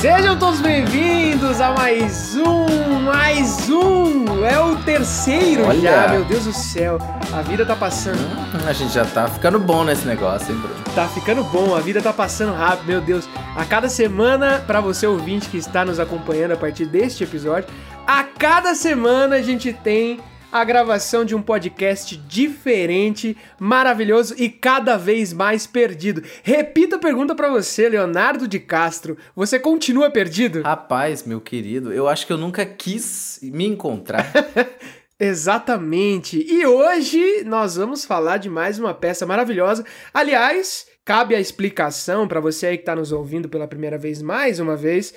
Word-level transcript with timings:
Sejam 0.00 0.38
todos 0.38 0.60
bem-vindos 0.60 1.13
a 1.44 1.72
mais 1.72 2.34
um, 2.36 3.00
mais 3.00 3.68
um! 3.68 4.44
É 4.46 4.58
o 4.58 4.76
terceiro 4.76 5.66
Olha. 5.66 5.78
já, 5.78 6.08
meu 6.08 6.24
Deus 6.24 6.44
do 6.44 6.52
céu. 6.54 6.96
A 7.34 7.42
vida 7.42 7.66
tá 7.66 7.76
passando, 7.76 8.18
A 8.66 8.72
gente 8.72 8.94
já 8.94 9.04
tá 9.04 9.28
ficando 9.28 9.58
bom 9.58 9.84
nesse 9.84 10.06
negócio, 10.06 10.54
hein, 10.54 10.58
Bruno? 10.58 10.74
tá 10.94 11.06
ficando 11.06 11.44
bom, 11.44 11.74
a 11.74 11.80
vida 11.80 12.00
tá 12.00 12.14
passando 12.14 12.54
rápido, 12.54 12.86
meu 12.86 13.00
Deus. 13.02 13.28
A 13.54 13.64
cada 13.66 13.90
semana, 13.90 14.64
pra 14.66 14.80
você 14.80 15.06
ouvinte 15.06 15.50
que 15.50 15.58
está 15.58 15.84
nos 15.84 16.00
acompanhando 16.00 16.52
a 16.52 16.56
partir 16.56 16.86
deste 16.86 17.24
episódio, 17.24 17.68
a 18.06 18.24
cada 18.24 18.74
semana 18.74 19.36
a 19.36 19.42
gente 19.42 19.70
tem 19.70 20.20
a 20.54 20.62
gravação 20.62 21.24
de 21.24 21.34
um 21.34 21.42
podcast 21.42 22.16
diferente, 22.16 23.36
maravilhoso 23.58 24.36
e 24.38 24.48
cada 24.48 24.96
vez 24.96 25.32
mais 25.32 25.66
perdido. 25.66 26.22
Repito 26.44 26.94
a 26.94 26.98
pergunta 27.00 27.34
pra 27.34 27.50
você, 27.50 27.88
Leonardo 27.88 28.46
de 28.46 28.60
Castro. 28.60 29.18
Você 29.34 29.58
continua 29.58 30.12
perdido? 30.12 30.62
Rapaz, 30.62 31.24
meu 31.24 31.40
querido, 31.40 31.92
eu 31.92 32.06
acho 32.06 32.24
que 32.24 32.32
eu 32.32 32.38
nunca 32.38 32.64
quis 32.64 33.40
me 33.42 33.66
encontrar. 33.66 34.30
Exatamente. 35.18 36.46
E 36.48 36.64
hoje 36.64 37.42
nós 37.44 37.74
vamos 37.74 38.04
falar 38.04 38.36
de 38.36 38.48
mais 38.48 38.78
uma 38.78 38.94
peça 38.94 39.26
maravilhosa. 39.26 39.84
Aliás, 40.12 40.86
cabe 41.04 41.34
a 41.34 41.40
explicação 41.40 42.28
para 42.28 42.38
você 42.38 42.68
aí 42.68 42.76
que 42.76 42.82
está 42.82 42.94
nos 42.94 43.10
ouvindo 43.10 43.48
pela 43.48 43.66
primeira 43.66 43.98
vez, 43.98 44.22
mais 44.22 44.60
uma 44.60 44.76
vez. 44.76 45.12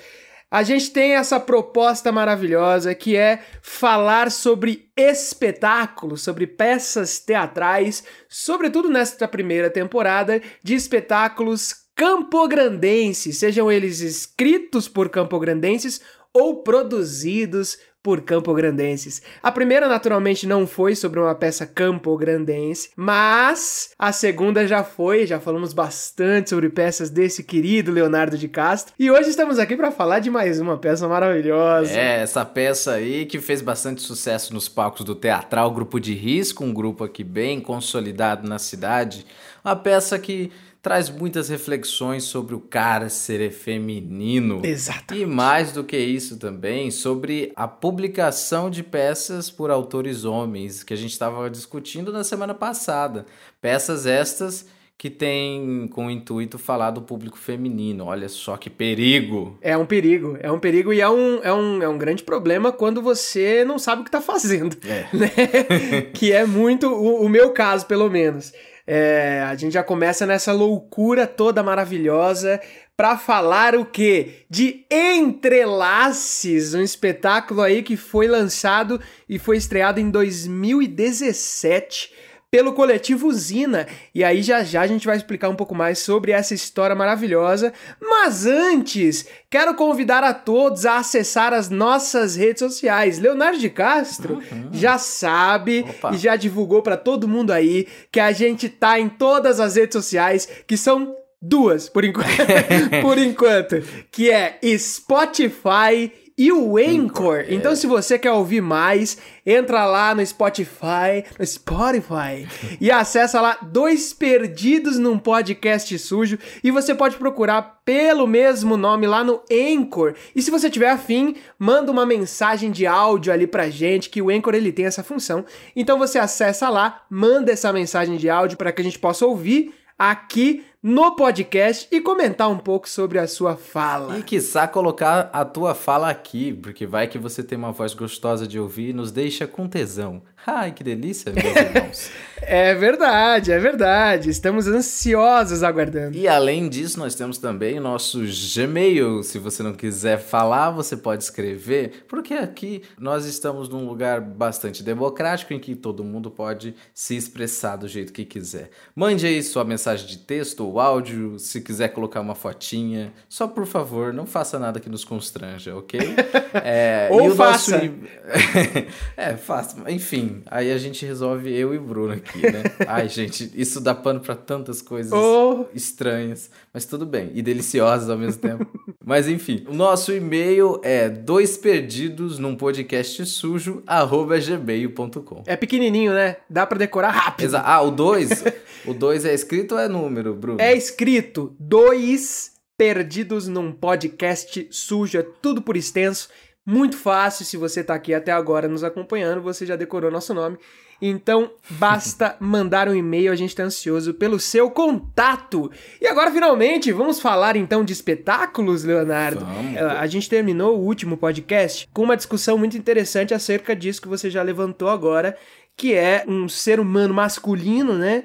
A 0.50 0.62
gente 0.62 0.90
tem 0.90 1.14
essa 1.14 1.38
proposta 1.38 2.10
maravilhosa 2.10 2.94
que 2.94 3.14
é 3.16 3.42
falar 3.60 4.30
sobre 4.30 4.90
espetáculos, 4.96 6.22
sobre 6.22 6.46
peças 6.46 7.18
teatrais, 7.18 8.02
sobretudo 8.30 8.88
nesta 8.88 9.28
primeira 9.28 9.68
temporada 9.68 10.40
de 10.62 10.74
espetáculos 10.74 11.74
campograndenses, 11.94 13.36
sejam 13.36 13.70
eles 13.70 14.00
escritos 14.00 14.88
por 14.88 15.10
campograndenses 15.10 16.00
ou 16.32 16.62
produzidos 16.62 17.76
por 18.08 18.22
campograndenses. 18.22 19.20
A 19.42 19.52
primeira, 19.52 19.86
naturalmente, 19.86 20.46
não 20.46 20.66
foi 20.66 20.96
sobre 20.96 21.20
uma 21.20 21.34
peça 21.34 21.66
campograndense, 21.66 22.88
mas 22.96 23.90
a 23.98 24.12
segunda 24.12 24.66
já 24.66 24.82
foi, 24.82 25.26
já 25.26 25.38
falamos 25.38 25.74
bastante 25.74 26.48
sobre 26.48 26.70
peças 26.70 27.10
desse 27.10 27.44
querido 27.44 27.92
Leonardo 27.92 28.38
de 28.38 28.48
Castro, 28.48 28.94
e 28.98 29.10
hoje 29.10 29.28
estamos 29.28 29.58
aqui 29.58 29.76
para 29.76 29.90
falar 29.90 30.20
de 30.20 30.30
mais 30.30 30.58
uma 30.58 30.78
peça 30.78 31.06
maravilhosa. 31.06 31.92
é, 31.92 32.22
essa 32.22 32.46
peça 32.46 32.92
aí 32.92 33.26
que 33.26 33.40
fez 33.40 33.60
bastante 33.60 34.00
sucesso 34.00 34.54
nos 34.54 34.70
palcos 34.70 35.04
do 35.04 35.14
Teatral 35.14 35.70
Grupo 35.70 36.00
de 36.00 36.14
Risco, 36.14 36.64
um 36.64 36.72
grupo 36.72 37.04
aqui 37.04 37.22
bem 37.22 37.60
consolidado 37.60 38.48
na 38.48 38.58
cidade. 38.58 39.26
Uma 39.62 39.76
peça 39.76 40.18
que 40.18 40.50
traz 40.80 41.10
muitas 41.10 41.48
reflexões 41.48 42.24
sobre 42.24 42.54
o 42.54 42.60
cárcere 42.60 43.50
feminino. 43.50 44.60
Exato. 44.64 45.14
E 45.14 45.26
mais 45.26 45.72
do 45.72 45.82
que 45.84 45.98
isso 45.98 46.38
também, 46.38 46.90
sobre 46.90 47.52
a 47.56 47.66
publicação 47.66 48.70
de 48.70 48.82
peças 48.82 49.50
por 49.50 49.70
autores 49.70 50.24
homens, 50.24 50.82
que 50.82 50.94
a 50.94 50.96
gente 50.96 51.12
estava 51.12 51.50
discutindo 51.50 52.12
na 52.12 52.22
semana 52.24 52.54
passada. 52.54 53.26
Peças 53.60 54.06
estas 54.06 54.66
que 54.96 55.08
têm 55.08 55.86
com 55.92 56.06
o 56.06 56.10
intuito 56.10 56.58
falar 56.58 56.90
do 56.90 57.00
público 57.00 57.38
feminino. 57.38 58.06
Olha 58.06 58.28
só 58.28 58.56
que 58.56 58.68
perigo! 58.68 59.56
É 59.62 59.76
um 59.76 59.86
perigo, 59.86 60.36
é 60.40 60.50
um 60.50 60.58
perigo 60.58 60.92
e 60.92 61.00
é 61.00 61.08
um, 61.08 61.40
é 61.42 61.52
um, 61.54 61.82
é 61.82 61.88
um 61.88 61.96
grande 61.96 62.24
problema 62.24 62.72
quando 62.72 63.00
você 63.00 63.64
não 63.64 63.78
sabe 63.78 64.02
o 64.02 64.04
que 64.04 64.10
tá 64.10 64.20
fazendo, 64.20 64.76
É. 64.84 65.06
né? 65.16 65.30
que 66.14 66.32
é 66.32 66.44
muito 66.44 66.88
o, 66.88 67.24
o 67.24 67.28
meu 67.28 67.50
caso, 67.52 67.86
pelo 67.86 68.10
menos. 68.10 68.52
É, 68.90 69.44
a 69.46 69.54
gente 69.54 69.74
já 69.74 69.82
começa 69.82 70.24
nessa 70.24 70.50
loucura 70.50 71.26
toda 71.26 71.62
maravilhosa 71.62 72.58
pra 72.96 73.18
falar 73.18 73.74
o 73.74 73.84
quê? 73.84 74.46
De 74.48 74.86
Entrelaces, 74.90 76.72
um 76.72 76.80
espetáculo 76.80 77.60
aí 77.60 77.82
que 77.82 77.98
foi 77.98 78.26
lançado 78.26 78.98
e 79.28 79.38
foi 79.38 79.58
estreado 79.58 80.00
em 80.00 80.10
2017 80.10 82.10
pelo 82.50 82.72
coletivo 82.72 83.28
Usina. 83.28 83.86
E 84.14 84.24
aí 84.24 84.42
já 84.42 84.62
já 84.62 84.82
a 84.82 84.86
gente 84.86 85.06
vai 85.06 85.16
explicar 85.16 85.48
um 85.48 85.54
pouco 85.54 85.74
mais 85.74 85.98
sobre 85.98 86.32
essa 86.32 86.54
história 86.54 86.96
maravilhosa. 86.96 87.72
Mas 88.00 88.46
antes, 88.46 89.26
quero 89.50 89.74
convidar 89.74 90.24
a 90.24 90.32
todos 90.32 90.86
a 90.86 90.96
acessar 90.96 91.52
as 91.52 91.68
nossas 91.68 92.36
redes 92.36 92.60
sociais. 92.60 93.18
Leonardo 93.18 93.58
de 93.58 93.70
Castro 93.70 94.42
já 94.72 94.98
sabe 94.98 95.84
Opa. 95.88 96.14
e 96.14 96.18
já 96.18 96.36
divulgou 96.36 96.82
para 96.82 96.96
todo 96.96 97.28
mundo 97.28 97.52
aí 97.52 97.86
que 98.10 98.20
a 98.20 98.32
gente 98.32 98.68
tá 98.68 98.98
em 98.98 99.08
todas 99.08 99.60
as 99.60 99.76
redes 99.76 99.94
sociais, 99.94 100.48
que 100.66 100.76
são 100.76 101.14
duas 101.40 101.88
por 101.88 102.04
enquanto, 102.04 102.28
por 103.02 103.18
enquanto, 103.18 103.82
que 104.10 104.30
é 104.30 104.58
Spotify 104.76 106.12
e 106.38 106.52
o 106.52 106.78
Anchor. 106.78 107.46
Então, 107.48 107.74
se 107.74 107.84
você 107.88 108.16
quer 108.16 108.30
ouvir 108.30 108.60
mais, 108.60 109.18
entra 109.44 109.84
lá 109.84 110.14
no 110.14 110.24
Spotify, 110.24 111.24
no 111.36 111.44
Spotify, 111.44 112.46
e 112.80 112.92
acessa 112.92 113.40
lá 113.40 113.58
Dois 113.60 114.12
Perdidos 114.14 114.98
num 114.98 115.18
Podcast 115.18 115.98
Sujo. 115.98 116.38
E 116.62 116.70
você 116.70 116.94
pode 116.94 117.16
procurar 117.16 117.80
pelo 117.84 118.24
mesmo 118.26 118.76
nome 118.76 119.06
lá 119.06 119.24
no 119.24 119.42
Anchor. 119.50 120.14
E 120.36 120.40
se 120.40 120.50
você 120.50 120.70
tiver 120.70 120.90
afim, 120.90 121.34
manda 121.58 121.90
uma 121.90 122.06
mensagem 122.06 122.70
de 122.70 122.86
áudio 122.86 123.32
ali 123.32 123.46
pra 123.46 123.68
gente, 123.68 124.08
que 124.08 124.22
o 124.22 124.30
Anchor 124.30 124.54
ele 124.54 124.70
tem 124.70 124.86
essa 124.86 125.02
função. 125.02 125.44
Então 125.74 125.98
você 125.98 126.20
acessa 126.20 126.68
lá, 126.68 127.02
manda 127.10 127.50
essa 127.50 127.72
mensagem 127.72 128.16
de 128.16 128.30
áudio 128.30 128.56
para 128.56 128.70
que 128.70 128.80
a 128.80 128.84
gente 128.84 128.98
possa 128.98 129.26
ouvir 129.26 129.74
aqui 129.98 130.64
no 130.88 131.14
podcast 131.14 131.86
e 131.92 132.00
comentar 132.00 132.48
um 132.48 132.56
pouco 132.56 132.88
sobre 132.88 133.18
a 133.18 133.28
sua 133.28 133.56
fala. 133.56 134.18
E 134.18 134.22
quiçá 134.22 134.66
colocar 134.66 135.28
a 135.34 135.44
tua 135.44 135.74
fala 135.74 136.08
aqui, 136.08 136.50
porque 136.54 136.86
vai 136.86 137.06
que 137.06 137.18
você 137.18 137.42
tem 137.42 137.58
uma 137.58 137.72
voz 137.72 137.92
gostosa 137.92 138.48
de 138.48 138.58
ouvir 138.58 138.88
e 138.88 138.92
nos 138.94 139.12
deixa 139.12 139.46
com 139.46 139.68
tesão. 139.68 140.22
Ai, 140.46 140.72
que 140.72 140.82
delícia, 140.82 141.30
meus 141.30 141.44
irmãos. 141.54 142.10
É 142.40 142.74
verdade, 142.74 143.52
é 143.52 143.58
verdade. 143.58 144.30
Estamos 144.30 144.66
ansiosos 144.66 145.62
aguardando. 145.62 146.16
E 146.16 146.26
além 146.26 146.70
disso, 146.70 146.98
nós 146.98 147.14
temos 147.14 147.36
também 147.36 147.78
o 147.78 147.82
nosso 147.82 148.22
Gmail. 148.54 149.22
Se 149.22 149.38
você 149.38 149.62
não 149.62 149.74
quiser 149.74 150.18
falar, 150.18 150.70
você 150.70 150.96
pode 150.96 151.22
escrever, 151.22 152.06
porque 152.08 152.32
aqui 152.32 152.82
nós 152.98 153.26
estamos 153.26 153.68
num 153.68 153.86
lugar 153.86 154.22
bastante 154.22 154.82
democrático 154.82 155.52
em 155.52 155.58
que 155.58 155.74
todo 155.74 156.02
mundo 156.02 156.30
pode 156.30 156.74
se 156.94 157.14
expressar 157.14 157.76
do 157.76 157.86
jeito 157.86 158.12
que 158.12 158.24
quiser. 158.24 158.70
Mande 158.96 159.26
aí 159.26 159.42
sua 159.42 159.64
mensagem 159.64 160.06
de 160.06 160.16
texto 160.16 160.60
ou 160.60 160.77
áudio, 160.80 161.38
se 161.38 161.60
quiser 161.60 161.88
colocar 161.88 162.20
uma 162.20 162.34
fotinha. 162.34 163.12
Só 163.28 163.46
por 163.48 163.66
favor, 163.66 164.12
não 164.12 164.26
faça 164.26 164.58
nada 164.58 164.78
que 164.80 164.88
nos 164.88 165.04
constranja, 165.04 165.74
ok? 165.76 165.98
É, 166.54 167.08
Ou 167.10 167.24
nosso 167.34 167.36
faça. 167.36 167.84
e- 167.84 167.92
é, 169.16 169.36
faça. 169.36 169.76
Enfim, 169.90 170.42
aí 170.46 170.72
a 170.72 170.78
gente 170.78 171.04
resolve 171.04 171.52
eu 171.54 171.74
e 171.74 171.78
o 171.78 171.80
Bruno 171.82 172.14
aqui, 172.14 172.40
né? 172.42 172.62
Ai, 172.88 173.08
gente, 173.08 173.50
isso 173.54 173.80
dá 173.80 173.94
pano 173.94 174.20
pra 174.20 174.34
tantas 174.34 174.80
coisas 174.80 175.12
Oh. 175.12 175.66
estranhas, 175.74 176.50
mas 176.72 176.84
tudo 176.86 177.04
bem, 177.04 177.30
e 177.34 177.42
deliciosas 177.42 178.08
ao 178.08 178.16
mesmo 178.16 178.40
tempo. 178.40 178.66
mas 179.04 179.28
enfim, 179.28 179.64
o 179.68 179.74
nosso 179.74 180.12
e-mail 180.12 180.80
é 180.82 181.08
dois 181.08 181.56
perdidos 181.56 182.38
num 182.38 182.56
podcast 182.56 183.24
sujo 183.26 183.82
arroba 183.86 184.38
gmail.com. 184.38 185.42
É 185.46 185.56
pequenininho, 185.56 186.12
né? 186.12 186.36
Dá 186.48 186.66
pra 186.66 186.78
decorar 186.78 187.10
rápido. 187.10 187.44
Exa- 187.44 187.62
Ah, 187.64 187.82
o 187.82 187.90
2? 187.90 188.44
o 188.86 188.94
2 188.94 189.24
é 189.24 189.34
escrito 189.34 189.72
ou 189.74 189.80
é 189.80 189.88
número, 189.88 190.34
Bruno? 190.34 190.57
É 190.58 190.74
escrito 190.74 191.54
dois 191.58 192.52
perdidos 192.76 193.46
num 193.46 193.72
podcast 193.72 194.68
sujo, 194.70 195.18
é 195.18 195.22
tudo 195.22 195.62
por 195.62 195.76
extenso. 195.76 196.28
Muito 196.66 196.96
fácil, 196.96 197.44
se 197.44 197.56
você 197.56 197.82
tá 197.82 197.94
aqui 197.94 198.12
até 198.12 198.30
agora 198.32 198.68
nos 198.68 198.84
acompanhando, 198.84 199.40
você 199.40 199.64
já 199.64 199.76
decorou 199.76 200.10
nosso 200.10 200.34
nome. 200.34 200.58
Então, 201.00 201.52
basta 201.70 202.36
mandar 202.40 202.88
um 202.88 202.94
e-mail, 202.94 203.32
a 203.32 203.36
gente 203.36 203.54
tá 203.54 203.62
ansioso 203.62 204.12
pelo 204.14 204.38
seu 204.40 204.68
contato. 204.70 205.70
E 206.00 206.06
agora, 206.06 206.30
finalmente, 206.30 206.92
vamos 206.92 207.20
falar 207.20 207.56
então 207.56 207.84
de 207.84 207.92
espetáculos, 207.92 208.82
Leonardo. 208.84 209.44
Vamos. 209.44 209.76
Eh, 209.76 209.80
A 209.80 210.06
gente 210.06 210.28
terminou 210.28 210.76
o 210.76 210.84
último 210.84 211.16
podcast 211.16 211.88
com 211.94 212.02
uma 212.02 212.16
discussão 212.16 212.58
muito 212.58 212.76
interessante 212.76 213.32
acerca 213.32 213.74
disso 213.76 214.02
que 214.02 214.08
você 214.08 214.28
já 214.28 214.42
levantou 214.42 214.88
agora, 214.88 215.38
que 215.76 215.94
é 215.94 216.24
um 216.26 216.48
ser 216.48 216.80
humano 216.80 217.14
masculino, 217.14 217.94
né? 217.96 218.24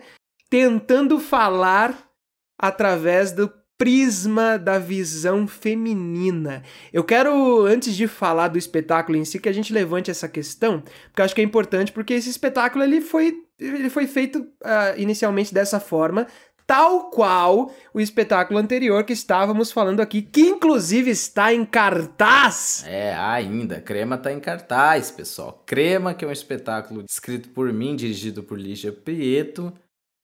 Tentando 0.50 1.20
falar 1.20 2.12
através 2.58 3.32
do 3.32 3.52
prisma 3.78 4.58
da 4.58 4.80
visão 4.80 5.48
feminina. 5.48 6.64
Eu 6.92 7.04
quero, 7.04 7.66
antes 7.66 7.96
de 7.96 8.08
falar 8.08 8.48
do 8.48 8.58
espetáculo 8.58 9.18
em 9.18 9.26
si, 9.26 9.40
que 9.40 9.50
a 9.50 9.54
gente 9.54 9.74
levante 9.74 10.12
essa 10.12 10.30
questão, 10.30 10.82
porque 10.82 11.22
eu 11.22 11.26
acho 11.26 11.36
que 11.36 11.42
é 11.42 11.44
importante, 11.44 11.92
porque 11.92 12.14
esse 12.14 12.30
espetáculo 12.30 12.84
ele 12.84 13.02
foi, 13.02 13.34
ele 13.60 13.90
foi 13.90 14.08
feito 14.08 14.48
ah, 14.64 14.94
inicialmente 14.96 15.54
dessa 15.54 15.80
forma, 15.80 16.28
tal 16.66 17.10
qual 17.10 17.72
o 17.94 18.00
espetáculo 18.00 18.60
anterior 18.60 19.04
que 19.04 19.14
estávamos 19.14 19.72
falando 19.72 20.00
aqui, 20.00 20.22
que 20.22 20.42
inclusive 20.42 21.12
está 21.12 21.54
em 21.54 21.66
cartaz. 21.66 22.84
É, 22.88 23.14
ainda. 23.16 23.82
Crema 23.82 24.16
está 24.16 24.32
em 24.32 24.40
cartaz, 24.40 25.12
pessoal. 25.12 25.62
Crema, 25.66 26.14
que 26.14 26.24
é 26.24 26.28
um 26.28 26.32
espetáculo 26.32 27.04
escrito 27.10 27.50
por 27.50 27.72
mim, 27.74 27.96
dirigido 27.96 28.44
por 28.44 28.60
Lígia 28.60 28.92
Prieto, 28.92 29.74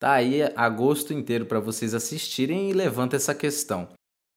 tá 0.00 0.12
aí 0.14 0.42
agosto 0.56 1.12
inteiro 1.12 1.44
para 1.44 1.60
vocês 1.60 1.94
assistirem 1.94 2.70
e 2.70 2.72
levanta 2.72 3.16
essa 3.16 3.34
questão. 3.34 3.88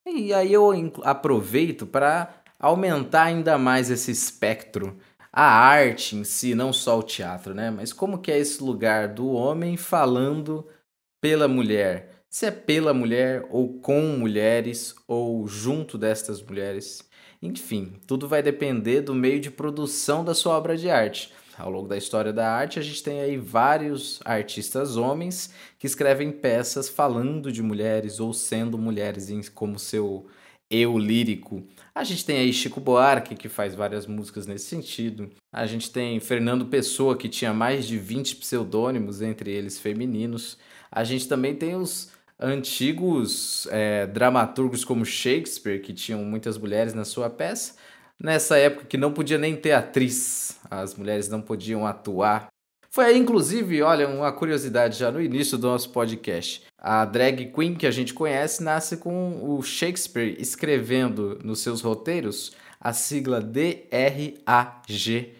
E 0.05 0.33
aí 0.33 0.51
eu 0.51 0.69
aproveito 1.03 1.87
para 1.87 2.43
aumentar 2.59 3.23
ainda 3.23 3.57
mais 3.57 3.89
esse 3.89 4.11
espectro 4.11 4.97
a 5.31 5.45
arte 5.45 6.17
em 6.17 6.23
si, 6.23 6.53
não 6.53 6.71
só 6.71 6.99
o 6.99 7.03
teatro, 7.03 7.55
né? 7.55 7.71
Mas 7.71 7.91
como 7.91 8.19
que 8.19 8.31
é 8.31 8.37
esse 8.37 8.61
lugar 8.61 9.07
do 9.07 9.29
homem 9.31 9.77
falando 9.77 10.67
pela 11.21 11.47
mulher? 11.47 12.25
Se 12.29 12.45
é 12.45 12.51
pela 12.51 12.93
mulher 12.93 13.47
ou 13.49 13.79
com 13.79 14.01
mulheres 14.01 14.93
ou 15.07 15.47
junto 15.47 15.97
destas 15.97 16.41
mulheres. 16.41 17.07
Enfim, 17.41 17.93
tudo 18.05 18.27
vai 18.27 18.43
depender 18.43 19.01
do 19.01 19.15
meio 19.15 19.39
de 19.39 19.49
produção 19.49 20.23
da 20.25 20.33
sua 20.33 20.57
obra 20.57 20.75
de 20.75 20.89
arte. 20.89 21.33
Ao 21.57 21.69
longo 21.69 21.87
da 21.87 21.97
história 21.97 22.33
da 22.33 22.51
arte, 22.51 22.79
a 22.79 22.81
gente 22.81 23.03
tem 23.03 23.21
aí 23.21 23.37
vários 23.37 24.19
artistas 24.25 24.97
homens 24.97 25.53
que 25.77 25.85
escrevem 25.85 26.31
peças 26.31 26.89
falando 26.89 27.51
de 27.51 27.61
mulheres 27.61 28.19
ou 28.19 28.33
sendo 28.33 28.77
mulheres 28.77 29.49
como 29.49 29.77
seu 29.77 30.27
eu 30.69 30.97
lírico. 30.97 31.63
A 31.93 32.03
gente 32.03 32.25
tem 32.25 32.37
aí 32.37 32.51
Chico 32.51 32.79
Buarque, 32.79 33.35
que 33.35 33.47
faz 33.47 33.75
várias 33.75 34.07
músicas 34.07 34.47
nesse 34.47 34.65
sentido. 34.65 35.29
A 35.51 35.67
gente 35.67 35.91
tem 35.91 36.19
Fernando 36.19 36.65
Pessoa, 36.65 37.15
que 37.15 37.29
tinha 37.29 37.53
mais 37.53 37.85
de 37.85 37.97
20 37.97 38.37
pseudônimos, 38.37 39.21
entre 39.21 39.51
eles 39.51 39.77
femininos. 39.77 40.57
A 40.91 41.03
gente 41.03 41.27
também 41.27 41.53
tem 41.53 41.75
os 41.75 42.11
antigos 42.39 43.67
é, 43.71 44.07
dramaturgos 44.07 44.83
como 44.83 45.05
Shakespeare, 45.05 45.79
que 45.79 45.93
tinham 45.93 46.23
muitas 46.25 46.57
mulheres 46.57 46.93
na 46.95 47.05
sua 47.05 47.29
peça. 47.29 47.75
Nessa 48.23 48.57
época 48.57 48.85
que 48.85 48.97
não 48.97 49.11
podia 49.11 49.37
nem 49.37 49.55
ter 49.55 49.73
atriz, 49.73 50.57
as 50.71 50.95
mulheres 50.95 51.27
não 51.27 51.41
podiam 51.41 51.85
atuar 51.85 52.47
foi 52.93 53.05
aí, 53.05 53.17
inclusive, 53.17 53.81
olha, 53.81 54.07
uma 54.07 54.31
curiosidade 54.31 54.99
já 54.99 55.11
no 55.11 55.19
início 55.19 55.57
do 55.57 55.65
nosso 55.65 55.89
podcast. 55.89 56.61
A 56.77 57.03
drag 57.05 57.47
queen 57.47 57.73
que 57.73 57.87
a 57.87 57.91
gente 57.91 58.13
conhece 58.13 58.63
nasce 58.63 58.97
com 58.97 59.39
o 59.41 59.63
Shakespeare 59.63 60.35
escrevendo 60.39 61.39
nos 61.43 61.61
seus 61.61 61.81
roteiros 61.81 62.51
a 62.79 62.93
sigla 62.93 63.41
DRAG, 63.41 65.33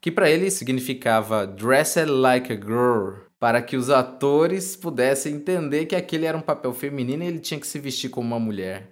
que 0.00 0.10
para 0.10 0.30
ele 0.30 0.50
significava 0.50 1.46
Dressed 1.46 2.06
Like 2.06 2.50
a 2.50 2.56
Girl, 2.56 3.16
para 3.38 3.60
que 3.60 3.76
os 3.76 3.90
atores 3.90 4.74
pudessem 4.74 5.34
entender 5.34 5.84
que 5.84 5.94
aquele 5.94 6.24
era 6.24 6.38
um 6.38 6.40
papel 6.40 6.72
feminino 6.72 7.22
e 7.22 7.26
ele 7.26 7.38
tinha 7.38 7.60
que 7.60 7.66
se 7.66 7.78
vestir 7.78 8.08
como 8.08 8.28
uma 8.28 8.40
mulher. 8.40 8.88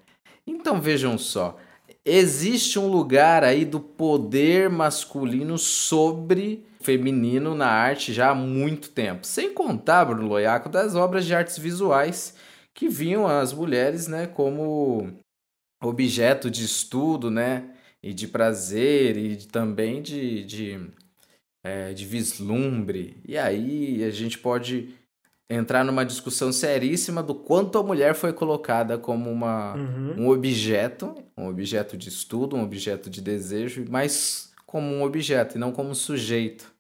Então 0.46 0.82
vejam 0.82 1.16
só, 1.16 1.56
existe 2.04 2.78
um 2.78 2.88
lugar 2.88 3.44
aí 3.44 3.64
do 3.64 3.80
poder 3.80 4.68
masculino 4.68 5.56
sobre 5.58 6.64
feminino 6.80 7.54
na 7.54 7.68
arte 7.68 8.12
já 8.12 8.30
há 8.30 8.34
muito 8.34 8.90
tempo. 8.90 9.26
Sem 9.26 9.54
contar, 9.54 10.04
Bruno 10.04 10.26
Loiaco, 10.26 10.68
das 10.68 10.94
obras 10.94 11.24
de 11.24 11.34
artes 11.34 11.58
visuais 11.58 12.34
que 12.74 12.88
vinham 12.88 13.26
as 13.26 13.52
mulheres 13.52 14.08
né, 14.08 14.26
como 14.26 15.12
objeto 15.82 16.50
de 16.50 16.64
estudo 16.64 17.30
né, 17.30 17.70
e 18.02 18.12
de 18.12 18.26
prazer 18.26 19.16
e 19.16 19.36
também 19.46 20.02
de, 20.02 20.44
de, 20.44 20.90
é, 21.62 21.92
de 21.92 22.04
vislumbre. 22.04 23.16
E 23.26 23.36
aí 23.36 24.02
a 24.02 24.10
gente 24.10 24.38
pode 24.38 24.94
entrar 25.52 25.84
numa 25.84 26.04
discussão 26.04 26.52
seríssima 26.52 27.22
do 27.22 27.34
quanto 27.34 27.78
a 27.78 27.82
mulher 27.82 28.14
foi 28.14 28.32
colocada 28.32 28.96
como 28.96 29.30
uma, 29.30 29.74
uhum. 29.74 30.14
um 30.18 30.28
objeto, 30.28 31.14
um 31.36 31.48
objeto 31.48 31.96
de 31.96 32.08
estudo, 32.08 32.56
um 32.56 32.62
objeto 32.62 33.10
de 33.10 33.20
desejo, 33.20 33.84
mas 33.88 34.50
como 34.66 34.86
um 34.86 35.02
objeto 35.02 35.56
e 35.56 35.60
não 35.60 35.72
como 35.72 35.90
um 35.90 35.94
sujeito. 35.94 36.72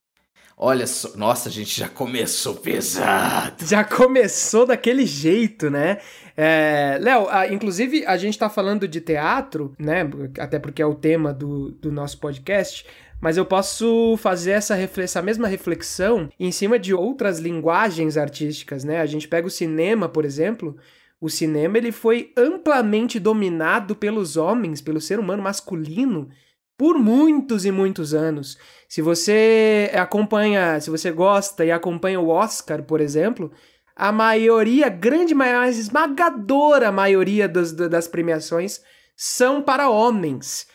Olha 0.56 0.86
só, 0.86 1.16
nossa, 1.16 1.48
a 1.48 1.52
gente 1.52 1.78
já 1.78 1.88
começou 1.88 2.54
pesado. 2.54 3.66
Já 3.66 3.82
começou 3.82 4.64
daquele 4.64 5.04
jeito, 5.04 5.68
né? 5.68 5.98
É, 6.36 6.98
Léo, 7.00 7.26
inclusive 7.50 8.06
a 8.06 8.16
gente 8.16 8.38
tá 8.38 8.48
falando 8.48 8.86
de 8.86 9.00
teatro, 9.00 9.74
né? 9.78 10.08
Até 10.38 10.58
porque 10.58 10.80
é 10.80 10.86
o 10.86 10.94
tema 10.94 11.32
do, 11.32 11.72
do 11.72 11.90
nosso 11.90 12.18
podcast. 12.18 12.86
Mas 13.22 13.36
eu 13.36 13.46
posso 13.46 14.16
fazer 14.16 14.50
essa, 14.50 14.76
essa 14.76 15.22
mesma 15.22 15.46
reflexão 15.46 16.28
em 16.40 16.50
cima 16.50 16.76
de 16.76 16.92
outras 16.92 17.38
linguagens 17.38 18.16
artísticas, 18.16 18.82
né? 18.82 19.00
A 19.00 19.06
gente 19.06 19.28
pega 19.28 19.46
o 19.46 19.50
cinema, 19.50 20.08
por 20.08 20.24
exemplo. 20.24 20.76
O 21.20 21.30
cinema 21.30 21.78
ele 21.78 21.92
foi 21.92 22.32
amplamente 22.36 23.20
dominado 23.20 23.94
pelos 23.94 24.36
homens, 24.36 24.80
pelo 24.80 25.00
ser 25.00 25.20
humano 25.20 25.40
masculino, 25.40 26.30
por 26.76 26.98
muitos 26.98 27.64
e 27.64 27.70
muitos 27.70 28.12
anos. 28.12 28.58
Se 28.88 29.00
você 29.00 29.88
acompanha, 29.94 30.80
se 30.80 30.90
você 30.90 31.12
gosta 31.12 31.64
e 31.64 31.70
acompanha 31.70 32.18
o 32.18 32.28
Oscar, 32.28 32.82
por 32.82 33.00
exemplo, 33.00 33.52
a 33.94 34.10
maioria, 34.10 34.88
grande 34.88 35.32
maioria, 35.32 35.70
esmagadora 35.70 36.90
maioria 36.90 37.48
das, 37.48 37.70
das 37.70 38.08
premiações 38.08 38.82
são 39.16 39.62
para 39.62 39.88
homens. 39.88 40.66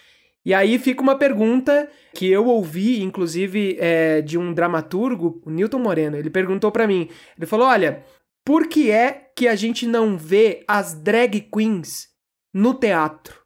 E 0.45 0.53
aí 0.53 0.79
fica 0.79 1.01
uma 1.01 1.17
pergunta 1.17 1.89
que 2.17 2.27
eu 2.27 2.47
ouvi, 2.47 3.03
inclusive, 3.03 3.77
é, 3.79 4.23
de 4.23 4.39
um 4.39 4.51
dramaturgo, 4.51 5.39
o 5.45 5.51
Newton 5.51 5.77
Moreno. 5.77 6.17
Ele 6.17 6.31
perguntou 6.31 6.71
para 6.71 6.87
mim, 6.87 7.07
ele 7.37 7.45
falou, 7.45 7.67
olha, 7.67 8.03
por 8.43 8.67
que 8.67 8.89
é 8.89 9.29
que 9.35 9.47
a 9.47 9.55
gente 9.55 9.85
não 9.85 10.17
vê 10.17 10.63
as 10.67 10.95
drag 10.95 11.41
queens 11.41 12.07
no 12.51 12.73
teatro? 12.73 13.43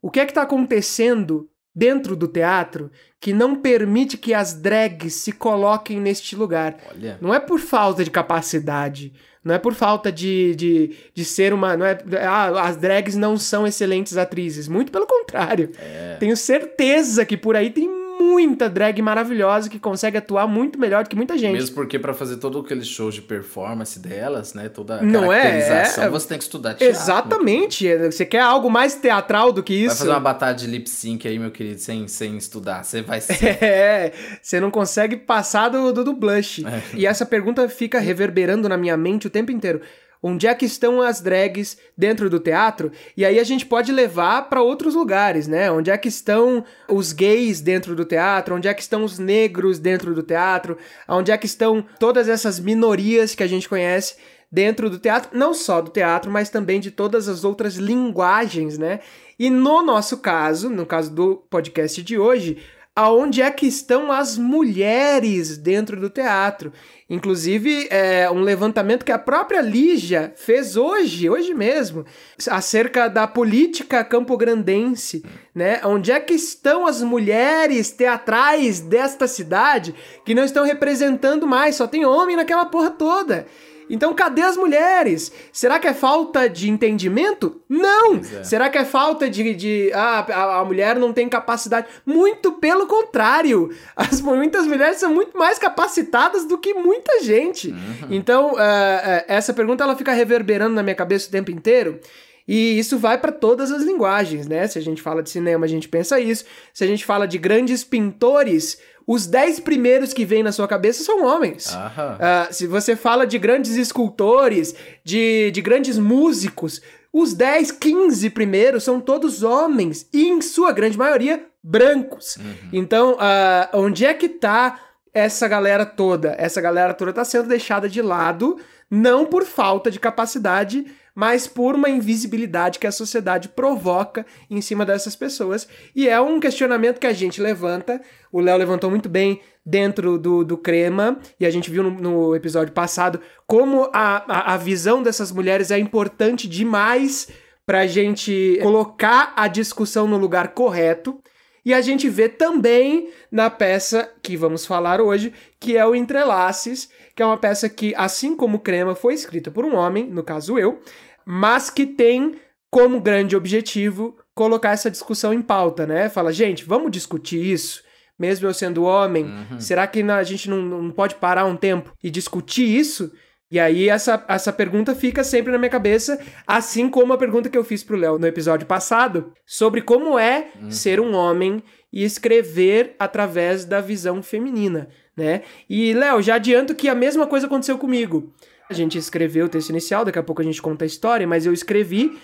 O 0.00 0.08
que 0.08 0.20
é 0.20 0.24
que 0.24 0.32
tá 0.32 0.42
acontecendo 0.42 1.50
dentro 1.74 2.14
do 2.14 2.28
teatro 2.28 2.92
que 3.20 3.32
não 3.32 3.56
permite 3.56 4.16
que 4.16 4.32
as 4.32 4.54
drags 4.54 5.14
se 5.14 5.32
coloquem 5.32 5.98
neste 5.98 6.36
lugar. 6.36 6.76
Olha. 6.90 7.18
Não 7.20 7.34
é 7.34 7.40
por 7.40 7.58
falta 7.58 8.04
de 8.04 8.10
capacidade, 8.10 9.12
não 9.42 9.54
é 9.54 9.58
por 9.58 9.74
falta 9.74 10.12
de, 10.12 10.54
de, 10.54 10.96
de 11.12 11.24
ser 11.24 11.52
uma. 11.52 11.76
Não 11.76 11.84
é, 11.84 11.98
ah, 12.24 12.68
as 12.68 12.76
drags 12.76 13.16
não 13.16 13.36
são 13.36 13.66
excelentes 13.66 14.16
atrizes. 14.16 14.68
Muito 14.68 14.92
pelo 14.92 15.06
contrário. 15.06 15.70
É. 15.78 16.16
Tenho 16.20 16.36
certeza 16.36 17.24
que 17.24 17.36
por 17.36 17.56
aí 17.56 17.70
tem 17.70 18.01
muita 18.32 18.68
drag 18.68 19.00
maravilhosa 19.02 19.68
que 19.68 19.78
consegue 19.78 20.16
atuar 20.16 20.46
muito 20.46 20.78
melhor 20.78 21.04
do 21.04 21.10
que 21.10 21.16
muita 21.16 21.36
gente. 21.36 21.52
Mesmo 21.52 21.74
porque 21.74 21.98
para 21.98 22.14
fazer 22.14 22.36
todo 22.38 22.58
aquele 22.58 22.84
show 22.84 23.10
de 23.10 23.20
performance 23.20 23.98
delas, 23.98 24.54
né, 24.54 24.68
toda 24.68 25.00
a 25.00 25.02
Não 25.02 25.32
é, 25.32 25.42
caracterização, 25.42 26.04
é, 26.04 26.08
você 26.08 26.28
tem 26.28 26.38
que 26.38 26.44
estudar 26.44 26.74
teatro. 26.74 26.96
Exatamente. 26.96 27.96
Você 27.96 28.24
quer 28.24 28.40
algo 28.40 28.70
mais 28.70 28.94
teatral 28.94 29.52
do 29.52 29.62
que 29.62 29.74
isso? 29.74 29.88
Vai 29.88 29.96
fazer 29.96 30.10
uma 30.10 30.20
batalha 30.20 30.54
de 30.54 30.66
lip 30.66 30.88
sync 30.88 31.28
aí, 31.28 31.38
meu 31.38 31.50
querido, 31.50 31.80
sem, 31.80 32.08
sem 32.08 32.36
estudar. 32.36 32.84
Você 32.84 33.02
vai 33.02 33.20
ser. 33.22 33.62
É, 33.62 34.12
você 34.40 34.58
não 34.58 34.70
consegue 34.70 35.16
passar 35.16 35.68
do, 35.68 35.92
do, 35.92 36.04
do 36.04 36.12
blush. 36.14 36.64
É. 36.64 36.82
E 36.94 37.06
essa 37.06 37.26
pergunta 37.26 37.68
fica 37.68 37.98
reverberando 38.00 38.68
na 38.68 38.76
minha 38.76 38.96
mente 38.96 39.26
o 39.26 39.30
tempo 39.30 39.52
inteiro. 39.52 39.80
Onde 40.22 40.46
é 40.46 40.54
que 40.54 40.64
estão 40.64 41.02
as 41.02 41.20
drags 41.20 41.76
dentro 41.98 42.30
do 42.30 42.38
teatro? 42.38 42.92
E 43.16 43.24
aí 43.24 43.40
a 43.40 43.44
gente 43.44 43.66
pode 43.66 43.90
levar 43.90 44.48
para 44.48 44.62
outros 44.62 44.94
lugares, 44.94 45.48
né? 45.48 45.70
Onde 45.70 45.90
é 45.90 45.98
que 45.98 46.08
estão 46.08 46.64
os 46.88 47.12
gays 47.12 47.60
dentro 47.60 47.96
do 47.96 48.04
teatro? 48.04 48.54
Onde 48.54 48.68
é 48.68 48.74
que 48.74 48.82
estão 48.82 49.02
os 49.02 49.18
negros 49.18 49.80
dentro 49.80 50.14
do 50.14 50.22
teatro? 50.22 50.78
Onde 51.08 51.32
é 51.32 51.36
que 51.36 51.46
estão 51.46 51.84
todas 51.98 52.28
essas 52.28 52.60
minorias 52.60 53.34
que 53.34 53.42
a 53.42 53.48
gente 53.48 53.68
conhece 53.68 54.14
dentro 54.50 54.90
do 54.90 54.98
teatro, 54.98 55.36
não 55.36 55.54
só 55.54 55.80
do 55.80 55.90
teatro, 55.90 56.30
mas 56.30 56.50
também 56.50 56.78
de 56.78 56.90
todas 56.90 57.26
as 57.26 57.42
outras 57.42 57.76
linguagens, 57.76 58.76
né? 58.76 59.00
E 59.38 59.48
no 59.48 59.82
nosso 59.82 60.18
caso, 60.18 60.68
no 60.68 60.84
caso 60.84 61.10
do 61.10 61.36
podcast 61.48 62.02
de 62.02 62.18
hoje, 62.18 62.58
aonde 62.94 63.40
é 63.40 63.50
que 63.50 63.66
estão 63.66 64.12
as 64.12 64.36
mulheres 64.36 65.56
dentro 65.56 65.98
do 65.98 66.10
teatro. 66.10 66.72
Inclusive, 67.08 67.88
é 67.90 68.30
um 68.30 68.40
levantamento 68.40 69.04
que 69.04 69.12
a 69.12 69.18
própria 69.18 69.60
Lígia 69.60 70.32
fez 70.36 70.76
hoje, 70.76 71.28
hoje 71.28 71.54
mesmo, 71.54 72.04
acerca 72.48 73.08
da 73.08 73.26
política 73.26 74.04
campograndense, 74.04 75.24
né? 75.54 75.80
Onde 75.84 76.12
é 76.12 76.20
que 76.20 76.34
estão 76.34 76.86
as 76.86 77.02
mulheres 77.02 77.90
teatrais 77.90 78.80
desta 78.80 79.26
cidade 79.26 79.94
que 80.24 80.34
não 80.34 80.44
estão 80.44 80.64
representando 80.64 81.46
mais, 81.46 81.76
só 81.76 81.86
tem 81.86 82.04
homem 82.04 82.36
naquela 82.36 82.66
porra 82.66 82.90
toda. 82.90 83.46
Então, 83.88 84.14
cadê 84.14 84.42
as 84.42 84.56
mulheres? 84.56 85.32
Será 85.52 85.78
que 85.78 85.86
é 85.86 85.94
falta 85.94 86.48
de 86.48 86.70
entendimento? 86.70 87.60
Não! 87.68 88.16
É. 88.16 88.44
Será 88.44 88.68
que 88.70 88.78
é 88.78 88.84
falta 88.84 89.28
de. 89.28 89.54
de 89.54 89.90
ah, 89.94 90.26
a, 90.28 90.60
a, 90.60 90.64
mulher 90.64 90.96
não 90.96 91.12
tem 91.12 91.28
capacidade? 91.28 91.86
Muito 92.04 92.52
pelo 92.52 92.86
contrário! 92.86 93.70
As, 93.96 94.20
muitas 94.20 94.66
mulheres 94.66 94.98
são 94.98 95.12
muito 95.12 95.36
mais 95.36 95.58
capacitadas 95.58 96.44
do 96.44 96.58
que 96.58 96.74
muita 96.74 97.22
gente. 97.22 97.68
Uhum. 97.68 98.08
Então, 98.10 98.52
uh, 98.52 98.54
uh, 98.54 99.24
essa 99.28 99.52
pergunta 99.52 99.84
ela 99.84 99.96
fica 99.96 100.12
reverberando 100.12 100.74
na 100.74 100.82
minha 100.82 100.94
cabeça 100.94 101.28
o 101.28 101.32
tempo 101.32 101.50
inteiro. 101.50 102.00
E 102.46 102.78
isso 102.78 102.98
vai 102.98 103.18
para 103.18 103.32
todas 103.32 103.70
as 103.70 103.82
linguagens, 103.82 104.46
né? 104.46 104.66
Se 104.66 104.78
a 104.78 104.82
gente 104.82 105.00
fala 105.00 105.22
de 105.22 105.30
cinema, 105.30 105.64
a 105.64 105.68
gente 105.68 105.88
pensa 105.88 106.18
isso. 106.18 106.44
Se 106.72 106.82
a 106.84 106.86
gente 106.86 107.04
fala 107.04 107.26
de 107.26 107.38
grandes 107.38 107.84
pintores, 107.84 108.78
os 109.06 109.26
dez 109.26 109.60
primeiros 109.60 110.12
que 110.12 110.24
vêm 110.24 110.42
na 110.42 110.52
sua 110.52 110.68
cabeça 110.68 111.04
são 111.04 111.24
homens. 111.24 111.66
Uh, 112.14 112.52
se 112.52 112.66
você 112.66 112.96
fala 112.96 113.26
de 113.26 113.38
grandes 113.38 113.76
escultores, 113.76 114.74
de, 115.04 115.50
de 115.50 115.60
grandes 115.60 115.98
músicos, 115.98 116.80
os 117.12 117.34
10, 117.34 117.72
15 117.72 118.30
primeiros 118.30 118.84
são 118.84 119.00
todos 119.00 119.42
homens 119.42 120.08
e, 120.12 120.28
em 120.28 120.40
sua 120.40 120.72
grande 120.72 120.96
maioria, 120.96 121.44
brancos. 121.62 122.36
Uhum. 122.36 122.68
Então, 122.72 123.12
uh, 123.14 123.68
onde 123.74 124.06
é 124.06 124.14
que 124.14 124.28
tá 124.28 124.80
essa 125.12 125.46
galera 125.46 125.84
toda? 125.84 126.34
Essa 126.38 126.60
galera 126.60 126.94
toda 126.94 127.10
está 127.10 127.24
sendo 127.24 127.48
deixada 127.48 127.86
de 127.86 128.00
lado, 128.00 128.58
não 128.90 129.26
por 129.26 129.44
falta 129.44 129.90
de 129.90 130.00
capacidade, 130.00 130.86
mas 131.14 131.46
por 131.46 131.74
uma 131.74 131.90
invisibilidade 131.90 132.78
que 132.78 132.86
a 132.86 132.92
sociedade 132.92 133.48
provoca 133.48 134.24
em 134.50 134.60
cima 134.60 134.84
dessas 134.84 135.14
pessoas. 135.14 135.68
E 135.94 136.08
é 136.08 136.20
um 136.20 136.40
questionamento 136.40 136.98
que 136.98 137.06
a 137.06 137.12
gente 137.12 137.40
levanta. 137.40 138.00
O 138.30 138.40
Léo 138.40 138.56
levantou 138.56 138.90
muito 138.90 139.08
bem 139.08 139.40
dentro 139.64 140.18
do, 140.18 140.44
do 140.44 140.56
Crema, 140.56 141.18
e 141.38 141.46
a 141.46 141.50
gente 141.50 141.70
viu 141.70 141.82
no, 141.82 141.90
no 141.90 142.36
episódio 142.36 142.72
passado 142.72 143.20
como 143.46 143.88
a, 143.92 144.24
a, 144.26 144.54
a 144.54 144.56
visão 144.56 145.02
dessas 145.02 145.30
mulheres 145.30 145.70
é 145.70 145.78
importante 145.78 146.48
demais 146.48 147.28
para 147.64 147.80
a 147.80 147.86
gente 147.86 148.58
colocar 148.60 149.32
a 149.36 149.46
discussão 149.46 150.08
no 150.08 150.16
lugar 150.16 150.48
correto. 150.48 151.20
E 151.64 151.72
a 151.72 151.80
gente 151.80 152.08
vê 152.08 152.28
também 152.28 153.10
na 153.30 153.48
peça 153.48 154.10
que 154.20 154.36
vamos 154.36 154.66
falar 154.66 155.00
hoje, 155.00 155.32
que 155.60 155.76
é 155.76 155.86
o 155.86 155.94
Entrelaces, 155.94 156.90
que 157.14 157.22
é 157.22 157.26
uma 157.26 157.36
peça 157.36 157.68
que, 157.68 157.94
assim 157.96 158.36
como 158.36 158.60
Crema, 158.60 158.94
foi 158.94 159.14
escrita 159.14 159.50
por 159.50 159.64
um 159.64 159.76
homem, 159.76 160.06
no 160.06 160.22
caso 160.22 160.58
eu, 160.58 160.80
mas 161.24 161.70
que 161.70 161.86
tem 161.86 162.36
como 162.70 163.00
grande 163.00 163.36
objetivo 163.36 164.16
colocar 164.34 164.70
essa 164.70 164.90
discussão 164.90 165.32
em 165.32 165.42
pauta, 165.42 165.86
né? 165.86 166.08
Fala, 166.08 166.32
gente, 166.32 166.64
vamos 166.64 166.90
discutir 166.90 167.44
isso, 167.44 167.82
mesmo 168.18 168.46
eu 168.46 168.54
sendo 168.54 168.84
homem. 168.84 169.24
Uhum. 169.24 169.60
Será 169.60 169.86
que 169.86 170.02
a 170.02 170.22
gente 170.22 170.48
não, 170.48 170.62
não 170.62 170.90
pode 170.90 171.16
parar 171.16 171.44
um 171.44 171.56
tempo 171.56 171.92
e 172.02 172.10
discutir 172.10 172.64
isso? 172.64 173.12
E 173.50 173.60
aí 173.60 173.90
essa, 173.90 174.24
essa 174.28 174.50
pergunta 174.50 174.94
fica 174.94 175.22
sempre 175.22 175.52
na 175.52 175.58
minha 175.58 175.68
cabeça, 175.70 176.18
assim 176.46 176.88
como 176.88 177.12
a 177.12 177.18
pergunta 177.18 177.50
que 177.50 177.58
eu 177.58 177.62
fiz 177.62 177.84
pro 177.84 177.98
Léo 177.98 178.18
no 178.18 178.26
episódio 178.26 178.66
passado, 178.66 179.34
sobre 179.44 179.82
como 179.82 180.18
é 180.18 180.48
uhum. 180.58 180.70
ser 180.70 180.98
um 180.98 181.14
homem 181.14 181.62
e 181.92 182.02
escrever 182.02 182.96
através 182.98 183.66
da 183.66 183.82
visão 183.82 184.22
feminina, 184.22 184.88
né? 185.16 185.42
E 185.68 185.92
Léo, 185.92 186.22
já 186.22 186.36
adianto 186.36 186.74
que 186.74 186.88
a 186.88 186.94
mesma 186.94 187.26
coisa 187.26 187.46
aconteceu 187.46 187.78
comigo. 187.78 188.32
A 188.68 188.74
gente 188.74 188.96
escreveu 188.96 189.46
o 189.46 189.48
texto 189.48 189.70
inicial, 189.70 190.04
daqui 190.04 190.18
a 190.18 190.22
pouco 190.22 190.40
a 190.40 190.44
gente 190.44 190.62
conta 190.62 190.84
a 190.84 190.86
história, 190.86 191.26
mas 191.26 191.44
eu 191.44 191.52
escrevi 191.52 192.18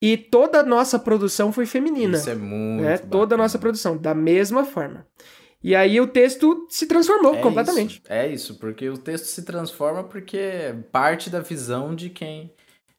e 0.00 0.16
toda 0.16 0.60
a 0.60 0.62
nossa 0.62 0.98
produção 0.98 1.52
foi 1.52 1.66
feminina. 1.66 2.16
Isso 2.16 2.30
é 2.30 2.34
muito. 2.34 2.82
Né? 2.82 2.98
Toda 2.98 3.34
a 3.34 3.38
nossa 3.38 3.58
produção, 3.58 3.96
da 3.96 4.14
mesma 4.14 4.64
forma. 4.64 5.06
E 5.62 5.76
aí 5.76 6.00
o 6.00 6.08
texto 6.08 6.66
se 6.68 6.86
transformou 6.86 7.36
é 7.36 7.40
completamente. 7.40 8.00
Isso, 8.02 8.12
é 8.12 8.26
isso, 8.26 8.58
porque 8.58 8.88
o 8.88 8.98
texto 8.98 9.26
se 9.26 9.44
transforma 9.44 10.02
porque 10.02 10.36
é 10.36 10.72
parte 10.90 11.30
da 11.30 11.40
visão 11.40 11.94
de 11.94 12.10
quem 12.10 12.52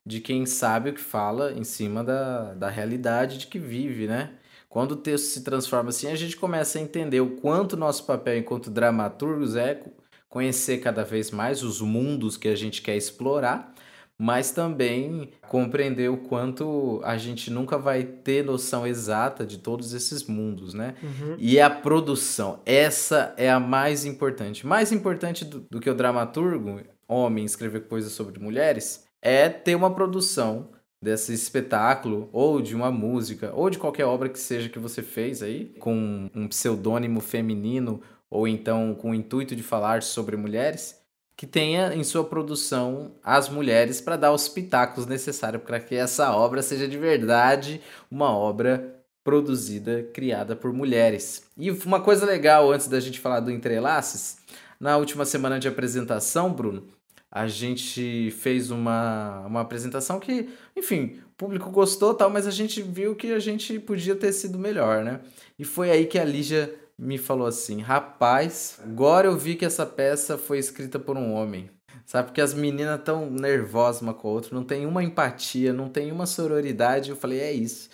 de 0.06 0.20
quem 0.20 0.46
sabe 0.46 0.90
o 0.90 0.94
que 0.94 1.02
fala 1.02 1.54
em 1.54 1.64
cima 1.64 2.04
da, 2.04 2.54
da 2.54 2.70
realidade 2.70 3.38
de 3.38 3.48
que 3.48 3.58
vive, 3.58 4.06
né? 4.06 4.32
Quando 4.74 4.94
o 4.94 4.96
texto 4.96 5.26
se 5.26 5.44
transforma 5.44 5.90
assim, 5.90 6.08
a 6.08 6.16
gente 6.16 6.36
começa 6.36 6.80
a 6.80 6.82
entender 6.82 7.22
o 7.22 7.36
quanto 7.36 7.78
nosso 7.78 8.08
papel 8.08 8.40
enquanto 8.40 8.72
dramaturgos 8.72 9.56
é 9.56 9.84
conhecer 10.28 10.80
cada 10.80 11.04
vez 11.04 11.30
mais 11.30 11.62
os 11.62 11.80
mundos 11.80 12.38
que 12.38 12.48
a 12.48 12.56
gente 12.56 12.82
quer 12.82 12.98
explorar 12.98 13.72
mas 14.18 14.52
também 14.52 15.32
compreender 15.50 16.10
o 16.10 16.18
quanto 16.18 17.02
a 17.04 17.18
gente 17.18 17.52
nunca 17.52 17.78
vai 17.78 18.04
ter 18.04 18.44
noção 18.44 18.86
exata 18.86 19.46
de 19.46 19.58
todos 19.58 19.94
esses 19.94 20.24
mundos, 20.24 20.74
né? 20.74 20.96
Uhum. 21.04 21.36
E 21.38 21.60
a 21.60 21.70
produção, 21.70 22.62
essa 22.66 23.34
é 23.38 23.52
a 23.52 23.60
mais 23.60 24.06
importante. 24.06 24.66
Mais 24.66 24.92
importante 24.92 25.44
do, 25.44 25.66
do 25.70 25.80
que 25.80 25.90
o 25.90 25.96
dramaturgo, 25.96 26.80
homem, 27.08 27.44
escrever 27.44 27.88
coisas 27.88 28.14
sobre 28.14 28.40
mulheres, 28.40 29.06
é 29.22 29.50
ter 29.50 29.76
uma 29.76 29.94
produção 29.94 30.70
desse 31.04 31.34
espetáculo, 31.34 32.30
ou 32.32 32.62
de 32.62 32.76
uma 32.76 32.92
música, 32.92 33.52
ou 33.54 33.70
de 33.70 33.78
qualquer 33.78 34.06
obra 34.06 34.30
que 34.30 34.40
seja 34.40 34.70
que 34.70 34.80
você 34.80 35.04
fez 35.04 35.44
aí, 35.44 35.66
com 35.80 36.30
um 36.34 36.48
pseudônimo 36.48 37.20
feminino, 37.20 38.02
ou 38.30 38.48
então 38.48 38.96
com 38.96 39.12
o 39.12 39.16
intuito 39.16 39.56
de 39.56 39.62
falar 39.62 40.02
sobre 40.02 40.36
mulheres 40.38 41.04
que 41.36 41.48
tenha 41.48 41.94
em 41.94 42.04
sua 42.04 42.24
produção 42.24 43.16
as 43.24 43.50
mulheres 43.50 44.00
para 44.00 44.16
dar 44.16 44.32
os 44.32 44.48
pitacos 44.48 45.06
necessários 45.06 45.64
para 45.64 45.80
que 45.80 45.96
essa 45.96 46.32
obra 46.36 46.62
seja 46.62 46.88
de 46.88 46.98
verdade 46.98 47.82
uma 48.10 48.36
obra 48.36 49.04
produzida, 49.24 50.04
criada 50.14 50.56
por 50.56 50.74
mulheres. 50.74 51.44
E 51.58 51.72
uma 51.72 52.02
coisa 52.02 52.26
legal 52.26 52.72
antes 52.72 52.88
da 52.88 53.00
gente 53.00 53.20
falar 53.20 53.40
do 53.40 53.52
Entrelaces, 53.52 54.38
na 54.80 54.98
última 54.98 55.26
semana 55.26 55.60
de 55.60 55.68
apresentação, 55.68 56.52
Bruno, 56.52 56.88
a 57.36 57.48
gente 57.48 58.30
fez 58.30 58.70
uma, 58.70 59.40
uma 59.48 59.62
apresentação 59.62 60.20
que, 60.20 60.50
enfim, 60.76 61.20
o 61.26 61.32
público 61.36 61.72
gostou 61.72 62.14
tal, 62.14 62.30
mas 62.30 62.46
a 62.46 62.52
gente 62.52 62.80
viu 62.80 63.16
que 63.16 63.34
a 63.34 63.40
gente 63.40 63.80
podia 63.80 64.16
ter 64.16 64.32
sido 64.32 64.60
melhor, 64.60 65.04
né? 65.04 65.20
E 65.58 65.66
foi 65.66 65.90
aí 65.90 66.06
que 66.06 66.20
a 66.20 66.24
Lígia 66.24 66.72
me 66.96 67.18
falou 67.18 67.48
assim: 67.48 67.82
rapaz, 67.82 68.78
agora 68.84 69.28
eu 69.28 69.36
vi 69.36 69.56
que 69.56 69.66
essa 69.66 69.84
peça 69.84 70.38
foi 70.38 70.60
escrita 70.60 71.00
por 71.00 71.18
um 71.18 71.34
homem. 71.34 71.72
Sabe, 72.06 72.28
porque 72.28 72.42
as 72.42 72.54
meninas 72.54 73.02
tão 73.04 73.32
nervosas 73.32 74.04
uma 74.04 74.14
com 74.14 74.28
a 74.28 74.32
outra, 74.32 74.54
não 74.54 74.64
tem 74.64 74.86
uma 74.86 75.04
empatia, 75.04 75.74
não 75.74 75.90
tem 75.90 76.12
uma 76.12 76.28
sororidade. 76.28 77.10
Eu 77.10 77.16
falei: 77.16 77.40
é 77.40 77.52
isso. 77.52 77.90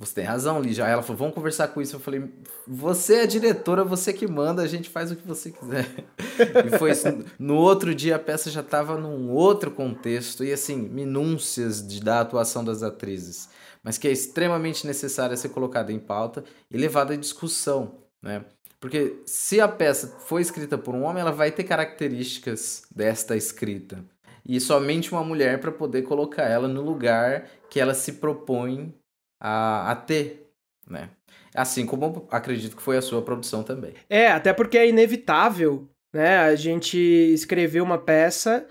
Você 0.00 0.14
tem 0.14 0.24
razão, 0.24 0.60
Lígia. 0.60 0.84
Ela 0.86 1.02
falou: 1.02 1.18
vamos 1.18 1.34
conversar 1.34 1.68
com 1.68 1.80
isso. 1.80 1.94
Eu 1.94 2.00
falei: 2.00 2.24
você 2.66 3.16
é 3.16 3.26
diretora, 3.26 3.84
você 3.84 4.12
que 4.12 4.26
manda, 4.26 4.62
a 4.62 4.66
gente 4.66 4.88
faz 4.88 5.12
o 5.12 5.16
que 5.16 5.26
você 5.26 5.52
quiser. 5.52 5.86
e 6.66 6.76
foi 6.78 6.90
isso. 6.90 7.06
No 7.38 7.54
outro 7.54 7.94
dia 7.94 8.16
a 8.16 8.18
peça 8.18 8.50
já 8.50 8.62
estava 8.62 8.96
num 8.96 9.30
outro 9.30 9.70
contexto 9.70 10.42
e 10.42 10.52
assim, 10.52 10.76
minúcias 10.76 11.86
de, 11.86 12.02
da 12.02 12.20
atuação 12.20 12.64
das 12.64 12.82
atrizes, 12.82 13.48
mas 13.82 13.98
que 13.98 14.08
é 14.08 14.10
extremamente 14.10 14.86
necessária 14.86 15.36
ser 15.36 15.50
colocada 15.50 15.92
em 15.92 15.98
pauta 15.98 16.42
e 16.70 16.76
levada 16.76 17.14
à 17.14 17.16
discussão 17.16 18.00
né? 18.22 18.44
Porque 18.78 19.22
se 19.26 19.60
a 19.60 19.68
peça 19.68 20.08
foi 20.20 20.42
escrita 20.42 20.78
por 20.78 20.94
um 20.94 21.02
homem, 21.02 21.20
ela 21.20 21.32
vai 21.32 21.50
ter 21.50 21.64
características 21.64 22.82
desta 22.90 23.36
escrita. 23.36 24.04
E 24.46 24.58
somente 24.58 25.12
uma 25.12 25.22
mulher 25.22 25.60
para 25.60 25.70
poder 25.70 26.02
colocar 26.02 26.44
ela 26.44 26.66
no 26.66 26.82
lugar 26.82 27.46
que 27.68 27.78
ela 27.78 27.92
se 27.92 28.14
propõe 28.14 28.94
a, 29.40 29.90
a 29.90 29.96
ter, 29.96 30.52
né? 30.86 31.10
Assim 31.54 31.86
como 31.86 32.28
acredito 32.30 32.76
que 32.76 32.82
foi 32.82 32.96
a 32.96 33.02
sua 33.02 33.22
produção 33.22 33.62
também. 33.62 33.94
É, 34.08 34.28
até 34.28 34.52
porque 34.52 34.78
é 34.78 34.88
inevitável, 34.88 35.88
né? 36.12 36.38
A 36.38 36.54
gente 36.54 36.98
escrever 36.98 37.80
uma 37.80 37.98
peça 37.98 38.66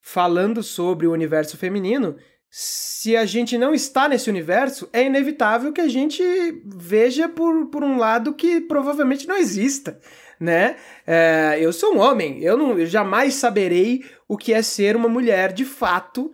falando 0.00 0.62
sobre 0.62 1.06
o 1.06 1.12
universo 1.12 1.56
feminino 1.56 2.16
se 2.50 3.16
a 3.16 3.26
gente 3.26 3.58
não 3.58 3.74
está 3.74 4.08
nesse 4.08 4.30
universo, 4.30 4.88
é 4.92 5.04
inevitável 5.04 5.72
que 5.72 5.80
a 5.80 5.88
gente 5.88 6.22
veja 6.64 7.28
por, 7.28 7.66
por 7.66 7.84
um 7.84 7.98
lado 7.98 8.34
que 8.34 8.60
provavelmente 8.60 9.28
não 9.28 9.36
exista, 9.36 10.00
né? 10.40 10.76
É, 11.06 11.58
eu 11.60 11.72
sou 11.72 11.94
um 11.94 11.98
homem, 11.98 12.42
eu, 12.42 12.56
não, 12.56 12.78
eu 12.78 12.86
jamais 12.86 13.34
saberei 13.34 14.02
o 14.26 14.36
que 14.36 14.52
é 14.52 14.62
ser 14.62 14.96
uma 14.96 15.08
mulher 15.08 15.52
de 15.52 15.64
fato, 15.64 16.32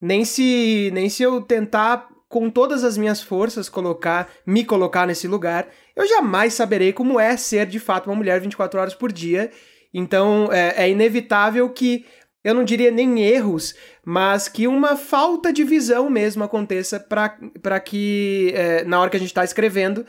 nem 0.00 0.24
se, 0.24 0.90
nem 0.92 1.08
se 1.08 1.22
eu 1.22 1.40
tentar 1.40 2.08
com 2.34 2.50
todas 2.50 2.82
as 2.82 2.98
minhas 2.98 3.22
forças 3.22 3.68
colocar, 3.68 4.28
me 4.44 4.64
colocar 4.64 5.06
nesse 5.06 5.28
lugar, 5.28 5.68
eu 5.94 6.04
jamais 6.04 6.52
saberei 6.52 6.92
como 6.92 7.20
é 7.20 7.36
ser 7.36 7.64
de 7.64 7.78
fato 7.78 8.10
uma 8.10 8.16
mulher 8.16 8.40
24 8.40 8.80
horas 8.80 8.92
por 8.92 9.12
dia. 9.12 9.52
Então 9.94 10.48
é, 10.50 10.84
é 10.84 10.90
inevitável 10.90 11.70
que 11.70 12.04
eu 12.42 12.52
não 12.52 12.64
diria 12.64 12.90
nem 12.90 13.22
erros, 13.22 13.76
mas 14.04 14.48
que 14.48 14.66
uma 14.66 14.96
falta 14.96 15.52
de 15.52 15.62
visão 15.62 16.10
mesmo 16.10 16.42
aconteça 16.42 16.98
para 16.98 17.78
que, 17.78 18.52
é, 18.56 18.82
na 18.82 19.00
hora 19.00 19.10
que 19.10 19.16
a 19.16 19.20
gente 19.20 19.30
está 19.30 19.44
escrevendo 19.44 20.04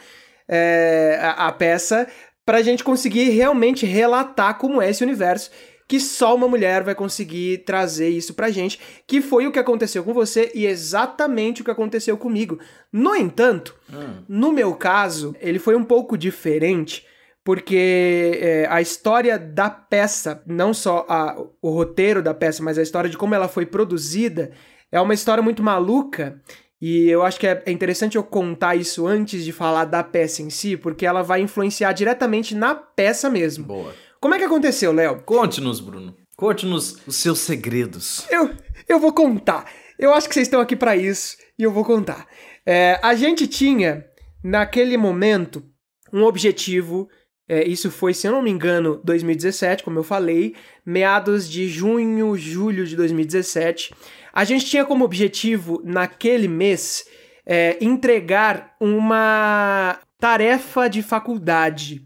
é, 0.48 1.20
a, 1.22 1.50
a 1.50 1.51
peça, 1.51 2.08
para 2.44 2.58
a 2.58 2.63
gente 2.63 2.84
conseguir 2.84 3.29
realmente 3.29 3.86
relatar 3.86 4.58
como 4.58 4.82
é 4.82 4.89
esse 4.89 5.03
universo 5.03 5.51
que 5.88 6.00
só 6.00 6.36
uma 6.36 6.48
mulher 6.48 6.84
vai 6.84 6.96
conseguir 6.96 7.60
trazer 7.60 8.10
isso 8.10 8.34
pra 8.34 8.50
gente, 8.50 8.80
que 9.06 9.22
foi 9.22 9.46
o 9.46 9.51
que 9.51 9.60
aconteceu 9.60 10.04
com 10.04 10.13
você 10.13 10.51
e 10.56 10.65
exatamente 10.65 11.62
o 11.62 11.65
que 11.65 11.72
aconteceu 11.72 12.18
comigo. 12.18 12.60
No 12.92 13.15
entanto, 13.15 13.75
hum. 13.92 14.24
no 14.27 14.51
meu 14.51 14.74
caso, 14.74 15.36
ele 15.39 15.60
foi 15.60 15.75
um 15.75 15.84
pouco 15.84 16.18
diferente, 16.18 17.06
porque 17.44 18.39
é, 18.42 18.68
a 18.70 18.82
história 18.82 19.38
da 19.38 19.70
peça, 19.70 20.42
não 20.48 20.74
só 20.74 21.06
a, 21.08 21.39
o 21.62 21.70
roteiro 21.70 22.24
da 22.24 22.34
peça, 22.34 22.63
mas 22.63 22.77
a 22.80 22.82
história 22.82 23.10
de 23.10 23.18
como 23.18 23.36
ela 23.36 23.48
foi 23.48 23.65
produzida, 23.65 24.51
é 24.92 25.00
uma 25.00 25.13
história 25.13 25.44
muito 25.44 25.62
maluca. 25.62 26.42
E 26.82 27.08
eu 27.10 27.24
acho 27.24 27.39
que 27.39 27.48
é, 27.48 27.63
é 27.65 27.72
interessante 27.72 28.15
eu 28.15 28.24
contar 28.24 28.75
isso 28.75 29.08
antes 29.08 29.46
de 29.46 29.51
falar 29.51 29.86
da 29.86 30.04
peça 30.04 30.42
em 30.42 30.50
si, 30.50 30.75
porque 30.75 31.06
ela 31.06 31.22
vai 31.22 31.42
influenciar 31.42 31.94
diretamente 31.94 32.54
na 32.54 32.75
peça 32.75 33.30
mesmo. 33.30 33.65
Boa. 33.65 33.94
Como 34.25 34.34
é 34.34 34.39
que 34.39 34.44
aconteceu, 34.44 34.91
Léo? 34.91 35.22
Conte-nos, 35.22 35.79
Bruno. 35.79 36.17
Conte-nos 36.36 36.98
os 37.05 37.15
seus 37.15 37.38
segredos. 37.38 38.25
Eu, 38.27 38.50
eu 38.89 39.00
vou 39.00 39.13
contar. 39.13 39.72
Eu 40.00 40.15
acho 40.15 40.27
que 40.27 40.34
vocês 40.34 40.48
estão 40.48 40.60
aqui 40.60 40.75
para 40.75 40.98
isso. 40.98 41.38
e 41.60 41.62
eu 41.62 41.72
vou 41.72 41.86
contar. 41.86 42.25
É, 42.65 43.00
a 43.03 43.13
gente 43.13 43.46
tinha, 43.46 44.03
naquele 44.44 44.98
momento, 44.98 45.63
um 46.12 46.24
objetivo. 46.24 47.08
É, 47.48 47.67
isso 47.67 47.91
foi, 47.91 48.15
se 48.15 48.25
eu 48.25 48.32
não 48.32 48.41
me 48.41 48.50
engano, 48.50 49.00
2017, 49.03 49.84
como 49.84 50.00
eu 50.00 50.03
falei, 50.03 50.55
meados 50.84 51.48
de 51.48 51.70
junho, 51.70 52.36
julho 52.36 52.88
de 52.88 52.96
2017. 52.96 53.94
A 54.34 54.44
gente 54.44 54.65
tinha 54.65 54.84
como 54.84 55.05
objetivo, 55.05 55.84
naquele 55.86 56.48
mês, 56.48 57.05
é, 57.46 57.77
entregar 57.79 58.75
uma 58.82 60.00
tarefa 60.17 60.88
de 60.88 61.03
faculdade. 61.03 62.03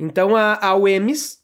Então, 0.00 0.34
a, 0.34 0.58
a 0.60 0.74
UEMS, 0.74 1.39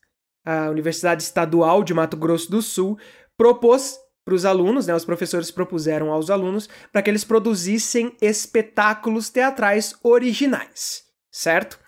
a 0.47 0.71
Universidade 0.71 1.25
Estadual 1.25 1.83
de 1.83 1.93
Mato 1.93 2.17
Grosso 2.17 2.49
do 2.49 2.63
Sul, 2.63 2.97
propôs 3.37 3.99
para 4.25 4.35
os 4.35 4.45
alunos, 4.45 4.87
né, 4.87 4.95
os 4.95 5.05
professores 5.05 5.51
propuseram 5.51 6.11
aos 6.11 6.31
alunos 6.31 6.69
para 6.93 7.01
que 7.01 7.11
eles 7.11 7.23
produzissem 7.23 8.17
espetáculos 8.21 9.31
teatrais 9.31 9.95
originais, 10.03 11.05
certo? 11.31 11.79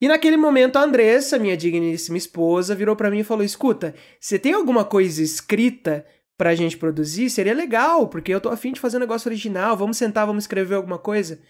E 0.00 0.08
naquele 0.08 0.36
momento 0.36 0.76
a 0.76 0.82
Andressa, 0.82 1.38
minha 1.38 1.56
digníssima 1.56 2.18
esposa, 2.18 2.74
virou 2.74 2.96
para 2.96 3.10
mim 3.10 3.20
e 3.20 3.24
falou: 3.24 3.44
"Escuta, 3.44 3.94
você 4.20 4.38
tem 4.38 4.52
alguma 4.52 4.84
coisa 4.84 5.22
escrita 5.22 6.04
pra 6.36 6.54
gente 6.54 6.76
produzir? 6.76 7.30
Seria 7.30 7.54
legal, 7.54 8.08
porque 8.08 8.34
eu 8.34 8.40
tô 8.40 8.48
afim 8.50 8.72
de 8.72 8.80
fazer 8.80 8.98
um 8.98 9.00
negócio 9.00 9.28
original, 9.28 9.76
vamos 9.76 9.96
sentar, 9.96 10.26
vamos 10.26 10.44
escrever 10.44 10.74
alguma 10.74 10.98
coisa?" 10.98 11.40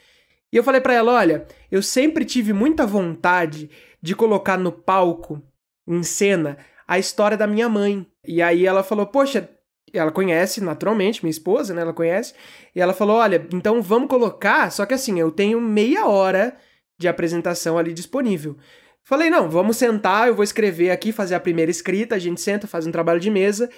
E 0.53 0.57
eu 0.57 0.63
falei 0.63 0.81
para 0.81 0.95
ela: 0.95 1.13
"Olha, 1.15 1.47
eu 1.71 1.83
sempre 1.83 2.25
tive 2.25 2.53
muita 2.53 2.87
vontade 2.87 3.71
de 4.01 4.15
colocar 4.15 4.57
no 4.59 4.71
palco, 4.71 5.43
em 5.87 6.03
cena, 6.03 6.59
a 6.87 6.99
história 6.99 7.37
da 7.37 7.47
minha 7.47 7.69
mãe. 7.69 8.07
E 8.27 8.43
aí 8.43 8.67
ela 8.67 8.83
falou: 8.83 9.07
"Poxa, 9.07 9.49
ela 9.93 10.11
conhece 10.11 10.61
naturalmente, 10.61 11.23
minha 11.25 11.31
esposa, 11.31 11.75
né? 11.75 11.83
Ela 11.83 11.93
conhece. 11.93 12.35
E 12.75 12.81
ela 12.81 12.93
falou: 12.93 13.17
olha, 13.17 13.47
então 13.53 13.81
vamos 13.83 14.09
colocar. 14.09 14.71
Só 14.71 14.85
que 14.85 14.95
assim, 14.95 15.19
eu 15.19 15.31
tenho 15.31 15.61
meia 15.61 16.07
hora 16.07 16.57
de 16.99 17.09
apresentação 17.09 17.79
ali 17.79 17.93
disponível. 17.93 18.57
Falei: 19.03 19.31
não, 19.31 19.49
vamos 19.49 19.77
sentar, 19.77 20.29
eu 20.29 20.35
vou 20.35 20.45
escrever 20.45 20.91
aqui, 20.91 21.13
fazer 21.13 21.35
a 21.35 21.41
primeira 21.41 21.71
escrita, 21.71 22.15
a 22.15 22.19
gente 22.19 22.41
senta, 22.41 22.67
faz 22.67 22.87
um 22.87 22.93
trabalho 22.93 23.21
de 23.21 23.31
mesa. 23.31 23.71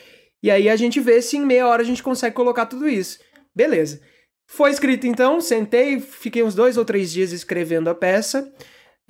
E 0.43 0.51
aí 0.51 0.69
a 0.69 0.77
gente 0.77 1.01
vê 1.01 1.21
se 1.21 1.37
em 1.37 1.45
meia 1.45 1.67
hora 1.67 1.83
a 1.83 1.85
gente 1.85 2.03
consegue 2.03 2.35
colocar 2.35 2.67
tudo 2.67 2.89
isso. 2.89 3.19
Beleza. 3.55 4.01
Foi 4.47 4.71
escrito 4.71 5.07
então, 5.07 5.41
sentei, 5.41 6.01
fiquei 6.01 6.43
uns 6.43 6.55
dois 6.55 6.79
ou 6.79 6.85
três 6.85 7.13
dias 7.13 7.33
escrevendo 7.33 7.91
a 7.91 7.95
peça. 7.95 8.51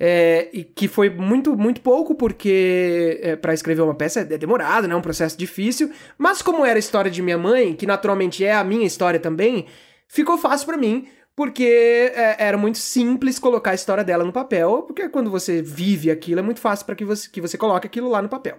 É, 0.01 0.49
e 0.53 0.63
que 0.63 0.87
foi 0.87 1.09
muito, 1.09 1.57
muito 1.57 1.81
pouco, 1.81 2.15
porque 2.15 3.19
é, 3.21 3.35
para 3.35 3.53
escrever 3.53 3.81
uma 3.81 3.93
peça 3.93 4.21
é 4.21 4.37
demorado, 4.37 4.87
né? 4.87 4.93
É 4.93 4.97
um 4.97 5.01
processo 5.01 5.37
difícil. 5.37 5.91
Mas 6.17 6.41
como 6.41 6.65
era 6.65 6.77
a 6.77 6.79
história 6.79 7.11
de 7.11 7.21
minha 7.21 7.37
mãe, 7.37 7.75
que 7.75 7.85
naturalmente 7.85 8.45
é 8.45 8.53
a 8.53 8.63
minha 8.63 8.87
história 8.87 9.19
também, 9.19 9.67
ficou 10.07 10.37
fácil 10.37 10.65
para 10.65 10.77
mim, 10.77 11.07
porque 11.35 12.11
é, 12.15 12.35
era 12.39 12.57
muito 12.57 12.77
simples 12.77 13.39
colocar 13.39 13.71
a 13.71 13.75
história 13.75 14.03
dela 14.03 14.23
no 14.23 14.31
papel, 14.31 14.83
porque 14.83 15.09
quando 15.09 15.29
você 15.29 15.61
vive 15.61 16.09
aquilo, 16.11 16.39
é 16.39 16.43
muito 16.43 16.59
fácil 16.61 16.85
para 16.85 16.95
que 16.95 17.03
você, 17.03 17.29
que 17.29 17.41
você 17.41 17.57
coloque 17.57 17.87
aquilo 17.87 18.09
lá 18.09 18.21
no 18.21 18.29
papel. 18.29 18.57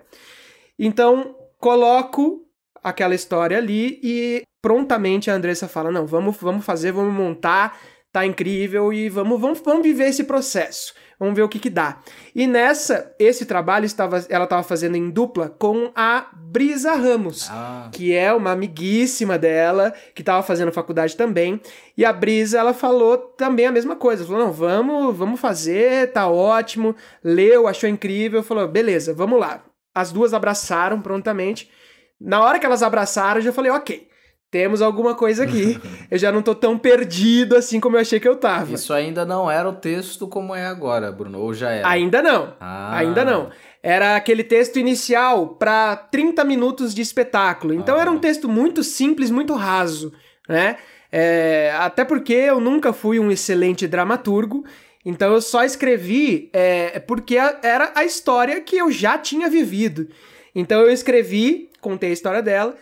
Então, 0.79 1.37
coloco 1.59 2.47
aquela 2.83 3.15
história 3.15 3.59
ali 3.59 4.01
e 4.03 4.43
prontamente 4.63 5.31
a 5.31 5.35
Andressa 5.35 5.69
fala: 5.69 5.91
não, 5.91 6.07
vamos, 6.07 6.37
vamos 6.39 6.65
fazer, 6.65 6.93
vamos 6.93 7.15
montar, 7.15 7.79
tá 8.13 8.27
incrível 8.27 8.93
e 8.93 9.09
vamos, 9.09 9.41
vamos, 9.41 9.61
vamos 9.61 9.83
viver 9.83 10.09
esse 10.09 10.25
processo. 10.25 10.93
Vamos 11.19 11.35
ver 11.35 11.43
o 11.43 11.49
que 11.51 11.59
que 11.59 11.69
dá. 11.69 11.99
E 12.35 12.47
nessa, 12.47 13.15
esse 13.19 13.45
trabalho 13.45 13.85
estava, 13.85 14.25
ela 14.31 14.45
estava 14.45 14.63
fazendo 14.63 14.97
em 14.97 15.11
dupla 15.11 15.51
com 15.51 15.93
a 15.95 16.29
Brisa 16.33 16.95
Ramos, 16.95 17.47
ah. 17.51 17.91
que 17.93 18.15
é 18.15 18.33
uma 18.33 18.53
amiguíssima 18.53 19.39
dela, 19.39 19.93
que 20.15 20.23
estava 20.23 20.43
fazendo 20.43 20.73
faculdade 20.73 21.17
também. 21.17 21.61
E 21.95 22.07
a 22.07 22.13
Brisa, 22.13 22.59
ela 22.59 22.73
falou 22.73 23.19
também 23.19 23.67
a 23.67 23.73
mesma 23.73 23.97
coisa. 23.97 24.25
Falou, 24.25 24.47
não, 24.47 24.53
vamos, 24.53 25.15
vamos 25.15 25.39
fazer, 25.39 26.11
tá 26.11 26.27
ótimo. 26.27 26.97
Leu, 27.23 27.69
achou 27.69 27.89
incrível, 27.89 28.43
falou, 28.43 28.67
beleza, 28.67 29.13
vamos 29.13 29.39
lá. 29.39 29.63
As 29.95 30.11
duas 30.11 30.33
abraçaram 30.33 31.03
prontamente. 31.03 31.71
Na 32.19 32.43
hora 32.43 32.59
que 32.59 32.65
elas 32.65 32.83
abraçaram, 32.83 33.41
eu 33.41 33.45
já 33.45 33.53
falei, 33.53 33.71
ok 33.71 34.10
temos 34.51 34.83
alguma 34.83 35.15
coisa 35.15 35.45
aqui. 35.45 35.79
eu 36.11 36.19
já 36.19 36.33
não 36.33 36.43
tô 36.43 36.55
tão 36.55 36.77
perdido 36.77 37.57
assim 37.57 37.79
como 37.79 37.97
eu 37.97 38.01
achei 38.01 38.19
que 38.19 38.29
eu 38.29 38.37
tava. 38.37 38.75
Isso 38.75 38.93
ainda 38.93 39.25
não 39.25 39.51
era 39.51 39.69
o 39.69 39.75
texto 39.75 40.27
como 40.27 40.55
é 40.55 40.67
agora, 40.67 41.13
Bruno, 41.13 41.39
ou 41.39 41.55
já 41.55 41.71
era? 41.71 41.89
Ainda 41.89 42.21
não. 42.21 42.55
Ah. 42.61 42.97
Ainda 42.97 43.25
não. 43.25 43.51
Era 43.83 44.17
aquele 44.17 44.43
texto 44.43 44.79
inicial 44.79 45.49
para 45.49 45.97
30 45.97 46.45
minutos 46.45 46.95
de 46.95 47.01
espetáculo. 47.01 47.73
Então 47.73 47.97
ah. 47.97 48.01
era 48.01 48.11
um 48.11 48.19
texto 48.19 48.49
muito 48.49 48.83
simples, 48.83 49.31
muito 49.31 49.55
raso, 49.55 50.13
né? 50.49 50.77
É, 51.13 51.75
até 51.79 52.05
porque 52.05 52.33
eu 52.33 52.61
nunca 52.61 52.93
fui 52.93 53.19
um 53.19 53.31
excelente 53.31 53.89
dramaturgo, 53.89 54.65
então 55.05 55.33
eu 55.33 55.41
só 55.41 55.65
escrevi 55.65 56.49
é, 56.53 57.01
porque 57.01 57.37
era 57.37 57.93
a 57.97 58.05
história 58.05 58.61
que 58.61 58.77
eu 58.77 58.93
já 58.93 59.19
tinha 59.19 59.49
vivido. 59.49 60.09
Então 60.55 60.81
eu 60.81 60.91
escrevi, 60.91 61.69
contei 61.81 62.11
a 62.11 62.13
história 62.13 62.43
dela, 62.43 62.77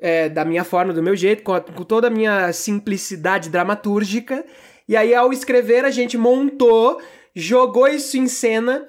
é, 0.00 0.28
da 0.28 0.44
minha 0.44 0.64
forma, 0.64 0.92
do 0.92 1.02
meu 1.02 1.14
jeito, 1.14 1.42
com, 1.42 1.52
a, 1.52 1.60
com 1.60 1.84
toda 1.84 2.06
a 2.06 2.10
minha 2.10 2.52
simplicidade 2.52 3.50
dramatúrgica. 3.50 4.44
E 4.88 4.96
aí, 4.96 5.14
ao 5.14 5.32
escrever, 5.32 5.84
a 5.84 5.90
gente 5.90 6.16
montou, 6.16 7.00
jogou 7.34 7.86
isso 7.86 8.16
em 8.16 8.26
cena. 8.26 8.86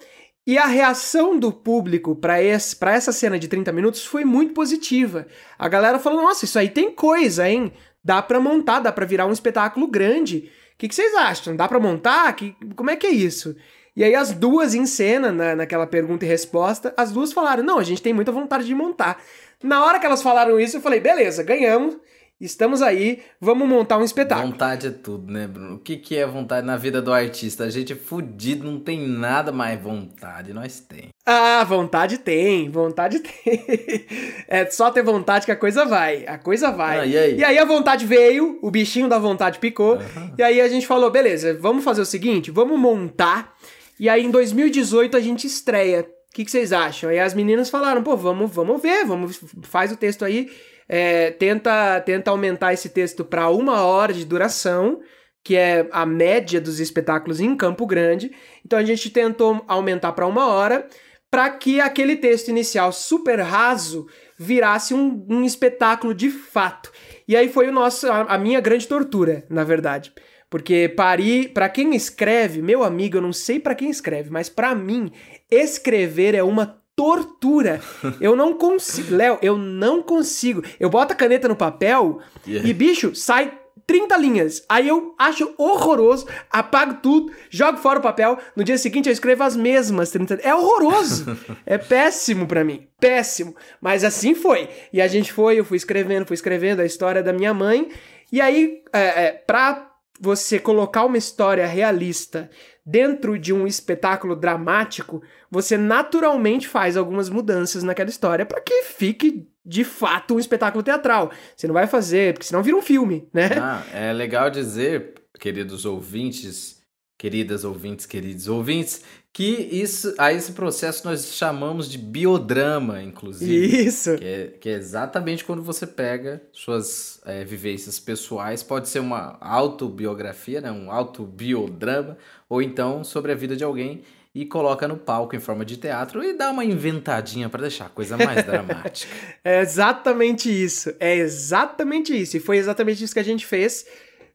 E 0.47 0.57
a 0.57 0.65
reação 0.65 1.37
do 1.37 1.51
público 1.51 2.15
para 2.15 2.41
essa 2.41 3.11
cena 3.11 3.37
de 3.37 3.47
30 3.47 3.71
minutos 3.71 4.05
foi 4.05 4.25
muito 4.25 4.53
positiva. 4.53 5.27
A 5.59 5.67
galera 5.67 5.99
falou: 5.99 6.23
Nossa, 6.23 6.45
isso 6.45 6.57
aí 6.57 6.69
tem 6.69 6.91
coisa, 6.91 7.47
hein? 7.47 7.71
Dá 8.03 8.21
pra 8.21 8.39
montar, 8.39 8.79
dá 8.79 8.91
pra 8.91 9.05
virar 9.05 9.27
um 9.27 9.31
espetáculo 9.31 9.87
grande. 9.87 10.49
O 10.73 10.77
que, 10.79 10.87
que 10.87 10.95
vocês 10.95 11.13
acham? 11.13 11.55
Dá 11.55 11.67
pra 11.67 11.79
montar? 11.79 12.33
Que, 12.33 12.55
como 12.75 12.89
é 12.89 12.95
que 12.95 13.05
é 13.05 13.11
isso? 13.11 13.55
E 13.95 14.03
aí 14.03 14.15
as 14.15 14.31
duas 14.31 14.73
em 14.73 14.85
cena, 14.85 15.31
na, 15.31 15.55
naquela 15.55 15.85
pergunta 15.85 16.25
e 16.25 16.27
resposta, 16.27 16.93
as 16.97 17.11
duas 17.11 17.31
falaram: 17.31 17.61
Não, 17.61 17.77
a 17.77 17.83
gente 17.83 18.01
tem 18.01 18.13
muita 18.13 18.31
vontade 18.31 18.65
de 18.65 18.73
montar. 18.73 19.21
Na 19.63 19.85
hora 19.85 19.99
que 19.99 20.05
elas 20.05 20.21
falaram 20.21 20.59
isso, 20.59 20.77
eu 20.77 20.81
falei, 20.81 20.99
beleza, 20.99 21.43
ganhamos. 21.43 21.97
Estamos 22.41 22.81
aí, 22.81 23.21
vamos 23.39 23.67
montar 23.67 23.99
um 23.99 24.03
espetáculo. 24.03 24.49
Vontade 24.49 24.87
é 24.87 24.89
tudo, 24.89 25.31
né, 25.31 25.45
Bruno? 25.45 25.75
O 25.75 25.79
que, 25.79 25.95
que 25.95 26.17
é 26.17 26.25
vontade 26.25 26.65
na 26.65 26.75
vida 26.75 26.99
do 26.99 27.13
artista? 27.13 27.65
A 27.65 27.69
gente 27.69 27.93
é 27.93 27.95
fudido, 27.95 28.65
não 28.65 28.79
tem 28.79 29.07
nada 29.07 29.51
mais 29.51 29.79
vontade, 29.79 30.51
nós 30.51 30.79
tem. 30.79 31.09
Ah, 31.23 31.63
vontade 31.63 32.17
tem, 32.17 32.67
vontade 32.67 33.19
tem. 33.45 34.07
É 34.47 34.65
só 34.71 34.89
ter 34.89 35.03
vontade 35.03 35.45
que 35.45 35.51
a 35.51 35.55
coisa 35.55 35.85
vai, 35.85 36.25
a 36.25 36.39
coisa 36.39 36.71
vai. 36.71 37.01
Ah, 37.01 37.05
e, 37.05 37.15
aí? 37.15 37.37
e, 37.37 37.43
aí? 37.43 37.59
a 37.59 37.65
vontade 37.65 38.07
veio, 38.07 38.57
o 38.63 38.71
bichinho 38.71 39.07
da 39.07 39.19
vontade 39.19 39.59
picou, 39.59 39.97
uhum. 39.97 40.33
e 40.35 40.41
aí 40.41 40.59
a 40.59 40.67
gente 40.67 40.87
falou, 40.87 41.11
beleza, 41.11 41.53
vamos 41.53 41.83
fazer 41.83 42.01
o 42.01 42.05
seguinte, 42.05 42.49
vamos 42.49 42.79
montar, 42.79 43.55
e 43.99 44.09
aí 44.09 44.25
em 44.25 44.31
2018 44.31 45.15
a 45.15 45.19
gente 45.19 45.45
estreia. 45.45 46.07
O 46.31 46.33
que, 46.33 46.45
que, 46.45 46.51
vocês 46.51 46.71
acham? 46.71 47.09
Aí 47.09 47.19
as 47.19 47.33
meninas 47.33 47.69
falaram, 47.69 48.01
pô, 48.01 48.15
vamos, 48.15 48.49
vamos 48.49 48.81
ver, 48.81 49.05
vamos, 49.05 49.37
faz 49.63 49.91
o 49.91 49.97
texto 49.97 50.23
aí, 50.23 50.49
é, 50.87 51.31
tenta, 51.31 51.99
tenta 51.99 52.31
aumentar 52.31 52.71
esse 52.71 52.87
texto 52.87 53.25
para 53.25 53.49
uma 53.49 53.83
hora 53.83 54.13
de 54.13 54.23
duração, 54.23 55.01
que 55.43 55.57
é 55.57 55.89
a 55.91 56.05
média 56.05 56.61
dos 56.61 56.79
espetáculos 56.79 57.41
em 57.41 57.53
Campo 57.53 57.85
Grande. 57.85 58.31
Então 58.65 58.79
a 58.79 58.83
gente 58.83 59.09
tentou 59.09 59.61
aumentar 59.67 60.13
para 60.13 60.25
uma 60.25 60.47
hora, 60.47 60.87
para 61.29 61.49
que 61.49 61.81
aquele 61.81 62.15
texto 62.15 62.47
inicial 62.47 62.93
super 62.93 63.41
raso 63.41 64.07
virasse 64.37 64.93
um, 64.93 65.25
um 65.29 65.43
espetáculo 65.43 66.13
de 66.13 66.29
fato. 66.29 66.93
E 67.27 67.35
aí 67.35 67.49
foi 67.49 67.67
o 67.67 67.73
nosso, 67.73 68.09
a, 68.09 68.21
a 68.21 68.37
minha 68.37 68.61
grande 68.61 68.87
tortura, 68.87 69.45
na 69.49 69.65
verdade. 69.65 70.13
Porque 70.51 70.89
Paris, 70.89 71.47
para 71.47 71.69
quem 71.69 71.95
escreve, 71.95 72.61
meu 72.61 72.83
amigo, 72.83 73.15
eu 73.15 73.21
não 73.21 73.31
sei 73.31 73.57
para 73.57 73.73
quem 73.73 73.89
escreve, 73.89 74.29
mas 74.29 74.49
para 74.49 74.75
mim, 74.75 75.09
escrever 75.49 76.35
é 76.35 76.43
uma 76.43 76.81
tortura. 76.93 77.79
Eu 78.19 78.35
não 78.35 78.53
consigo, 78.53 79.15
Léo, 79.15 79.39
eu 79.41 79.57
não 79.57 80.03
consigo. 80.03 80.61
Eu 80.77 80.89
boto 80.89 81.13
a 81.13 81.15
caneta 81.15 81.47
no 81.47 81.55
papel 81.55 82.19
yeah. 82.45 82.69
e 82.69 82.73
bicho, 82.73 83.15
sai 83.15 83.57
30 83.87 84.17
linhas. 84.17 84.63
Aí 84.67 84.89
eu 84.89 85.15
acho 85.17 85.53
horroroso, 85.57 86.27
apago 86.51 86.99
tudo, 87.01 87.31
jogo 87.49 87.77
fora 87.77 87.99
o 87.99 88.01
papel. 88.01 88.37
No 88.55 88.63
dia 88.63 88.77
seguinte 88.77 89.07
eu 89.07 89.13
escrevo 89.13 89.43
as 89.43 89.55
mesmas 89.55 90.11
30 90.11 90.35
É 90.43 90.53
horroroso. 90.53 91.37
é 91.65 91.77
péssimo 91.77 92.45
para 92.45 92.63
mim. 92.63 92.87
Péssimo. 92.99 93.55
Mas 93.79 94.03
assim 94.03 94.35
foi. 94.35 94.69
E 94.93 95.01
a 95.01 95.07
gente 95.07 95.31
foi, 95.31 95.59
eu 95.59 95.65
fui 95.65 95.77
escrevendo, 95.77 96.27
fui 96.27 96.35
escrevendo 96.35 96.81
a 96.81 96.85
história 96.85 97.23
da 97.23 97.33
minha 97.33 97.53
mãe. 97.53 97.89
E 98.31 98.39
aí, 98.39 98.81
é, 98.93 99.25
é, 99.25 99.31
pra 99.31 99.90
você 100.21 100.59
colocar 100.59 101.03
uma 101.03 101.17
história 101.17 101.65
realista 101.65 102.47
dentro 102.85 103.39
de 103.39 103.51
um 103.51 103.65
espetáculo 103.65 104.35
dramático, 104.35 105.23
você 105.49 105.75
naturalmente 105.75 106.67
faz 106.67 106.95
algumas 106.95 107.27
mudanças 107.27 107.81
naquela 107.81 108.09
história 108.09 108.45
para 108.45 108.61
que 108.61 108.83
fique 108.83 109.47
de 109.65 109.83
fato 109.83 110.35
um 110.35 110.39
espetáculo 110.39 110.83
teatral. 110.83 111.31
Você 111.57 111.65
não 111.65 111.73
vai 111.73 111.87
fazer, 111.87 112.33
porque 112.33 112.45
senão 112.45 112.61
vira 112.61 112.77
um 112.77 112.83
filme, 112.83 113.27
né? 113.33 113.49
Ah, 113.59 113.83
é 113.91 114.13
legal 114.13 114.51
dizer, 114.51 115.15
queridos 115.39 115.85
ouvintes, 115.85 116.83
queridas 117.17 117.63
ouvintes, 117.63 118.05
queridos 118.05 118.47
ouvintes, 118.47 119.03
que 119.33 119.69
isso, 119.71 120.13
a 120.17 120.33
esse 120.33 120.51
processo 120.51 121.07
nós 121.07 121.33
chamamos 121.33 121.89
de 121.89 121.97
biodrama, 121.97 123.01
inclusive. 123.01 123.85
Isso. 123.85 124.17
Que 124.17 124.25
é, 124.25 124.47
que 124.59 124.69
é 124.69 124.73
exatamente 124.73 125.45
quando 125.45 125.63
você 125.63 125.87
pega 125.87 126.41
suas 126.51 127.21
é, 127.25 127.45
vivências 127.45 127.97
pessoais, 127.97 128.61
pode 128.61 128.89
ser 128.89 128.99
uma 128.99 129.37
autobiografia, 129.39 130.59
né, 130.59 130.69
um 130.69 130.91
autobiodrama, 130.91 132.17
ou 132.49 132.61
então 132.61 133.03
sobre 133.05 133.31
a 133.31 133.35
vida 133.35 133.55
de 133.55 133.63
alguém 133.63 134.03
e 134.33 134.45
coloca 134.45 134.87
no 134.87 134.97
palco 134.97 135.35
em 135.35 135.39
forma 135.39 135.65
de 135.65 135.77
teatro 135.77 136.23
e 136.23 136.33
dá 136.33 136.51
uma 136.51 136.63
inventadinha 136.63 137.49
para 137.49 137.61
deixar 137.61 137.85
a 137.85 137.89
coisa 137.89 138.17
mais 138.17 138.43
dramática. 138.45 139.13
É 139.43 139.61
exatamente 139.61 140.49
isso. 140.49 140.93
É 140.99 141.17
exatamente 141.17 142.19
isso. 142.19 142.37
E 142.37 142.39
foi 142.39 142.57
exatamente 142.57 143.03
isso 143.03 143.13
que 143.13 143.19
a 143.19 143.23
gente 143.23 143.45
fez. 143.45 143.85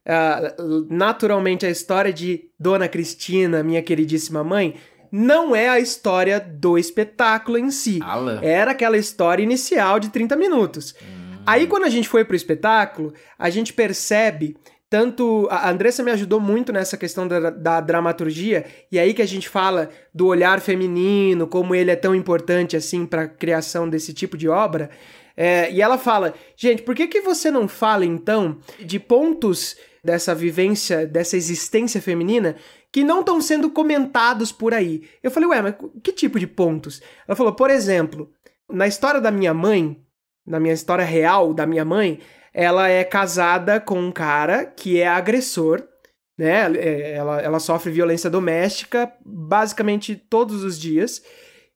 Uh, 0.07 0.87
naturalmente, 0.89 1.65
a 1.65 1.69
história 1.69 2.13
de 2.13 2.49
Dona 2.57 2.87
Cristina, 2.87 3.61
minha 3.61 3.81
queridíssima 3.81 4.43
mãe, 4.43 4.75
não 5.11 5.55
é 5.55 5.67
a 5.67 5.79
história 5.79 6.39
do 6.39 6.77
espetáculo 6.77 7.57
em 7.57 7.69
si. 7.69 7.99
Alan. 8.01 8.39
Era 8.41 8.71
aquela 8.71 8.97
história 8.97 9.43
inicial 9.43 9.99
de 9.99 10.09
30 10.09 10.35
minutos. 10.35 10.95
Hum. 11.01 11.41
Aí, 11.45 11.67
quando 11.67 11.83
a 11.83 11.89
gente 11.89 12.07
foi 12.07 12.23
pro 12.23 12.35
espetáculo, 12.35 13.13
a 13.37 13.49
gente 13.49 13.73
percebe 13.73 14.55
tanto 14.89 15.47
a 15.51 15.69
Andressa 15.69 16.01
me 16.01 16.11
ajudou 16.11 16.39
muito 16.39 16.71
nessa 16.71 16.95
questão 16.95 17.27
da, 17.27 17.49
da, 17.49 17.81
dramaturgia, 17.81 18.65
e 18.89 18.97
aí 18.97 19.13
que 19.13 19.21
a 19.21 19.27
gente 19.27 19.49
fala 19.49 19.89
do 20.13 20.27
olhar 20.27 20.61
feminino, 20.61 21.45
como 21.45 21.75
ele 21.75 21.91
é 21.91 21.95
tão 21.95 22.15
importante 22.15 22.77
assim 22.77 23.05
para 23.05 23.23
a 23.23 23.27
criação 23.27 23.89
desse 23.89 24.13
tipo 24.13 24.37
de 24.37 24.47
obra. 24.47 24.89
É, 25.35 25.71
e 25.71 25.81
ela 25.81 25.97
fala, 25.97 26.33
gente, 26.55 26.81
por 26.81 26.95
que, 26.95 27.05
que 27.07 27.21
você 27.21 27.51
não 27.51 27.67
fala 27.67 28.05
então 28.05 28.57
de 28.79 28.97
pontos 28.97 29.75
dessa 30.07 30.33
vivência, 30.33 31.05
dessa 31.05 31.35
existência 31.35 32.01
feminina 32.01 32.55
que 32.93 33.03
não 33.03 33.19
estão 33.19 33.41
sendo 33.41 33.69
comentados 33.69 34.53
por 34.53 34.73
aí? 34.73 35.03
Eu 35.21 35.29
falei, 35.29 35.49
ué, 35.49 35.61
mas 35.61 35.75
que 36.01 36.13
tipo 36.13 36.39
de 36.39 36.47
pontos? 36.47 37.01
Ela 37.27 37.35
falou, 37.35 37.51
por 37.51 37.69
exemplo, 37.69 38.31
na 38.71 38.87
história 38.87 39.19
da 39.19 39.29
minha 39.29 39.53
mãe, 39.53 40.01
na 40.45 40.61
minha 40.61 40.73
história 40.73 41.03
real 41.03 41.53
da 41.53 41.67
minha 41.67 41.83
mãe, 41.83 42.21
ela 42.53 42.87
é 42.87 43.03
casada 43.03 43.81
com 43.81 43.99
um 43.99 44.13
cara 44.13 44.65
que 44.65 44.97
é 44.97 45.07
agressor, 45.09 45.85
né? 46.37 46.71
É, 46.77 47.15
ela, 47.15 47.41
ela 47.41 47.59
sofre 47.59 47.91
violência 47.91 48.29
doméstica 48.29 49.11
basicamente 49.25 50.15
todos 50.15 50.63
os 50.63 50.79
dias. 50.79 51.21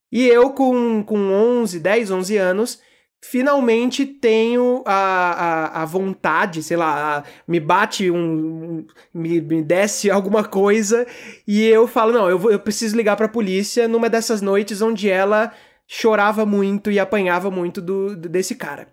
E 0.09 0.25
eu, 0.25 0.51
com, 0.51 1.03
com 1.03 1.17
11, 1.17 1.81
10, 1.81 2.11
11 2.11 2.37
anos, 2.37 2.81
finalmente 3.21 4.05
tenho 4.05 4.83
a, 4.85 4.93
a, 4.93 5.81
a 5.83 5.85
vontade, 5.85 6.63
sei 6.63 6.75
lá, 6.75 7.19
a, 7.19 7.23
me 7.47 7.59
bate 7.59 8.09
um. 8.09 8.85
me, 9.13 9.39
me 9.39 9.61
desce 9.61 10.09
alguma 10.11 10.43
coisa 10.43 11.05
e 11.47 11.63
eu 11.65 11.87
falo: 11.87 12.11
não, 12.11 12.29
eu, 12.29 12.39
vou, 12.39 12.51
eu 12.51 12.59
preciso 12.59 12.97
ligar 12.97 13.15
pra 13.15 13.27
polícia 13.27 13.87
numa 13.87 14.09
dessas 14.09 14.41
noites 14.41 14.81
onde 14.81 15.09
ela 15.09 15.51
chorava 15.87 16.45
muito 16.45 16.89
e 16.89 16.99
apanhava 16.99 17.51
muito 17.51 17.81
do, 17.81 18.15
desse 18.15 18.55
cara 18.55 18.87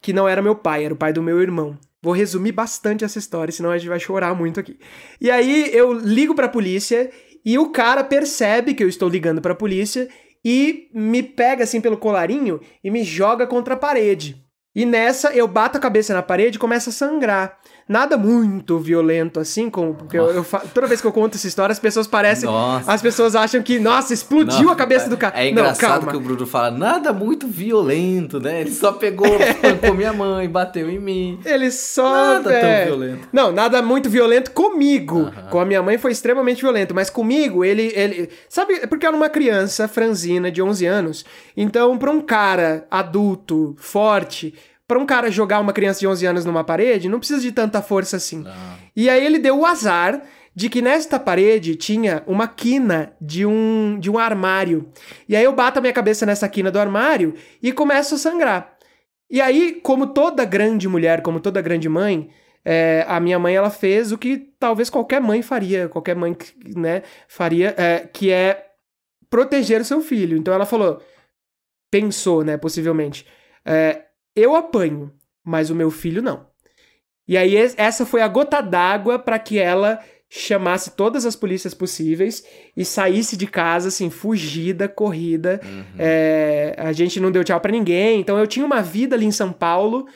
que 0.00 0.12
não 0.12 0.28
era 0.28 0.40
meu 0.40 0.54
pai, 0.54 0.84
era 0.84 0.94
o 0.94 0.96
pai 0.96 1.12
do 1.12 1.20
meu 1.20 1.42
irmão. 1.42 1.76
Vou 2.00 2.12
resumir 2.12 2.52
bastante 2.52 3.04
essa 3.04 3.18
história, 3.18 3.50
senão 3.50 3.72
a 3.72 3.78
gente 3.78 3.88
vai 3.88 3.98
chorar 3.98 4.32
muito 4.36 4.60
aqui. 4.60 4.78
E 5.20 5.28
aí 5.30 5.68
eu 5.74 5.92
ligo 5.92 6.32
pra 6.32 6.48
polícia 6.48 7.10
e 7.44 7.58
o 7.58 7.70
cara 7.70 8.04
percebe 8.04 8.72
que 8.72 8.84
eu 8.84 8.88
estou 8.88 9.08
ligando 9.08 9.40
pra 9.40 9.54
polícia 9.54 10.08
e 10.48 10.88
me 10.94 11.24
pega 11.24 11.64
assim 11.64 11.80
pelo 11.80 11.96
colarinho 11.96 12.60
e 12.84 12.88
me 12.88 13.02
joga 13.02 13.48
contra 13.48 13.74
a 13.74 13.76
parede. 13.76 14.45
E 14.76 14.84
nessa 14.84 15.32
eu 15.32 15.48
bato 15.48 15.78
a 15.78 15.80
cabeça 15.80 16.12
na 16.12 16.22
parede 16.22 16.56
e 16.56 16.60
começa 16.60 16.90
a 16.90 16.92
sangrar 16.92 17.58
nada 17.88 18.16
muito 18.18 18.78
violento 18.78 19.38
assim, 19.38 19.70
como 19.70 19.94
porque 19.94 20.18
eu, 20.18 20.30
eu, 20.30 20.46
toda 20.74 20.86
vez 20.86 21.00
que 21.00 21.06
eu 21.06 21.12
conto 21.12 21.36
essa 21.36 21.46
história, 21.46 21.72
as 21.72 21.78
pessoas 21.78 22.06
parecem. 22.06 22.48
Nossa. 22.48 22.92
As 22.92 23.00
pessoas 23.00 23.36
acham 23.36 23.62
que, 23.62 23.78
nossa, 23.78 24.12
explodiu 24.12 24.70
a 24.70 24.76
cabeça 24.76 25.08
do 25.08 25.16
cara. 25.16 25.40
É 25.40 25.48
engraçado 25.48 26.04
Não, 26.04 26.10
que 26.10 26.16
o 26.16 26.20
Bruno 26.20 26.46
fala 26.46 26.70
nada 26.70 27.12
muito 27.12 27.46
violento, 27.46 28.40
né? 28.40 28.62
Ele 28.62 28.70
só 28.70 28.92
pegou, 28.92 29.26
espancou 29.40 29.94
minha 29.94 30.12
mãe, 30.12 30.48
bateu 30.48 30.90
em 30.90 30.98
mim. 30.98 31.40
Ele 31.44 31.70
só. 31.70 32.34
Nada 32.34 32.52
é... 32.52 32.86
tão 32.86 32.96
violento. 32.96 33.28
Não, 33.32 33.52
nada 33.52 33.80
muito 33.80 34.10
violento 34.10 34.50
comigo. 34.50 35.20
Uh 35.20 35.30
-huh. 35.30 35.48
Com 35.50 35.60
a 35.60 35.64
minha 35.64 35.82
mãe 35.82 35.96
foi 35.96 36.12
extremamente 36.12 36.60
violento, 36.60 36.94
mas 36.94 37.08
comigo 37.08 37.64
ele. 37.64 37.92
ele 37.94 38.28
sabe, 38.48 38.86
porque 38.88 39.06
eu 39.06 39.08
era 39.08 39.16
uma 39.16 39.28
criança 39.28 39.86
franzina 39.86 40.50
de 40.50 40.60
11 40.60 40.86
anos. 40.86 41.24
Então, 41.56 41.96
pra 41.96 42.10
um 42.10 42.20
cara 42.20 42.86
adulto, 42.90 43.74
forte 43.78 44.52
para 44.86 44.98
um 44.98 45.06
cara 45.06 45.30
jogar 45.30 45.60
uma 45.60 45.72
criança 45.72 46.00
de 46.00 46.06
11 46.06 46.26
anos 46.26 46.44
numa 46.44 46.62
parede, 46.62 47.08
não 47.08 47.18
precisa 47.18 47.40
de 47.40 47.52
tanta 47.52 47.82
força 47.82 48.16
assim. 48.16 48.42
Não. 48.42 48.52
E 48.94 49.10
aí 49.10 49.24
ele 49.24 49.38
deu 49.38 49.58
o 49.58 49.66
azar 49.66 50.22
de 50.54 50.70
que 50.70 50.80
nesta 50.80 51.20
parede 51.20 51.76
tinha 51.76 52.22
uma 52.26 52.48
quina 52.48 53.12
de 53.20 53.44
um, 53.44 53.98
de 54.00 54.10
um 54.10 54.18
armário. 54.18 54.90
E 55.28 55.36
aí 55.36 55.44
eu 55.44 55.52
bato 55.52 55.78
a 55.78 55.82
minha 55.82 55.92
cabeça 55.92 56.24
nessa 56.24 56.48
quina 56.48 56.70
do 56.70 56.78
armário 56.78 57.34
e 57.62 57.72
começo 57.72 58.14
a 58.14 58.18
sangrar. 58.18 58.76
E 59.28 59.40
aí, 59.40 59.80
como 59.82 60.06
toda 60.06 60.44
grande 60.44 60.88
mulher, 60.88 61.20
como 61.20 61.40
toda 61.40 61.60
grande 61.60 61.88
mãe, 61.88 62.30
é, 62.64 63.04
a 63.06 63.20
minha 63.20 63.38
mãe 63.38 63.54
ela 63.54 63.70
fez 63.70 64.12
o 64.12 64.18
que 64.18 64.38
talvez 64.58 64.88
qualquer 64.88 65.20
mãe 65.20 65.42
faria, 65.42 65.88
qualquer 65.88 66.16
mãe 66.16 66.34
né, 66.74 67.02
faria, 67.28 67.74
é, 67.76 68.08
que 68.12 68.32
é 68.32 68.66
proteger 69.28 69.82
o 69.82 69.84
seu 69.84 70.00
filho. 70.00 70.38
Então 70.38 70.54
ela 70.54 70.64
falou, 70.64 71.02
pensou, 71.90 72.42
né, 72.42 72.56
possivelmente, 72.56 73.26
é, 73.64 74.05
eu 74.36 74.54
apanho, 74.54 75.10
mas 75.42 75.70
o 75.70 75.74
meu 75.74 75.90
filho 75.90 76.22
não. 76.22 76.46
E 77.26 77.36
aí 77.36 77.56
essa 77.76 78.06
foi 78.06 78.20
a 78.22 78.28
gota 78.28 78.60
d'água 78.60 79.18
para 79.18 79.38
que 79.38 79.58
ela 79.58 79.98
chamasse 80.28 80.90
todas 80.90 81.24
as 81.24 81.34
polícias 81.34 81.72
possíveis 81.72 82.44
e 82.76 82.84
saísse 82.84 83.36
de 83.36 83.46
casa, 83.46 83.88
assim, 83.88 84.10
fugida, 84.10 84.88
corrida. 84.88 85.60
Uhum. 85.64 85.84
É, 85.98 86.74
a 86.76 86.92
gente 86.92 87.18
não 87.18 87.30
deu 87.30 87.42
tchau 87.42 87.60
para 87.60 87.72
ninguém. 87.72 88.20
Então 88.20 88.38
eu 88.38 88.46
tinha 88.46 88.66
uma 88.66 88.82
vida 88.82 89.16
ali 89.16 89.24
em 89.24 89.32
São 89.32 89.52
Paulo, 89.52 90.06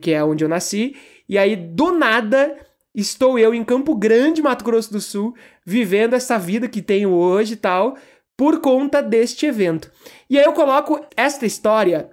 que 0.00 0.12
é 0.12 0.22
onde 0.22 0.44
eu 0.44 0.48
nasci. 0.48 0.96
E 1.28 1.38
aí, 1.38 1.56
do 1.56 1.92
nada, 1.92 2.56
estou 2.94 3.38
eu 3.38 3.54
em 3.54 3.64
Campo 3.64 3.94
Grande, 3.94 4.42
Mato 4.42 4.64
Grosso 4.64 4.92
do 4.92 5.00
Sul, 5.00 5.34
vivendo 5.64 6.14
essa 6.14 6.38
vida 6.38 6.68
que 6.68 6.82
tenho 6.82 7.10
hoje 7.10 7.54
e 7.54 7.56
tal, 7.56 7.96
por 8.36 8.60
conta 8.60 9.02
deste 9.02 9.46
evento. 9.46 9.90
E 10.28 10.38
aí 10.38 10.44
eu 10.44 10.52
coloco 10.52 11.00
esta 11.16 11.46
história 11.46 12.10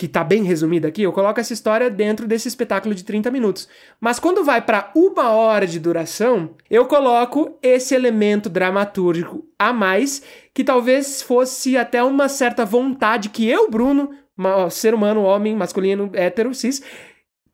que 0.00 0.08
tá 0.08 0.24
bem 0.24 0.42
resumida 0.42 0.88
aqui, 0.88 1.02
eu 1.02 1.12
coloco 1.12 1.38
essa 1.38 1.52
história 1.52 1.90
dentro 1.90 2.26
desse 2.26 2.48
espetáculo 2.48 2.94
de 2.94 3.04
30 3.04 3.30
minutos. 3.30 3.68
Mas 4.00 4.18
quando 4.18 4.42
vai 4.42 4.62
para 4.62 4.90
uma 4.96 5.28
hora 5.28 5.66
de 5.66 5.78
duração, 5.78 6.54
eu 6.70 6.86
coloco 6.86 7.58
esse 7.62 7.94
elemento 7.94 8.48
dramatúrgico 8.48 9.44
a 9.58 9.74
mais, 9.74 10.22
que 10.54 10.64
talvez 10.64 11.20
fosse 11.20 11.76
até 11.76 12.02
uma 12.02 12.30
certa 12.30 12.64
vontade 12.64 13.28
que 13.28 13.46
eu, 13.46 13.70
Bruno, 13.70 14.10
ser 14.70 14.94
humano, 14.94 15.20
homem, 15.20 15.54
masculino, 15.54 16.10
hétero, 16.14 16.54
cis, 16.54 16.82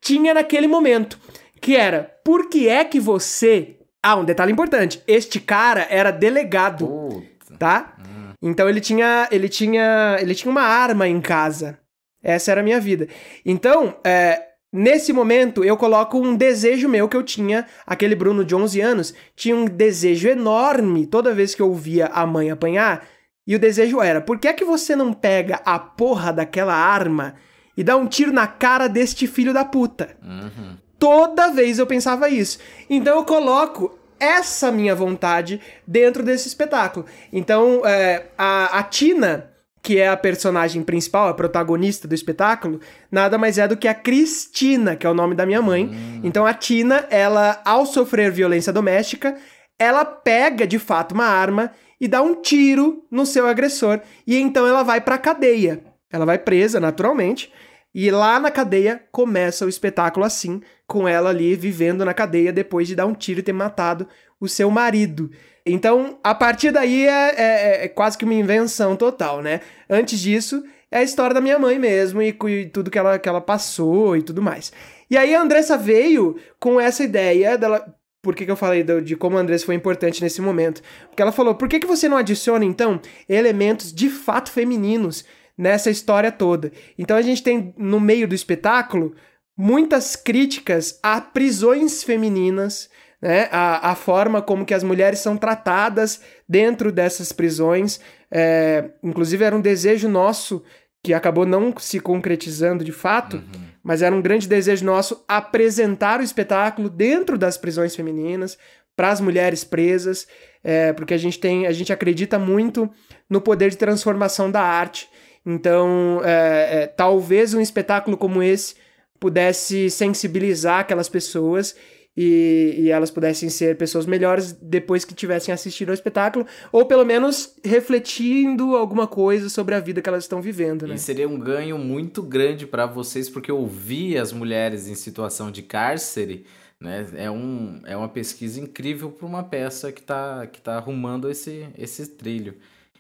tinha 0.00 0.32
naquele 0.32 0.68
momento. 0.68 1.18
Que 1.60 1.74
era, 1.74 2.14
por 2.24 2.48
que 2.48 2.68
é 2.68 2.84
que 2.84 3.00
você. 3.00 3.76
Ah, 4.00 4.14
um 4.14 4.24
detalhe 4.24 4.52
importante. 4.52 5.02
Este 5.04 5.40
cara 5.40 5.84
era 5.90 6.12
delegado. 6.12 6.86
Puta. 6.86 7.56
Tá? 7.58 7.96
Hum. 7.98 8.34
Então 8.40 8.68
ele 8.68 8.80
tinha. 8.80 9.26
Ele 9.32 9.48
tinha. 9.48 10.16
Ele 10.20 10.32
tinha 10.32 10.52
uma 10.52 10.62
arma 10.62 11.08
em 11.08 11.20
casa. 11.20 11.80
Essa 12.26 12.50
era 12.50 12.60
a 12.60 12.64
minha 12.64 12.80
vida. 12.80 13.06
Então, 13.44 13.94
é, 14.02 14.42
nesse 14.72 15.12
momento, 15.12 15.62
eu 15.62 15.76
coloco 15.76 16.18
um 16.18 16.34
desejo 16.34 16.88
meu 16.88 17.08
que 17.08 17.16
eu 17.16 17.22
tinha, 17.22 17.66
aquele 17.86 18.16
Bruno 18.16 18.44
de 18.44 18.52
11 18.52 18.80
anos, 18.80 19.14
tinha 19.36 19.54
um 19.54 19.64
desejo 19.64 20.28
enorme 20.28 21.06
toda 21.06 21.32
vez 21.32 21.54
que 21.54 21.62
eu 21.62 21.72
via 21.72 22.06
a 22.06 22.26
mãe 22.26 22.50
apanhar. 22.50 23.06
E 23.46 23.54
o 23.54 23.60
desejo 23.60 24.02
era: 24.02 24.20
por 24.20 24.40
que 24.40 24.48
é 24.48 24.52
que 24.52 24.64
você 24.64 24.96
não 24.96 25.12
pega 25.12 25.60
a 25.64 25.78
porra 25.78 26.32
daquela 26.32 26.74
arma 26.74 27.36
e 27.76 27.84
dá 27.84 27.96
um 27.96 28.08
tiro 28.08 28.32
na 28.32 28.48
cara 28.48 28.88
deste 28.88 29.28
filho 29.28 29.54
da 29.54 29.64
puta? 29.64 30.16
Uhum. 30.20 30.76
Toda 30.98 31.52
vez 31.52 31.78
eu 31.78 31.86
pensava 31.86 32.28
isso. 32.28 32.58
Então 32.90 33.18
eu 33.18 33.24
coloco 33.24 33.96
essa 34.18 34.72
minha 34.72 34.96
vontade 34.96 35.60
dentro 35.86 36.24
desse 36.24 36.48
espetáculo. 36.48 37.06
Então, 37.32 37.86
é, 37.86 38.26
a, 38.36 38.80
a 38.80 38.82
Tina 38.82 39.54
que 39.86 40.00
é 40.00 40.08
a 40.08 40.16
personagem 40.16 40.82
principal, 40.82 41.28
a 41.28 41.34
protagonista 41.34 42.08
do 42.08 42.14
espetáculo, 42.14 42.80
nada 43.08 43.38
mais 43.38 43.56
é 43.56 43.68
do 43.68 43.76
que 43.76 43.86
a 43.86 43.94
Cristina, 43.94 44.96
que 44.96 45.06
é 45.06 45.08
o 45.08 45.14
nome 45.14 45.36
da 45.36 45.46
minha 45.46 45.62
mãe. 45.62 45.86
Hum. 45.86 46.22
Então 46.24 46.44
a 46.44 46.52
Tina, 46.52 47.06
ela, 47.08 47.62
ao 47.64 47.86
sofrer 47.86 48.32
violência 48.32 48.72
doméstica, 48.72 49.36
ela 49.78 50.04
pega 50.04 50.66
de 50.66 50.76
fato 50.76 51.12
uma 51.12 51.26
arma 51.26 51.70
e 52.00 52.08
dá 52.08 52.20
um 52.20 52.42
tiro 52.42 53.04
no 53.08 53.24
seu 53.24 53.46
agressor. 53.46 54.00
E 54.26 54.36
então 54.36 54.66
ela 54.66 54.82
vai 54.82 55.00
pra 55.00 55.18
cadeia. 55.18 55.80
Ela 56.10 56.26
vai 56.26 56.36
presa, 56.36 56.80
naturalmente. 56.80 57.52
E 57.94 58.10
lá 58.10 58.40
na 58.40 58.50
cadeia 58.50 59.00
começa 59.12 59.64
o 59.64 59.68
espetáculo 59.68 60.26
assim, 60.26 60.60
com 60.84 61.06
ela 61.06 61.30
ali 61.30 61.54
vivendo 61.54 62.04
na 62.04 62.12
cadeia 62.12 62.52
depois 62.52 62.88
de 62.88 62.96
dar 62.96 63.06
um 63.06 63.14
tiro 63.14 63.38
e 63.38 63.42
ter 63.44 63.52
matado 63.52 64.08
o 64.40 64.48
seu 64.48 64.70
marido. 64.70 65.30
Então, 65.64 66.18
a 66.22 66.34
partir 66.34 66.70
daí 66.70 67.06
é, 67.06 67.34
é, 67.36 67.84
é, 67.84 67.88
quase 67.88 68.16
que 68.16 68.24
uma 68.24 68.34
invenção 68.34 68.94
total, 68.94 69.42
né? 69.42 69.60
Antes 69.90 70.20
disso, 70.20 70.62
é 70.90 70.98
a 70.98 71.02
história 71.02 71.34
da 71.34 71.40
minha 71.40 71.58
mãe 71.58 71.78
mesmo 71.78 72.22
e, 72.22 72.28
e, 72.28 72.66
tudo 72.66 72.90
que 72.90 72.98
ela, 72.98 73.18
que 73.18 73.28
ela 73.28 73.40
passou 73.40 74.16
e 74.16 74.22
tudo 74.22 74.40
mais. 74.40 74.72
E 75.10 75.16
aí 75.16 75.34
a 75.34 75.40
Andressa 75.40 75.76
veio 75.76 76.36
com 76.60 76.80
essa 76.80 77.02
ideia 77.02 77.58
dela. 77.58 77.84
por 78.22 78.34
que, 78.34 78.44
que 78.44 78.50
eu 78.50 78.56
falei 78.56 78.84
do, 78.84 79.02
de 79.02 79.16
como 79.16 79.36
a 79.36 79.40
Andressa 79.40 79.66
foi 79.66 79.74
importante 79.74 80.22
nesse 80.22 80.40
momento. 80.40 80.82
Porque 81.08 81.22
ela 81.22 81.32
falou: 81.32 81.56
por 81.56 81.68
que, 81.68 81.80
que 81.80 81.86
você 81.86 82.08
não 82.08 82.16
adiciona, 82.16 82.64
então, 82.64 83.00
elementos 83.28 83.92
de 83.92 84.08
fato 84.08 84.50
femininos 84.52 85.24
nessa 85.58 85.90
história 85.90 86.30
toda? 86.30 86.70
Então 86.96 87.16
a 87.16 87.22
gente 87.22 87.42
tem 87.42 87.74
no 87.76 87.98
meio 87.98 88.28
do 88.28 88.34
espetáculo 88.34 89.14
muitas 89.56 90.14
críticas 90.14 91.00
a 91.02 91.20
prisões 91.20 92.04
femininas. 92.04 92.88
Né, 93.26 93.48
a, 93.50 93.90
a 93.90 93.94
forma 93.96 94.40
como 94.40 94.64
que 94.64 94.72
as 94.72 94.84
mulheres 94.84 95.18
são 95.18 95.36
tratadas 95.36 96.20
dentro 96.48 96.92
dessas 96.92 97.32
prisões. 97.32 97.98
É, 98.30 98.90
inclusive, 99.02 99.42
era 99.42 99.56
um 99.56 99.60
desejo 99.60 100.08
nosso 100.08 100.62
que 101.02 101.12
acabou 101.12 101.44
não 101.44 101.74
se 101.76 101.98
concretizando 101.98 102.84
de 102.84 102.92
fato, 102.92 103.38
uhum. 103.38 103.64
mas 103.82 104.00
era 104.00 104.14
um 104.14 104.22
grande 104.22 104.46
desejo 104.46 104.84
nosso 104.84 105.24
apresentar 105.26 106.20
o 106.20 106.22
espetáculo 106.22 106.88
dentro 106.88 107.36
das 107.36 107.58
prisões 107.58 107.96
femininas 107.96 108.56
para 108.94 109.10
as 109.10 109.20
mulheres 109.20 109.64
presas, 109.64 110.28
é, 110.62 110.92
porque 110.92 111.12
a 111.12 111.18
gente 111.18 111.40
tem, 111.40 111.66
a 111.66 111.72
gente 111.72 111.92
acredita 111.92 112.38
muito 112.38 112.88
no 113.28 113.40
poder 113.40 113.70
de 113.70 113.76
transformação 113.76 114.52
da 114.52 114.62
arte. 114.62 115.08
Então, 115.44 116.20
é, 116.24 116.82
é, 116.82 116.86
talvez 116.86 117.54
um 117.54 117.60
espetáculo 117.60 118.16
como 118.16 118.40
esse 118.40 118.76
pudesse 119.18 119.90
sensibilizar 119.90 120.80
aquelas 120.80 121.08
pessoas 121.08 121.74
e, 122.16 122.74
e, 122.78 122.90
elas 122.90 123.10
pudessem 123.10 123.50
ser 123.50 123.76
pessoas 123.76 124.06
melhores 124.06 124.52
depois 124.52 125.04
que 125.04 125.14
tivessem 125.14 125.52
assistido 125.52 125.90
ao 125.90 125.94
espetáculo, 125.94 126.46
ou 126.72 126.86
pelo 126.86 127.04
menos 127.04 127.54
refletindo 127.62 128.74
alguma 128.74 129.06
coisa 129.06 129.48
sobre 129.50 129.74
a 129.74 129.80
vida 129.80 130.00
que 130.00 130.08
elas 130.08 130.24
estão 130.24 130.40
vivendo. 130.40 130.86
Né? 130.86 130.94
E 130.94 130.98
seria 130.98 131.28
um 131.28 131.38
ganho 131.38 131.76
muito 131.76 132.22
grande 132.22 132.66
para 132.66 132.86
vocês, 132.86 133.28
porque 133.28 133.52
ouvir 133.52 134.16
as 134.16 134.32
mulheres 134.32 134.88
em 134.88 134.94
situação 134.94 135.50
de 135.50 135.62
cárcere 135.62 136.46
né, 136.80 137.06
é, 137.16 137.30
um, 137.30 137.80
é 137.84 137.96
uma 137.96 138.08
pesquisa 138.08 138.60
incrível 138.60 139.10
para 139.10 139.26
uma 139.26 139.42
peça 139.42 139.90
que 139.90 140.00
está 140.00 140.46
que 140.46 140.60
tá 140.60 140.76
arrumando 140.76 141.30
esse, 141.30 141.66
esse 141.76 142.06
trilho. 142.06 142.54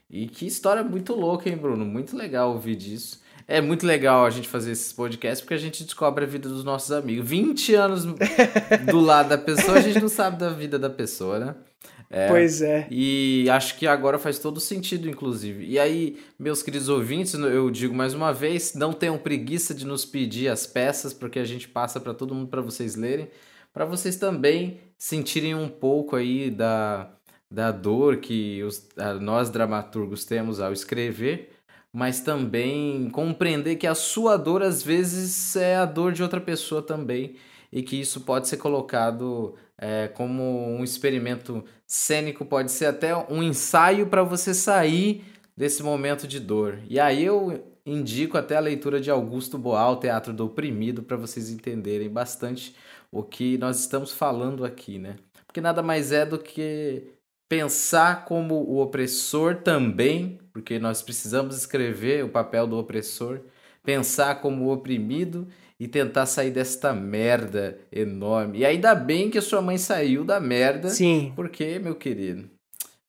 E 0.08 0.26
que 0.26 0.46
história 0.46 0.82
muito 0.82 1.14
louca, 1.14 1.48
hein, 1.48 1.56
Bruno? 1.56 1.84
Muito 1.84 2.16
legal 2.16 2.52
ouvir 2.52 2.76
disso. 2.76 3.20
É 3.48 3.60
muito 3.60 3.86
legal 3.86 4.26
a 4.26 4.30
gente 4.30 4.48
fazer 4.48 4.72
esses 4.72 4.92
podcasts 4.92 5.40
porque 5.40 5.54
a 5.54 5.58
gente 5.58 5.84
descobre 5.84 6.24
a 6.24 6.26
vida 6.26 6.48
dos 6.48 6.64
nossos 6.64 6.90
amigos. 6.90 7.28
20 7.28 7.74
anos 7.74 8.04
do 8.90 9.00
lado 9.00 9.28
da 9.28 9.38
pessoa, 9.38 9.78
a 9.78 9.80
gente 9.80 10.00
não 10.00 10.08
sabe 10.08 10.36
da 10.36 10.50
vida 10.50 10.78
da 10.78 10.90
pessoa, 10.90 11.38
né? 11.38 11.54
É, 12.10 12.28
pois 12.28 12.60
é. 12.60 12.86
E 12.90 13.48
acho 13.50 13.78
que 13.78 13.86
agora 13.86 14.18
faz 14.18 14.38
todo 14.38 14.60
sentido, 14.60 15.08
inclusive. 15.08 15.64
E 15.64 15.78
aí, 15.78 16.18
meus 16.38 16.62
queridos 16.62 16.88
ouvintes, 16.88 17.34
eu 17.34 17.70
digo 17.70 17.94
mais 17.94 18.14
uma 18.14 18.32
vez, 18.32 18.74
não 18.74 18.92
tenham 18.92 19.18
preguiça 19.18 19.74
de 19.74 19.86
nos 19.86 20.04
pedir 20.04 20.48
as 20.48 20.66
peças, 20.66 21.12
porque 21.12 21.38
a 21.38 21.44
gente 21.44 21.68
passa 21.68 22.00
para 22.00 22.14
todo 22.14 22.34
mundo 22.34 22.48
para 22.48 22.60
vocês 22.60 22.96
lerem, 22.96 23.28
para 23.72 23.84
vocês 23.84 24.16
também 24.16 24.80
sentirem 24.96 25.54
um 25.54 25.68
pouco 25.68 26.16
aí 26.16 26.50
da, 26.50 27.10
da 27.50 27.70
dor 27.70 28.18
que 28.18 28.62
os, 28.62 28.88
nós 29.20 29.50
dramaturgos 29.50 30.24
temos 30.24 30.60
ao 30.60 30.72
escrever 30.72 31.55
mas 31.96 32.20
também 32.20 33.08
compreender 33.08 33.76
que 33.76 33.86
a 33.86 33.94
sua 33.94 34.36
dor 34.36 34.62
às 34.62 34.82
vezes 34.82 35.56
é 35.56 35.76
a 35.76 35.86
dor 35.86 36.12
de 36.12 36.22
outra 36.22 36.38
pessoa 36.38 36.82
também 36.82 37.36
e 37.72 37.82
que 37.82 37.98
isso 37.98 38.20
pode 38.20 38.48
ser 38.48 38.58
colocado 38.58 39.54
é, 39.78 40.06
como 40.08 40.42
um 40.76 40.84
experimento 40.84 41.64
cênico, 41.86 42.44
pode 42.44 42.70
ser 42.70 42.84
até 42.84 43.16
um 43.16 43.42
ensaio 43.42 44.08
para 44.08 44.22
você 44.22 44.52
sair 44.52 45.24
desse 45.56 45.82
momento 45.82 46.28
de 46.28 46.38
dor. 46.38 46.80
E 46.86 47.00
aí 47.00 47.24
eu 47.24 47.64
indico 47.86 48.36
até 48.36 48.56
a 48.56 48.60
leitura 48.60 49.00
de 49.00 49.10
Augusto 49.10 49.56
Boal, 49.56 49.98
Teatro 49.98 50.34
do 50.34 50.44
Oprimido, 50.44 51.02
para 51.02 51.16
vocês 51.16 51.48
entenderem 51.48 52.10
bastante 52.10 52.76
o 53.10 53.22
que 53.22 53.56
nós 53.56 53.80
estamos 53.80 54.12
falando 54.12 54.66
aqui, 54.66 54.98
né? 54.98 55.16
Porque 55.46 55.62
nada 55.62 55.82
mais 55.82 56.12
é 56.12 56.26
do 56.26 56.38
que 56.38 57.15
pensar 57.48 58.24
como 58.24 58.54
o 58.54 58.80
opressor 58.80 59.56
também, 59.56 60.38
porque 60.52 60.78
nós 60.78 61.02
precisamos 61.02 61.56
escrever 61.56 62.24
o 62.24 62.28
papel 62.28 62.66
do 62.66 62.78
opressor, 62.78 63.40
pensar 63.84 64.40
como 64.40 64.64
o 64.64 64.72
oprimido 64.72 65.46
e 65.78 65.86
tentar 65.86 66.26
sair 66.26 66.50
desta 66.50 66.92
merda 66.92 67.78
enorme. 67.92 68.58
E 68.58 68.64
ainda 68.64 68.94
bem 68.94 69.30
que 69.30 69.38
a 69.38 69.42
sua 69.42 69.60
mãe 69.60 69.78
saiu 69.78 70.24
da 70.24 70.40
merda. 70.40 70.88
Sim. 70.88 71.32
Porque, 71.36 71.78
meu 71.78 71.94
querido, 71.94 72.50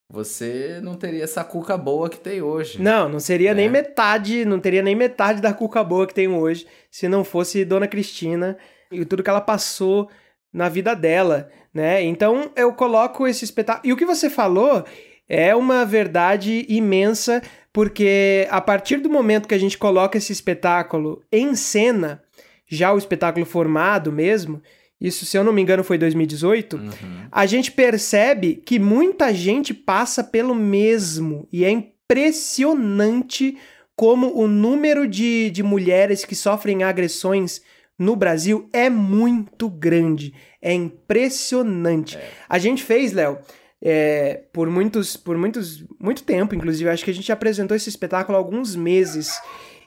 você 0.09 0.79
não 0.81 0.95
teria 0.95 1.23
essa 1.23 1.43
cuca 1.43 1.77
boa 1.77 2.09
que 2.09 2.19
tem 2.19 2.41
hoje. 2.41 2.81
Não, 2.81 3.09
não 3.09 3.19
seria 3.19 3.53
nem 3.53 3.67
né? 3.67 3.81
metade, 3.81 4.45
não 4.45 4.59
teria 4.59 4.81
nem 4.81 4.95
metade 4.95 5.41
da 5.41 5.53
cuca 5.53 5.83
boa 5.83 6.05
que 6.05 6.13
tem 6.13 6.27
hoje 6.27 6.67
se 6.91 7.07
não 7.07 7.23
fosse 7.23 7.65
Dona 7.65 7.87
Cristina 7.87 8.57
e 8.91 9.03
tudo 9.03 9.23
que 9.23 9.29
ela 9.29 9.41
passou 9.41 10.09
na 10.53 10.69
vida 10.69 10.95
dela, 10.95 11.49
né? 11.77 12.03
Então 12.03 12.49
eu 12.55 12.73
coloco 12.73 13.27
esse 13.27 13.45
espetáculo. 13.45 13.87
E 13.87 13.93
o 13.93 13.95
que 13.95 14.03
você 14.03 14.31
falou 14.31 14.83
é 15.29 15.55
uma 15.55 15.85
verdade 15.85 16.65
imensa, 16.67 17.39
porque 17.71 18.47
a 18.49 18.59
partir 18.59 18.97
do 18.97 19.11
momento 19.11 19.47
que 19.47 19.53
a 19.53 19.59
gente 19.59 19.77
coloca 19.77 20.17
esse 20.17 20.33
espetáculo 20.33 21.21
em 21.31 21.53
cena, 21.53 22.23
já 22.67 22.91
o 22.91 22.97
espetáculo 22.97 23.45
formado 23.45 24.11
mesmo, 24.11 24.59
isso 24.99 25.23
se 25.23 25.37
eu 25.37 25.43
não 25.43 25.53
me 25.53 25.61
engano 25.61 25.83
foi 25.83 25.99
2018, 25.99 26.77
uhum. 26.77 26.91
a 27.31 27.45
gente 27.45 27.71
percebe 27.71 28.55
que 28.65 28.79
muita 28.79 29.31
gente 29.31 29.71
passa 29.71 30.23
pelo 30.23 30.55
mesmo 30.55 31.47
e 31.53 31.63
é 31.63 31.69
impressionante 31.69 33.55
como 33.95 34.35
o 34.35 34.47
número 34.47 35.07
de, 35.07 35.51
de 35.51 35.61
mulheres 35.61 36.25
que 36.25 36.35
sofrem 36.35 36.81
agressões 36.81 37.61
no 37.99 38.15
Brasil 38.15 38.67
é 38.73 38.89
muito 38.89 39.69
grande. 39.69 40.33
É 40.61 40.73
impressionante. 40.73 42.17
É. 42.17 42.29
A 42.49 42.57
gente 42.57 42.83
fez, 42.83 43.13
Léo, 43.13 43.37
é, 43.81 44.41
por 44.51 44.69
muitos, 44.69 45.15
por 45.15 45.37
muitos, 45.37 45.83
muito 45.99 46.23
tempo, 46.23 46.55
inclusive, 46.55 46.89
acho 46.89 47.05
que 47.05 47.11
a 47.11 47.13
gente 47.13 47.31
apresentou 47.31 47.77
esse 47.77 47.89
espetáculo 47.89 48.37
há 48.37 48.39
alguns 48.39 48.75
meses. 48.75 49.39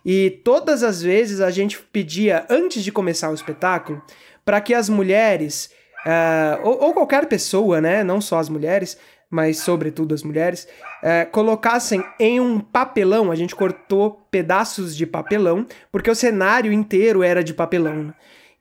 E 0.04 0.40
todas 0.44 0.82
as 0.82 1.02
vezes 1.02 1.40
a 1.40 1.50
gente 1.50 1.78
pedia, 1.78 2.46
antes 2.48 2.82
de 2.82 2.92
começar 2.92 3.30
o 3.30 3.34
espetáculo, 3.34 4.00
para 4.44 4.60
que 4.60 4.72
as 4.72 4.88
mulheres, 4.88 5.70
uh, 6.06 6.66
ou, 6.66 6.84
ou, 6.84 6.94
qualquer 6.94 7.26
pessoa, 7.26 7.80
né, 7.80 8.02
não 8.02 8.20
só 8.20 8.38
as 8.38 8.48
mulheres, 8.48 8.96
mas 9.28 9.58
sobretudo 9.58 10.12
as 10.12 10.24
mulheres, 10.24 10.66
é, 11.02 11.24
colocassem 11.24 12.02
em 12.18 12.40
um 12.40 12.58
papelão, 12.58 13.30
a 13.30 13.36
gente 13.36 13.54
cortou 13.54 14.26
pedaços 14.28 14.96
de 14.96 15.06
papelão, 15.06 15.64
porque 15.92 16.10
o 16.10 16.16
cenário 16.16 16.72
inteiro 16.72 17.22
era 17.22 17.44
de 17.44 17.54
papelão. 17.54 18.12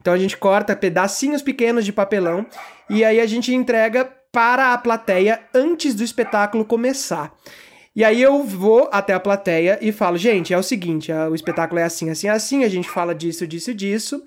Então 0.02 0.14
a 0.14 0.18
gente 0.18 0.38
corta 0.38 0.76
pedacinhos 0.76 1.42
pequenos 1.42 1.84
de 1.84 1.92
papelão 1.92 2.46
e 2.90 3.04
aí 3.04 3.20
a 3.20 3.26
gente 3.26 3.54
entrega 3.54 4.06
para 4.32 4.74
a 4.74 4.78
plateia 4.78 5.42
antes 5.54 5.94
do 5.94 6.04
espetáculo 6.04 6.64
começar. 6.64 7.34
E 7.96 8.04
aí 8.04 8.22
eu 8.22 8.44
vou 8.44 8.88
até 8.92 9.14
a 9.14 9.20
plateia 9.20 9.78
e 9.82 9.92
falo, 9.92 10.18
gente, 10.18 10.54
é 10.54 10.58
o 10.58 10.64
seguinte, 10.64 11.12
o 11.12 11.36
espetáculo 11.36 11.80
é 11.80 11.84
assim, 11.84 12.10
assim, 12.10 12.30
assim, 12.30 12.64
a 12.64 12.70
gente 12.70 12.90
fala 12.90 13.14
disso, 13.14 13.46
disso, 13.46 13.74
disso. 13.74 14.24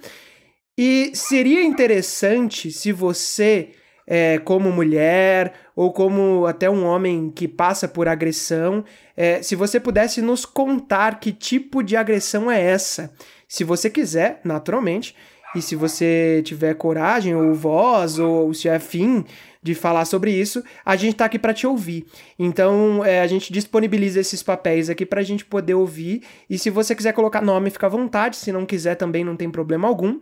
E 0.77 1.13
seria 1.15 1.63
interessante 1.63 2.71
se 2.71 2.93
você 2.93 3.71
é, 4.07 4.39
como 4.39 4.71
mulher 4.71 5.55
ou 5.77 5.93
como 5.93 6.47
até 6.47 6.69
um 6.69 6.85
homem 6.85 7.31
que 7.31 7.47
passa 7.47 7.89
por 7.89 8.09
agressão, 8.09 8.85
é, 9.17 9.43
se 9.43 9.55
você 9.55 9.79
pudesse 9.79 10.21
nos 10.21 10.45
contar 10.45 11.21
que 11.21 11.33
tipo 11.33 11.83
de 11.83 11.97
agressão 11.97 12.51
é 12.51 12.61
essa. 12.61 13.13
Se 13.49 13.65
você 13.65 13.89
quiser, 13.89 14.41
naturalmente, 14.45 15.15
e 15.55 15.61
se 15.63 15.77
você 15.77 16.43
tiver 16.45 16.75
coragem 16.75 17.35
ou 17.35 17.55
voz 17.55 18.19
ou 18.19 18.53
se 18.55 18.69
é 18.69 18.77
afim 18.77 19.25
de 19.63 19.75
falar 19.75 20.05
sobre 20.05 20.33
isso, 20.33 20.63
a 20.85 20.97
gente 20.97 21.13
está 21.13 21.27
aqui 21.27 21.39
para 21.39 21.55
te 21.55 21.67
ouvir. 21.67 22.05
Então, 22.37 23.05
é, 23.05 23.21
a 23.21 23.27
gente 23.29 23.53
disponibiliza 23.53 24.19
esses 24.19 24.43
papéis 24.43 24.91
aqui 24.91 25.07
para 25.07 25.21
a 25.21 25.25
gente 25.25 25.45
poder 25.45 25.75
ouvir. 25.75 26.23
E 26.51 26.59
se 26.59 26.69
você 26.69 26.97
quiser 26.97 27.13
colocar 27.13 27.41
nome, 27.41 27.71
fica 27.71 27.87
à 27.87 27.91
vontade. 27.91 28.37
Se 28.37 28.51
não 28.51 28.67
quiser, 28.67 28.97
também 28.97 29.23
não 29.23 29.37
tem 29.37 29.49
problema 29.49 29.87
algum. 29.87 30.19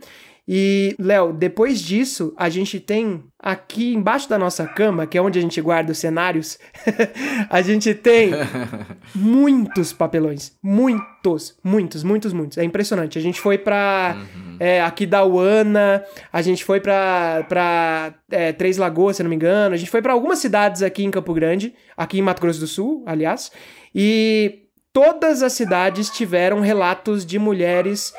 E, 0.52 0.96
Léo, 0.98 1.32
depois 1.32 1.80
disso, 1.80 2.34
a 2.36 2.48
gente 2.48 2.80
tem 2.80 3.22
aqui 3.38 3.94
embaixo 3.94 4.28
da 4.28 4.36
nossa 4.36 4.66
cama, 4.66 5.06
que 5.06 5.16
é 5.16 5.22
onde 5.22 5.38
a 5.38 5.42
gente 5.42 5.60
guarda 5.60 5.92
os 5.92 5.98
cenários, 5.98 6.58
a 7.48 7.62
gente 7.62 7.94
tem 7.94 8.32
muitos 9.14 9.92
papelões. 9.92 10.58
Muitos, 10.60 11.56
muitos, 11.62 12.02
muitos, 12.02 12.32
muitos. 12.32 12.58
É 12.58 12.64
impressionante. 12.64 13.16
A 13.16 13.22
gente 13.22 13.40
foi 13.40 13.58
pra 13.58 14.16
uhum. 14.16 14.56
é, 14.58 14.82
aqui 14.82 15.06
da 15.06 15.24
Uana, 15.24 16.04
a 16.32 16.42
gente 16.42 16.64
foi 16.64 16.80
pra, 16.80 17.46
pra 17.48 18.12
é, 18.28 18.52
Três 18.52 18.76
Lagoas, 18.76 19.18
se 19.18 19.22
não 19.22 19.30
me 19.30 19.36
engano, 19.36 19.72
a 19.72 19.78
gente 19.78 19.90
foi 19.90 20.02
para 20.02 20.14
algumas 20.14 20.40
cidades 20.40 20.82
aqui 20.82 21.04
em 21.04 21.12
Campo 21.12 21.32
Grande, 21.32 21.72
aqui 21.96 22.18
em 22.18 22.22
Mato 22.22 22.42
Grosso 22.42 22.58
do 22.58 22.66
Sul, 22.66 23.04
aliás, 23.06 23.52
e 23.94 24.64
todas 24.92 25.44
as 25.44 25.52
cidades 25.52 26.10
tiveram 26.10 26.58
relatos 26.58 27.24
de 27.24 27.38
mulheres 27.38 28.12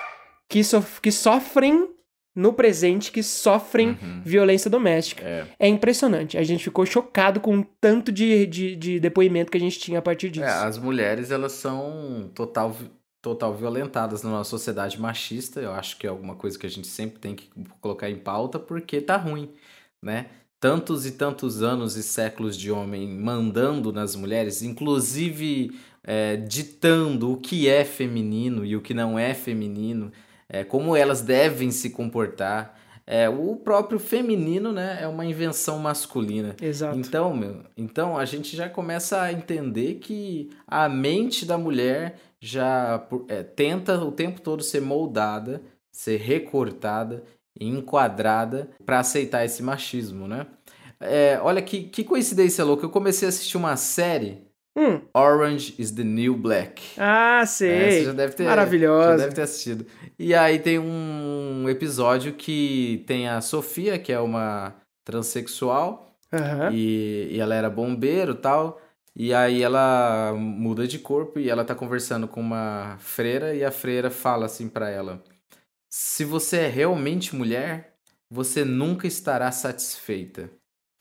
que, 0.48 0.64
sof 0.64 1.02
que 1.02 1.12
sofrem 1.12 1.90
no 2.36 2.54
presente 2.54 3.12
que 3.12 3.22
sofrem 3.22 3.90
uhum. 3.90 4.22
violência 4.24 4.70
doméstica. 4.70 5.24
É. 5.24 5.48
é. 5.60 5.68
impressionante. 5.68 6.38
A 6.38 6.44
gente 6.44 6.64
ficou 6.64 6.86
chocado 6.86 7.40
com 7.40 7.60
o 7.60 7.66
tanto 7.80 8.12
de, 8.12 8.46
de, 8.46 8.76
de, 8.76 9.00
depoimento 9.00 9.52
que 9.52 9.58
a 9.58 9.62
gente 9.62 9.80
tinha 9.80 10.00
a 10.00 10.02
partir 10.02 10.30
disso. 10.30 10.46
É, 10.46 10.50
as 10.50 10.78
mulheres, 10.78 11.32
elas 11.32 11.52
são 11.52 12.30
total, 12.34 12.76
total 13.22 13.54
violentadas 13.54 14.24
na 14.24 14.30
nossa 14.30 14.50
sociedade 14.50 15.00
machista. 15.00 15.60
Eu 15.60 15.74
acho 15.74 15.98
que 15.98 16.08
é 16.08 16.10
alguma 16.10 16.36
coisa 16.36 16.58
que 16.58 16.66
a 16.66 16.70
gente 16.70 16.88
sempre 16.88 17.20
tem 17.20 17.36
que 17.36 17.50
colocar 17.82 18.10
em 18.10 18.18
pauta 18.18 18.58
porque 18.58 19.02
tá 19.02 19.18
ruim, 19.18 19.50
né? 20.02 20.28
tantos 20.62 21.08
e 21.08 21.14
tantos 21.14 21.64
anos 21.64 21.98
e 21.98 22.04
séculos 22.04 22.56
de 22.56 22.72
homem 22.72 23.08
mandando 23.08 23.92
nas 23.92 24.16
mulheres, 24.16 24.62
inclusive 24.62 25.72
é, 26.04 26.38
ditando 26.38 27.32
o 27.32 27.38
que 27.38 27.68
é 27.68 27.84
feminino 27.84 28.64
e 28.64 28.76
o 28.76 28.82
que 28.82 28.94
não 28.94 29.18
é 29.18 29.34
feminino, 29.34 30.12
é, 30.52 30.66
como 30.66 30.98
elas 30.98 31.22
devem 31.22 31.72
se 31.72 31.90
comportar. 31.90 32.78
É, 33.08 33.28
o 33.30 33.56
próprio 33.56 33.98
feminino 33.98 34.72
né, 34.72 35.00
é 35.02 35.08
uma 35.08 35.26
invenção 35.26 35.80
masculina. 35.80 36.56
Exato. 36.62 37.00
Então, 37.00 37.34
meu, 37.36 37.64
então 37.76 38.18
a 38.18 38.26
gente 38.26 38.56
já 38.56 38.70
começa 38.70 39.22
a 39.22 39.32
entender 39.32 39.96
que 39.96 40.50
a 40.68 40.90
mente 40.90 41.46
da 41.46 41.58
mulher 41.58 42.16
já 42.40 43.08
é, 43.30 43.44
tenta 43.44 43.98
o 44.04 44.12
tempo 44.12 44.42
todo 44.42 44.62
ser 44.62 44.82
moldada, 44.82 45.62
ser 45.92 46.18
recortada, 46.18 47.24
enquadrada 47.60 48.70
para 48.86 49.00
aceitar 49.00 49.46
esse 49.46 49.64
machismo, 49.64 50.28
né? 50.28 50.48
É, 51.00 51.40
olha 51.42 51.62
que, 51.62 51.84
que 51.84 52.04
coincidência 52.04 52.64
louca. 52.64 52.86
Eu 52.86 52.90
comecei 52.90 53.28
a 53.28 53.30
assistir 53.30 53.58
uma 53.58 53.76
série 53.76 54.44
Hum. 54.78 55.02
Orange 55.14 55.76
is 55.78 55.92
the 55.92 56.04
New 56.04 56.36
Black. 56.36 56.82
Ah, 56.98 57.46
sei. 57.46 57.70
É, 57.72 57.92
você 57.92 58.06
já 58.06 58.14
deve 58.14 58.34
ter, 58.34 58.44
Maravilhosa. 58.46 59.10
Já 59.12 59.18
deve 59.18 59.36
ter 59.36 59.42
assistido. 59.42 59.86
E 60.18 60.34
aí 60.34 60.60
tem 60.60 60.80
um 60.80 61.68
episódio 61.70 62.34
que 62.34 63.04
tem 63.06 63.28
a 63.28 63.42
Sofia, 63.42 64.00
que 64.00 64.14
é 64.14 64.20
uma 64.20 64.74
transexual, 65.04 66.16
Aham. 66.32 66.72
e, 66.74 67.28
e 67.32 67.40
ela 67.40 67.54
era 67.54 67.70
bombeiro 67.70 68.32
e 68.32 68.38
tal. 68.38 68.80
E 69.14 69.34
aí 69.34 69.62
ela 69.62 70.34
muda 70.38 70.88
de 70.88 70.98
corpo 70.98 71.38
e 71.38 71.50
ela 71.50 71.66
tá 71.66 71.76
conversando 71.76 72.28
com 72.28 72.40
uma 72.40 72.96
freira 73.00 73.54
e 73.54 73.64
a 73.66 73.72
freira 73.72 74.10
fala 74.10 74.46
assim 74.46 74.70
pra 74.70 74.90
ela: 74.90 75.22
"Se 75.90 76.24
você 76.24 76.60
é 76.60 76.68
realmente 76.68 77.36
mulher, 77.36 77.96
você 78.30 78.64
nunca 78.64 79.06
estará 79.06 79.52
satisfeita." 79.52 80.50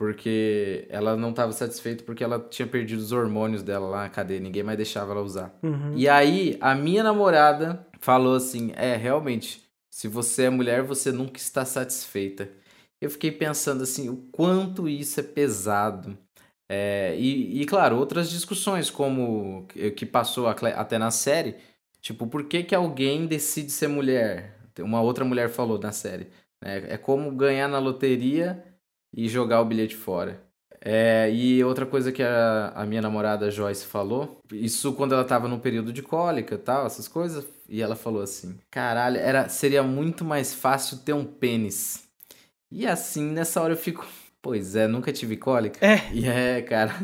Porque 0.00 0.86
ela 0.88 1.14
não 1.14 1.28
estava 1.28 1.52
satisfeita 1.52 2.02
porque 2.04 2.24
ela 2.24 2.40
tinha 2.40 2.66
perdido 2.66 3.00
os 3.00 3.12
hormônios 3.12 3.62
dela 3.62 3.86
lá 3.86 4.02
na 4.04 4.08
cadeia, 4.08 4.40
ninguém 4.40 4.62
mais 4.62 4.78
deixava 4.78 5.12
ela 5.12 5.20
usar. 5.20 5.54
Uhum. 5.62 5.92
E 5.94 6.08
aí, 6.08 6.56
a 6.58 6.74
minha 6.74 7.02
namorada 7.02 7.86
falou 7.98 8.34
assim: 8.34 8.72
é, 8.76 8.96
realmente, 8.96 9.62
se 9.90 10.08
você 10.08 10.44
é 10.44 10.50
mulher, 10.50 10.82
você 10.82 11.12
nunca 11.12 11.36
está 11.36 11.66
satisfeita. 11.66 12.48
Eu 12.98 13.10
fiquei 13.10 13.30
pensando 13.30 13.82
assim, 13.82 14.08
o 14.08 14.16
quanto 14.32 14.88
isso 14.88 15.20
é 15.20 15.22
pesado. 15.22 16.16
É, 16.66 17.14
e, 17.18 17.60
e, 17.60 17.66
claro, 17.66 17.98
outras 17.98 18.30
discussões, 18.30 18.88
como 18.88 19.66
que 19.94 20.06
passou 20.06 20.46
até 20.48 20.96
na 20.96 21.10
série, 21.10 21.56
tipo, 22.00 22.26
por 22.26 22.44
que, 22.44 22.62
que 22.62 22.74
alguém 22.74 23.26
decide 23.26 23.70
ser 23.70 23.88
mulher? 23.88 24.56
Uma 24.78 25.02
outra 25.02 25.26
mulher 25.26 25.50
falou 25.50 25.78
na 25.78 25.92
série. 25.92 26.28
É, 26.64 26.94
é 26.94 26.96
como 26.96 27.30
ganhar 27.32 27.68
na 27.68 27.78
loteria 27.78 28.64
e 29.12 29.28
jogar 29.28 29.60
o 29.60 29.64
bilhete 29.64 29.96
fora. 29.96 30.40
É, 30.82 31.30
e 31.30 31.62
outra 31.62 31.84
coisa 31.84 32.10
que 32.10 32.22
a, 32.22 32.72
a, 32.74 32.86
minha 32.86 33.02
namorada 33.02 33.50
Joyce 33.50 33.84
falou, 33.84 34.40
isso 34.50 34.94
quando 34.94 35.12
ela 35.12 35.24
tava 35.24 35.46
no 35.46 35.58
período 35.58 35.92
de 35.92 36.02
cólica 36.02 36.54
e 36.54 36.58
tal, 36.58 36.86
essas 36.86 37.06
coisas, 37.06 37.44
e 37.68 37.82
ela 37.82 37.94
falou 37.94 38.22
assim: 38.22 38.58
caralho, 38.70 39.18
era, 39.18 39.48
seria 39.48 39.82
muito 39.82 40.24
mais 40.24 40.54
fácil 40.54 40.98
ter 40.98 41.12
um 41.12 41.24
pênis. 41.24 42.04
E 42.70 42.86
assim, 42.86 43.30
nessa 43.30 43.60
hora 43.60 43.74
eu 43.74 43.76
fico. 43.76 44.06
Pois 44.42 44.74
é, 44.74 44.86
nunca 44.86 45.12
tive 45.12 45.36
cólica. 45.36 45.84
É. 45.84 46.00
E 46.14 46.26
é, 46.26 46.62
cara. 46.62 46.94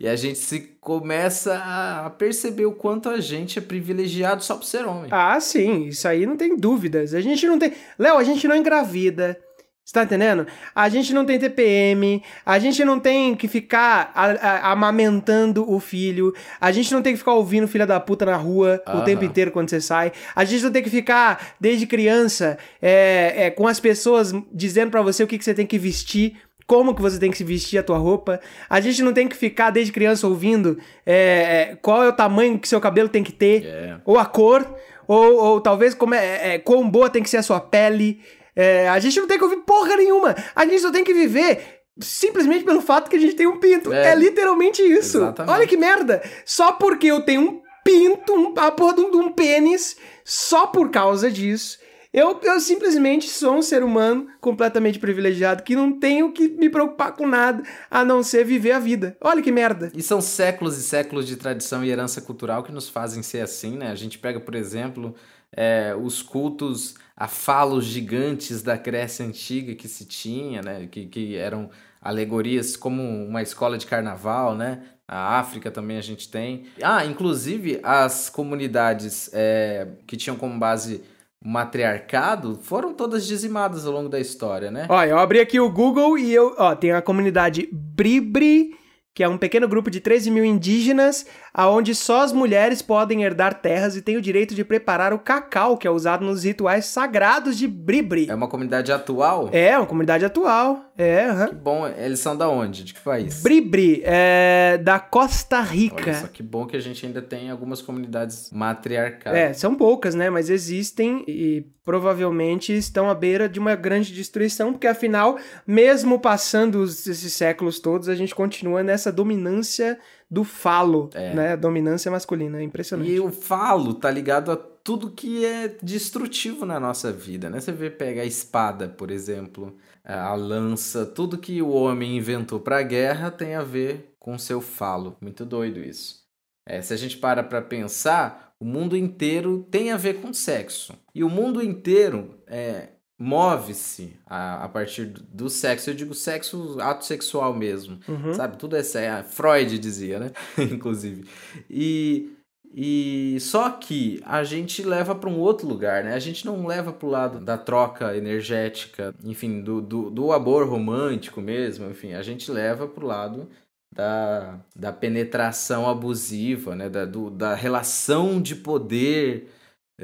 E 0.00 0.08
a 0.08 0.16
gente 0.16 0.38
se 0.38 0.58
começa 0.80 1.56
a 1.56 2.10
perceber 2.10 2.66
o 2.66 2.72
quanto 2.72 3.08
a 3.08 3.20
gente 3.20 3.56
é 3.56 3.62
privilegiado 3.62 4.42
só 4.42 4.56
por 4.56 4.64
ser 4.64 4.84
homem. 4.84 5.08
Ah, 5.12 5.38
sim, 5.40 5.86
isso 5.86 6.08
aí 6.08 6.26
não 6.26 6.36
tem 6.36 6.56
dúvidas. 6.56 7.14
A 7.14 7.20
gente 7.20 7.46
não 7.46 7.56
tem. 7.56 7.72
Léo, 7.96 8.18
a 8.18 8.24
gente 8.24 8.48
não 8.48 8.56
engravida. 8.56 9.38
Você 9.84 9.94
tá 9.94 10.04
entendendo? 10.04 10.46
A 10.74 10.88
gente 10.88 11.12
não 11.12 11.24
tem 11.24 11.38
TPM, 11.38 12.22
a 12.46 12.58
gente 12.58 12.84
não 12.84 13.00
tem 13.00 13.34
que 13.34 13.48
ficar 13.48 14.12
a, 14.14 14.26
a, 14.26 14.72
amamentando 14.72 15.68
o 15.68 15.80
filho, 15.80 16.32
a 16.60 16.70
gente 16.70 16.92
não 16.94 17.02
tem 17.02 17.12
que 17.12 17.18
ficar 17.18 17.34
ouvindo 17.34 17.66
filha 17.66 17.86
da 17.86 17.98
puta 17.98 18.24
na 18.24 18.36
rua 18.36 18.80
o 18.86 19.00
tempo 19.02 19.24
inteiro 19.24 19.50
quando 19.50 19.70
você 19.70 19.80
sai, 19.80 20.12
a 20.36 20.44
gente 20.44 20.62
não 20.62 20.70
tem 20.70 20.84
que 20.84 20.90
ficar, 20.90 21.54
desde 21.60 21.84
criança, 21.86 22.58
é, 22.80 23.46
é, 23.46 23.50
com 23.50 23.66
as 23.66 23.80
pessoas 23.80 24.32
dizendo 24.52 24.90
para 24.90 25.02
você 25.02 25.24
o 25.24 25.26
que, 25.26 25.36
que 25.36 25.44
você 25.44 25.52
tem 25.52 25.66
que 25.66 25.78
vestir, 25.78 26.36
como 26.64 26.94
que 26.94 27.02
você 27.02 27.18
tem 27.18 27.30
que 27.30 27.36
se 27.36 27.44
vestir 27.44 27.76
a 27.78 27.82
tua 27.82 27.98
roupa. 27.98 28.40
A 28.70 28.80
gente 28.80 29.02
não 29.02 29.12
tem 29.12 29.28
que 29.28 29.36
ficar 29.36 29.70
desde 29.70 29.92
criança 29.92 30.26
ouvindo 30.26 30.78
é, 31.04 31.76
qual 31.82 32.04
é 32.04 32.08
o 32.08 32.12
tamanho 32.12 32.58
que 32.58 32.68
seu 32.68 32.80
cabelo 32.80 33.08
tem 33.08 33.22
que 33.22 33.32
ter, 33.32 33.62
Yeah. 33.62 34.00
ou 34.04 34.18
a 34.18 34.24
cor, 34.24 34.66
ou, 35.06 35.36
ou 35.36 35.60
talvez 35.60 35.92
como 35.92 36.14
é, 36.14 36.54
é, 36.54 36.58
quão 36.58 36.88
boa 36.88 37.10
tem 37.10 37.22
que 37.22 37.28
ser 37.28 37.38
a 37.38 37.42
sua 37.42 37.60
pele. 37.60 38.20
É, 38.54 38.88
a 38.88 38.98
gente 38.98 39.18
não 39.18 39.26
tem 39.26 39.38
que 39.38 39.44
ouvir 39.44 39.58
porra 39.64 39.96
nenhuma. 39.96 40.34
A 40.54 40.64
gente 40.66 40.80
só 40.80 40.90
tem 40.90 41.04
que 41.04 41.14
viver 41.14 41.80
simplesmente 41.98 42.64
pelo 42.64 42.80
fato 42.80 43.08
que 43.10 43.16
a 43.16 43.20
gente 43.20 43.34
tem 43.34 43.46
um 43.46 43.58
pinto. 43.58 43.92
É, 43.92 44.12
É. 44.12 44.14
literalmente 44.14 44.82
isso. 44.82 45.18
Exatamente. 45.18 45.54
Olha 45.54 45.66
que 45.66 45.76
merda. 45.76 46.22
Só 46.44 46.72
porque 46.72 47.06
eu 47.06 47.22
tenho 47.22 47.42
um 47.42 47.62
pinto, 47.84 48.32
um, 48.34 48.54
a 48.56 48.70
porra 48.70 48.94
de 48.94 49.00
um, 49.00 49.10
de 49.10 49.16
um 49.16 49.32
pênis, 49.32 49.96
só 50.24 50.66
por 50.66 50.90
causa 50.90 51.30
disso. 51.30 51.78
Eu, 52.12 52.38
eu 52.42 52.60
simplesmente 52.60 53.26
sou 53.30 53.54
um 53.54 53.62
ser 53.62 53.82
humano 53.82 54.26
completamente 54.38 54.98
privilegiado 54.98 55.62
que 55.62 55.74
não 55.74 55.98
tenho 55.98 56.30
que 56.30 56.46
me 56.46 56.68
preocupar 56.68 57.12
com 57.12 57.26
nada 57.26 57.62
a 57.90 58.04
não 58.04 58.22
ser 58.22 58.44
viver 58.44 58.72
a 58.72 58.78
vida. 58.78 59.16
Olha 59.18 59.40
que 59.40 59.50
merda. 59.50 59.90
E 59.94 60.02
são 60.02 60.20
séculos 60.20 60.76
e 60.76 60.82
séculos 60.82 61.26
de 61.26 61.36
tradição 61.36 61.82
e 61.82 61.90
herança 61.90 62.20
cultural 62.20 62.62
que 62.62 62.70
nos 62.70 62.86
fazem 62.86 63.22
ser 63.22 63.40
assim, 63.40 63.78
né? 63.78 63.90
A 63.90 63.94
gente 63.94 64.18
pega, 64.18 64.38
por 64.38 64.54
exemplo, 64.54 65.14
é, 65.56 65.94
os 66.00 66.22
cultos 66.22 66.94
a 67.16 67.28
falos 67.28 67.84
gigantes 67.84 68.62
da 68.62 68.76
Grécia 68.76 69.24
Antiga 69.24 69.74
que 69.74 69.86
se 69.86 70.04
tinha, 70.04 70.62
né? 70.62 70.88
Que, 70.90 71.06
que 71.06 71.36
eram 71.36 71.70
alegorias 72.00 72.76
como 72.76 73.02
uma 73.02 73.42
escola 73.42 73.78
de 73.78 73.86
carnaval, 73.86 74.54
né? 74.54 74.82
A 75.06 75.38
África 75.38 75.70
também 75.70 75.98
a 75.98 76.02
gente 76.02 76.28
tem. 76.30 76.64
Ah, 76.82 77.04
inclusive 77.04 77.78
as 77.82 78.30
comunidades 78.30 79.30
é, 79.32 79.88
que 80.06 80.16
tinham 80.16 80.36
como 80.36 80.58
base 80.58 81.02
matriarcado 81.44 82.58
foram 82.62 82.94
todas 82.94 83.26
dizimadas 83.26 83.84
ao 83.84 83.92
longo 83.92 84.08
da 84.08 84.20
história, 84.20 84.70
né? 84.70 84.86
Olha, 84.88 85.10
eu 85.10 85.18
abri 85.18 85.40
aqui 85.40 85.58
o 85.58 85.70
Google 85.70 86.16
e 86.16 86.32
eu, 86.32 86.54
ó, 86.56 86.74
tem 86.74 86.92
a 86.92 87.02
comunidade 87.02 87.68
Bribri, 87.72 88.76
que 89.14 89.22
é 89.22 89.28
um 89.28 89.36
pequeno 89.36 89.68
grupo 89.68 89.90
de 89.90 90.00
13 90.00 90.30
mil 90.30 90.44
indígenas, 90.44 91.26
aonde 91.54 91.94
só 91.94 92.22
as 92.22 92.32
mulheres 92.32 92.80
podem 92.82 93.22
herdar 93.24 93.54
terras 93.60 93.96
e 93.96 94.02
têm 94.02 94.16
o 94.16 94.22
direito 94.22 94.54
de 94.54 94.64
preparar 94.64 95.12
o 95.12 95.18
cacau, 95.18 95.76
que 95.76 95.86
é 95.86 95.90
usado 95.90 96.24
nos 96.24 96.44
rituais 96.44 96.86
sagrados 96.86 97.58
de 97.58 97.66
Bribri. 97.68 98.30
É 98.30 98.34
uma 98.34 98.48
comunidade 98.48 98.90
atual? 98.92 99.48
É, 99.52 99.76
uma 99.76 99.86
comunidade 99.86 100.24
atual. 100.24 100.84
É, 100.96 101.24
aham. 101.26 101.48
Que 101.48 101.54
bom, 101.54 101.86
eles 101.88 102.20
são 102.20 102.36
da 102.36 102.48
onde? 102.48 102.84
De 102.84 102.94
que 102.94 103.00
país? 103.00 103.42
Bribri, 103.42 104.02
é 104.04 104.78
da 104.82 104.98
Costa 104.98 105.56
Olha 105.58 105.66
só 105.66 105.72
Rica. 105.72 106.28
que 106.32 106.42
bom 106.42 106.66
que 106.66 106.76
a 106.76 106.80
gente 106.80 107.04
ainda 107.06 107.20
tem 107.22 107.50
algumas 107.50 107.80
comunidades 107.82 108.50
matriarcais. 108.52 109.34
É, 109.36 109.52
são 109.52 109.74
poucas, 109.74 110.14
né? 110.14 110.28
Mas 110.30 110.50
existem 110.50 111.24
e 111.26 111.66
provavelmente 111.84 112.72
estão 112.76 113.08
à 113.10 113.14
beira 113.14 113.48
de 113.48 113.58
uma 113.58 113.74
grande 113.74 114.12
destruição, 114.12 114.72
porque 114.72 114.86
afinal, 114.86 115.36
mesmo 115.66 116.18
passando 116.18 116.76
os- 116.76 117.06
esses 117.06 117.32
séculos 117.32 117.80
todos, 117.80 118.08
a 118.08 118.14
gente 118.14 118.34
continua 118.34 118.82
nessa 118.82 119.10
dominância 119.10 119.98
do 120.32 120.44
falo, 120.44 121.10
É. 121.12 121.34
né? 121.34 121.56
Dominância 121.58 122.10
masculina, 122.10 122.58
é 122.58 122.62
impressionante. 122.62 123.10
E 123.10 123.20
o 123.20 123.30
falo 123.30 123.92
tá 123.92 124.10
ligado 124.10 124.50
a 124.50 124.56
tudo 124.56 125.10
que 125.10 125.44
é 125.44 125.76
destrutivo 125.82 126.64
na 126.64 126.80
nossa 126.80 127.12
vida, 127.12 127.50
né? 127.50 127.60
Você 127.60 127.70
vê, 127.70 127.90
pega 127.90 128.22
a 128.22 128.24
espada, 128.24 128.88
por 128.88 129.10
exemplo, 129.10 129.76
a 130.02 130.34
lança, 130.34 131.04
tudo 131.04 131.36
que 131.36 131.60
o 131.60 131.68
homem 131.68 132.16
inventou 132.16 132.58
pra 132.58 132.82
guerra 132.82 133.30
tem 133.30 133.54
a 133.54 133.62
ver 133.62 134.14
com 134.18 134.38
seu 134.38 134.62
falo. 134.62 135.18
Muito 135.20 135.44
doido 135.44 135.80
isso. 135.80 136.22
É, 136.66 136.80
se 136.80 136.94
a 136.94 136.96
gente 136.96 137.18
para 137.18 137.42
pra 137.42 137.60
pensar, 137.60 138.54
o 138.58 138.64
mundo 138.64 138.96
inteiro 138.96 139.66
tem 139.70 139.92
a 139.92 139.98
ver 139.98 140.14
com 140.22 140.32
sexo. 140.32 140.94
E 141.14 141.22
o 141.22 141.28
mundo 141.28 141.62
inteiro 141.62 142.38
é, 142.46 142.88
move-se 143.22 144.16
a, 144.26 144.64
a 144.64 144.68
partir 144.68 145.04
do, 145.04 145.48
sexo. 145.48 145.90
Eu 145.90 145.94
digo 145.94 146.12
sexo, 146.12 146.76
ato 146.80 147.04
sexual 147.04 147.54
mesmo. 147.54 148.00
Uhum. 148.08 148.34
Sabe? 148.34 148.56
Tudo 148.56 148.76
é 148.76 148.82
sexo. 148.82 149.30
Freud 149.30 149.78
dizia, 149.78 150.18
né? 150.18 150.32
Inclusive. 150.58 151.24
E, 151.70 152.32
e 152.74 153.38
só 153.38 153.70
que 153.70 154.20
a 154.26 154.42
gente 154.42 154.82
leva 154.82 155.14
para 155.14 155.30
um 155.30 155.38
outro 155.38 155.68
lugar, 155.68 156.02
né? 156.02 156.14
A 156.14 156.18
gente 156.18 156.44
não 156.44 156.66
leva 156.66 156.92
para 156.92 157.06
o 157.06 157.10
lado 157.10 157.38
da 157.38 157.56
troca 157.56 158.16
energética, 158.16 159.14
enfim, 159.22 159.60
do, 159.62 159.80
do, 159.80 160.10
do 160.10 160.32
amor 160.32 160.68
romântico 160.68 161.40
mesmo, 161.40 161.88
enfim, 161.88 162.14
a 162.14 162.22
gente 162.22 162.50
leva 162.50 162.88
para 162.88 163.04
o 163.04 163.06
lado 163.06 163.48
da, 163.94 164.58
da 164.74 164.92
penetração 164.92 165.88
abusiva, 165.88 166.74
né? 166.74 166.88
Da, 166.88 167.04
do, 167.04 167.30
da 167.30 167.54
relação 167.54 168.42
de 168.42 168.56
poder 168.56 169.48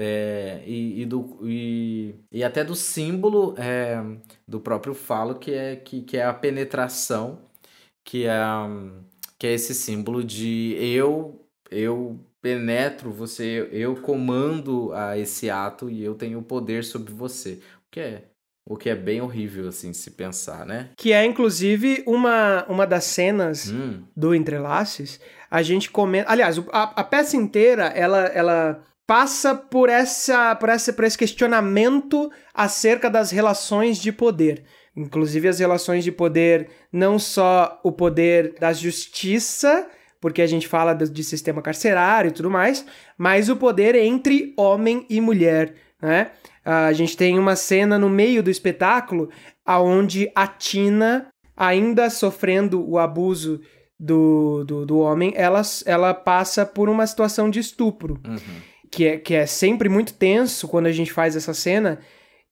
é, 0.01 0.63
e, 0.65 1.03
e, 1.03 1.07
do, 1.07 1.39
e, 1.43 2.15
e 2.31 2.45
até 2.45 2.63
do 2.63 2.77
símbolo 2.77 3.55
é, 3.59 4.01
do 4.47 4.61
próprio 4.61 4.95
falo, 4.95 5.35
que 5.35 5.53
é, 5.53 5.75
que, 5.75 6.03
que 6.03 6.17
é 6.17 6.25
a 6.25 6.33
penetração, 6.33 7.41
que 8.05 8.25
é, 8.27 8.39
que 9.39 9.47
é 9.47 9.53
esse 9.53 9.75
símbolo 9.75 10.23
de 10.23 10.77
eu, 10.79 11.45
eu 11.71 12.19
penetro 12.41 13.11
você, 13.11 13.69
eu 13.73 13.97
comando 13.97 14.93
a 14.93 15.19
esse 15.19 15.51
ato 15.51 15.91
e 15.91 16.05
eu 16.05 16.15
tenho 16.15 16.41
poder 16.43 16.85
sobre 16.85 17.13
você. 17.13 17.55
O 17.87 17.91
que 17.91 18.01
é 18.01 18.23
O 18.71 18.77
que 18.77 18.91
é 18.91 18.95
bem 18.95 19.21
horrível, 19.21 19.69
assim, 19.69 19.93
se 19.93 20.11
pensar, 20.13 20.65
né? 20.65 20.91
Que 20.97 21.13
é, 21.13 21.25
inclusive, 21.25 22.05
uma, 22.07 22.65
uma 22.69 22.87
das 22.87 23.05
cenas 23.05 23.71
Hum, 23.71 24.05
do 24.17 24.35
Entrelaces. 24.35 25.19
A 25.51 25.63
gente 25.63 25.91
comenta. 25.91 26.31
Aliás, 26.31 26.59
a, 26.71 27.01
a 27.01 27.05
peça 27.05 27.37
inteira, 27.37 27.87
ela, 27.87 28.27
ela 28.27 28.85
passa 29.09 29.55
por 29.55 29.89
essa, 29.89 30.55
por 30.55 30.69
essa 30.69 30.93
por 30.93 31.03
esse 31.03 31.17
questionamento 31.17 32.31
acerca 32.53 33.09
das 33.09 33.31
relações 33.31 33.97
de 33.97 34.13
poder. 34.13 34.65
Inclusive 34.95 35.49
as 35.49 35.59
relações 35.59 36.05
de 36.05 36.13
poder, 36.13 36.69
não 36.93 37.19
só 37.19 37.81
o 37.83 37.91
poder 37.91 38.55
da 38.61 38.71
justiça, 38.71 39.89
porque 40.21 40.43
a 40.43 40.47
gente 40.47 40.69
fala 40.69 40.93
de 40.93 41.25
sistema 41.25 41.63
carcerário 41.63 42.29
e 42.29 42.33
tudo 42.33 42.51
mais, 42.51 42.85
mas 43.17 43.49
o 43.49 43.57
poder 43.57 43.95
entre 43.95 44.53
homem 44.59 45.07
e 45.09 45.23
mulher, 45.23 45.75
né? 46.03 46.33
A 46.63 46.93
gente 46.93 47.17
tem 47.17 47.39
uma 47.39 47.57
cena 47.57 47.99
no 47.99 48.11
meio 48.11 48.43
do 48.43 48.51
espetáculo 48.51 49.31
aonde 49.65 50.31
a 50.35 50.47
Tina, 50.47 51.29
ainda 51.57 52.11
sofrendo 52.11 52.87
o 52.87 52.99
abuso 52.99 53.59
do, 53.99 54.65
do, 54.65 54.85
do 54.85 54.99
homem, 54.99 55.33
ela, 55.35 55.63
ela 55.87 56.13
passa 56.13 56.67
por 56.67 56.91
uma 56.91 57.07
situação 57.07 57.49
de 57.49 57.59
estupro 57.59 58.21
uhum. 58.27 58.68
Que 58.91 59.07
é, 59.07 59.17
que 59.19 59.35
é 59.35 59.47
sempre 59.47 59.89
muito 59.89 60.15
tenso 60.15 60.69
quando 60.69 60.87
a 60.87 60.93
gente 60.93 61.13
faz 61.13 61.37
essa 61.37 61.55
cena, 61.55 61.99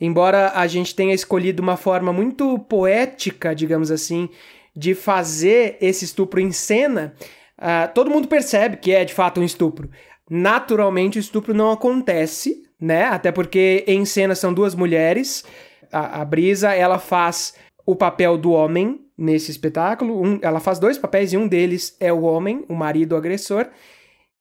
embora 0.01 0.53
a 0.55 0.67
gente 0.67 0.95
tenha 0.95 1.15
escolhido 1.15 1.63
uma 1.63 1.77
forma 1.77 2.13
muito 2.13 2.59
poética, 2.61 3.55
digamos 3.55 3.91
assim, 3.91 4.29
de 4.75 4.95
fazer 4.95 5.79
esse 5.81 6.05
estupro 6.05 6.39
em 6.41 6.53
cena, 6.53 7.15
ah, 7.57 7.89
todo 7.89 8.11
mundo 8.11 8.29
percebe 8.29 8.77
que 8.77 8.93
é 8.93 9.05
de 9.05 9.15
fato 9.15 9.41
um 9.41 9.45
estupro. 9.45 9.91
Naturalmente, 10.29 11.19
o 11.19 11.21
estupro 11.21 11.55
não 11.55 11.71
acontece, 11.71 12.65
né? 12.81 13.05
Até 13.05 13.33
porque 13.33 13.85
em 13.87 14.05
cena 14.05 14.35
são 14.35 14.53
duas 14.53 14.75
mulheres. 14.75 15.45
A, 15.91 16.21
a 16.21 16.25
Brisa, 16.25 16.73
ela 16.75 16.99
faz 16.99 17.55
o 17.87 17.95
papel 17.95 18.37
do 18.37 18.51
homem 18.51 19.01
nesse 19.17 19.51
espetáculo. 19.51 20.21
Um- 20.21 20.39
ela 20.43 20.61
faz 20.61 20.79
dois 20.79 20.99
papéis 20.99 21.33
e 21.33 21.37
um 21.37 21.49
deles 21.49 21.97
é 22.01 22.13
o 22.13 22.23
homem, 22.23 22.65
o 22.69 22.75
marido 22.75 23.17
agressor. 23.17 23.69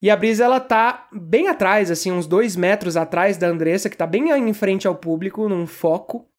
E 0.06 0.10
a 0.12 0.16
Brisa, 0.16 0.45
ela 0.45 0.60
tá 0.60 1.08
bem 1.12 1.47
atrás, 1.47 1.89
assim, 1.89 2.12
uns 2.12 2.28
dois 2.28 2.56
metros 2.56 2.95
atrás 2.95 3.38
da 3.38 3.47
Andressa, 3.47 3.89
que 3.89 3.97
tá 3.97 4.06
bem 4.06 4.30
em 4.30 4.53
frente 4.53 4.88
ao 4.88 4.93
público, 4.93 5.49
num 5.49 5.66
foco. 5.66 6.30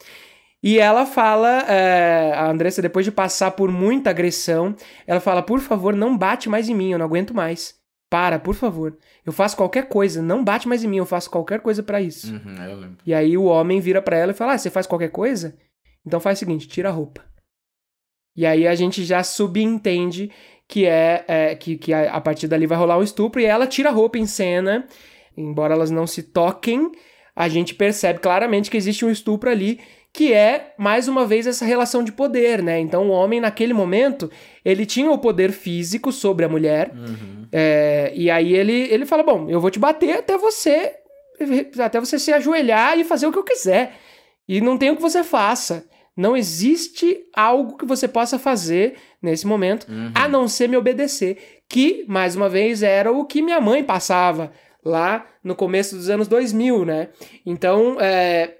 E 0.62 0.78
ela 0.78 1.04
fala, 1.04 1.62
é, 1.68 2.32
a 2.32 2.48
Andressa, 2.48 2.80
depois 2.80 3.04
de 3.04 3.10
passar 3.10 3.50
por 3.50 3.68
muita 3.72 4.10
agressão, 4.10 4.76
ela 5.04 5.18
fala, 5.18 5.42
por 5.42 5.58
favor, 5.58 5.96
não 5.96 6.16
bate 6.16 6.48
mais 6.48 6.68
em 6.68 6.76
mim, 6.76 6.92
eu 6.92 6.98
não 7.00 7.06
aguento 7.06 7.34
mais. 7.34 7.74
Para, 8.08 8.38
por 8.38 8.54
favor. 8.54 8.96
Eu 9.24 9.32
faço 9.32 9.56
qualquer 9.56 9.88
coisa, 9.88 10.22
não 10.22 10.44
bate 10.44 10.68
mais 10.68 10.84
em 10.84 10.86
mim, 10.86 10.98
eu 10.98 11.06
faço 11.06 11.28
qualquer 11.28 11.58
coisa 11.58 11.82
pra 11.82 12.00
isso. 12.00 12.32
Uhum, 12.32 12.64
eu 12.68 12.76
lembro. 12.76 12.98
E 13.04 13.12
aí 13.12 13.36
o 13.36 13.46
homem 13.46 13.80
vira 13.80 14.00
pra 14.00 14.16
ela 14.16 14.30
e 14.30 14.36
fala, 14.36 14.52
ah, 14.52 14.58
você 14.58 14.70
faz 14.70 14.86
qualquer 14.86 15.10
coisa? 15.10 15.58
Então 16.06 16.20
faz 16.20 16.38
o 16.38 16.40
seguinte, 16.40 16.68
tira 16.68 16.88
a 16.88 16.92
roupa. 16.92 17.20
E 18.36 18.46
aí 18.46 18.64
a 18.64 18.76
gente 18.76 19.02
já 19.04 19.24
subentende 19.24 20.30
que 20.68 20.84
é, 20.86 21.24
é, 21.28 21.54
que, 21.54 21.76
que 21.76 21.92
a, 21.92 22.12
a 22.12 22.20
partir 22.20 22.48
dali 22.48 22.66
vai 22.66 22.76
rolar 22.76 22.98
um 22.98 23.02
estupro 23.02 23.40
e 23.40 23.44
ela 23.44 23.66
tira 23.66 23.88
a 23.90 23.92
roupa 23.92 24.18
em 24.18 24.26
cena, 24.26 24.86
embora 25.36 25.74
elas 25.74 25.90
não 25.90 26.06
se 26.06 26.22
toquem, 26.22 26.90
a 27.34 27.48
gente 27.48 27.74
percebe 27.74 28.18
claramente 28.18 28.70
que 28.70 28.76
existe 28.76 29.04
um 29.04 29.10
estupro 29.10 29.50
ali, 29.50 29.78
que 30.12 30.32
é, 30.32 30.72
mais 30.78 31.08
uma 31.08 31.26
vez, 31.26 31.46
essa 31.46 31.64
relação 31.66 32.02
de 32.02 32.10
poder, 32.10 32.62
né? 32.62 32.80
Então 32.80 33.08
o 33.08 33.10
homem, 33.10 33.38
naquele 33.38 33.74
momento, 33.74 34.30
ele 34.64 34.86
tinha 34.86 35.10
o 35.10 35.18
poder 35.18 35.52
físico 35.52 36.10
sobre 36.10 36.44
a 36.44 36.48
mulher, 36.48 36.90
Uhum. 36.94 37.46
é, 37.52 38.12
e 38.14 38.30
aí 38.30 38.54
ele, 38.54 38.88
ele 38.90 39.04
fala: 39.04 39.22
Bom, 39.22 39.50
eu 39.50 39.60
vou 39.60 39.70
te 39.70 39.78
bater 39.78 40.16
até 40.18 40.38
você 40.38 40.94
até 41.84 42.00
você 42.00 42.18
se 42.18 42.32
ajoelhar 42.32 42.98
e 42.98 43.04
fazer 43.04 43.26
o 43.26 43.32
que 43.32 43.38
eu 43.38 43.44
quiser. 43.44 43.92
E 44.48 44.58
não 44.60 44.78
tem 44.78 44.90
o 44.90 44.96
que 44.96 45.02
você 45.02 45.22
faça. 45.22 45.84
Não 46.16 46.36
existe 46.36 47.18
algo 47.34 47.76
que 47.76 47.84
você 47.84 48.08
possa 48.08 48.38
fazer 48.38 48.94
nesse 49.20 49.46
momento, 49.46 49.86
Uhum. 49.90 50.12
a 50.14 50.26
não 50.26 50.48
ser 50.48 50.68
me 50.68 50.76
obedecer. 50.76 51.60
Que, 51.68 52.04
mais 52.08 52.34
uma 52.36 52.48
vez, 52.48 52.82
era 52.82 53.12
o 53.12 53.24
que 53.24 53.42
minha 53.42 53.60
mãe 53.60 53.84
passava 53.84 54.52
lá 54.84 55.26
no 55.44 55.54
começo 55.54 55.94
dos 55.96 56.08
anos 56.08 56.26
2000, 56.28 56.84
né? 56.84 57.08
Então, 57.44 57.98
é, 58.00 58.54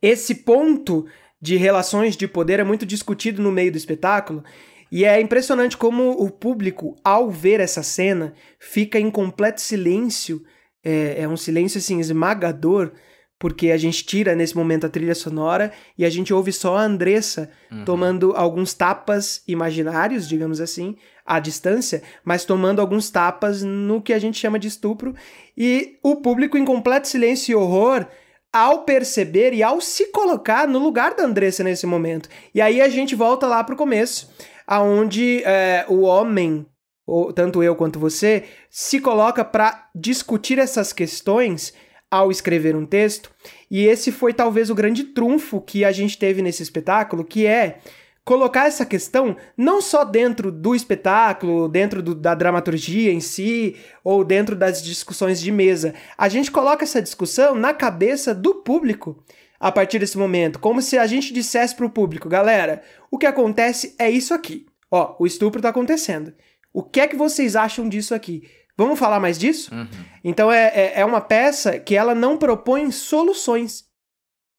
esse 0.00 0.36
ponto 0.36 1.04
de 1.40 1.56
relações 1.56 2.16
de 2.16 2.26
poder 2.26 2.58
é 2.60 2.64
muito 2.64 2.86
discutido 2.86 3.42
no 3.42 3.52
meio 3.52 3.70
do 3.72 3.76
espetáculo. 3.76 4.42
E 4.90 5.04
é 5.04 5.20
impressionante 5.20 5.76
como 5.76 6.12
o 6.12 6.30
público, 6.30 6.96
ao 7.04 7.28
ver 7.28 7.58
essa 7.60 7.82
cena, 7.82 8.32
fica 8.58 8.98
em 8.98 9.10
completo 9.10 9.60
silêncio. 9.60 10.42
É, 10.82 11.22
é 11.22 11.28
um 11.28 11.36
silêncio 11.36 11.78
assim 11.78 11.98
esmagador, 11.98 12.92
porque 13.38 13.70
a 13.70 13.76
gente 13.76 14.04
tira 14.04 14.34
nesse 14.34 14.56
momento 14.56 14.86
a 14.86 14.88
trilha 14.88 15.14
sonora 15.14 15.72
e 15.98 16.04
a 16.04 16.10
gente 16.10 16.32
ouve 16.32 16.52
só 16.52 16.76
a 16.76 16.82
Andressa 16.82 17.50
Uhum. 17.70 17.84
tomando 17.84 18.32
alguns 18.36 18.72
tapas 18.74 19.42
imaginários, 19.48 20.28
digamos 20.28 20.60
assim, 20.60 20.96
à 21.26 21.40
distância, 21.40 22.02
mas 22.24 22.44
tomando 22.44 22.80
alguns 22.80 23.10
tapas 23.10 23.62
no 23.62 24.00
que 24.00 24.12
a 24.12 24.18
gente 24.18 24.38
chama 24.38 24.58
de 24.58 24.68
estupro. 24.68 25.14
E 25.56 25.98
o 26.02 26.16
público 26.16 26.56
em 26.56 26.64
completo 26.64 27.08
silêncio 27.08 27.52
e 27.52 27.54
horror 27.54 28.06
ao 28.52 28.84
perceber 28.84 29.52
e 29.52 29.62
ao 29.64 29.80
se 29.80 30.12
colocar 30.12 30.68
no 30.68 30.78
lugar 30.78 31.14
da 31.14 31.24
Andressa 31.24 31.64
nesse 31.64 31.86
momento. 31.86 32.28
E 32.54 32.60
aí 32.60 32.80
a 32.80 32.88
gente 32.88 33.16
volta 33.16 33.48
lá 33.48 33.64
pro 33.64 33.74
começo, 33.74 34.30
aonde 34.64 35.42
é, 35.44 35.84
o 35.88 36.02
homem, 36.02 36.64
ou 37.04 37.32
tanto 37.32 37.62
eu 37.64 37.74
quanto 37.74 37.98
você, 37.98 38.44
se 38.70 39.00
coloca 39.00 39.44
para 39.44 39.88
discutir 39.94 40.58
essas 40.60 40.92
questões 40.92 41.74
ao 42.14 42.30
escrever 42.30 42.76
um 42.76 42.86
texto. 42.86 43.30
E 43.68 43.84
esse 43.86 44.12
foi 44.12 44.32
talvez 44.32 44.70
o 44.70 44.74
grande 44.74 45.02
trunfo 45.02 45.60
que 45.60 45.84
a 45.84 45.90
gente 45.90 46.16
teve 46.16 46.42
nesse 46.42 46.62
espetáculo, 46.62 47.24
que 47.24 47.44
é 47.44 47.78
colocar 48.24 48.66
essa 48.66 48.86
questão 48.86 49.36
não 49.56 49.82
só 49.82 50.04
dentro 50.04 50.52
do 50.52 50.74
espetáculo, 50.74 51.68
dentro 51.68 52.00
do- 52.02 52.14
da 52.14 52.34
dramaturgia 52.34 53.12
em 53.12 53.20
si, 53.20 53.76
ou 54.04 54.24
dentro 54.24 54.54
das 54.54 54.82
discussões 54.82 55.40
de 55.40 55.50
mesa. 55.50 55.92
A 56.16 56.28
gente 56.28 56.50
coloca 56.50 56.84
essa 56.84 57.02
discussão 57.02 57.54
na 57.56 57.74
cabeça 57.74 58.32
do 58.32 58.54
público 58.62 59.22
a 59.58 59.72
partir 59.72 59.98
desse 59.98 60.16
momento, 60.16 60.58
como 60.58 60.80
se 60.80 60.96
a 60.96 61.06
gente 61.06 61.32
dissesse 61.32 61.74
pro 61.74 61.90
público, 61.90 62.28
galera, 62.28 62.82
o 63.10 63.18
que 63.18 63.26
acontece 63.26 63.94
é 63.98 64.08
isso 64.10 64.32
aqui. 64.32 64.66
Ó, 64.90 65.16
o 65.18 65.26
estupro 65.26 65.60
tá 65.60 65.70
acontecendo. 65.70 66.32
O 66.72 66.82
que 66.82 67.00
é 67.00 67.08
que 67.08 67.16
vocês 67.16 67.56
acham 67.56 67.88
disso 67.88 68.14
aqui? 68.14 68.42
Vamos 68.76 68.98
falar 68.98 69.20
mais 69.20 69.38
disso? 69.38 69.72
Uhum. 69.72 69.86
Então 70.22 70.50
é, 70.50 70.66
é, 70.74 70.92
é 70.96 71.04
uma 71.04 71.20
peça 71.20 71.78
que 71.78 71.94
ela 71.94 72.14
não 72.14 72.36
propõe 72.36 72.90
soluções, 72.90 73.84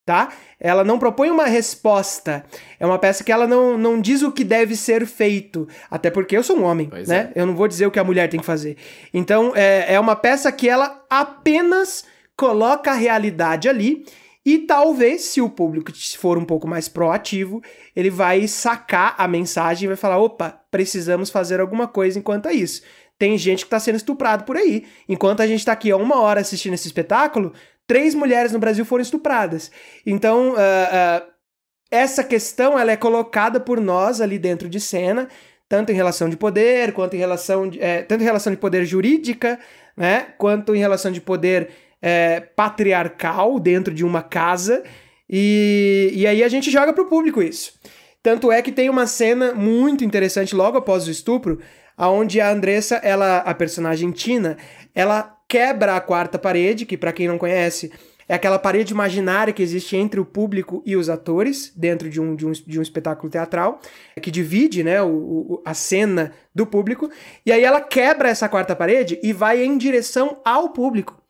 tá? 0.05 0.32
Ela 0.57 0.84
não 0.86 0.97
propõe 0.97 1.30
uma 1.30 1.45
resposta. 1.45 2.45
É 2.80 2.86
uma 2.86 2.97
peça 2.97 3.24
que 3.24 3.32
ela 3.32 3.45
não, 3.45 3.78
não 3.78 3.99
diz 3.99 4.22
o 4.22 4.32
que 4.32 4.43
deve 4.43 4.76
ser 4.76 5.05
feito. 5.05 5.68
Até 5.91 6.09
porque 6.09 6.38
eu 6.38 6.43
sou 6.43 6.57
um 6.57 6.63
homem, 6.63 6.88
Pois 6.89 7.09
né? 7.09 7.32
é. 7.36 7.41
Eu 7.41 7.45
não 7.45 7.55
vou 7.55 7.68
dizer 7.68 7.86
o 7.88 7.91
que 7.91 7.99
a 7.99 8.03
mulher 8.03 8.30
tem 8.30 8.39
que 8.39 8.45
fazer. 8.45 8.78
Então 9.13 9.51
é, 9.53 9.93
é 9.93 9.99
uma 9.99 10.16
peça 10.16 10.51
que 10.51 10.70
ela 10.70 11.03
apenas 11.09 12.05
coloca 12.38 12.91
a 12.91 12.95
realidade 12.95 13.68
ali. 13.68 14.05
E 14.45 14.59
talvez, 14.59 15.24
se 15.24 15.41
o 15.41 15.49
público 15.49 15.91
for 16.20 16.38
um 16.38 16.45
pouco 16.45 16.68
mais 16.68 16.88
proativo, 16.88 17.63
ele 17.95 18.11
vai 18.11 18.47
sacar 18.47 19.16
a 19.18 19.28
mensagem 19.28 19.86
e 19.86 19.88
vai 19.88 19.97
falar: 19.97 20.20
opa, 20.20 20.61
precisamos 20.70 21.32
fazer 21.32 21.59
alguma 21.59 21.88
coisa 21.88 22.20
enquanto 22.20 22.47
é 22.47 22.53
isso. 22.53 22.84
Tem 23.18 23.38
gente 23.38 23.59
que 23.59 23.68
está 23.68 23.80
sendo 23.80 23.95
estuprado 23.95 24.43
por 24.43 24.57
aí. 24.57 24.86
Enquanto 25.07 25.41
a 25.41 25.47
gente 25.47 25.59
está 25.59 25.72
aqui 25.72 25.91
há 25.91 25.97
uma 25.97 26.20
hora 26.20 26.41
assistindo 26.41 26.74
esse 26.74 26.88
espetáculo, 26.88 27.53
três 27.88 28.13
mulheres 28.13 28.51
no 28.51 28.59
Brasil 28.59 28.84
foram 28.84 29.01
estupradas. 29.01 29.72
Então, 30.05 30.53
ah, 30.57 30.89
ah, 30.91 31.28
essa 31.89 32.24
questão 32.24 32.78
ela 32.78 32.91
é 32.91 32.97
colocada 32.97 33.59
por 33.59 33.80
nós 33.80 34.20
ali 34.20 34.38
dentro 34.38 34.68
de 34.68 34.80
cena, 34.80 35.30
tanto 35.68 35.91
em 35.91 35.95
relação 35.95 36.30
de 36.30 36.38
poder, 36.38 36.93
quanto 36.93 37.16
em 37.16 37.20
relação 37.20 37.70
de, 37.70 37.82
eh, 37.82 38.03
tanto 38.03 38.22
em 38.22 38.26
relação 38.26 38.51
de 38.51 38.57
poder 38.57 38.86
jurídica, 38.86 39.59
né, 39.95 40.28
quanto 40.38 40.76
em 40.76 40.80
relação 40.80 41.11
de 41.11 41.22
poder 41.22 41.70
eh, 42.01 42.41
patriarcal 42.55 43.59
dentro 43.59 43.93
de 43.93 44.03
uma 44.03 44.22
casa. 44.22 44.84
E, 45.30 46.11
e 46.13 46.28
aí 46.28 46.43
a 46.43 46.49
gente 46.49 46.70
joga 46.70 46.93
pro 46.93 47.07
público 47.07 47.41
isso. 47.41 47.74
Tanto 48.22 48.51
é 48.51 48.61
que 48.61 48.72
tem 48.72 48.89
uma 48.89 49.07
cena 49.07 49.53
muito 49.53 50.03
interessante 50.03 50.55
logo 50.55 50.78
após 50.78 51.07
o 51.07 51.11
estupro, 51.11 51.59
aonde 51.98 52.39
a 52.41 52.50
Andressa, 52.52 52.96
ela, 52.98 53.38
a 53.39 53.54
personagem 53.54 54.12
Tina, 54.12 54.58
ela 54.93 55.36
quebra 55.48 55.96
a 55.96 56.02
quarta 56.02 56.38
parede, 56.39 56.86
que 56.86 56.98
pra 56.98 57.14
quem 57.14 57.28
não 57.28 57.38
conhece, 57.38 57.91
é 58.28 58.34
aquela 58.34 58.58
parede 58.58 58.91
imaginária 58.91 59.54
que 59.54 59.62
existe 59.62 59.96
entre 59.96 60.20
o 60.20 60.26
público 60.26 60.82
e 60.84 60.96
os 60.96 61.10
atores 61.10 61.72
dentro 61.76 62.10
de 62.10 62.20
um, 62.20 62.36
de 62.36 62.46
um, 62.48 62.52
de 62.52 62.80
um 62.80 62.82
espetáculo 62.82 63.30
teatral, 63.32 63.80
que 64.20 64.32
divide 64.32 64.84
né, 64.84 65.00
o, 65.02 65.08
o- 65.08 65.62
a 65.64 65.76
cena 65.76 66.32
do 66.54 66.66
público. 66.66 67.08
E 67.46 67.52
aí 67.52 67.64
ela 67.64 67.80
quebra 67.80 68.28
essa 68.28 68.50
quarta 68.50 68.76
parede 68.76 69.20
e 69.22 69.32
vai 69.32 69.64
em 69.64 69.78
direção 69.78 70.41
ao 70.43 70.70
público. 70.70 71.22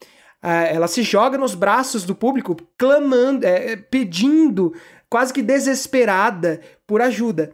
Ah, 0.42 0.64
ela 0.64 0.88
se 0.88 1.04
joga 1.04 1.38
nos 1.38 1.54
braços 1.54 2.06
do 2.06 2.16
público, 2.16 2.56
clamando, 2.78 3.46
é, 3.46 3.72
é, 3.74 3.76
pedindo, 3.76 4.74
quase 5.10 5.34
que 5.34 5.42
desesperada 5.42 6.62
por 6.88 7.02
ajuda. 7.02 7.52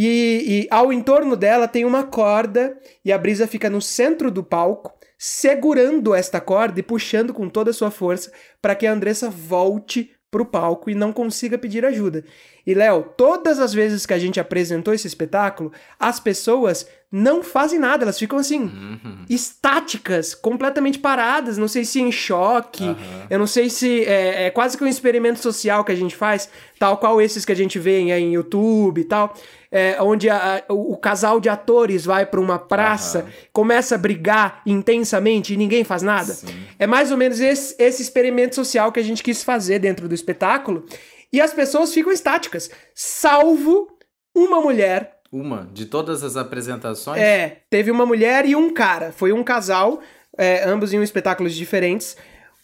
E, 0.00 0.44
e 0.46 0.68
ao 0.70 0.92
entorno 0.92 1.34
dela 1.34 1.66
tem 1.66 1.84
uma 1.84 2.04
corda 2.04 2.78
e 3.04 3.10
a 3.10 3.18
brisa 3.18 3.48
fica 3.48 3.68
no 3.68 3.82
centro 3.82 4.30
do 4.30 4.44
palco, 4.44 4.96
segurando 5.18 6.14
esta 6.14 6.40
corda 6.40 6.78
e 6.78 6.84
puxando 6.84 7.34
com 7.34 7.48
toda 7.48 7.70
a 7.70 7.74
sua 7.74 7.90
força 7.90 8.30
para 8.62 8.76
que 8.76 8.86
a 8.86 8.92
Andressa 8.92 9.28
volte 9.28 10.12
pro 10.30 10.46
palco 10.46 10.88
e 10.88 10.94
não 10.94 11.12
consiga 11.12 11.58
pedir 11.58 11.84
ajuda. 11.84 12.24
E 12.68 12.74
Léo, 12.74 13.02
todas 13.16 13.58
as 13.58 13.72
vezes 13.72 14.04
que 14.04 14.12
a 14.12 14.18
gente 14.18 14.38
apresentou 14.38 14.92
esse 14.92 15.06
espetáculo, 15.06 15.72
as 15.98 16.20
pessoas 16.20 16.86
não 17.10 17.42
fazem 17.42 17.78
nada, 17.78 18.04
elas 18.04 18.18
ficam 18.18 18.38
assim, 18.38 18.60
uhum. 18.60 19.24
estáticas, 19.26 20.34
completamente 20.34 20.98
paradas, 20.98 21.56
não 21.56 21.66
sei 21.66 21.82
se 21.86 21.98
em 21.98 22.12
choque, 22.12 22.84
uhum. 22.84 22.96
eu 23.30 23.38
não 23.38 23.46
sei 23.46 23.70
se 23.70 24.04
é, 24.04 24.44
é, 24.44 24.50
quase 24.50 24.76
que 24.76 24.84
um 24.84 24.86
experimento 24.86 25.38
social 25.38 25.82
que 25.82 25.92
a 25.92 25.94
gente 25.94 26.14
faz, 26.14 26.50
tal 26.78 26.98
qual 26.98 27.22
esses 27.22 27.46
que 27.46 27.52
a 27.52 27.56
gente 27.56 27.78
vê 27.78 28.00
em, 28.00 28.10
em 28.10 28.34
YouTube 28.34 29.00
e 29.00 29.04
tal, 29.04 29.34
é, 29.72 29.96
onde 30.02 30.28
a, 30.28 30.62
a, 30.68 30.70
o, 30.70 30.92
o, 30.92 30.96
casal 30.98 31.40
de 31.40 31.48
atores 31.48 32.04
vai 32.04 32.26
para 32.26 32.38
uma 32.38 32.58
praça, 32.58 33.20
uhum. 33.20 33.30
começa 33.50 33.94
a 33.94 33.98
brigar 33.98 34.60
intensamente 34.66 35.54
e 35.54 35.56
ninguém 35.56 35.84
faz 35.84 36.02
nada. 36.02 36.34
Sim. 36.34 36.48
É 36.78 36.86
mais 36.86 37.10
ou 37.10 37.16
menos 37.16 37.40
esse, 37.40 37.74
esse 37.78 38.02
experimento 38.02 38.54
social 38.54 38.92
que 38.92 39.00
a 39.00 39.02
gente 39.02 39.22
quis 39.22 39.42
fazer 39.42 39.78
dentro 39.78 40.06
do 40.06 40.14
espetáculo, 40.14 40.84
e 41.32 41.40
as 41.40 41.52
pessoas 41.52 41.92
ficam 41.92 42.12
estáticas, 42.12 42.70
salvo 42.94 43.98
uma 44.34 44.60
mulher 44.60 45.18
uma? 45.30 45.68
De 45.72 45.84
todas 45.84 46.24
as 46.24 46.36
apresentações? 46.36 47.20
É, 47.20 47.58
teve 47.68 47.90
uma 47.90 48.06
mulher 48.06 48.46
e 48.46 48.56
um 48.56 48.72
cara. 48.72 49.12
Foi 49.12 49.32
um 49.32 49.44
casal, 49.44 50.00
é, 50.36 50.64
ambos 50.64 50.92
em 50.92 51.02
espetáculos 51.02 51.54
diferentes. 51.54 52.16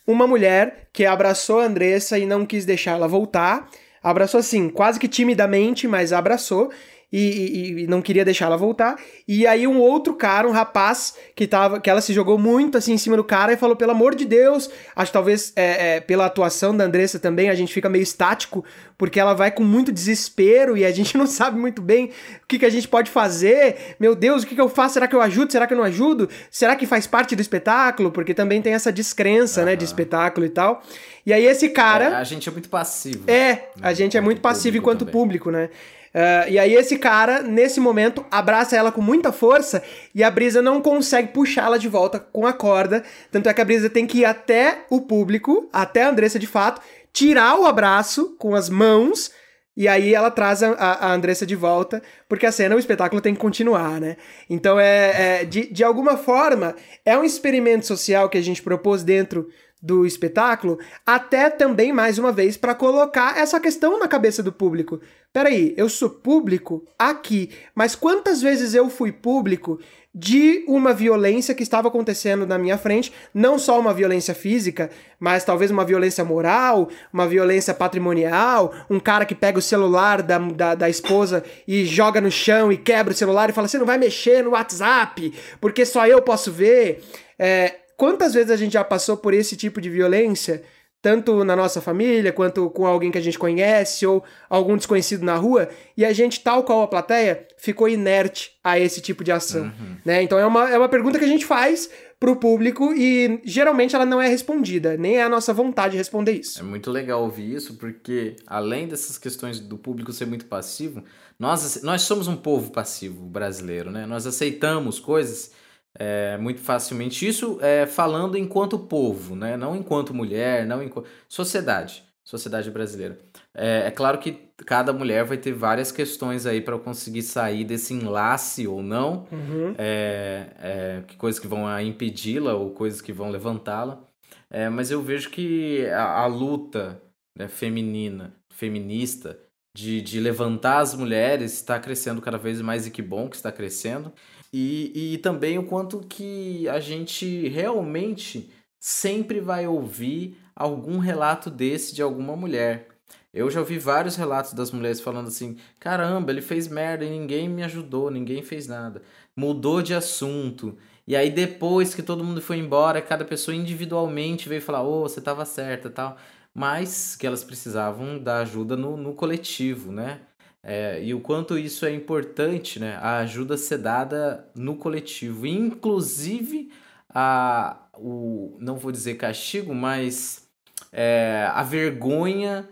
Uma 0.06 0.26
mulher 0.26 0.88
que 0.92 1.04
abraçou 1.04 1.60
a 1.60 1.64
Andressa 1.64 2.18
e 2.18 2.26
não 2.26 2.46
quis 2.46 2.64
deixar 2.64 2.92
ela 2.92 3.06
voltar. 3.06 3.68
Abraçou 4.02 4.40
assim, 4.40 4.68
quase 4.68 4.98
que 4.98 5.08
timidamente, 5.08 5.86
mas 5.86 6.12
abraçou 6.12 6.70
e, 7.16 7.20
e, 7.20 7.82
e, 7.82 7.86
não 7.86 8.02
queria 8.02 8.24
deixar 8.24 8.46
ela 8.46 8.56
voltar. 8.56 8.96
E 9.28 9.46
aí 9.46 9.68
um 9.68 9.78
outro 9.78 10.14
cara, 10.14 10.48
um 10.48 10.50
rapaz, 10.50 11.14
que 11.36 11.46
tava. 11.46 11.78
que 11.78 11.88
ela 11.88 12.00
se 12.00 12.12
jogou 12.12 12.36
muito 12.36 12.76
assim 12.76 12.92
em 12.92 12.98
cima 12.98 13.16
do 13.16 13.22
cara 13.22 13.52
e 13.52 13.56
falou, 13.56 13.76
pelo 13.76 13.92
amor 13.92 14.16
de 14.16 14.24
Deus, 14.24 14.68
acho 14.96 15.10
que 15.10 15.12
talvez 15.12 15.52
é, 15.54 15.96
é, 15.96 16.00
pela 16.00 16.26
atuação 16.26 16.76
da 16.76 16.82
Andressa 16.82 17.20
também, 17.20 17.48
a 17.48 17.54
gente 17.54 17.72
fica 17.72 17.88
meio 17.88 18.02
estático, 18.02 18.64
porque 18.98 19.20
ela 19.20 19.32
vai 19.32 19.52
com 19.52 19.62
muito 19.62 19.92
desespero 19.92 20.76
e 20.76 20.84
a 20.84 20.90
gente 20.90 21.14
não 21.18 21.24
sabe 21.24 21.56
muito 21.56 21.80
bem 21.80 22.06
o 22.06 22.48
que, 22.48 22.58
que 22.58 22.66
a 22.66 22.70
gente 22.70 22.88
pode 22.88 23.12
fazer. 23.12 23.94
Meu 24.00 24.16
Deus, 24.16 24.42
o 24.42 24.46
que, 24.46 24.56
que 24.56 24.60
eu 24.60 24.68
faço? 24.68 24.94
Será 24.94 25.06
que 25.06 25.14
eu 25.14 25.20
ajudo? 25.20 25.52
Será 25.52 25.68
que 25.68 25.72
eu 25.72 25.78
não 25.78 25.84
ajudo? 25.84 26.28
Será 26.50 26.74
que 26.74 26.84
faz 26.84 27.06
parte 27.06 27.36
do 27.36 27.40
espetáculo? 27.40 28.10
Porque 28.10 28.34
também 28.34 28.60
tem 28.60 28.74
essa 28.74 28.90
descrença, 28.90 29.60
uhum. 29.60 29.66
né, 29.66 29.76
de 29.76 29.84
espetáculo 29.84 30.44
e 30.44 30.50
tal. 30.50 30.82
E 31.24 31.32
aí 31.32 31.46
esse 31.46 31.68
cara. 31.68 32.06
É, 32.06 32.14
a 32.16 32.24
gente 32.24 32.48
é 32.48 32.52
muito 32.52 32.68
passivo. 32.68 33.30
É, 33.30 33.52
né? 33.52 33.62
a 33.80 33.92
gente 33.92 34.16
é 34.16 34.20
muito 34.20 34.40
passivo 34.40 34.76
enquanto 34.78 35.00
também. 35.00 35.12
público, 35.12 35.52
né? 35.52 35.70
Uh, 36.14 36.48
e 36.48 36.58
aí 36.60 36.74
esse 36.74 36.96
cara, 36.96 37.42
nesse 37.42 37.80
momento, 37.80 38.24
abraça 38.30 38.76
ela 38.76 38.92
com 38.92 39.00
muita 39.00 39.32
força 39.32 39.82
e 40.14 40.22
a 40.22 40.30
Brisa 40.30 40.62
não 40.62 40.80
consegue 40.80 41.32
puxá-la 41.32 41.76
de 41.76 41.88
volta 41.88 42.20
com 42.20 42.46
a 42.46 42.52
corda. 42.52 43.02
Tanto 43.32 43.48
é 43.48 43.54
que 43.54 43.60
a 43.60 43.64
Brisa 43.64 43.90
tem 43.90 44.06
que 44.06 44.18
ir 44.18 44.24
até 44.24 44.84
o 44.88 45.00
público, 45.00 45.68
até 45.72 46.04
a 46.04 46.10
Andressa 46.10 46.38
de 46.38 46.46
fato, 46.46 46.80
tirar 47.12 47.58
o 47.58 47.66
abraço 47.66 48.36
com 48.38 48.54
as 48.54 48.68
mãos 48.68 49.32
e 49.76 49.88
aí 49.88 50.14
ela 50.14 50.30
traz 50.30 50.62
a, 50.62 50.70
a, 50.70 51.12
Andressa 51.12 51.44
de 51.44 51.56
volta, 51.56 52.00
porque 52.28 52.46
a 52.46 52.52
cena, 52.52 52.76
o 52.76 52.78
espetáculo 52.78 53.20
tem 53.20 53.34
que 53.34 53.40
continuar, 53.40 54.00
né? 54.00 54.16
Então 54.48 54.78
é, 54.78 55.40
é 55.40 55.44
de, 55.44 55.66
de 55.66 55.82
alguma 55.82 56.16
forma, 56.16 56.76
é 57.04 57.18
um 57.18 57.24
experimento 57.24 57.86
social 57.86 58.28
que 58.28 58.38
a 58.38 58.42
gente 58.42 58.62
propôs 58.62 59.02
dentro 59.02 59.48
do 59.84 60.06
espetáculo, 60.06 60.78
até 61.04 61.50
também, 61.50 61.92
mais 61.92 62.18
uma 62.18 62.32
vez, 62.32 62.56
para 62.56 62.74
colocar 62.74 63.36
essa 63.36 63.60
questão 63.60 64.00
na 64.00 64.08
cabeça 64.08 64.42
do 64.42 64.50
público. 64.50 64.98
Peraí, 65.30 65.74
eu 65.76 65.90
sou 65.90 66.08
público 66.08 66.82
aqui, 66.98 67.50
mas 67.74 67.94
quantas 67.94 68.40
vezes 68.40 68.72
eu 68.72 68.88
fui 68.88 69.12
público 69.12 69.78
de 70.14 70.64
uma 70.66 70.94
violência 70.94 71.54
que 71.54 71.62
estava 71.62 71.88
acontecendo 71.88 72.46
na 72.46 72.56
minha 72.56 72.78
frente, 72.78 73.12
não 73.34 73.58
só 73.58 73.78
uma 73.78 73.92
violência 73.92 74.34
física, 74.34 74.88
mas 75.20 75.44
talvez 75.44 75.70
uma 75.70 75.84
violência 75.84 76.24
moral, 76.24 76.88
uma 77.12 77.26
violência 77.26 77.74
patrimonial, 77.74 78.72
um 78.88 78.98
cara 78.98 79.26
que 79.26 79.34
pega 79.34 79.58
o 79.58 79.62
celular 79.62 80.22
da, 80.22 80.38
da, 80.38 80.74
da 80.74 80.88
esposa 80.88 81.44
e 81.68 81.84
joga 81.84 82.22
no 82.22 82.30
chão 82.30 82.72
e 82.72 82.78
quebra 82.78 83.12
o 83.12 83.16
celular 83.16 83.50
e 83.50 83.52
fala: 83.52 83.68
você 83.68 83.76
não 83.76 83.84
vai 83.84 83.98
mexer 83.98 84.42
no 84.42 84.50
WhatsApp, 84.50 85.34
porque 85.60 85.84
só 85.84 86.06
eu 86.06 86.22
posso 86.22 86.50
ver. 86.50 87.02
É, 87.36 87.80
quantas 87.96 88.34
vezes 88.34 88.50
a 88.50 88.56
gente 88.56 88.72
já 88.72 88.84
passou 88.84 89.16
por 89.16 89.34
esse 89.34 89.56
tipo 89.56 89.80
de 89.80 89.90
violência, 89.90 90.62
tanto 91.04 91.44
na 91.44 91.54
nossa 91.54 91.82
família, 91.82 92.32
quanto 92.32 92.70
com 92.70 92.86
alguém 92.86 93.10
que 93.10 93.18
a 93.18 93.20
gente 93.20 93.38
conhece 93.38 94.06
ou 94.06 94.24
algum 94.48 94.74
desconhecido 94.74 95.22
na 95.22 95.36
rua, 95.36 95.68
e 95.94 96.02
a 96.02 96.14
gente, 96.14 96.40
tal 96.40 96.64
qual 96.64 96.82
a 96.82 96.88
plateia, 96.88 97.46
ficou 97.58 97.86
inerte 97.86 98.52
a 98.64 98.78
esse 98.78 99.02
tipo 99.02 99.22
de 99.22 99.30
ação, 99.30 99.64
uhum. 99.64 99.96
né? 100.02 100.22
Então 100.22 100.38
é 100.38 100.46
uma, 100.46 100.70
é 100.70 100.78
uma 100.78 100.88
pergunta 100.88 101.18
que 101.18 101.24
a 101.26 101.28
gente 101.28 101.44
faz 101.44 101.90
pro 102.18 102.36
público 102.36 102.94
e 102.94 103.38
geralmente 103.44 103.94
ela 103.94 104.06
não 104.06 104.18
é 104.18 104.26
respondida, 104.26 104.96
nem 104.96 105.18
é 105.18 105.22
a 105.22 105.28
nossa 105.28 105.52
vontade 105.52 105.94
responder 105.94 106.32
isso. 106.32 106.58
É 106.58 106.62
muito 106.62 106.90
legal 106.90 107.22
ouvir 107.22 107.54
isso, 107.54 107.74
porque 107.74 108.36
além 108.46 108.88
dessas 108.88 109.18
questões 109.18 109.60
do 109.60 109.76
público 109.76 110.10
ser 110.10 110.24
muito 110.24 110.46
passivo, 110.46 111.04
nós, 111.38 111.82
nós 111.82 112.00
somos 112.00 112.28
um 112.28 112.36
povo 112.36 112.70
passivo 112.70 113.26
brasileiro, 113.26 113.90
né? 113.90 114.06
Nós 114.06 114.26
aceitamos 114.26 114.98
coisas 114.98 115.52
é, 115.98 116.36
muito 116.38 116.60
facilmente. 116.60 117.26
Isso 117.26 117.58
é, 117.60 117.86
falando 117.86 118.36
enquanto 118.36 118.78
povo, 118.78 119.36
né? 119.36 119.56
não 119.56 119.76
enquanto 119.76 120.14
mulher, 120.14 120.66
não 120.66 120.82
enquanto. 120.82 121.06
Sociedade, 121.28 122.04
sociedade 122.24 122.70
brasileira. 122.70 123.18
É, 123.54 123.86
é 123.86 123.90
claro 123.90 124.18
que 124.18 124.44
cada 124.66 124.92
mulher 124.92 125.24
vai 125.24 125.36
ter 125.36 125.52
várias 125.52 125.92
questões 125.92 126.46
aí 126.46 126.60
para 126.60 126.78
conseguir 126.78 127.22
sair 127.22 127.64
desse 127.64 127.94
enlace 127.94 128.66
ou 128.66 128.82
não, 128.82 129.26
uhum. 129.30 129.74
é, 129.76 130.46
é, 130.58 131.02
coisas 131.16 131.40
que 131.40 131.46
vão 131.46 131.80
impedi-la 131.80 132.54
ou 132.54 132.70
coisas 132.70 133.00
que 133.00 133.12
vão 133.12 133.30
levantá-la. 133.30 134.02
É, 134.50 134.68
mas 134.68 134.90
eu 134.90 135.02
vejo 135.02 135.30
que 135.30 135.86
a, 135.86 136.20
a 136.20 136.26
luta 136.26 137.00
né, 137.36 137.48
feminina, 137.48 138.34
feminista, 138.50 139.38
de, 139.76 140.00
de 140.00 140.20
levantar 140.20 140.78
as 140.78 140.94
mulheres 140.94 141.52
está 141.52 141.80
crescendo 141.80 142.22
cada 142.22 142.38
vez 142.38 142.60
mais 142.60 142.86
e 142.86 142.90
que 142.90 143.02
bom 143.02 143.28
que 143.28 143.34
está 143.36 143.50
crescendo. 143.50 144.12
E, 144.56 145.14
e 145.14 145.18
também 145.18 145.58
o 145.58 145.66
quanto 145.66 145.98
que 145.98 146.68
a 146.68 146.78
gente 146.78 147.48
realmente 147.48 148.52
sempre 148.78 149.40
vai 149.40 149.66
ouvir 149.66 150.38
algum 150.54 150.98
relato 150.98 151.50
desse 151.50 151.92
de 151.92 152.00
alguma 152.00 152.36
mulher. 152.36 152.86
Eu 153.32 153.50
já 153.50 153.58
ouvi 153.58 153.80
vários 153.80 154.14
relatos 154.14 154.52
das 154.52 154.70
mulheres 154.70 155.00
falando 155.00 155.26
assim: 155.26 155.56
caramba, 155.80 156.30
ele 156.30 156.40
fez 156.40 156.68
merda 156.68 157.04
e 157.04 157.10
ninguém 157.10 157.48
me 157.48 157.64
ajudou, 157.64 158.12
ninguém 158.12 158.44
fez 158.44 158.68
nada. 158.68 159.02
Mudou 159.34 159.82
de 159.82 159.92
assunto. 159.92 160.78
E 161.04 161.16
aí 161.16 161.30
depois 161.30 161.92
que 161.92 162.00
todo 162.00 162.22
mundo 162.22 162.40
foi 162.40 162.58
embora, 162.58 163.02
cada 163.02 163.24
pessoa 163.24 163.56
individualmente 163.56 164.48
veio 164.48 164.62
falar: 164.62 164.84
ô, 164.84 165.02
oh, 165.02 165.08
você 165.08 165.18
estava 165.18 165.44
certa 165.44 165.90
tal. 165.90 166.16
Mas 166.54 167.16
que 167.16 167.26
elas 167.26 167.42
precisavam 167.42 168.20
da 168.20 168.38
ajuda 168.38 168.76
no, 168.76 168.96
no 168.96 169.14
coletivo, 169.14 169.90
né? 169.90 170.20
É, 170.66 171.02
e 171.04 171.12
o 171.12 171.20
quanto 171.20 171.58
isso 171.58 171.84
é 171.84 171.92
importante, 171.92 172.80
né? 172.80 172.96
A 173.02 173.18
ajuda 173.18 173.58
ser 173.58 173.78
dada 173.78 174.48
no 174.54 174.76
coletivo. 174.76 175.46
Inclusive, 175.46 176.70
a, 177.10 177.86
o, 177.92 178.56
não 178.58 178.76
vou 178.76 178.90
dizer 178.90 179.16
castigo, 179.16 179.74
mas 179.74 180.48
é, 180.90 181.46
a 181.52 181.62
vergonha 181.62 182.66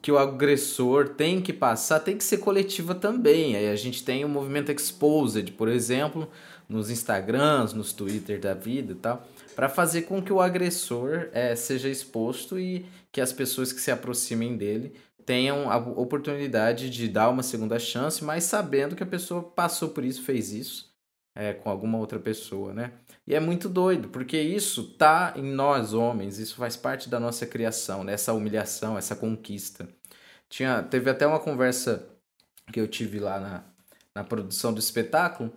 que 0.00 0.10
o 0.10 0.18
agressor 0.18 1.10
tem 1.10 1.40
que 1.40 1.52
passar 1.52 2.00
tem 2.00 2.16
que 2.16 2.24
ser 2.24 2.38
coletiva 2.38 2.94
também. 2.94 3.54
Aí 3.54 3.68
a 3.68 3.76
gente 3.76 4.02
tem 4.02 4.24
o 4.24 4.28
movimento 4.28 4.72
Exposed, 4.72 5.52
por 5.52 5.68
exemplo, 5.68 6.30
nos 6.68 6.90
Instagrams, 6.90 7.74
nos 7.74 7.92
Twitter 7.92 8.40
da 8.40 8.54
vida 8.54 8.92
e 8.92 8.96
tal, 8.96 9.26
para 9.54 9.68
fazer 9.68 10.02
com 10.02 10.22
que 10.22 10.32
o 10.32 10.40
agressor 10.40 11.28
é, 11.32 11.54
seja 11.54 11.88
exposto 11.88 12.58
e 12.58 12.86
que 13.12 13.20
as 13.20 13.32
pessoas 13.32 13.72
que 13.72 13.80
se 13.80 13.90
aproximem 13.90 14.56
dele 14.56 14.94
tenham 15.24 15.70
a 15.70 15.76
oportunidade 15.76 16.90
de 16.90 17.08
dar 17.08 17.28
uma 17.30 17.42
segunda 17.42 17.78
chance, 17.78 18.22
mas 18.24 18.44
sabendo 18.44 18.96
que 18.96 19.02
a 19.02 19.06
pessoa 19.06 19.42
passou 19.42 19.90
por 19.90 20.04
isso, 20.04 20.22
fez 20.22 20.52
isso 20.52 20.94
é, 21.34 21.52
com 21.52 21.68
alguma 21.68 21.98
outra 21.98 22.18
pessoa, 22.18 22.72
né? 22.72 22.92
E 23.26 23.34
é 23.34 23.40
muito 23.40 23.68
doido, 23.68 24.08
porque 24.08 24.40
isso 24.40 24.84
tá 24.96 25.32
em 25.36 25.42
nós 25.42 25.92
homens, 25.92 26.38
isso 26.38 26.54
faz 26.56 26.76
parte 26.76 27.08
da 27.08 27.18
nossa 27.18 27.46
criação, 27.46 28.04
né? 28.04 28.12
essa 28.12 28.32
humilhação, 28.32 28.96
essa 28.96 29.16
conquista. 29.16 29.88
Tinha, 30.48 30.82
teve 30.82 31.10
até 31.10 31.26
uma 31.26 31.40
conversa 31.40 32.08
que 32.72 32.80
eu 32.80 32.86
tive 32.86 33.18
lá 33.18 33.40
na, 33.40 33.64
na 34.14 34.24
produção 34.24 34.72
do 34.72 34.78
espetáculo, 34.78 35.52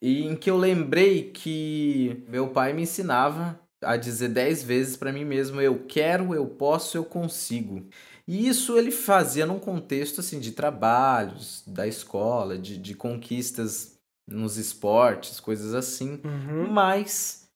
e 0.00 0.24
em 0.24 0.36
que 0.36 0.50
eu 0.50 0.56
lembrei 0.56 1.30
que 1.30 2.24
meu 2.28 2.48
pai 2.48 2.72
me 2.72 2.82
ensinava 2.82 3.58
a 3.80 3.96
dizer 3.96 4.28
dez 4.28 4.62
vezes 4.62 4.96
para 4.96 5.12
mim 5.12 5.24
mesmo: 5.24 5.60
eu 5.60 5.86
quero, 5.86 6.34
eu 6.34 6.46
posso, 6.46 6.96
eu 6.96 7.04
consigo. 7.04 7.86
E 8.26 8.46
isso 8.46 8.78
ele 8.78 8.90
fazia 8.90 9.44
num 9.44 9.58
contexto 9.58 10.20
assim 10.20 10.38
de 10.38 10.52
trabalhos, 10.52 11.62
da 11.66 11.86
escola, 11.86 12.56
de, 12.56 12.78
de 12.78 12.94
conquistas 12.94 13.98
nos 14.26 14.56
esportes, 14.56 15.40
coisas 15.40 15.74
assim. 15.74 16.20
Uhum. 16.24 16.70
Mas 16.70 17.48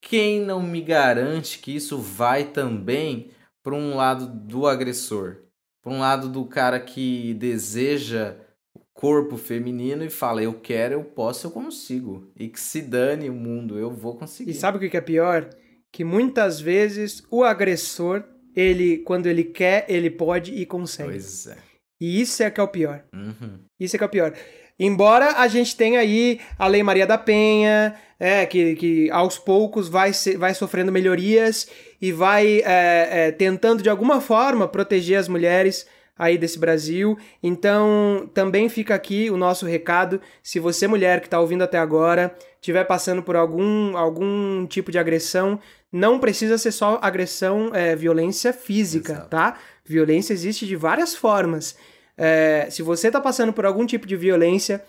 quem 0.00 0.40
não 0.40 0.62
me 0.62 0.80
garante 0.80 1.58
que 1.58 1.74
isso 1.74 1.98
vai 1.98 2.44
também 2.44 3.30
para 3.62 3.74
um 3.74 3.96
lado 3.96 4.26
do 4.26 4.66
agressor, 4.66 5.38
para 5.82 5.92
um 5.92 5.98
lado 5.98 6.28
do 6.28 6.44
cara 6.44 6.80
que 6.80 7.34
deseja 7.34 8.36
o 8.74 8.80
corpo 8.94 9.36
feminino 9.36 10.04
e 10.04 10.10
fala 10.10 10.42
eu 10.42 10.54
quero, 10.54 10.94
eu 10.94 11.04
posso, 11.04 11.46
eu 11.46 11.50
consigo. 11.50 12.30
E 12.36 12.48
que 12.48 12.60
se 12.60 12.80
dane 12.80 13.28
o 13.28 13.34
mundo, 13.34 13.78
eu 13.78 13.90
vou 13.90 14.16
conseguir. 14.16 14.52
E 14.52 14.54
sabe 14.54 14.78
o 14.78 14.90
que 14.90 14.96
é 14.96 15.00
pior? 15.00 15.50
Que 15.92 16.04
muitas 16.04 16.60
vezes 16.60 17.22
o 17.30 17.42
agressor 17.42 18.24
ele, 18.56 18.98
quando 18.98 19.26
ele 19.26 19.44
quer, 19.44 19.84
ele 19.86 20.08
pode 20.08 20.54
e 20.54 20.64
consegue. 20.64 21.10
Pois 21.10 21.46
é. 21.46 21.58
E 22.00 22.20
isso 22.20 22.42
é 22.42 22.50
que 22.50 22.58
é 22.58 22.62
o 22.62 22.68
pior. 22.68 23.04
Uhum. 23.12 23.60
Isso 23.78 23.94
é 23.94 23.98
que 23.98 24.04
é 24.04 24.06
o 24.06 24.10
pior. 24.10 24.32
Embora 24.78 25.38
a 25.38 25.48
gente 25.48 25.76
tenha 25.76 26.00
aí 26.00 26.40
a 26.58 26.66
Lei 26.66 26.82
Maria 26.82 27.06
da 27.06 27.16
Penha, 27.16 27.94
é, 28.20 28.44
que, 28.44 28.74
que 28.76 29.10
aos 29.10 29.38
poucos 29.38 29.88
vai, 29.88 30.12
se, 30.12 30.36
vai 30.36 30.54
sofrendo 30.54 30.92
melhorias 30.92 31.68
e 32.00 32.12
vai 32.12 32.60
é, 32.60 33.08
é, 33.10 33.32
tentando 33.32 33.82
de 33.82 33.88
alguma 33.88 34.20
forma 34.20 34.68
proteger 34.68 35.18
as 35.18 35.28
mulheres 35.28 35.86
aí 36.18 36.38
desse 36.38 36.58
Brasil. 36.58 37.18
Então, 37.42 38.28
também 38.32 38.68
fica 38.68 38.94
aqui 38.94 39.30
o 39.30 39.36
nosso 39.36 39.66
recado. 39.66 40.20
Se 40.42 40.58
você, 40.58 40.86
mulher 40.86 41.20
que 41.20 41.26
está 41.26 41.38
ouvindo 41.40 41.62
até 41.62 41.78
agora, 41.78 42.34
estiver 42.54 42.84
passando 42.84 43.22
por 43.22 43.36
algum, 43.36 43.96
algum 43.96 44.66
tipo 44.66 44.90
de 44.90 44.98
agressão, 44.98 45.58
não 45.92 46.18
precisa 46.18 46.58
ser 46.58 46.72
só 46.72 46.98
agressão, 47.02 47.70
é, 47.74 47.94
violência 47.94 48.52
física, 48.52 49.12
Exato. 49.12 49.28
tá? 49.28 49.58
Violência 49.84 50.32
existe 50.32 50.66
de 50.66 50.76
várias 50.76 51.14
formas. 51.14 51.76
É, 52.16 52.68
se 52.70 52.82
você 52.82 53.08
está 53.08 53.20
passando 53.20 53.52
por 53.52 53.66
algum 53.66 53.84
tipo 53.84 54.06
de 54.06 54.16
violência, 54.16 54.82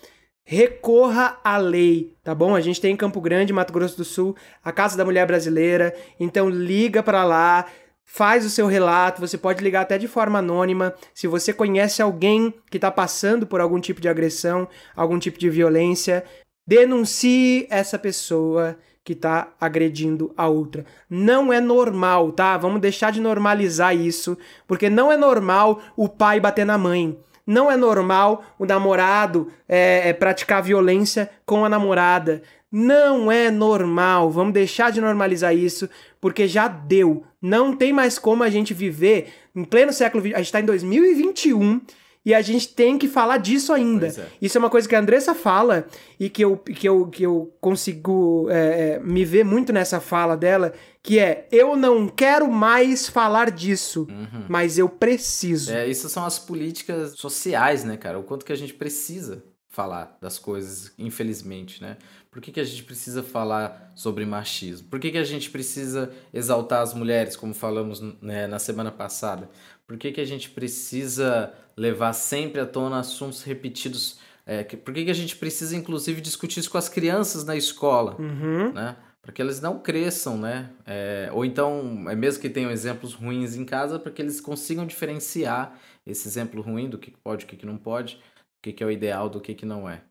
recorra 0.43 1.37
à 1.43 1.57
lei, 1.57 2.13
tá 2.23 2.33
bom? 2.33 2.55
A 2.55 2.61
gente 2.61 2.79
tem 2.79 2.93
em 2.93 2.97
Campo 2.97 3.19
Grande, 3.19 3.51
Mato 3.51 3.73
Grosso 3.73 3.97
do 3.97 4.05
Sul, 4.05 4.33
a 4.63 4.71
Casa 4.71 4.97
da 4.97 5.03
Mulher 5.03 5.27
Brasileira, 5.27 5.93
então 6.17 6.49
liga 6.49 7.03
para 7.03 7.25
lá, 7.25 7.65
faz 8.07 8.45
o 8.45 8.49
seu 8.49 8.65
relato, 8.65 9.19
você 9.19 9.37
pode 9.37 9.61
ligar 9.61 9.81
até 9.81 9.97
de 9.97 10.07
forma 10.07 10.39
anônima. 10.39 10.95
Se 11.13 11.27
você 11.27 11.51
conhece 11.53 12.01
alguém 12.01 12.53
que 12.71 12.77
está 12.77 12.89
passando 12.89 13.45
por 13.45 13.59
algum 13.59 13.79
tipo 13.79 13.99
de 13.99 14.07
agressão, 14.07 14.67
algum 14.95 15.19
tipo 15.19 15.37
de 15.37 15.49
violência, 15.49 16.23
denuncie 16.65 17.67
essa 17.69 17.99
pessoa 17.99 18.77
que 19.03 19.13
está 19.13 19.53
agredindo 19.59 20.33
a 20.37 20.47
outra. 20.47 20.85
Não 21.09 21.51
é 21.51 21.59
normal, 21.59 22.31
tá? 22.31 22.57
Vamos 22.57 22.81
deixar 22.81 23.11
de 23.11 23.21
normalizar 23.21 23.95
isso, 23.95 24.37
porque 24.65 24.89
não 24.89 25.11
é 25.11 25.17
normal 25.17 25.81
o 25.95 26.09
pai 26.09 26.39
bater 26.39 26.65
na 26.65 26.77
mãe. 26.77 27.17
Não 27.45 27.71
é 27.71 27.77
normal 27.77 28.43
o 28.59 28.65
namorado 28.65 29.49
é, 29.69 30.09
é, 30.09 30.13
praticar 30.13 30.61
violência 30.61 31.29
com 31.45 31.63
a 31.63 31.69
namorada. 31.69 32.41
Não 32.71 33.31
é 33.31 33.49
normal. 33.49 34.29
Vamos 34.29 34.53
deixar 34.53 34.91
de 34.91 34.99
normalizar 34.99 35.55
isso, 35.55 35.89
porque 36.19 36.47
já 36.47 36.67
deu. 36.67 37.23
Não 37.41 37.75
tem 37.75 37.93
mais 37.93 38.19
como 38.19 38.43
a 38.43 38.49
gente 38.49 38.73
viver 38.73 39.27
em 39.55 39.63
pleno 39.63 39.93
século 39.93 40.23
XX. 40.23 40.33
A 40.33 40.37
gente 40.37 40.45
está 40.45 40.59
em 40.59 40.65
2021 40.65 41.81
e 42.27 42.33
a 42.33 42.41
gente 42.41 42.67
tem 42.67 42.97
que 42.97 43.07
falar 43.07 43.37
disso 43.37 43.71
ainda. 43.71 44.07
É. 44.07 44.27
Isso 44.41 44.57
é 44.57 44.59
uma 44.59 44.69
coisa 44.69 44.85
que 44.85 44.93
a 44.93 44.99
Andressa 44.99 45.33
fala 45.33 45.87
e 46.19 46.29
que 46.29 46.43
eu, 46.43 46.57
que 46.57 46.85
eu, 46.85 47.07
que 47.07 47.23
eu 47.23 47.55
consigo 47.61 48.49
é, 48.49 48.95
é, 48.95 48.99
me 48.99 49.23
ver 49.23 49.45
muito 49.45 49.71
nessa 49.71 50.01
fala 50.01 50.35
dela, 50.35 50.73
que 51.01 51.19
é, 51.19 51.47
eu 51.49 51.77
não 51.77 52.09
quero 52.09 52.51
mais 52.51 53.07
falar 53.07 53.49
disso, 53.49 54.05
mas 54.49 54.77
eu 54.77 54.89
preciso. 54.89 55.71
É, 55.71 55.87
isso 55.87 56.09
são 56.09 56.25
as 56.25 56.37
políticas 56.37 57.13
sociais, 57.17 57.85
né, 57.85 57.95
cara? 57.95 58.19
O 58.19 58.23
quanto 58.23 58.45
que 58.45 58.51
a 58.51 58.57
gente 58.57 58.73
precisa 58.73 59.41
falar 59.69 60.17
das 60.19 60.37
coisas, 60.37 60.91
infelizmente, 60.97 61.81
né? 61.81 61.95
Por 62.37 62.41
que, 62.43 62.51
que 62.51 62.59
a 62.59 62.63
gente 62.63 62.83
precisa 62.83 63.23
falar 63.23 63.91
sobre 63.95 64.23
machismo? 64.23 64.87
Por 64.89 64.99
que, 64.99 65.09
que 65.09 65.17
a 65.17 65.23
gente 65.23 65.49
precisa 65.49 66.13
exaltar 66.31 66.83
as 66.83 66.93
mulheres, 66.93 67.35
como 67.35 67.51
falamos 67.51 67.99
né, 68.21 68.45
na 68.45 68.59
semana 68.59 68.91
passada? 68.91 69.49
Por 69.87 69.97
que, 69.97 70.11
que 70.11 70.21
a 70.21 70.25
gente 70.25 70.51
precisa 70.51 71.51
levar 71.75 72.13
sempre 72.13 72.61
à 72.61 72.65
tona 72.67 72.99
assuntos 72.99 73.41
repetidos? 73.41 74.19
É, 74.45 74.63
que- 74.63 74.77
por 74.77 74.93
que, 74.93 75.05
que 75.05 75.09
a 75.09 75.15
gente 75.15 75.35
precisa, 75.35 75.75
inclusive, 75.75 76.21
discutir 76.21 76.59
isso 76.59 76.69
com 76.69 76.77
as 76.77 76.87
crianças 76.87 77.43
na 77.43 77.55
escola? 77.55 78.15
Uhum. 78.21 78.71
né? 78.71 78.95
Para 79.19 79.33
que 79.33 79.41
eles 79.41 79.59
não 79.59 79.79
cresçam, 79.79 80.37
né? 80.37 80.69
É, 80.85 81.31
ou 81.33 81.43
então, 81.43 82.07
é 82.07 82.15
mesmo 82.15 82.39
que 82.39 82.51
tenham 82.51 82.69
exemplos 82.69 83.15
ruins 83.15 83.55
em 83.55 83.65
casa, 83.65 83.97
para 83.97 84.11
que 84.11 84.21
eles 84.21 84.39
consigam 84.39 84.85
diferenciar 84.85 85.75
esse 86.05 86.27
exemplo 86.27 86.61
ruim 86.61 86.87
do 86.87 86.99
que 86.99 87.09
pode, 87.23 87.45
o 87.45 87.47
que 87.47 87.57
que 87.57 87.65
não 87.65 87.79
pode, 87.79 88.21
o 88.59 88.71
que 88.71 88.83
é 88.83 88.85
o 88.85 88.91
ideal 88.91 89.27
do 89.27 89.41
que 89.41 89.55
que 89.55 89.65
não 89.65 89.89
é. 89.89 90.03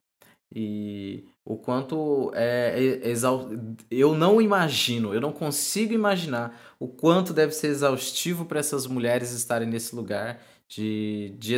E 0.52 1.24
o 1.46 1.56
quanto 1.56 2.32
é 2.34 3.00
exau... 3.04 3.48
eu 3.88 4.16
não 4.16 4.42
imagino, 4.42 5.14
eu 5.14 5.20
não 5.20 5.30
consigo 5.30 5.94
imaginar 5.94 6.60
o 6.76 6.88
quanto 6.88 7.32
deve 7.32 7.52
ser 7.52 7.68
exaustivo 7.68 8.44
para 8.44 8.58
essas 8.58 8.84
mulheres 8.88 9.30
estarem 9.30 9.68
nesse 9.68 9.94
lugar 9.94 10.42
de, 10.68 11.36
de, 11.38 11.56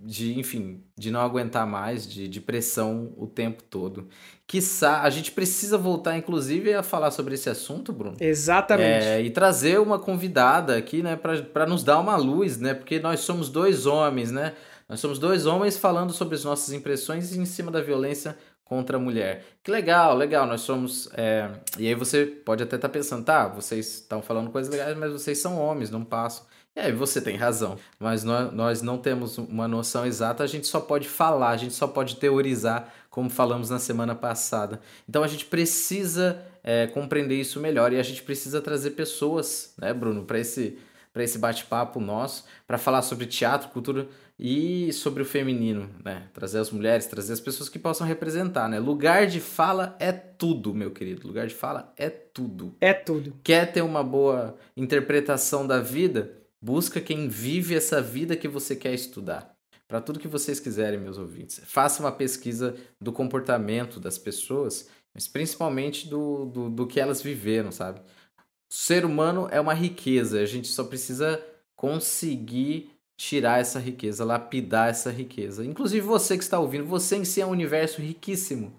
de 0.00 0.36
enfim, 0.36 0.82
de 0.98 1.12
não 1.12 1.20
aguentar 1.20 1.64
mais, 1.64 2.08
de, 2.08 2.26
de 2.26 2.40
pressão 2.40 3.12
o 3.16 3.24
tempo 3.24 3.62
todo. 3.62 4.08
Quiçá, 4.48 5.02
a 5.02 5.10
gente 5.10 5.30
precisa 5.30 5.78
voltar, 5.78 6.18
inclusive, 6.18 6.74
a 6.74 6.82
falar 6.82 7.12
sobre 7.12 7.34
esse 7.34 7.48
assunto, 7.48 7.92
Bruno. 7.92 8.16
Exatamente. 8.18 9.06
É, 9.06 9.22
e 9.22 9.30
trazer 9.30 9.78
uma 9.78 10.00
convidada 10.00 10.76
aqui, 10.76 11.04
né, 11.04 11.14
para 11.14 11.66
nos 11.66 11.84
dar 11.84 12.00
uma 12.00 12.16
luz, 12.16 12.58
né? 12.58 12.74
Porque 12.74 12.98
nós 12.98 13.20
somos 13.20 13.48
dois 13.48 13.86
homens, 13.86 14.32
né? 14.32 14.54
Nós 14.88 14.98
somos 14.98 15.20
dois 15.20 15.46
homens 15.46 15.76
falando 15.76 16.12
sobre 16.12 16.34
as 16.34 16.42
nossas 16.42 16.74
impressões 16.74 17.32
em 17.32 17.44
cima 17.44 17.70
da 17.70 17.80
violência 17.80 18.36
contra 18.70 18.98
a 18.98 19.00
mulher. 19.00 19.44
Que 19.64 19.70
legal, 19.72 20.16
legal. 20.16 20.46
Nós 20.46 20.60
somos. 20.60 21.08
é, 21.14 21.50
E 21.76 21.88
aí 21.88 21.94
você 21.96 22.24
pode 22.24 22.62
até 22.62 22.76
estar 22.76 22.88
pensando, 22.88 23.24
tá, 23.24 23.48
vocês 23.48 23.94
estão 23.94 24.22
falando 24.22 24.48
coisas 24.52 24.70
legais, 24.72 24.96
mas 24.96 25.12
vocês 25.12 25.38
são 25.38 25.58
homens, 25.58 25.90
não 25.90 26.04
passam. 26.04 26.46
E 26.76 26.78
aí 26.78 26.92
você 26.92 27.20
tem 27.20 27.34
razão. 27.36 27.76
Mas 27.98 28.22
nós, 28.22 28.52
nós 28.52 28.80
não 28.80 28.96
temos 28.96 29.38
uma 29.38 29.66
noção 29.66 30.06
exata, 30.06 30.44
a 30.44 30.46
gente 30.46 30.68
só 30.68 30.78
pode 30.78 31.08
falar, 31.08 31.50
a 31.50 31.56
gente 31.56 31.74
só 31.74 31.88
pode 31.88 32.14
teorizar, 32.14 32.94
como 33.10 33.28
falamos 33.28 33.70
na 33.70 33.80
semana 33.80 34.14
passada. 34.14 34.80
Então 35.08 35.24
a 35.24 35.26
gente 35.26 35.46
precisa 35.46 36.40
é, 36.62 36.86
compreender 36.86 37.34
isso 37.40 37.58
melhor 37.58 37.92
e 37.92 37.98
a 37.98 38.04
gente 38.04 38.22
precisa 38.22 38.60
trazer 38.60 38.90
pessoas, 38.92 39.74
né, 39.78 39.92
Bruno, 39.92 40.22
para 40.24 40.38
esse, 40.38 40.78
para 41.12 41.24
esse 41.24 41.38
bate-papo 41.38 41.98
nosso, 41.98 42.44
para 42.68 42.78
falar 42.78 43.02
sobre 43.02 43.26
teatro, 43.26 43.70
cultura 43.70 44.06
e 44.42 44.90
sobre 44.94 45.22
o 45.22 45.26
feminino, 45.26 45.90
né? 46.02 46.30
Trazer 46.32 46.60
as 46.60 46.70
mulheres, 46.70 47.04
trazer 47.04 47.34
as 47.34 47.40
pessoas 47.40 47.68
que 47.68 47.78
possam 47.78 48.06
representar, 48.06 48.70
né? 48.70 48.78
Lugar 48.78 49.26
de 49.26 49.38
fala 49.38 49.94
é 50.00 50.10
tudo, 50.10 50.72
meu 50.72 50.90
querido. 50.90 51.28
Lugar 51.28 51.46
de 51.46 51.54
fala 51.54 51.92
é 51.94 52.08
tudo. 52.08 52.74
É 52.80 52.94
tudo. 52.94 53.38
Quer 53.44 53.70
ter 53.70 53.82
uma 53.82 54.02
boa 54.02 54.56
interpretação 54.74 55.66
da 55.66 55.78
vida? 55.78 56.38
Busca 56.58 57.02
quem 57.02 57.28
vive 57.28 57.74
essa 57.74 58.00
vida 58.00 58.34
que 58.34 58.48
você 58.48 58.74
quer 58.74 58.94
estudar. 58.94 59.54
Para 59.86 60.00
tudo 60.00 60.18
que 60.18 60.28
vocês 60.28 60.58
quiserem, 60.58 60.98
meus 60.98 61.18
ouvintes. 61.18 61.60
Faça 61.66 62.02
uma 62.02 62.12
pesquisa 62.12 62.74
do 62.98 63.12
comportamento 63.12 64.00
das 64.00 64.16
pessoas, 64.16 64.88
mas 65.12 65.28
principalmente 65.28 66.08
do, 66.08 66.46
do, 66.46 66.70
do 66.70 66.86
que 66.86 66.98
elas 66.98 67.20
viveram, 67.20 67.70
sabe? 67.70 68.00
O 68.00 68.74
ser 68.74 69.04
humano 69.04 69.48
é 69.50 69.60
uma 69.60 69.74
riqueza, 69.74 70.40
a 70.40 70.46
gente 70.46 70.68
só 70.68 70.84
precisa 70.84 71.44
conseguir 71.76 72.99
tirar 73.20 73.60
essa 73.60 73.78
riqueza, 73.78 74.24
lapidar 74.24 74.88
essa 74.88 75.10
riqueza. 75.10 75.62
Inclusive 75.62 76.00
você 76.00 76.38
que 76.38 76.42
está 76.42 76.58
ouvindo, 76.58 76.86
você 76.86 77.16
em 77.16 77.24
si 77.26 77.42
é 77.42 77.46
um 77.46 77.50
universo 77.50 78.00
riquíssimo. 78.00 78.72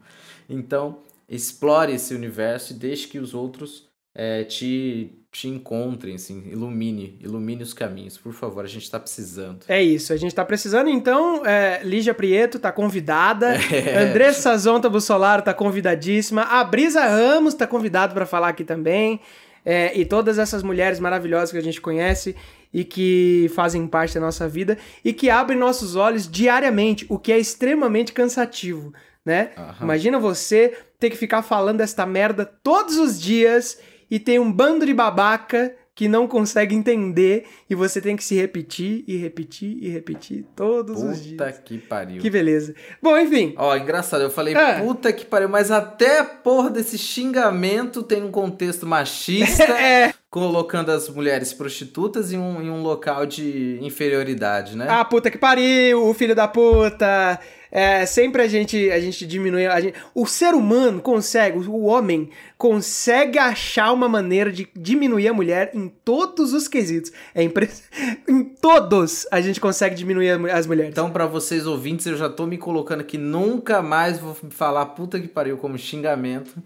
Então, 0.49 0.97
explore 1.29 1.93
esse 1.93 2.15
universo 2.15 2.73
e 2.73 2.75
deixe 2.75 3.07
que 3.07 3.19
os 3.19 3.35
outros 3.35 3.87
é, 4.15 4.43
te, 4.43 5.11
te 5.31 5.47
encontrem, 5.47 6.15
assim, 6.15 6.41
ilumine, 6.47 7.19
ilumine 7.21 7.61
os 7.61 7.71
caminhos. 7.71 8.17
Por 8.17 8.33
favor, 8.33 8.65
a 8.65 8.67
gente 8.67 8.81
está 8.81 8.99
precisando. 8.99 9.63
É 9.67 9.79
isso, 9.79 10.11
a 10.11 10.17
gente 10.17 10.33
tá 10.33 10.43
precisando, 10.43 10.89
então, 10.89 11.45
é, 11.45 11.79
Lígia 11.83 12.15
Prieto 12.15 12.57
tá 12.57 12.71
convidada, 12.71 13.53
É. 13.71 14.09
Andressa 14.09 14.57
Zonta 14.57 14.89
Bussolaro 14.89 15.43
tá 15.43 15.53
convidadíssima, 15.53 16.41
a 16.41 16.63
Brisa 16.63 17.05
Ramos 17.05 17.53
tá 17.53 17.67
convidado 17.67 18.15
para 18.15 18.25
falar 18.25 18.49
aqui 18.49 18.63
também, 18.63 19.19
é, 19.65 19.97
e 19.97 20.05
todas 20.05 20.39
essas 20.39 20.63
mulheres 20.63 20.99
maravilhosas 20.99 21.51
que 21.51 21.57
a 21.57 21.63
gente 21.63 21.81
conhece 21.81 22.35
e 22.73 22.83
que 22.83 23.51
fazem 23.53 23.85
parte 23.87 24.15
da 24.15 24.21
nossa 24.21 24.47
vida 24.47 24.77
e 25.03 25.13
que 25.13 25.29
abrem 25.29 25.57
nossos 25.57 25.95
olhos 25.95 26.29
diariamente, 26.29 27.05
o 27.09 27.19
que 27.19 27.31
é 27.31 27.39
extremamente 27.39 28.13
cansativo, 28.13 28.93
né? 29.25 29.51
Aham. 29.57 29.83
Imagina 29.83 30.19
você 30.19 30.77
ter 30.99 31.09
que 31.09 31.17
ficar 31.17 31.41
falando 31.41 31.81
esta 31.81 32.05
merda 32.05 32.45
todos 32.45 32.97
os 32.97 33.19
dias 33.19 33.79
e 34.09 34.19
tem 34.19 34.39
um 34.39 34.51
bando 34.51 34.85
de 34.85 34.93
babaca 34.93 35.75
que 36.01 36.07
não 36.07 36.27
consegue 36.27 36.73
entender 36.73 37.45
e 37.69 37.75
você 37.75 38.01
tem 38.01 38.15
que 38.15 38.23
se 38.23 38.33
repetir 38.33 39.03
e 39.07 39.17
repetir 39.17 39.77
e 39.79 39.87
repetir 39.87 40.43
todos 40.55 41.03
os 41.03 41.21
dias. 41.23 41.37
Puta 41.37 41.51
que 41.63 41.77
pariu. 41.77 42.19
Que 42.19 42.27
beleza. 42.27 42.73
Bom, 42.99 43.15
enfim. 43.15 43.53
Ó, 43.55 43.75
engraçado, 43.77 44.21
eu 44.23 44.31
falei, 44.31 44.55
É. 44.55 44.79
puta 44.79 45.13
que 45.13 45.23
pariu, 45.23 45.47
mas 45.47 45.69
até 45.69 46.17
a 46.17 46.23
porra 46.23 46.71
desse 46.71 46.97
xingamento 46.97 48.01
tem 48.01 48.23
um 48.23 48.31
contexto 48.31 48.87
machista, 48.87 49.61
É. 49.77 50.11
colocando 50.31 50.89
as 50.91 51.09
mulheres 51.09 51.51
prostitutas 51.51 52.31
em 52.31 52.37
um, 52.37 52.61
em 52.61 52.69
um 52.69 52.81
local 52.81 53.25
de 53.25 53.77
inferioridade, 53.81 54.77
né? 54.77 54.87
Ah, 54.89 55.03
puta 55.03 55.29
que 55.29 55.37
pariu, 55.37 56.07
o 56.07 56.13
filho 56.13 56.33
da 56.33 56.47
puta. 56.47 57.37
É, 57.69 58.05
sempre 58.05 58.41
a 58.41 58.47
gente, 58.47 58.89
a 58.91 58.99
gente 59.01 59.27
diminui. 59.27 59.65
A 59.65 59.81
gente, 59.81 59.93
o 60.15 60.25
ser 60.25 60.53
humano 60.53 61.01
consegue, 61.01 61.57
o 61.57 61.83
homem 61.83 62.29
consegue 62.57 63.37
achar 63.37 63.91
uma 63.91 64.07
maneira 64.07 64.49
de 64.53 64.69
diminuir 64.73 65.27
a 65.27 65.33
mulher 65.33 65.71
em 65.73 65.89
todos 65.89 66.53
os 66.53 66.65
quesitos. 66.65 67.11
É 67.35 67.43
impressionante. 67.43 67.91
Em 68.27 68.43
todos 68.43 69.27
a 69.31 69.41
gente 69.41 69.59
consegue 69.59 69.95
diminuir 69.95 70.31
as 70.49 70.65
mulheres. 70.65 70.91
Então, 70.91 71.11
pra 71.11 71.25
vocês 71.25 71.67
ouvintes, 71.67 72.05
eu 72.05 72.15
já 72.15 72.29
tô 72.29 72.45
me 72.45 72.57
colocando 72.57 73.03
que 73.03 73.17
nunca 73.17 73.81
mais 73.81 74.19
vou 74.19 74.33
falar 74.49 74.85
puta 74.87 75.19
que 75.19 75.27
pariu 75.27 75.57
como 75.57 75.77
xingamento 75.77 76.61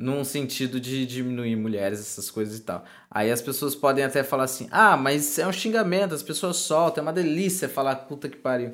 num 0.00 0.24
sentido 0.24 0.80
de 0.80 1.04
diminuir 1.04 1.54
mulheres, 1.56 2.00
essas 2.00 2.30
coisas 2.30 2.58
e 2.58 2.62
tal. 2.62 2.82
Aí 3.10 3.30
as 3.30 3.42
pessoas 3.42 3.74
podem 3.74 4.02
até 4.02 4.24
falar 4.24 4.44
assim: 4.44 4.66
ah, 4.70 4.96
mas 4.96 5.38
é 5.38 5.46
um 5.46 5.52
xingamento, 5.52 6.14
as 6.14 6.22
pessoas 6.22 6.56
soltam, 6.56 7.02
é 7.02 7.06
uma 7.06 7.12
delícia 7.12 7.68
falar 7.68 7.94
puta 7.96 8.26
que 8.26 8.38
pariu. 8.38 8.72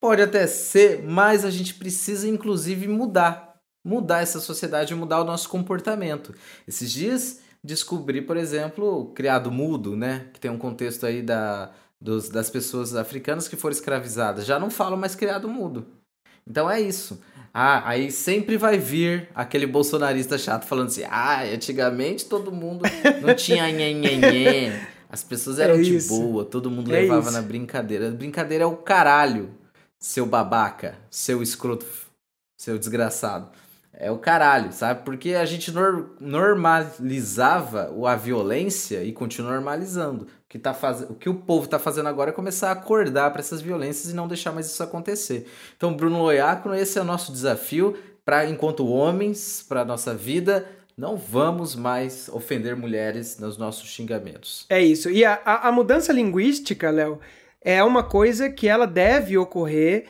Pode 0.00 0.22
até 0.22 0.46
ser, 0.46 1.02
mas 1.02 1.44
a 1.44 1.50
gente 1.50 1.74
precisa 1.74 2.26
inclusive 2.26 2.88
mudar. 2.88 3.52
Mudar 3.84 4.22
essa 4.22 4.40
sociedade, 4.40 4.94
mudar 4.94 5.20
o 5.20 5.24
nosso 5.24 5.48
comportamento. 5.48 6.34
Esses 6.66 6.90
dias 6.90 7.40
descobri, 7.62 8.22
por 8.22 8.36
exemplo, 8.36 9.00
o 9.00 9.06
criado 9.12 9.50
mudo, 9.50 9.94
né? 9.94 10.30
Que 10.32 10.40
tem 10.40 10.50
um 10.50 10.58
contexto 10.58 11.04
aí 11.04 11.20
da, 11.20 11.70
dos, 12.00 12.28
das 12.28 12.48
pessoas 12.48 12.94
africanas 12.96 13.46
que 13.46 13.56
foram 13.56 13.74
escravizadas. 13.74 14.46
Já 14.46 14.58
não 14.58 14.70
falam 14.70 14.96
mais 14.96 15.14
criado 15.14 15.48
mudo. 15.48 15.86
Então 16.46 16.70
é 16.70 16.80
isso. 16.80 17.20
Ah, 17.54 17.86
aí 17.86 18.10
sempre 18.10 18.56
vai 18.56 18.78
vir 18.78 19.28
aquele 19.34 19.66
bolsonarista 19.66 20.38
chato 20.38 20.64
falando 20.64 20.86
assim: 20.88 21.04
ah, 21.08 21.42
antigamente 21.42 22.24
todo 22.24 22.50
mundo 22.50 22.84
não 23.20 23.34
tinha 23.34 23.70
nhenhenhen. 23.70 24.72
As 25.10 25.22
pessoas 25.22 25.58
eram 25.58 25.74
é 25.74 25.82
de 25.82 26.00
boa, 26.08 26.42
todo 26.46 26.70
mundo 26.70 26.90
é 26.90 27.00
levava 27.02 27.28
isso. 27.28 27.32
na 27.32 27.42
brincadeira. 27.42 28.10
Brincadeira 28.10 28.64
é 28.64 28.66
o 28.66 28.76
caralho, 28.76 29.50
seu 29.98 30.24
babaca, 30.24 30.96
seu 31.10 31.42
escroto, 31.42 31.84
seu 32.56 32.78
desgraçado. 32.78 33.50
É 33.92 34.10
o 34.10 34.16
caralho, 34.16 34.72
sabe? 34.72 35.04
Porque 35.04 35.34
a 35.34 35.44
gente 35.44 35.70
nor 35.70 36.16
normalizava 36.18 37.92
a 38.08 38.16
violência 38.16 39.04
e 39.04 39.12
continua 39.12 39.52
normalizando. 39.52 40.26
O 40.52 40.58
que, 40.58 40.58
tá 40.58 40.74
faz... 40.74 41.00
o 41.00 41.14
que 41.14 41.30
o 41.30 41.34
povo 41.34 41.66
tá 41.66 41.78
fazendo 41.78 42.10
agora 42.10 42.28
é 42.28 42.32
começar 42.32 42.68
a 42.68 42.72
acordar 42.72 43.30
para 43.30 43.40
essas 43.40 43.62
violências 43.62 44.12
e 44.12 44.14
não 44.14 44.28
deixar 44.28 44.52
mais 44.52 44.66
isso 44.66 44.82
acontecer. 44.82 45.46
Então, 45.74 45.94
Bruno 45.94 46.18
Loiacono, 46.18 46.74
esse 46.74 46.98
é 46.98 47.00
o 47.00 47.06
nosso 47.06 47.32
desafio 47.32 47.96
para, 48.22 48.46
enquanto 48.46 48.86
homens, 48.86 49.64
para 49.66 49.82
nossa 49.82 50.14
vida, 50.14 50.68
não 50.94 51.16
vamos 51.16 51.74
mais 51.74 52.28
ofender 52.28 52.76
mulheres 52.76 53.38
nos 53.38 53.56
nossos 53.56 53.88
xingamentos. 53.88 54.66
É 54.68 54.78
isso. 54.78 55.08
E 55.08 55.24
a, 55.24 55.40
a, 55.42 55.68
a 55.68 55.72
mudança 55.72 56.12
linguística, 56.12 56.90
Léo, 56.90 57.18
é 57.58 57.82
uma 57.82 58.02
coisa 58.02 58.50
que 58.50 58.68
ela 58.68 58.86
deve 58.86 59.38
ocorrer 59.38 60.04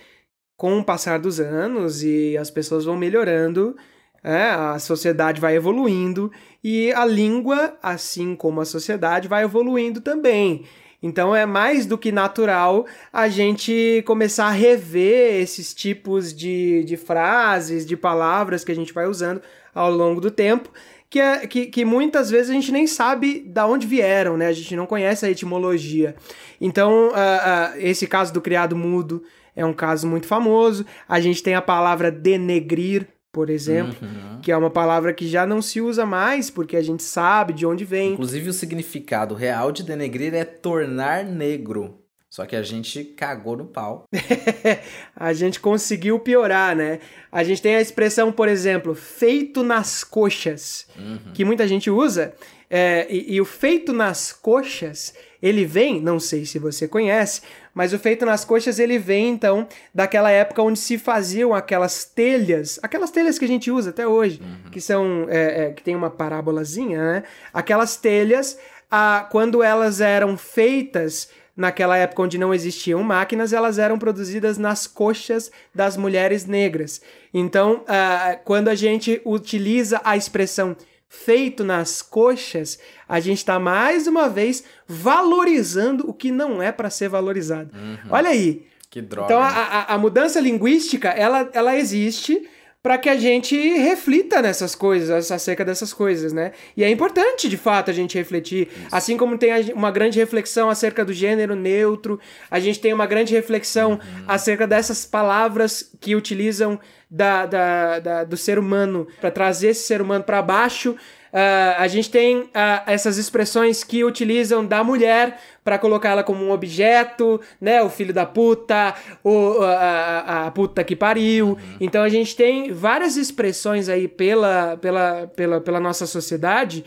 com 0.56 0.76
o 0.76 0.84
passar 0.84 1.20
dos 1.20 1.38
anos 1.38 2.02
e 2.02 2.36
as 2.36 2.50
pessoas 2.50 2.84
vão 2.84 2.96
melhorando, 2.96 3.76
é, 4.22 4.50
a 4.50 4.78
sociedade 4.78 5.40
vai 5.40 5.56
evoluindo 5.56 6.30
e 6.62 6.92
a 6.92 7.04
língua, 7.04 7.76
assim 7.82 8.36
como 8.36 8.60
a 8.60 8.64
sociedade, 8.64 9.28
vai 9.28 9.44
evoluindo 9.44 10.00
também. 10.00 10.64
Então 11.02 11.34
é 11.34 11.44
mais 11.44 11.84
do 11.84 11.98
que 11.98 12.12
natural 12.12 12.86
a 13.12 13.28
gente 13.28 14.04
começar 14.06 14.46
a 14.46 14.52
rever 14.52 15.42
esses 15.42 15.74
tipos 15.74 16.32
de, 16.32 16.84
de 16.84 16.96
frases, 16.96 17.84
de 17.84 17.96
palavras 17.96 18.62
que 18.62 18.70
a 18.70 18.74
gente 18.74 18.92
vai 18.92 19.06
usando 19.06 19.42
ao 19.74 19.90
longo 19.90 20.20
do 20.20 20.30
tempo, 20.30 20.70
que, 21.10 21.18
é, 21.18 21.46
que, 21.46 21.66
que 21.66 21.84
muitas 21.84 22.30
vezes 22.30 22.50
a 22.50 22.54
gente 22.54 22.70
nem 22.70 22.86
sabe 22.86 23.40
da 23.40 23.66
onde 23.66 23.86
vieram, 23.86 24.36
né? 24.36 24.46
A 24.46 24.52
gente 24.52 24.76
não 24.76 24.86
conhece 24.86 25.26
a 25.26 25.30
etimologia. 25.30 26.14
Então, 26.60 27.08
uh, 27.08 27.10
uh, 27.10 27.78
esse 27.78 28.06
caso 28.06 28.32
do 28.32 28.40
criado 28.40 28.76
mudo, 28.76 29.22
é 29.54 29.66
um 29.66 29.74
caso 29.74 30.06
muito 30.06 30.26
famoso. 30.26 30.86
A 31.08 31.20
gente 31.20 31.42
tem 31.42 31.54
a 31.54 31.60
palavra 31.60 32.10
denegrir, 32.10 33.06
por 33.32 33.48
exemplo, 33.48 33.96
uhum. 34.02 34.40
que 34.42 34.52
é 34.52 34.56
uma 34.56 34.70
palavra 34.70 35.14
que 35.14 35.26
já 35.26 35.46
não 35.46 35.62
se 35.62 35.80
usa 35.80 36.04
mais 36.04 36.50
porque 36.50 36.76
a 36.76 36.82
gente 36.82 37.02
sabe 37.02 37.54
de 37.54 37.64
onde 37.64 37.82
vem. 37.82 38.12
Inclusive, 38.12 38.50
o 38.50 38.52
significado 38.52 39.34
real 39.34 39.72
de 39.72 39.82
denegrir 39.82 40.34
é 40.34 40.44
tornar 40.44 41.24
negro. 41.24 41.98
Só 42.28 42.46
que 42.46 42.56
a 42.56 42.62
gente 42.62 43.04
cagou 43.04 43.56
no 43.56 43.66
pau. 43.66 44.04
a 45.16 45.32
gente 45.32 45.60
conseguiu 45.60 46.18
piorar, 46.18 46.74
né? 46.74 46.98
A 47.30 47.42
gente 47.44 47.60
tem 47.60 47.74
a 47.74 47.80
expressão, 47.80 48.32
por 48.32 48.48
exemplo, 48.48 48.94
feito 48.94 49.62
nas 49.62 50.02
coxas, 50.04 50.86
uhum. 50.96 51.32
que 51.34 51.44
muita 51.44 51.66
gente 51.68 51.90
usa. 51.90 52.34
É, 52.70 53.06
e, 53.10 53.34
e 53.34 53.40
o 53.40 53.44
feito 53.44 53.92
nas 53.92 54.32
coxas, 54.32 55.12
ele 55.42 55.66
vem, 55.66 56.00
não 56.00 56.18
sei 56.18 56.46
se 56.46 56.58
você 56.58 56.88
conhece, 56.88 57.42
mas 57.74 57.92
o 57.92 57.98
feito 57.98 58.26
nas 58.26 58.44
coxas 58.44 58.78
ele 58.78 58.98
vem 58.98 59.30
então 59.30 59.66
daquela 59.94 60.30
época 60.30 60.62
onde 60.62 60.78
se 60.78 60.98
faziam 60.98 61.54
aquelas 61.54 62.04
telhas, 62.04 62.78
aquelas 62.82 63.10
telhas 63.10 63.38
que 63.38 63.44
a 63.44 63.48
gente 63.48 63.70
usa 63.70 63.90
até 63.90 64.06
hoje, 64.06 64.40
uhum. 64.42 64.70
que 64.70 64.80
são 64.80 65.26
é, 65.28 65.64
é, 65.66 65.70
que 65.72 65.82
tem 65.82 65.96
uma 65.96 66.10
parábolazinha, 66.10 66.98
né? 66.98 67.22
Aquelas 67.52 67.96
telhas, 67.96 68.58
a, 68.90 69.26
quando 69.30 69.62
elas 69.62 70.00
eram 70.00 70.36
feitas 70.36 71.28
naquela 71.56 71.96
época 71.96 72.22
onde 72.22 72.38
não 72.38 72.54
existiam 72.54 73.02
máquinas, 73.02 73.52
elas 73.52 73.78
eram 73.78 73.98
produzidas 73.98 74.56
nas 74.58 74.86
coxas 74.86 75.50
das 75.74 75.96
mulheres 75.96 76.46
negras. 76.46 77.02
Então, 77.32 77.82
uh, 77.82 78.38
quando 78.44 78.68
a 78.68 78.74
gente 78.74 79.20
utiliza 79.24 80.00
a 80.02 80.16
expressão 80.16 80.76
feito 81.12 81.62
nas 81.62 82.00
coxas, 82.00 82.78
a 83.06 83.20
gente 83.20 83.38
está 83.38 83.58
mais 83.58 84.06
uma 84.06 84.30
vez 84.30 84.64
valorizando 84.88 86.08
o 86.08 86.14
que 86.14 86.32
não 86.32 86.62
é 86.62 86.72
para 86.72 86.88
ser 86.88 87.10
valorizado. 87.10 87.70
Uhum. 87.74 87.98
Olha 88.08 88.30
aí. 88.30 88.66
Que 88.88 89.02
droga. 89.02 89.26
Então 89.26 89.40
a, 89.40 89.48
a, 89.48 89.94
a 89.94 89.98
mudança 89.98 90.40
linguística 90.40 91.10
ela, 91.10 91.50
ela 91.52 91.76
existe 91.76 92.48
para 92.82 92.98
que 92.98 93.08
a 93.08 93.16
gente 93.16 93.56
reflita 93.78 94.42
nessas 94.42 94.74
coisas, 94.74 95.30
acerca 95.30 95.64
dessas 95.64 95.92
coisas, 95.92 96.32
né? 96.32 96.50
E 96.76 96.82
é 96.82 96.90
importante, 96.90 97.48
de 97.48 97.56
fato, 97.56 97.90
a 97.90 97.94
gente 97.94 98.18
refletir. 98.18 98.68
Isso. 98.68 98.88
Assim 98.90 99.16
como 99.16 99.38
tem 99.38 99.72
uma 99.72 99.92
grande 99.92 100.18
reflexão 100.18 100.68
acerca 100.68 101.04
do 101.04 101.12
gênero 101.12 101.54
neutro, 101.54 102.18
a 102.50 102.58
gente 102.58 102.80
tem 102.80 102.92
uma 102.92 103.06
grande 103.06 103.32
reflexão 103.32 103.92
uhum. 103.92 104.24
acerca 104.26 104.66
dessas 104.66 105.06
palavras 105.06 105.92
que 106.00 106.16
utilizam 106.16 106.80
da, 107.08 107.46
da, 107.46 107.98
da 108.00 108.24
do 108.24 108.36
ser 108.36 108.58
humano 108.58 109.06
para 109.20 109.30
trazer 109.30 109.68
esse 109.68 109.86
ser 109.86 110.02
humano 110.02 110.24
para 110.24 110.42
baixo. 110.42 110.96
Uh, 111.32 111.78
a 111.78 111.88
gente 111.88 112.10
tem 112.10 112.40
uh, 112.40 112.50
essas 112.86 113.16
expressões 113.16 113.82
que 113.82 114.04
utilizam 114.04 114.66
da 114.66 114.82
mulher 114.82 115.38
para 115.64 115.78
colocá-la 115.78 116.22
como 116.22 116.44
um 116.44 116.50
objeto, 116.50 117.40
né? 117.60 117.82
O 117.82 117.88
filho 117.88 118.12
da 118.12 118.26
puta, 118.26 118.94
o, 119.22 119.62
a, 119.62 120.46
a 120.46 120.50
puta 120.50 120.82
que 120.82 120.96
pariu. 120.96 121.48
Uhum. 121.48 121.76
Então 121.80 122.02
a 122.02 122.08
gente 122.08 122.34
tem 122.34 122.72
várias 122.72 123.16
expressões 123.16 123.88
aí 123.88 124.08
pela, 124.08 124.76
pela, 124.78 125.26
pela, 125.28 125.60
pela 125.60 125.80
nossa 125.80 126.06
sociedade 126.06 126.84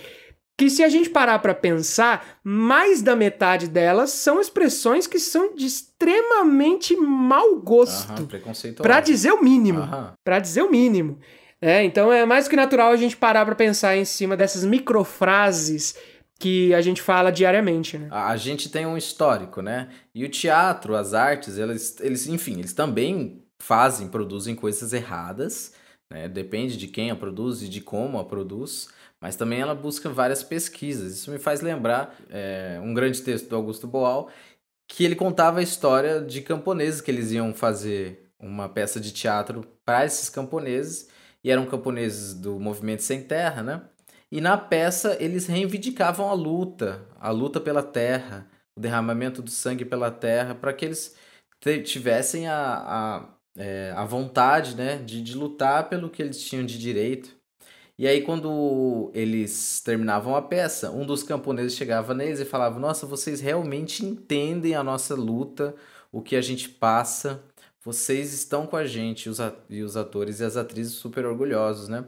que 0.57 0.69
se 0.69 0.83
a 0.83 0.89
gente 0.89 1.09
parar 1.09 1.39
para 1.39 1.53
pensar, 1.53 2.39
mais 2.43 3.01
da 3.01 3.15
metade 3.15 3.67
delas 3.67 4.11
são 4.11 4.39
expressões 4.39 5.05
que 5.05 5.19
são 5.19 5.53
de 5.53 5.65
extremamente 5.65 6.95
mau 6.95 7.57
gosto. 7.57 8.25
Para 8.81 9.01
dizer 9.01 9.33
o 9.33 9.43
mínimo. 9.43 9.81
Para 10.23 10.39
dizer 10.39 10.61
o 10.61 10.71
mínimo. 10.71 11.19
É, 11.61 11.83
então 11.83 12.11
é 12.11 12.25
mais 12.25 12.47
que 12.47 12.55
natural 12.55 12.91
a 12.91 12.97
gente 12.97 13.17
parar 13.17 13.45
para 13.45 13.55
pensar 13.55 13.97
em 13.97 14.05
cima 14.05 14.37
dessas 14.37 14.63
microfrases 14.63 15.95
que 16.39 16.73
a 16.73 16.81
gente 16.81 17.01
fala 17.01 17.31
diariamente, 17.31 17.97
né? 17.97 18.07
A 18.11 18.35
gente 18.35 18.69
tem 18.69 18.85
um 18.85 18.97
histórico, 18.97 19.61
né? 19.61 19.89
E 20.13 20.25
o 20.25 20.29
teatro, 20.29 20.95
as 20.95 21.13
artes, 21.13 21.57
eles, 21.57 21.97
eles 22.01 22.27
enfim, 22.27 22.59
eles 22.59 22.73
também 22.73 23.41
fazem, 23.61 24.07
produzem 24.07 24.55
coisas 24.55 24.93
erradas, 24.93 25.73
né? 26.11 26.27
Depende 26.27 26.77
de 26.77 26.87
quem 26.87 27.09
a 27.09 27.15
produz 27.15 27.61
e 27.61 27.69
de 27.69 27.81
como 27.81 28.19
a 28.19 28.25
produz, 28.25 28.89
mas 29.21 29.35
também 29.35 29.61
ela 29.61 29.73
busca 29.73 30.09
várias 30.09 30.43
pesquisas. 30.43 31.13
Isso 31.13 31.31
me 31.31 31.39
faz 31.39 31.61
lembrar 31.61 32.15
é, 32.29 32.79
um 32.83 32.93
grande 32.93 33.21
texto 33.21 33.49
do 33.49 33.55
Augusto 33.55 33.87
Boal, 33.87 34.29
que 34.87 35.03
ele 35.03 35.15
contava 35.15 35.59
a 35.59 35.63
história 35.63 36.21
de 36.21 36.41
camponeses 36.41 37.01
que 37.01 37.09
eles 37.09 37.31
iam 37.31 37.53
fazer 37.53 38.29
uma 38.39 38.69
peça 38.69 38.99
de 38.99 39.11
teatro 39.11 39.65
para 39.83 40.05
esses 40.05 40.29
camponeses 40.29 41.09
e 41.43 41.49
eram 41.49 41.65
camponeses 41.65 42.33
do 42.33 42.59
movimento 42.59 43.01
sem 43.01 43.23
terra, 43.23 43.63
né? 43.63 43.81
E 44.35 44.41
na 44.41 44.57
peça 44.57 45.15
eles 45.21 45.47
reivindicavam 45.47 46.27
a 46.29 46.33
luta, 46.33 47.07
a 47.17 47.31
luta 47.31 47.57
pela 47.57 47.81
terra, 47.81 48.45
o 48.75 48.81
derramamento 48.81 49.41
do 49.41 49.49
sangue 49.49 49.85
pela 49.85 50.11
terra, 50.11 50.53
para 50.53 50.73
que 50.73 50.83
eles 50.83 51.15
tivessem 51.85 52.45
a, 52.45 52.57
a, 52.57 53.29
é, 53.57 53.93
a 53.95 54.03
vontade 54.03 54.75
né, 54.75 54.97
de, 54.97 55.23
de 55.23 55.37
lutar 55.37 55.87
pelo 55.87 56.09
que 56.09 56.21
eles 56.21 56.43
tinham 56.43 56.65
de 56.65 56.77
direito. 56.77 57.33
E 57.97 58.05
aí, 58.05 58.23
quando 58.23 59.09
eles 59.13 59.79
terminavam 59.79 60.35
a 60.35 60.41
peça, 60.41 60.91
um 60.91 61.05
dos 61.05 61.23
camponeses 61.23 61.77
chegava 61.77 62.13
neles 62.13 62.41
e 62.41 62.45
falava: 62.45 62.77
Nossa, 62.77 63.05
vocês 63.05 63.39
realmente 63.39 64.05
entendem 64.05 64.75
a 64.75 64.83
nossa 64.83 65.15
luta, 65.15 65.73
o 66.11 66.21
que 66.21 66.35
a 66.35 66.41
gente 66.41 66.67
passa 66.67 67.41
vocês 67.85 68.33
estão 68.33 68.65
com 68.65 68.75
a 68.75 68.83
gente, 68.83 69.29
e 69.69 69.83
os 69.83 69.95
atores 69.95 70.39
e 70.39 70.43
as 70.43 70.57
atrizes 70.57 70.93
super 70.95 71.23
orgulhosos, 71.23 71.87
né? 71.87 72.03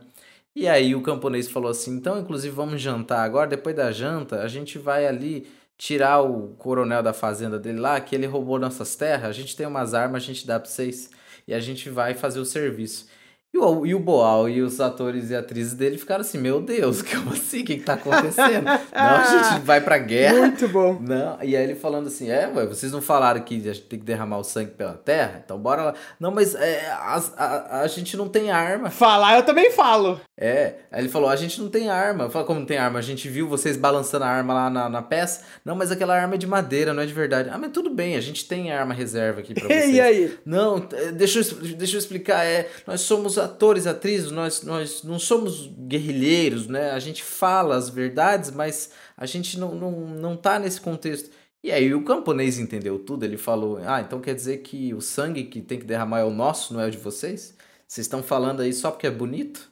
E 0.59 0.67
aí 0.67 0.95
o 0.95 1.01
camponês 1.01 1.47
falou 1.47 1.69
assim: 1.69 1.91
então, 1.91 2.17
inclusive, 2.19 2.53
vamos 2.53 2.81
jantar 2.81 3.23
agora. 3.23 3.47
Depois 3.47 3.75
da 3.75 3.91
janta, 3.91 4.41
a 4.41 4.47
gente 4.47 4.79
vai 4.79 5.05
ali 5.05 5.47
tirar 5.77 6.21
o 6.23 6.55
coronel 6.57 7.03
da 7.03 7.13
fazenda 7.13 7.59
dele 7.59 7.79
lá, 7.79 8.01
que 8.01 8.15
ele 8.15 8.25
roubou 8.25 8.57
nossas 8.57 8.95
terras. 8.95 9.29
A 9.29 9.31
gente 9.31 9.55
tem 9.55 9.67
umas 9.67 9.93
armas, 9.93 10.23
a 10.23 10.25
gente 10.25 10.47
dá 10.47 10.59
pra 10.59 10.67
vocês. 10.67 11.11
E 11.47 11.53
a 11.53 11.59
gente 11.59 11.91
vai 11.91 12.15
fazer 12.15 12.39
o 12.39 12.45
serviço. 12.45 13.07
E 13.53 13.57
o, 13.59 13.85
e 13.85 13.93
o 13.93 13.99
Boal 13.99 14.49
e 14.49 14.59
os 14.63 14.81
atores 14.81 15.29
e 15.29 15.35
atrizes 15.35 15.75
dele 15.75 15.97
ficaram 15.99 16.21
assim, 16.21 16.39
meu 16.39 16.59
Deus, 16.59 17.03
como 17.05 17.33
assim? 17.33 17.61
O 17.61 17.65
que, 17.65 17.77
que 17.77 17.83
tá 17.83 17.93
acontecendo? 17.93 18.65
não, 18.65 19.15
a 19.15 19.23
gente 19.51 19.63
vai 19.63 19.79
pra 19.79 19.99
guerra. 19.99 20.39
Muito 20.39 20.67
bom. 20.69 20.97
Não, 20.99 21.37
e 21.43 21.55
aí 21.55 21.63
ele 21.63 21.75
falando 21.75 22.07
assim, 22.07 22.31
é, 22.31 22.47
ué, 22.47 22.65
vocês 22.65 22.91
não 22.91 23.01
falaram 23.01 23.41
que 23.41 23.55
a 23.55 23.73
gente 23.73 23.81
tem 23.83 23.99
que 23.99 24.05
derramar 24.05 24.39
o 24.39 24.43
sangue 24.43 24.71
pela 24.71 24.95
terra? 24.95 25.39
Então 25.45 25.59
bora 25.59 25.83
lá. 25.83 25.93
Não, 26.19 26.31
mas 26.31 26.55
é, 26.55 26.89
a, 26.89 27.21
a, 27.37 27.81
a 27.81 27.87
gente 27.87 28.17
não 28.17 28.27
tem 28.27 28.49
arma. 28.49 28.89
Falar 28.89 29.37
eu 29.37 29.43
também 29.43 29.71
falo. 29.71 30.19
É, 30.39 30.75
aí 30.91 31.01
ele 31.01 31.09
falou, 31.09 31.29
a 31.29 31.35
gente 31.35 31.59
não 31.59 31.67
tem 31.67 31.89
arma. 31.89 32.25
Eu 32.25 32.29
falei, 32.29 32.45
como 32.45 32.59
não 32.59 32.67
tem 32.67 32.77
arma? 32.77 32.99
A 32.99 33.01
gente 33.01 33.27
viu 33.27 33.47
vocês 33.47 33.75
balançando 33.75 34.23
a 34.23 34.27
arma 34.27 34.53
lá 34.53 34.69
na, 34.69 34.87
na 34.87 35.01
peça. 35.01 35.43
Não, 35.65 35.75
mas 35.75 35.91
aquela 35.91 36.15
arma 36.15 36.35
é 36.35 36.37
de 36.37 36.45
madeira, 36.45 36.93
não 36.93 37.01
é 37.01 37.07
de 37.07 37.13
verdade. 37.13 37.49
Ah, 37.51 37.57
mas 37.57 37.71
tudo 37.71 37.89
bem, 37.89 38.15
a 38.15 38.21
gente 38.21 38.47
tem 38.47 38.71
arma 38.71 38.93
reserva 38.93 39.39
aqui 39.39 39.55
pra 39.55 39.65
vocês. 39.67 39.95
e 39.95 39.99
aí? 39.99 40.37
Não, 40.45 40.79
deixa 41.15 41.39
eu, 41.39 41.75
deixa 41.75 41.95
eu 41.95 41.99
explicar. 41.99 42.45
É, 42.45 42.69
nós 42.85 43.01
somos 43.01 43.39
atores, 43.39 43.87
atrizes, 43.87 44.29
nós, 44.29 44.61
nós 44.61 45.03
não 45.03 45.17
somos 45.17 45.67
guerrilheiros, 45.87 46.67
né? 46.67 46.91
A 46.91 46.99
gente 46.99 47.23
fala 47.23 47.75
as 47.75 47.89
verdades, 47.89 48.51
mas 48.51 48.91
a 49.17 49.25
gente 49.25 49.57
não, 49.57 49.73
não, 49.73 49.91
não 49.91 50.37
tá 50.37 50.59
nesse 50.59 50.79
contexto. 50.79 51.31
E 51.63 51.71
aí 51.71 51.93
o 51.95 52.03
camponês 52.03 52.59
entendeu 52.59 52.99
tudo, 52.99 53.25
ele 53.25 53.37
falou, 53.37 53.79
ah, 53.83 54.01
então 54.01 54.21
quer 54.21 54.35
dizer 54.35 54.57
que 54.59 54.93
o 54.93 55.01
sangue 55.01 55.45
que 55.45 55.61
tem 55.61 55.79
que 55.79 55.85
derramar 55.85 56.19
é 56.19 56.23
o 56.23 56.29
nosso, 56.29 56.75
não 56.75 56.81
é 56.81 56.87
o 56.87 56.91
de 56.91 56.97
vocês? 56.97 57.57
Vocês 57.87 58.05
estão 58.05 58.21
falando 58.21 58.61
aí 58.61 58.71
só 58.71 58.91
porque 58.91 59.07
é 59.07 59.11
bonito? 59.11 59.71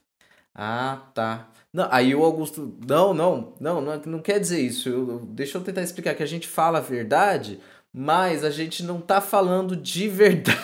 Ah, 0.56 1.02
tá. 1.14 1.50
Não, 1.74 1.90
aí 1.92 2.16
o 2.16 2.24
Augusto, 2.24 2.78
não, 2.88 3.14
não, 3.14 3.54
não, 3.60 3.82
não, 3.82 4.02
não 4.06 4.20
quer 4.20 4.40
dizer 4.40 4.62
isso. 4.62 4.88
Eu, 4.88 5.20
deixa 5.28 5.58
eu 5.58 5.62
tentar 5.62 5.82
explicar 5.82 6.16
que 6.16 6.24
a 6.24 6.28
gente 6.28 6.48
fala 6.48 6.78
a 6.78 6.82
verdade, 6.82 7.60
mas 7.94 8.46
a 8.46 8.50
gente 8.50 8.82
não 8.82 9.02
tá 9.02 9.20
falando 9.20 9.76
de 9.76 10.08
verdade. 10.10 10.58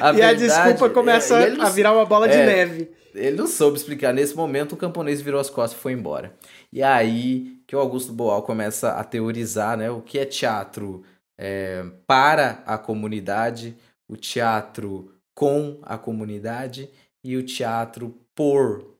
a 0.00 0.10
e 0.10 0.12
verdade, 0.12 0.22
a 0.22 0.32
desculpa 0.34 0.88
começa 0.88 1.36
é, 1.40 1.60
a 1.60 1.68
virar 1.68 1.92
uma 1.92 2.06
bola 2.06 2.28
de 2.28 2.36
é, 2.36 2.46
neve. 2.46 2.90
Ele 3.12 3.36
não 3.36 3.48
soube 3.48 3.76
explicar. 3.76 4.14
Nesse 4.14 4.36
momento, 4.36 4.72
o 4.72 4.76
camponês 4.76 5.20
virou 5.20 5.40
as 5.40 5.50
costas 5.50 5.78
e 5.78 5.82
foi 5.82 5.92
embora. 5.92 6.32
E 6.72 6.80
aí 6.80 7.60
que 7.66 7.74
o 7.74 7.80
Augusto 7.80 8.12
Boal 8.12 8.42
começa 8.42 8.92
a 8.92 9.02
teorizar 9.02 9.76
né, 9.76 9.90
o 9.90 10.00
que 10.00 10.18
é 10.18 10.24
teatro 10.24 11.02
é, 11.38 11.84
para 12.06 12.62
a 12.66 12.78
comunidade, 12.78 13.76
o 14.08 14.16
teatro 14.16 15.12
com 15.34 15.80
a 15.82 15.98
comunidade 15.98 16.88
e 17.24 17.36
o 17.36 17.42
teatro 17.42 18.21
por 18.34 18.92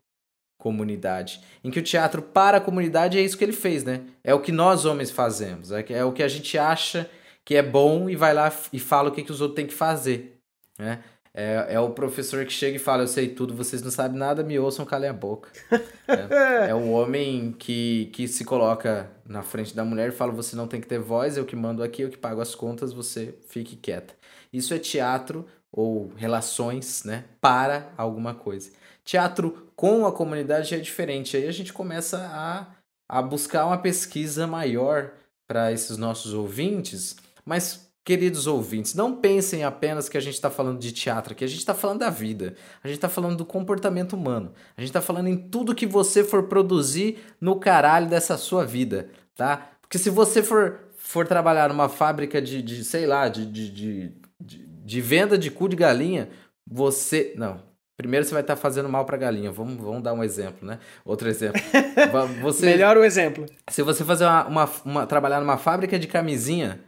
comunidade. 0.58 1.40
Em 1.64 1.70
que 1.70 1.80
o 1.80 1.82
teatro 1.82 2.22
para 2.22 2.58
a 2.58 2.60
comunidade 2.60 3.18
é 3.18 3.20
isso 3.20 3.36
que 3.36 3.44
ele 3.44 3.52
fez, 3.52 3.82
né? 3.82 4.02
É 4.22 4.32
o 4.32 4.40
que 4.40 4.52
nós 4.52 4.84
homens 4.84 5.10
fazemos, 5.10 5.72
é, 5.72 5.84
é 5.90 6.04
o 6.04 6.12
que 6.12 6.22
a 6.22 6.28
gente 6.28 6.56
acha 6.56 7.10
que 7.44 7.56
é 7.56 7.62
bom 7.62 8.08
e 8.08 8.14
vai 8.14 8.32
lá 8.32 8.52
e 8.72 8.78
fala 8.78 9.08
o 9.08 9.12
que, 9.12 9.24
que 9.24 9.32
os 9.32 9.40
outros 9.40 9.56
têm 9.56 9.66
que 9.66 9.74
fazer, 9.74 10.38
né? 10.78 11.02
É, 11.34 11.68
é 11.70 11.80
o 11.80 11.90
professor 11.90 12.44
que 12.44 12.52
chega 12.52 12.76
e 12.76 12.78
fala: 12.78 13.02
Eu 13.02 13.08
sei 13.08 13.28
tudo, 13.28 13.54
vocês 13.54 13.82
não 13.82 13.90
sabem 13.90 14.18
nada, 14.18 14.42
me 14.42 14.58
ouçam, 14.58 14.84
calem 14.84 15.08
a 15.08 15.14
boca. 15.14 15.50
é, 16.06 16.70
é 16.70 16.74
o 16.74 16.90
homem 16.90 17.52
que, 17.58 18.10
que 18.12 18.28
se 18.28 18.44
coloca 18.44 19.10
na 19.26 19.42
frente 19.42 19.74
da 19.74 19.84
mulher 19.84 20.10
e 20.10 20.12
fala: 20.12 20.30
Você 20.32 20.54
não 20.54 20.68
tem 20.68 20.80
que 20.80 20.86
ter 20.86 20.98
voz, 20.98 21.38
eu 21.38 21.46
que 21.46 21.56
mando 21.56 21.82
aqui, 21.82 22.02
eu 22.02 22.10
que 22.10 22.18
pago 22.18 22.40
as 22.40 22.54
contas, 22.54 22.92
você 22.92 23.34
fique 23.48 23.76
quieta. 23.76 24.14
Isso 24.52 24.74
é 24.74 24.78
teatro 24.78 25.46
ou 25.72 26.12
relações 26.16 27.02
né, 27.04 27.24
para 27.40 27.90
alguma 27.96 28.34
coisa. 28.34 28.70
Teatro 29.04 29.72
com 29.74 30.06
a 30.06 30.12
comunidade 30.12 30.74
é 30.74 30.78
diferente. 30.78 31.36
Aí 31.36 31.46
a 31.46 31.52
gente 31.52 31.72
começa 31.72 32.18
a, 32.32 32.66
a 33.08 33.20
buscar 33.20 33.66
uma 33.66 33.78
pesquisa 33.78 34.46
maior 34.46 35.12
para 35.46 35.72
esses 35.72 35.96
nossos 35.96 36.32
ouvintes. 36.32 37.16
Mas, 37.44 37.90
queridos 38.04 38.46
ouvintes, 38.46 38.94
não 38.94 39.16
pensem 39.16 39.64
apenas 39.64 40.08
que 40.08 40.16
a 40.16 40.20
gente 40.20 40.34
está 40.34 40.50
falando 40.50 40.78
de 40.78 40.92
teatro 40.92 41.32
aqui. 41.32 41.44
A 41.44 41.48
gente 41.48 41.58
está 41.58 41.74
falando 41.74 42.00
da 42.00 42.10
vida. 42.10 42.54
A 42.82 42.88
gente 42.88 42.98
está 42.98 43.08
falando 43.08 43.36
do 43.36 43.44
comportamento 43.44 44.14
humano. 44.14 44.52
A 44.76 44.80
gente 44.80 44.90
está 44.90 45.00
falando 45.00 45.28
em 45.28 45.36
tudo 45.36 45.74
que 45.74 45.86
você 45.86 46.22
for 46.22 46.44
produzir 46.44 47.18
no 47.40 47.56
caralho 47.58 48.08
dessa 48.08 48.36
sua 48.38 48.64
vida, 48.64 49.10
tá? 49.34 49.72
Porque 49.80 49.98
se 49.98 50.08
você 50.08 50.42
for, 50.42 50.78
for 50.96 51.26
trabalhar 51.26 51.68
numa 51.68 51.88
fábrica 51.88 52.40
de, 52.40 52.62
de 52.62 52.84
sei 52.84 53.06
lá, 53.06 53.28
de, 53.28 53.44
de, 53.44 53.70
de, 53.70 54.12
de 54.40 55.00
venda 55.00 55.36
de 55.36 55.50
cu 55.50 55.68
de 55.68 55.76
galinha, 55.76 56.30
você. 56.66 57.34
Não, 57.36 57.60
Primeiro 57.96 58.24
você 58.24 58.32
vai 58.32 58.42
estar 58.42 58.56
tá 58.56 58.60
fazendo 58.60 58.88
mal 58.88 59.04
para 59.04 59.16
a 59.16 59.18
galinha. 59.18 59.50
Vamos, 59.50 59.76
vamos 59.76 60.02
dar 60.02 60.12
um 60.12 60.24
exemplo, 60.24 60.66
né? 60.66 60.78
Outro 61.04 61.28
exemplo. 61.28 61.60
Você, 62.40 62.66
Melhor 62.66 62.96
o 62.96 63.04
exemplo. 63.04 63.46
Se 63.68 63.82
você 63.82 64.04
fazer 64.04 64.24
uma, 64.24 64.46
uma, 64.46 64.70
uma, 64.84 65.06
trabalhar 65.06 65.40
numa 65.40 65.58
fábrica 65.58 65.98
de 65.98 66.06
camisinha, 66.06 66.80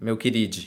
meu 0.00 0.16
querido, 0.16 0.58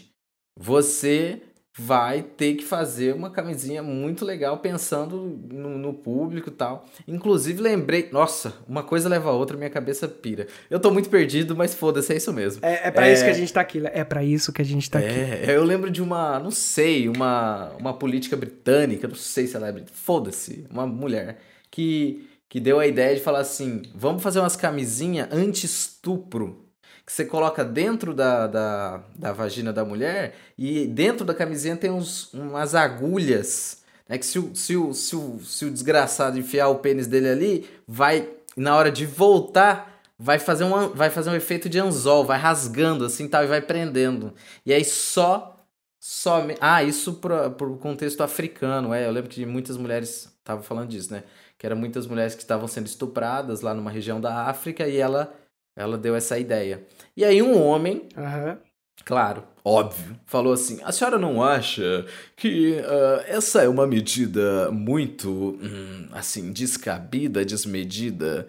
você 0.57 1.41
vai 1.78 2.21
ter 2.21 2.55
que 2.55 2.63
fazer 2.63 3.13
uma 3.13 3.30
camisinha 3.30 3.84
muito 3.84 4.23
legal 4.23 4.59
pensando 4.59 5.38
no, 5.51 5.78
no, 5.78 5.93
público 5.93 6.47
e 6.47 6.51
tal. 6.51 6.86
Inclusive 7.05 7.61
lembrei, 7.61 8.07
nossa, 8.13 8.53
uma 8.67 8.82
coisa 8.82 9.09
leva 9.09 9.30
a 9.30 9.34
outra, 9.34 9.57
minha 9.57 9.69
cabeça 9.69 10.07
pira. 10.07 10.47
Eu 10.69 10.80
tô 10.80 10.89
muito 10.89 11.09
perdido, 11.09 11.53
mas 11.53 11.73
foda-se, 11.73 12.13
é 12.13 12.15
isso 12.15 12.32
mesmo. 12.32 12.65
É, 12.65 12.88
é 12.88 12.91
para 12.91 13.09
é... 13.09 13.13
isso 13.13 13.26
que 13.26 13.30
a 13.30 13.34
gente 13.34 13.51
tá 13.51 13.59
aqui, 13.59 13.82
é 13.86 14.03
para 14.05 14.23
isso 14.23 14.53
que 14.53 14.61
a 14.61 14.65
gente 14.65 14.89
tá 14.89 15.01
é, 15.01 15.34
aqui. 15.34 15.51
Eu 15.51 15.65
lembro 15.65 15.91
de 15.91 16.01
uma, 16.01 16.39
não 16.39 16.51
sei, 16.51 17.09
uma, 17.09 17.71
uma 17.78 17.93
política 17.93 18.38
britânica, 18.38 19.07
não 19.07 19.15
sei 19.15 19.45
se 19.45 19.57
ela 19.57 19.67
é 19.67 19.84
foda-se, 19.91 20.65
uma 20.69 20.88
mulher 20.88 21.39
que 21.69 22.26
que 22.47 22.59
deu 22.59 22.80
a 22.80 22.88
ideia 22.88 23.13
de 23.13 23.21
falar 23.21 23.39
assim, 23.39 23.82
vamos 23.93 24.23
fazer 24.23 24.39
umas 24.39 24.55
camisinhas 24.55 25.28
anti-estupro 25.30 26.64
que 27.06 27.12
você 27.12 27.24
coloca 27.24 27.64
dentro 27.64 28.14
da, 28.14 28.47
da, 28.47 29.03
da 29.16 29.32
vagina 29.32 29.72
da 29.72 29.86
mulher 29.86 30.36
e 30.58 30.88
dentro 30.88 31.24
da 31.24 31.36
camisinha 31.36 31.78
tem 31.78 31.91
uns, 31.91 32.34
umas 32.34 32.74
agulhas. 32.74 33.84
Né, 34.10 34.18
que 34.18 34.26
se 34.26 34.39
o, 34.39 34.56
se, 34.56 34.76
o, 34.76 34.93
se, 34.93 35.16
o, 35.16 35.39
se 35.39 35.66
o 35.66 35.72
desgraçado 35.72 36.39
enfiar 36.39 36.70
o 36.70 36.80
pênis 36.80 37.08
dele 37.08 37.30
ali, 37.30 37.70
vai, 37.88 38.30
na 38.58 38.76
hora 38.76 38.91
de 38.91 39.06
voltar, 39.06 40.01
vai 40.18 40.39
fazer 40.39 40.64
um, 40.64 40.89
vai 40.89 41.10
fazer 41.10 41.30
um 41.30 41.36
efeito 41.36 41.70
de 41.70 41.80
anzol, 41.80 42.26
vai 42.26 42.39
rasgando 42.39 43.06
assim 43.06 43.28
tal, 43.28 43.43
e 43.43 43.47
vai 43.47 43.62
prendendo. 43.62 44.34
E 44.66 44.74
aí 44.74 44.84
só. 44.84 45.64
só 45.99 46.45
ah, 46.60 46.84
isso 46.84 47.16
para 47.16 47.47
o 47.47 47.78
contexto 47.78 48.22
africano. 48.22 48.93
É, 48.93 49.06
eu 49.06 49.12
lembro 49.12 49.30
que 49.30 49.45
muitas 49.45 49.78
mulheres 49.78 50.32
estavam 50.39 50.64
falando 50.64 50.89
disso, 50.89 51.12
né? 51.12 51.24
Que 51.58 51.66
eram 51.66 51.78
muitas 51.78 52.06
mulheres 52.08 52.36
que 52.36 52.41
estavam 52.41 52.68
sendo 52.68 52.88
estupradas 52.88 53.62
lá 53.62 53.74
numa 53.74 53.91
região 53.91 54.20
da 54.22 54.47
África 54.47 54.88
e 54.88 54.97
ela 54.97 55.34
ela 55.76 55.97
deu 55.97 56.15
essa 56.15 56.39
ideia. 56.39 56.86
E 57.15 57.23
aí 57.26 57.41
um 57.41 57.61
homem, 57.61 58.07
uhum. 58.15 58.57
claro, 59.03 59.43
óbvio, 59.63 60.19
falou 60.26 60.53
assim: 60.53 60.80
a 60.84 60.91
senhora 60.91 61.17
não 61.17 61.43
acha 61.43 62.05
que 62.36 62.73
uh, 62.80 63.23
essa 63.28 63.63
é 63.63 63.67
uma 63.67 63.86
medida 63.86 64.71
muito, 64.71 65.57
hum, 65.61 66.07
assim, 66.11 66.51
descabida, 66.51 67.43
desmedida, 67.43 68.47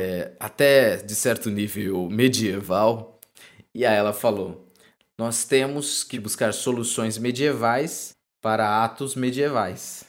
é, 0.00 0.32
até 0.40 0.96
de 0.96 1.14
certo 1.14 1.50
nível 1.50 2.08
medieval? 2.10 3.20
E 3.74 3.86
aí 3.86 3.96
ela 3.96 4.12
falou: 4.12 4.68
nós 5.18 5.44
temos 5.44 6.02
que 6.02 6.18
buscar 6.18 6.52
soluções 6.52 7.18
medievais 7.18 8.14
para 8.40 8.84
atos 8.84 9.14
medievais. 9.14 10.04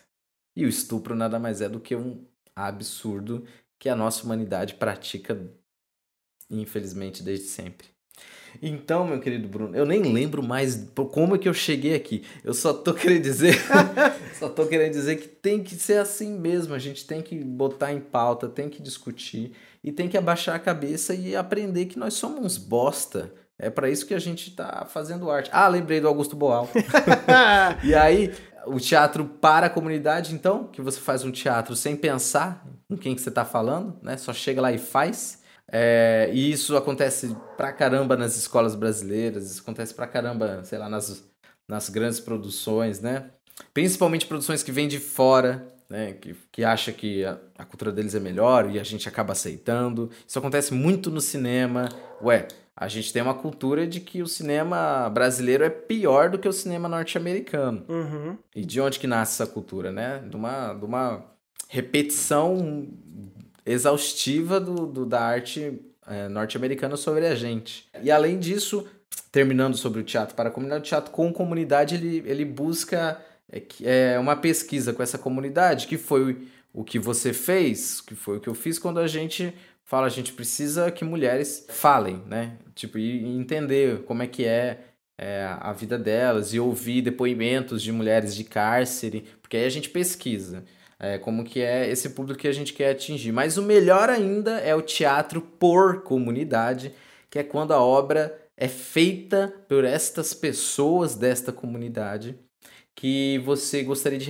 E 0.56 0.66
o 0.66 0.70
estupro 0.70 1.16
nada 1.16 1.38
mais 1.38 1.62
é 1.62 1.70
do 1.70 1.80
que 1.80 1.96
um 1.96 2.26
absurdo 2.56 3.46
que 3.78 3.90
a 3.90 3.96
nossa 3.96 4.24
humanidade 4.24 4.76
pratica 4.76 5.40
Infelizmente, 6.50 7.24
desde 7.24 7.46
sempre. 7.46 7.88
Então, 8.62 9.06
meu 9.06 9.20
querido 9.20 9.48
Bruno, 9.48 9.76
eu 9.76 9.86
nem 9.86 10.02
lembro 10.02 10.42
mais 10.42 10.88
como 11.12 11.36
é 11.36 11.38
que 11.38 11.48
eu 11.48 11.54
cheguei 11.54 11.96
aqui. 11.96 12.24
Eu 12.44 12.54
só 12.54 12.74
tô 12.74 12.94
querendo 12.96 13.22
dizer, 13.22 13.56
só 14.40 14.50
tô 14.50 14.66
querendo 14.66 14.94
dizer 14.94 15.18
que 15.18 15.28
tem 15.28 15.64
que 15.64 15.76
ser 15.76 15.98
assim 15.98 16.38
mesmo. 16.38 16.74
A 16.74 16.80
gente 16.80 17.06
tem 17.06 17.22
que 17.22 17.36
botar 17.44 17.92
em 17.92 18.00
pauta, 18.00 18.48
tem 18.48 18.70
que 18.70 18.82
discutir 18.82 19.54
e 19.84 19.92
tem 19.92 20.08
que 20.08 20.18
abaixar 20.18 20.56
a 20.56 20.60
cabeça 20.60 21.14
e 21.14 21.36
aprender 21.36 21.86
que 21.86 22.00
nós 22.00 22.14
somos 22.14 22.44
uns 22.44 22.58
bosta. 22.58 23.34
É 23.58 23.70
para 23.70 23.90
isso 23.90 24.06
que 24.06 24.14
a 24.14 24.20
gente 24.20 24.52
tá 24.52 24.86
fazendo 24.90 25.30
arte. 25.30 25.50
Ah, 25.54 25.68
lembrei 25.68 26.02
do 26.02 26.08
Augusto 26.08 26.36
Boal. 26.36 26.70
e 27.84 27.96
aí, 27.96 28.34
o 28.68 28.80
teatro 28.80 29.24
para 29.26 29.68
a 29.68 29.70
comunidade, 29.70 30.34
então, 30.34 30.66
que 30.66 30.82
você 30.82 31.00
faz 31.00 31.24
um 31.24 31.32
teatro 31.32 31.74
sem 31.74 31.96
pensar 31.96 32.66
com 32.88 32.98
quem 32.98 33.16
que 33.16 33.22
você 33.22 33.32
tá 33.32 33.46
falando, 33.46 33.98
né? 34.02 34.18
Só 34.18 34.34
chega 34.34 34.62
lá 34.62 34.74
e 34.74 34.78
faz. 34.78 35.42
É, 35.72 36.30
e 36.34 36.52
isso 36.52 36.78
acontece 36.78 37.36
pra 37.58 37.74
caramba 37.74 38.16
nas 38.16 38.38
escolas 38.38 38.76
brasileiras, 38.76 39.50
isso 39.52 39.62
acontece 39.62 39.94
pra 39.94 40.08
caramba, 40.08 40.64
sei 40.64 40.78
lá, 40.78 40.88
nas, 40.88 41.24
nas 41.68 41.90
grandes 41.90 42.20
produções, 42.20 43.02
né? 43.02 43.32
Principalmente 43.74 44.26
produções 44.26 44.62
que 44.62 44.72
vêm 44.72 44.88
de 44.88 45.00
fora, 45.00 45.68
né? 45.90 46.14
Que, 46.14 46.36
que 46.52 46.64
acha 46.64 46.92
que 46.92 47.26
a, 47.26 47.38
a 47.58 47.66
cultura 47.66 47.92
deles 47.92 48.14
é 48.16 48.20
melhor 48.20 48.70
e 48.70 48.80
a 48.80 48.84
gente 48.84 49.08
acaba 49.10 49.34
aceitando. 49.34 50.12
Isso 50.28 50.38
acontece 50.38 50.74
muito 50.74 51.10
no 51.10 51.22
cinema. 51.22 51.90
Ué, 52.22 52.48
a 52.76 52.88
gente 52.88 53.12
tem 53.14 53.22
uma 53.22 53.34
cultura 53.34 53.88
de 53.88 54.00
que 54.02 54.22
o 54.22 54.28
cinema 54.28 55.10
brasileiro 55.10 55.64
é 55.64 55.70
pior 55.70 56.30
do 56.30 56.38
que 56.38 56.48
o 56.48 56.54
cinema 56.54 56.90
norte-americano. 56.90 57.86
Uhum. 57.88 58.38
E 58.54 58.66
de 58.66 58.82
onde 58.82 59.00
que 59.00 59.08
nasce 59.08 59.42
essa 59.42 59.52
cultura, 59.52 59.92
né? 59.92 60.22
De 60.30 60.36
uma, 60.36 60.74
de 60.74 60.86
uma 60.86 61.24
repetição 61.70 62.88
exaustiva 63.66 64.60
do, 64.60 64.86
do 64.86 65.06
da 65.06 65.22
arte 65.22 65.80
é, 66.08 66.28
norte-americana 66.28 66.96
sobre 66.96 67.26
a 67.26 67.36
gente. 67.36 67.88
E 68.02 68.12
além 68.12 68.40
disso, 68.40 68.88
terminando 69.32 69.76
sobre 69.76 70.02
o 70.02 70.04
teatro 70.04 70.36
para 70.36 70.50
a 70.50 70.52
comunidade, 70.52 70.82
o 70.82 70.86
teatro 70.86 71.12
com 71.12 71.34
comunidade 71.34 71.96
ele, 71.96 72.24
ele 72.26 72.46
busca 72.46 73.20
é, 73.52 73.64
é, 73.84 74.20
uma 74.20 74.36
pesquisa 74.36 74.94
com 74.94 75.02
essa 75.02 75.18
comunidade, 75.18 75.88
que 75.88 75.98
foi 75.98 76.48
o 76.74 76.84
que 76.84 77.00
você 77.00 77.34
fez, 77.34 78.02
que 78.02 78.16
foi 78.16 78.38
o 78.38 78.40
que 78.40 78.50
eu 78.50 78.56
fiz 78.56 78.78
quando 78.78 79.00
a 79.00 79.08
gente 79.08 79.54
fala, 79.84 80.08
a 80.08 80.10
gente 80.10 80.34
precisa 80.34 80.92
que 80.92 81.06
mulheres 81.06 81.66
falem, 81.70 82.22
né? 82.28 82.58
Tipo, 82.74 82.98
e 82.98 83.26
entender 83.38 84.04
como 84.04 84.24
é 84.24 84.28
que 84.28 84.44
é, 84.44 84.80
é, 85.18 85.46
a 85.60 85.72
vida 85.72 85.98
delas 85.98 86.54
e 86.54 86.60
ouvir 86.60 87.02
depoimentos 87.02 87.82
de 87.82 87.92
mulheres 87.92 88.36
de 88.36 88.44
cárcere, 88.44 89.26
porque 89.42 89.56
aí 89.56 89.66
a 89.66 89.70
gente 89.70 89.90
pesquisa. 89.90 90.66
É, 91.00 91.18
como 91.18 91.44
que 91.44 91.62
é 91.62 91.90
esse 91.90 92.12
público 92.12 92.40
que 92.40 92.48
a 92.48 92.54
gente 92.54 92.74
quer 92.74 92.92
atingir. 92.92 93.32
Mas 93.32 93.58
o 93.58 93.62
melhor 93.62 94.10
ainda 94.10 94.60
é 94.60 94.74
o 94.74 94.82
teatro 94.82 95.42
por 95.42 96.04
comunidade, 96.04 96.94
que 97.30 97.40
é 97.40 97.44
quando 97.44 97.74
a 97.74 97.82
obra 97.82 98.42
é 98.58 98.68
feita 98.68 99.54
por 99.68 99.84
estas 99.84 100.34
pessoas 100.34 101.16
desta 101.16 101.52
comunidade 101.52 102.40
que 102.96 103.40
você 103.40 103.84
gostaria 103.84 104.18
de 104.18 104.26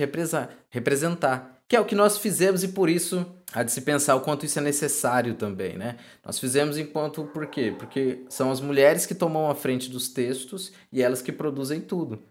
representar, 0.70 1.62
que 1.68 1.76
é 1.76 1.80
o 1.80 1.84
que 1.84 1.94
nós 1.94 2.18
fizemos 2.18 2.64
e 2.64 2.68
por 2.68 2.90
isso 2.90 3.24
há 3.52 3.62
de 3.62 3.70
se 3.70 3.80
pensar 3.82 4.16
o 4.16 4.20
quanto 4.20 4.44
isso 4.44 4.58
é 4.58 4.62
necessário 4.62 5.34
também, 5.34 5.76
né? 5.76 5.96
Nós 6.24 6.38
fizemos 6.38 6.76
enquanto 6.76 7.24
por 7.26 7.46
quê? 7.46 7.74
Porque 7.78 8.24
são 8.28 8.50
as 8.50 8.60
mulheres 8.60 9.06
que 9.06 9.14
tomam 9.14 9.48
a 9.48 9.54
frente 9.54 9.88
dos 9.88 10.08
textos 10.08 10.72
e 10.92 11.00
elas 11.00 11.22
que 11.22 11.30
produzem 11.30 11.80
tudo, 11.80 12.22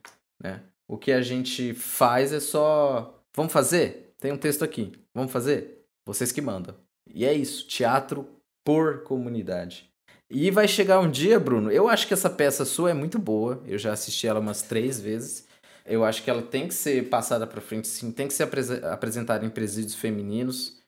né? 0.43 0.61
O 0.87 0.97
que 0.97 1.11
a 1.11 1.21
gente 1.21 1.73
faz 1.73 2.33
é 2.33 2.39
só 2.39 3.23
vamos 3.33 3.53
fazer? 3.53 4.04
Tem 4.25 4.33
um 4.33 4.37
texto 4.37 4.63
aqui. 4.63 4.91
Vamos 5.13 5.31
fazer? 5.31 5.85
Vocês 6.03 6.31
que 6.31 6.41
mandam. 6.41 6.73
E 7.13 7.23
é 7.25 7.31
isso, 7.31 7.67
teatro 7.67 8.27
por 8.63 9.03
comunidade. 9.03 9.87
E 10.27 10.49
vai 10.49 10.67
chegar 10.67 10.99
um 10.99 11.11
dia, 11.11 11.39
Bruno. 11.39 11.71
Eu 11.71 11.87
acho 11.87 12.07
que 12.07 12.13
essa 12.15 12.27
peça 12.27 12.65
sua 12.65 12.89
é 12.89 12.93
muito 12.95 13.19
boa. 13.19 13.61
Eu 13.67 13.77
já 13.77 13.93
assisti 13.93 14.25
ela 14.25 14.39
umas 14.39 14.63
três 14.63 14.99
vezes. 14.99 15.45
Eu 15.85 16.03
acho 16.03 16.23
que 16.23 16.29
ela 16.31 16.41
tem 16.41 16.67
que 16.67 16.73
ser 16.73 17.07
passada 17.07 17.45
para 17.45 17.61
frente, 17.61 17.87
sim. 17.87 18.11
Tem 18.11 18.27
que 18.27 18.33
ser 18.33 18.49
apresentada 18.91 19.45
em 19.45 19.49
presídios 19.51 19.93
femininos, 19.93 20.81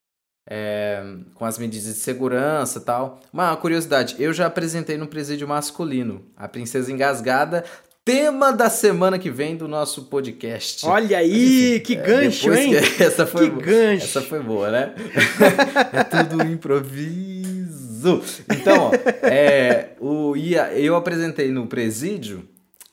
é, 0.49 1.03
com 1.35 1.45
as 1.45 1.59
medidas 1.59 1.93
de 1.93 1.99
segurança 1.99 2.81
tal. 2.81 3.19
Uma 3.31 3.55
curiosidade: 3.55 4.15
eu 4.17 4.33
já 4.33 4.47
apresentei 4.47 4.97
no 4.97 5.05
presídio 5.05 5.47
masculino. 5.47 6.25
A 6.35 6.47
Princesa 6.47 6.91
Engasgada 6.91 7.63
tema 8.08 8.53
da 8.53 8.70
semana 8.70 9.20
que 9.20 9.30
vem 9.30 9.58
do 9.58 9.68
nosso 9.68 10.05
podcast. 10.05 10.86
Olha 10.86 11.18
aí, 11.18 11.82
que 11.82 11.93
é, 11.93 12.01
gancho, 12.01 12.53
hein? 12.53 12.72
Que 12.95 13.03
essa 13.03 13.28
foi 13.28 13.51
que 13.51 13.62
gancho. 13.62 14.05
Essa 14.05 14.22
foi 14.22 14.41
boa, 14.41 14.72
né? 14.72 14.95
é 15.91 16.03
tudo 16.05 16.41
improviso. 16.43 18.22
Então, 18.49 18.91
ó, 18.91 18.91
é, 19.28 19.89
o, 19.99 20.34
eu 20.74 20.95
apresentei 20.95 21.51
no 21.51 21.68
presídio 21.68 22.47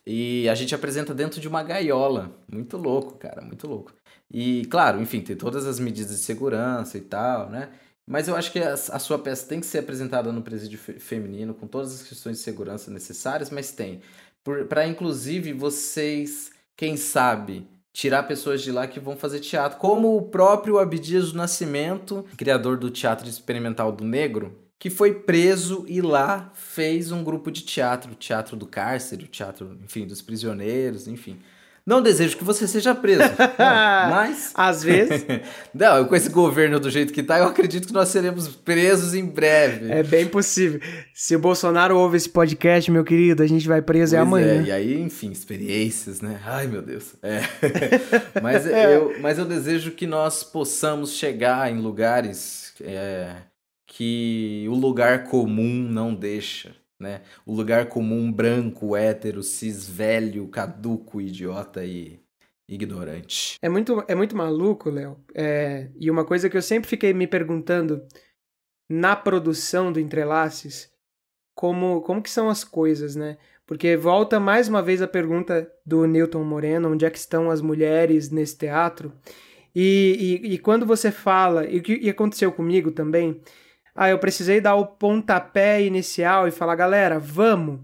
e 0.04 0.48
a 0.48 0.54
gente 0.56 0.74
apresenta 0.74 1.14
dentro 1.14 1.40
de 1.40 1.46
uma 1.46 1.62
gaiola. 1.62 2.32
Muito 2.52 2.76
louco, 2.76 3.16
cara, 3.16 3.40
muito 3.40 3.68
louco. 3.68 3.92
E, 4.28 4.64
claro, 4.64 5.00
enfim, 5.00 5.20
tem 5.20 5.36
todas 5.36 5.64
as 5.64 5.78
medidas 5.78 6.16
de 6.16 6.24
segurança 6.24 6.98
e 6.98 7.02
tal, 7.02 7.48
né? 7.48 7.68
Mas 8.04 8.26
eu 8.26 8.34
acho 8.34 8.50
que 8.50 8.58
a, 8.58 8.72
a 8.72 8.98
sua 8.98 9.18
peça 9.18 9.46
tem 9.46 9.60
que 9.60 9.66
ser 9.66 9.78
apresentada 9.78 10.32
no 10.32 10.42
presídio 10.42 10.76
fe 10.76 10.94
feminino, 10.94 11.54
com 11.54 11.68
todas 11.68 11.94
as 11.94 12.02
questões 12.02 12.38
de 12.38 12.42
segurança 12.42 12.90
necessárias, 12.90 13.48
mas 13.48 13.70
tem 13.70 14.00
para 14.68 14.86
inclusive 14.86 15.52
vocês, 15.52 16.52
quem 16.76 16.96
sabe, 16.96 17.66
tirar 17.92 18.24
pessoas 18.24 18.60
de 18.60 18.70
lá 18.70 18.86
que 18.86 19.00
vão 19.00 19.16
fazer 19.16 19.40
teatro, 19.40 19.78
como 19.78 20.16
o 20.16 20.22
próprio 20.22 20.78
Abdias 20.78 21.32
do 21.32 21.38
Nascimento, 21.38 22.24
criador 22.36 22.76
do 22.76 22.90
Teatro 22.90 23.28
Experimental 23.28 23.90
do 23.90 24.04
Negro, 24.04 24.58
que 24.78 24.90
foi 24.90 25.14
preso 25.14 25.86
e 25.88 26.02
lá 26.02 26.50
fez 26.54 27.10
um 27.10 27.24
grupo 27.24 27.50
de 27.50 27.62
teatro, 27.62 28.12
o 28.12 28.16
Teatro 28.16 28.56
do 28.56 28.66
Cárcere, 28.66 29.24
o 29.24 29.28
Teatro, 29.28 29.78
enfim, 29.82 30.06
dos 30.06 30.20
prisioneiros, 30.20 31.08
enfim. 31.08 31.38
Não 31.86 32.00
desejo 32.00 32.38
que 32.38 32.44
você 32.44 32.66
seja 32.66 32.94
preso. 32.94 33.24
Não, 33.58 34.10
mas. 34.10 34.52
Às 34.54 34.82
vezes. 34.82 35.26
não, 35.74 36.06
com 36.06 36.16
esse 36.16 36.30
governo 36.30 36.80
do 36.80 36.88
jeito 36.88 37.12
que 37.12 37.22
tá, 37.22 37.38
eu 37.38 37.44
acredito 37.44 37.86
que 37.86 37.92
nós 37.92 38.08
seremos 38.08 38.48
presos 38.48 39.14
em 39.14 39.26
breve. 39.26 39.92
É 39.92 40.02
bem 40.02 40.26
possível. 40.26 40.80
Se 41.12 41.36
o 41.36 41.38
Bolsonaro 41.38 41.98
ouve 41.98 42.16
esse 42.16 42.28
podcast, 42.28 42.90
meu 42.90 43.04
querido, 43.04 43.42
a 43.42 43.46
gente 43.46 43.68
vai 43.68 43.82
preso 43.82 44.16
é 44.16 44.18
pois 44.18 44.28
amanhã. 44.28 44.62
É, 44.62 44.62
e 44.62 44.72
aí, 44.72 45.00
enfim, 45.00 45.30
experiências, 45.30 46.22
né? 46.22 46.40
Ai, 46.46 46.66
meu 46.66 46.80
Deus. 46.80 47.16
É. 47.22 47.40
mas, 48.42 48.66
é. 48.66 48.96
Eu, 48.96 49.16
mas 49.20 49.38
eu 49.38 49.44
desejo 49.44 49.90
que 49.90 50.06
nós 50.06 50.42
possamos 50.42 51.12
chegar 51.12 51.70
em 51.70 51.80
lugares 51.80 52.72
é, 52.80 53.36
que 53.86 54.64
o 54.70 54.74
lugar 54.74 55.24
comum 55.24 55.86
não 55.86 56.14
deixa 56.14 56.70
né? 57.00 57.22
O 57.44 57.54
lugar 57.54 57.88
comum 57.88 58.30
branco, 58.32 58.96
hétero, 58.96 59.42
cis, 59.42 59.88
velho, 59.88 60.48
caduco, 60.48 61.20
idiota 61.20 61.84
e 61.84 62.20
ignorante. 62.68 63.58
É 63.60 63.68
muito, 63.68 64.04
é 64.08 64.14
muito 64.14 64.36
maluco, 64.36 64.90
Léo. 64.90 65.18
É, 65.34 65.90
e 65.98 66.10
uma 66.10 66.24
coisa 66.24 66.48
que 66.48 66.56
eu 66.56 66.62
sempre 66.62 66.88
fiquei 66.88 67.12
me 67.12 67.26
perguntando 67.26 68.06
na 68.88 69.16
produção 69.16 69.92
do 69.92 70.00
Entrelaces, 70.00 70.90
como, 71.54 72.00
como 72.02 72.22
que 72.22 72.30
são 72.30 72.48
as 72.48 72.64
coisas, 72.64 73.14
né? 73.16 73.38
Porque 73.66 73.96
volta 73.96 74.38
mais 74.38 74.68
uma 74.68 74.82
vez 74.82 75.00
a 75.00 75.08
pergunta 75.08 75.70
do 75.86 76.06
Newton 76.06 76.44
Moreno, 76.44 76.92
onde 76.92 77.04
é 77.04 77.10
que 77.10 77.18
estão 77.18 77.50
as 77.50 77.62
mulheres 77.62 78.30
nesse 78.30 78.58
teatro? 78.58 79.12
E, 79.74 80.40
e, 80.44 80.54
e 80.54 80.58
quando 80.58 80.84
você 80.84 81.10
fala, 81.10 81.66
e 81.66 81.78
o 81.78 81.82
que 81.82 82.08
aconteceu 82.08 82.52
comigo 82.52 82.90
também, 82.90 83.40
ah, 83.94 84.08
eu 84.08 84.18
precisei 84.18 84.60
dar 84.60 84.74
o 84.74 84.86
pontapé 84.86 85.82
inicial 85.82 86.48
e 86.48 86.50
falar, 86.50 86.74
galera, 86.74 87.18
vamos. 87.18 87.80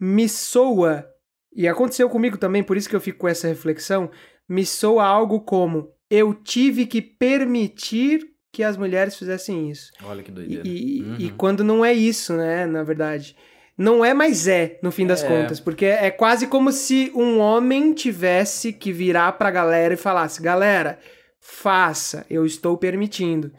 Me 0.00 0.28
soa, 0.28 1.08
e 1.54 1.68
aconteceu 1.68 2.08
comigo 2.08 2.36
também, 2.36 2.62
por 2.62 2.76
isso 2.76 2.88
que 2.88 2.96
eu 2.96 3.00
fico 3.00 3.18
com 3.18 3.28
essa 3.28 3.48
reflexão, 3.48 4.10
me 4.48 4.64
soa 4.64 5.04
algo 5.04 5.40
como 5.40 5.92
eu 6.10 6.32
tive 6.32 6.86
que 6.86 7.02
permitir 7.02 8.26
que 8.52 8.62
as 8.62 8.76
mulheres 8.76 9.16
fizessem 9.16 9.70
isso. 9.70 9.92
Olha 10.02 10.22
que 10.22 10.30
doideira. 10.30 10.62
E, 10.66 11.02
uhum. 11.02 11.16
e 11.18 11.30
quando 11.30 11.62
não 11.62 11.84
é 11.84 11.92
isso, 11.92 12.32
né, 12.34 12.66
na 12.66 12.82
verdade. 12.82 13.36
Não 13.76 14.04
é, 14.04 14.12
mas 14.12 14.48
é, 14.48 14.78
no 14.82 14.90
fim 14.90 15.06
das 15.06 15.22
é. 15.22 15.28
contas. 15.28 15.60
Porque 15.60 15.84
é 15.84 16.10
quase 16.10 16.48
como 16.48 16.72
se 16.72 17.12
um 17.14 17.38
homem 17.38 17.92
tivesse 17.92 18.72
que 18.72 18.90
virar 18.90 19.32
pra 19.32 19.50
galera 19.50 19.94
e 19.94 19.96
falasse: 19.96 20.42
galera, 20.42 20.98
faça, 21.38 22.26
eu 22.28 22.44
estou 22.44 22.76
permitindo. 22.76 23.52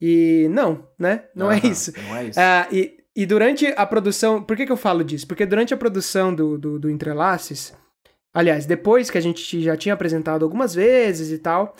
E 0.00 0.48
não, 0.50 0.86
né? 0.98 1.24
Não, 1.34 1.50
é, 1.50 1.58
isso. 1.64 1.92
não 1.96 2.16
é 2.16 2.24
isso. 2.24 2.40
Ah, 2.40 2.68
e, 2.70 2.98
e 3.14 3.24
durante 3.24 3.66
a 3.76 3.86
produção. 3.86 4.42
Por 4.42 4.56
que, 4.56 4.66
que 4.66 4.72
eu 4.72 4.76
falo 4.76 5.02
disso? 5.02 5.26
Porque 5.26 5.46
durante 5.46 5.72
a 5.72 5.76
produção 5.76 6.34
do, 6.34 6.58
do, 6.58 6.78
do 6.78 6.90
Entrelaces, 6.90 7.74
aliás, 8.32 8.66
depois 8.66 9.10
que 9.10 9.18
a 9.18 9.22
gente 9.22 9.62
já 9.62 9.76
tinha 9.76 9.94
apresentado 9.94 10.44
algumas 10.44 10.74
vezes 10.74 11.30
e 11.30 11.38
tal, 11.38 11.74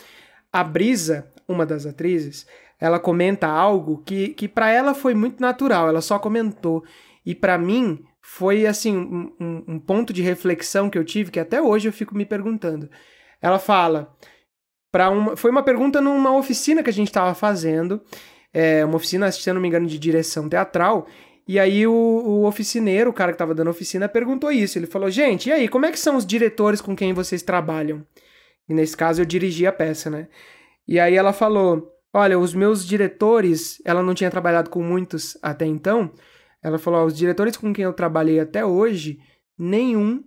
a 0.53 0.65
Brisa, 0.65 1.31
uma 1.47 1.67
das 1.67 1.85
atrizes, 1.85 2.47
ela 2.81 2.99
comenta 2.99 3.47
algo 3.47 4.03
que, 4.05 4.29
que 4.29 4.49
para 4.49 4.71
ela 4.71 4.95
foi 4.95 5.15
muito 5.15 5.41
natural, 5.41 5.89
ela 5.89 6.01
só 6.01 6.19
comentou. 6.19 6.85
E 7.25 7.35
para 7.35 7.59
mim 7.59 8.03
foi 8.23 8.67
assim 8.67 8.97
um, 8.97 9.33
um, 9.39 9.65
um 9.69 9.79
ponto 9.79 10.13
de 10.13 10.23
reflexão 10.23 10.89
que 10.89 10.99
eu 10.99 11.05
tive 11.05 11.31
que 11.31 11.41
até 11.41 11.61
hoje 11.61 11.89
eu 11.89 11.93
fico 11.93 12.15
me 12.15 12.25
perguntando. 12.25 12.89
Ela 13.41 13.59
fala: 13.59 14.15
para 14.97 15.11
uma. 15.11 15.37
Foi 15.37 15.51
uma 15.51 15.63
pergunta 15.63 16.01
numa 16.01 16.35
oficina 16.35 16.83
que 16.83 16.89
a 16.89 16.93
gente 16.93 17.09
estava 17.09 17.35
fazendo. 17.35 18.01
É, 18.51 18.83
uma 18.83 18.97
oficina, 18.97 19.31
se 19.31 19.53
não 19.53 19.61
me 19.61 19.69
engano, 19.69 19.87
de 19.87 19.99
direção 19.99 20.49
teatral. 20.49 21.07
E 21.47 21.61
aí 21.61 21.87
o, 21.87 21.93
o 21.93 22.47
oficineiro, 22.47 23.11
o 23.11 23.13
cara 23.13 23.31
que 23.31 23.35
estava 23.35 23.55
dando 23.55 23.69
oficina, 23.69 24.09
perguntou 24.09 24.51
isso. 24.51 24.79
Ele 24.79 24.87
falou, 24.87 25.11
gente, 25.11 25.51
e 25.51 25.53
aí, 25.53 25.69
como 25.69 25.85
é 25.85 25.93
que 25.93 25.99
são 25.99 26.17
os 26.17 26.25
diretores 26.25 26.81
com 26.81 26.97
quem 26.97 27.13
vocês 27.13 27.43
trabalham? 27.43 28.07
E 28.67 28.73
nesse 28.73 28.97
caso 28.97 29.21
eu 29.21 29.27
dirigi 29.27 29.67
a 29.67 29.73
peça, 29.73 30.09
né? 30.09 30.29
E 30.89 30.99
aí 30.99 31.15
ela 31.15 31.35
falou, 31.35 31.93
olha, 32.15 32.39
os 32.39 32.55
meus 32.55 32.87
diretores, 32.87 33.83
ela 33.85 34.03
não 34.03 34.15
tinha 34.15 34.31
trabalhado 34.31 34.71
com 34.71 34.83
muitos 34.83 35.37
até 35.43 35.67
então. 35.67 36.11
Ela 36.63 36.79
falou, 36.79 37.05
os 37.05 37.15
diretores 37.15 37.59
com 37.59 37.71
quem 37.71 37.85
eu 37.85 37.93
trabalhei 37.93 38.41
até 38.41 38.65
hoje, 38.65 39.19
nenhum, 39.59 40.25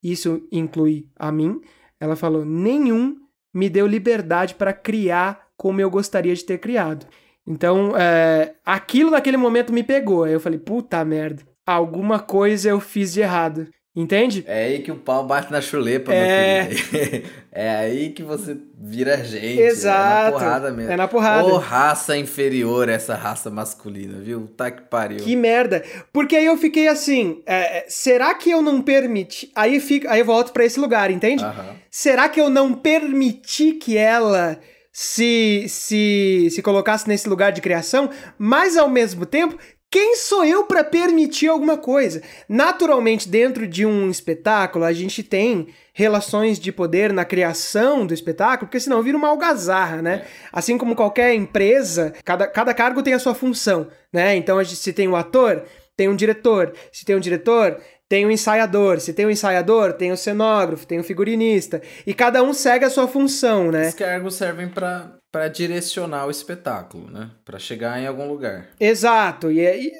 isso 0.00 0.46
inclui 0.52 1.08
a 1.16 1.32
mim, 1.32 1.60
ela 1.98 2.14
falou, 2.14 2.44
nenhum 2.44 3.21
me 3.52 3.68
deu 3.68 3.86
liberdade 3.86 4.54
para 4.54 4.72
criar 4.72 5.48
como 5.56 5.80
eu 5.80 5.90
gostaria 5.90 6.34
de 6.34 6.44
ter 6.44 6.58
criado. 6.58 7.06
Então, 7.46 7.96
é, 7.96 8.54
aquilo 8.64 9.10
naquele 9.10 9.36
momento 9.36 9.72
me 9.72 9.82
pegou. 9.82 10.24
Aí 10.24 10.32
eu 10.32 10.40
falei, 10.40 10.58
puta 10.58 11.04
merda, 11.04 11.42
alguma 11.66 12.18
coisa 12.18 12.68
eu 12.68 12.80
fiz 12.80 13.12
de 13.12 13.20
errado. 13.20 13.68
Entende? 13.94 14.42
É 14.46 14.64
aí 14.64 14.78
que 14.78 14.90
o 14.90 14.96
pau 14.96 15.26
bate 15.26 15.52
na 15.52 15.60
chulepa, 15.60 16.14
é... 16.14 16.70
é 17.52 17.70
aí 17.76 18.08
que 18.08 18.22
você 18.22 18.56
vira 18.80 19.22
gente. 19.22 19.60
Exato. 19.60 20.28
É 20.28 20.30
na 20.30 20.32
porrada 20.32 20.70
mesmo. 20.70 20.92
É 20.92 20.96
na 20.96 21.08
porrada. 21.08 21.44
Ô, 21.44 21.58
raça 21.58 22.16
inferior 22.16 22.88
essa 22.88 23.14
raça 23.14 23.50
masculina, 23.50 24.18
viu? 24.18 24.48
Tá 24.56 24.70
que 24.70 24.80
pariu. 24.82 25.18
Que 25.18 25.36
merda. 25.36 25.84
Porque 26.10 26.34
aí 26.36 26.46
eu 26.46 26.56
fiquei 26.56 26.88
assim, 26.88 27.42
é, 27.44 27.80
é 27.80 27.84
será 27.86 28.32
que 28.34 28.50
eu 28.50 28.62
não 28.62 28.80
permiti... 28.80 29.52
Aí, 29.54 29.78
fico, 29.78 30.08
aí 30.08 30.20
eu 30.20 30.24
volto 30.24 30.52
para 30.52 30.64
esse 30.64 30.80
lugar, 30.80 31.10
entende? 31.10 31.44
Será 31.90 32.30
que 32.30 32.40
eu 32.40 32.48
não 32.48 32.72
permiti 32.72 33.72
que 33.72 33.98
ela 33.98 34.58
se, 34.92 35.64
se, 35.68 36.48
se 36.50 36.62
colocasse 36.62 37.08
nesse 37.08 37.26
lugar 37.28 37.50
de 37.50 37.62
criação, 37.62 38.10
mas 38.38 38.76
ao 38.76 38.90
mesmo 38.90 39.24
tempo 39.24 39.56
quem 39.92 40.16
sou 40.16 40.42
eu 40.42 40.64
para 40.64 40.82
permitir 40.82 41.48
alguma 41.48 41.76
coisa? 41.76 42.22
Naturalmente, 42.48 43.28
dentro 43.28 43.66
de 43.66 43.84
um 43.84 44.10
espetáculo, 44.10 44.86
a 44.86 44.92
gente 44.94 45.22
tem 45.22 45.68
relações 45.92 46.58
de 46.58 46.72
poder 46.72 47.12
na 47.12 47.26
criação 47.26 48.06
do 48.06 48.14
espetáculo, 48.14 48.68
porque 48.68 48.80
senão 48.80 49.02
vira 49.02 49.18
uma 49.18 49.28
algazarra, 49.28 50.00
né? 50.00 50.22
É. 50.24 50.26
Assim 50.50 50.78
como 50.78 50.96
qualquer 50.96 51.34
empresa, 51.34 52.14
cada, 52.24 52.46
cada 52.46 52.72
cargo 52.72 53.02
tem 53.02 53.12
a 53.12 53.18
sua 53.18 53.34
função, 53.34 53.86
né? 54.10 54.34
Então, 54.34 54.64
se 54.64 54.94
tem 54.94 55.06
um 55.06 55.14
ator, 55.14 55.62
tem 55.94 56.08
um 56.08 56.16
diretor. 56.16 56.72
Se 56.90 57.04
tem 57.04 57.14
um 57.14 57.20
diretor, 57.20 57.78
tem 58.12 58.26
o 58.26 58.30
ensaiador. 58.30 59.00
Se 59.00 59.14
tem 59.14 59.24
o 59.24 59.30
ensaiador, 59.30 59.94
tem 59.94 60.12
o 60.12 60.18
cenógrafo, 60.18 60.86
tem 60.86 61.00
o 61.00 61.02
figurinista. 61.02 61.80
E 62.06 62.12
cada 62.12 62.42
um 62.42 62.52
segue 62.52 62.84
a 62.84 62.90
sua 62.90 63.08
função, 63.08 63.72
né? 63.72 63.88
Os 63.88 63.94
cargos 63.94 64.34
servem 64.34 64.68
para 64.68 65.14
para 65.32 65.48
direcionar 65.48 66.26
o 66.26 66.30
espetáculo, 66.30 67.10
né? 67.10 67.30
Para 67.42 67.58
chegar 67.58 67.98
em 67.98 68.06
algum 68.06 68.28
lugar. 68.28 68.68
Exato. 68.78 69.50
E, 69.50 69.60
e, 69.60 69.90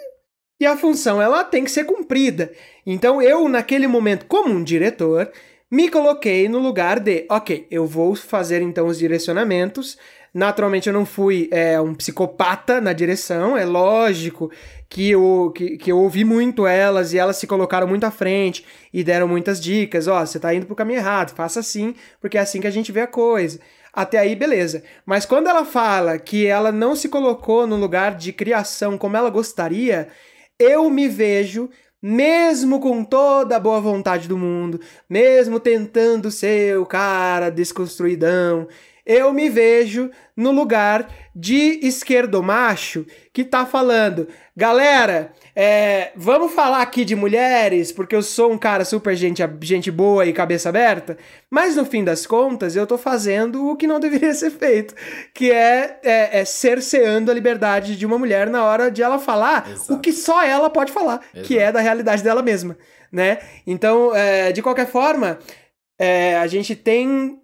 e 0.60 0.66
a 0.66 0.76
função 0.76 1.22
ela 1.22 1.42
tem 1.42 1.64
que 1.64 1.70
ser 1.70 1.84
cumprida. 1.84 2.52
Então 2.84 3.22
eu 3.22 3.48
naquele 3.48 3.86
momento, 3.86 4.26
como 4.26 4.52
um 4.52 4.62
diretor, 4.62 5.32
me 5.70 5.88
coloquei 5.88 6.50
no 6.50 6.58
lugar 6.58 7.00
de, 7.00 7.24
ok, 7.30 7.66
eu 7.70 7.86
vou 7.86 8.14
fazer 8.14 8.60
então 8.60 8.88
os 8.88 8.98
direcionamentos. 8.98 9.96
Naturalmente 10.34 10.86
eu 10.86 10.92
não 10.92 11.06
fui 11.06 11.48
é, 11.50 11.80
um 11.80 11.94
psicopata 11.94 12.78
na 12.78 12.92
direção, 12.92 13.56
é 13.56 13.64
lógico 13.64 14.50
que 14.93 15.11
eu, 15.11 15.51
que, 15.55 15.78
que 15.78 15.90
eu 15.90 15.99
ouvi 15.99 16.22
muito 16.22 16.66
elas 16.66 17.14
e 17.14 17.18
elas 17.18 17.38
se 17.38 17.47
colocaram 17.47 17.86
muito 17.86 18.05
à 18.05 18.11
frente 18.11 18.62
e 18.93 19.03
deram 19.03 19.26
muitas 19.26 19.59
dicas. 19.59 20.07
Ó, 20.07 20.20
oh, 20.20 20.26
você 20.26 20.38
tá 20.38 20.55
indo 20.55 20.66
pro 20.66 20.76
caminho 20.76 20.99
errado, 20.99 21.34
faça 21.34 21.61
assim, 21.61 21.95
porque 22.20 22.36
é 22.36 22.43
assim 22.43 22.61
que 22.61 22.66
a 22.66 22.70
gente 22.70 22.93
vê 22.93 23.01
a 23.01 23.07
coisa. 23.07 23.59
Até 23.90 24.18
aí, 24.18 24.36
beleza. 24.36 24.84
Mas 25.07 25.24
quando 25.24 25.49
ela 25.49 25.64
fala 25.64 26.18
que 26.18 26.47
ela 26.47 26.70
não 26.70 26.95
se 26.95 27.09
colocou 27.09 27.66
no 27.66 27.76
lugar 27.76 28.14
de 28.16 28.34
criação 28.34 28.99
como 28.99 29.16
ela 29.16 29.30
gostaria, 29.30 30.09
eu 30.59 30.90
me 30.90 31.09
vejo 31.09 31.70
mesmo 32.03 32.78
com 32.78 33.03
toda 33.03 33.57
a 33.57 33.61
boa 33.61 33.80
vontade 33.80 34.28
do 34.28 34.36
mundo, 34.36 34.78
mesmo 35.09 35.59
tentando 35.59 36.30
ser 36.30 36.78
o 36.78 36.84
cara 36.84 37.49
desconstruidão, 37.49 38.68
eu 39.05 39.32
me 39.32 39.48
vejo 39.48 40.11
no 40.36 40.50
lugar 40.53 41.09
de 41.34 41.80
esquerdo 41.82 42.42
macho 42.42 43.05
que 43.32 43.42
tá 43.44 43.66
falando, 43.66 44.28
galera, 44.57 45.32
é, 45.57 46.12
vamos 46.14 46.53
falar 46.53 46.82
aqui 46.82 47.05
de 47.05 47.16
mulheres, 47.16 47.90
porque 47.90 48.14
eu 48.14 48.22
sou 48.22 48.53
um 48.53 48.59
cara 48.59 48.84
super 48.84 49.16
gente, 49.16 49.42
gente 49.61 49.90
boa 49.90 50.24
e 50.24 50.32
cabeça 50.32 50.68
aberta, 50.68 51.18
mas 51.50 51.76
no 51.76 51.84
fim 51.84 52.05
das 52.05 52.26
contas 52.26 52.76
eu 52.76 52.86
tô 52.86 52.96
fazendo 52.96 53.68
o 53.68 53.76
que 53.76 53.86
não 53.86 53.98
deveria 53.98 54.32
ser 54.34 54.50
feito, 54.50 54.94
que 55.34 55.50
é, 55.50 55.98
é, 56.03 56.40
é 56.40 56.44
cerceando 56.44 57.30
a 57.30 57.34
liberdade 57.34 57.96
de 57.96 58.07
uma 58.07 58.18
mulher 58.18 58.48
na 58.48 58.64
hora 58.64 58.90
de 58.90 59.03
ela 59.03 59.18
falar 59.18 59.68
Exato. 59.68 59.94
o 59.94 60.00
que 60.00 60.12
só 60.12 60.42
ela 60.44 60.70
pode 60.70 60.92
falar, 60.92 61.20
Exato. 61.34 61.48
que 61.48 61.59
é 61.59 61.72
da 61.72 61.80
realidade 61.80 62.22
dela 62.22 62.42
mesma, 62.42 62.76
né? 63.11 63.38
Então, 63.66 64.14
é, 64.14 64.53
de 64.53 64.62
qualquer 64.62 64.86
forma, 64.86 65.38
é, 65.98 66.36
a 66.36 66.46
gente 66.46 66.76
tem 66.76 67.41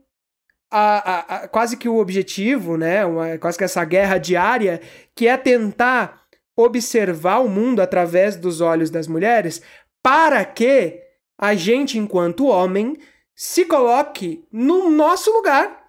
a, 0.71 0.99
a, 0.99 1.19
a, 1.37 1.49
quase 1.49 1.77
que 1.77 1.89
o 1.89 1.99
objetivo, 1.99 2.77
né? 2.77 3.05
Uma, 3.05 3.39
quase 3.39 3.57
que 3.57 3.65
essa 3.65 3.85
guerra 3.85 4.19
diária, 4.19 4.81
que 5.15 5.27
é 5.27 5.37
tentar 5.37 6.23
observar 6.57 7.39
o 7.39 7.49
mundo 7.49 7.81
através 7.81 8.37
dos 8.37 8.61
olhos 8.61 8.91
das 8.91 9.07
mulheres, 9.07 9.63
para 10.03 10.45
que 10.45 11.01
a 11.39 11.55
gente, 11.55 11.99
enquanto 11.99 12.47
homem, 12.49 12.97
se 13.35 13.65
coloque 13.65 14.45
no 14.51 14.91
nosso 14.91 15.31
lugar. 15.33 15.87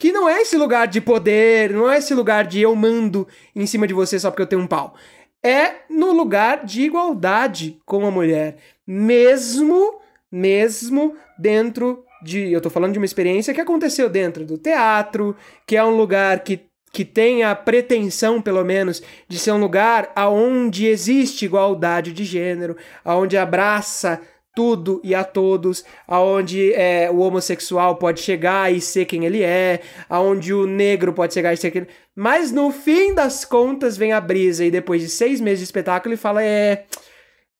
Que 0.00 0.12
não 0.12 0.28
é 0.28 0.42
esse 0.42 0.56
lugar 0.56 0.86
de 0.86 1.00
poder, 1.00 1.70
não 1.72 1.90
é 1.90 1.98
esse 1.98 2.14
lugar 2.14 2.46
de 2.46 2.60
eu 2.60 2.74
mando 2.74 3.26
em 3.54 3.66
cima 3.66 3.86
de 3.86 3.92
você 3.92 4.18
só 4.18 4.30
porque 4.30 4.42
eu 4.42 4.46
tenho 4.46 4.62
um 4.62 4.66
pau. 4.66 4.94
É 5.42 5.82
no 5.90 6.12
lugar 6.12 6.64
de 6.64 6.82
igualdade 6.82 7.80
com 7.84 8.06
a 8.06 8.10
mulher. 8.10 8.56
Mesmo, 8.86 10.00
mesmo 10.30 11.16
dentro 11.38 12.04
de. 12.22 12.52
Eu 12.52 12.60
tô 12.60 12.70
falando 12.70 12.92
de 12.92 12.98
uma 12.98 13.04
experiência 13.04 13.54
que 13.54 13.60
aconteceu 13.60 14.08
dentro 14.08 14.44
do 14.44 14.58
teatro, 14.58 15.36
que 15.66 15.76
é 15.76 15.84
um 15.84 15.96
lugar 15.96 16.40
que 16.40 16.68
que 16.90 17.04
tem 17.04 17.42
a 17.42 17.54
pretensão, 17.54 18.40
pelo 18.40 18.64
menos, 18.64 19.02
de 19.28 19.38
ser 19.38 19.52
um 19.52 19.60
lugar 19.60 20.10
aonde 20.16 20.86
existe 20.86 21.44
igualdade 21.44 22.12
de 22.12 22.24
gênero, 22.24 22.76
aonde 23.04 23.36
abraça 23.36 24.20
tudo 24.58 25.00
e 25.04 25.14
a 25.14 25.22
todos, 25.22 25.84
aonde 26.06 26.72
é, 26.72 27.08
o 27.10 27.18
homossexual 27.18 27.94
pode 27.94 28.20
chegar 28.20 28.72
e 28.72 28.80
ser 28.80 29.04
quem 29.04 29.24
ele 29.24 29.42
é, 29.42 29.80
aonde 30.08 30.52
o 30.52 30.66
negro 30.66 31.12
pode 31.12 31.32
chegar 31.32 31.52
e 31.52 31.56
ser 31.56 31.70
quem. 31.70 31.86
Mas 32.16 32.50
no 32.50 32.72
fim 32.72 33.14
das 33.14 33.44
contas 33.44 33.96
vem 33.96 34.12
a 34.12 34.20
brisa 34.20 34.64
e 34.64 34.70
depois 34.70 35.00
de 35.00 35.08
seis 35.08 35.40
meses 35.40 35.60
de 35.60 35.64
espetáculo 35.66 36.12
ele 36.12 36.20
fala, 36.20 36.42
é... 36.42 36.86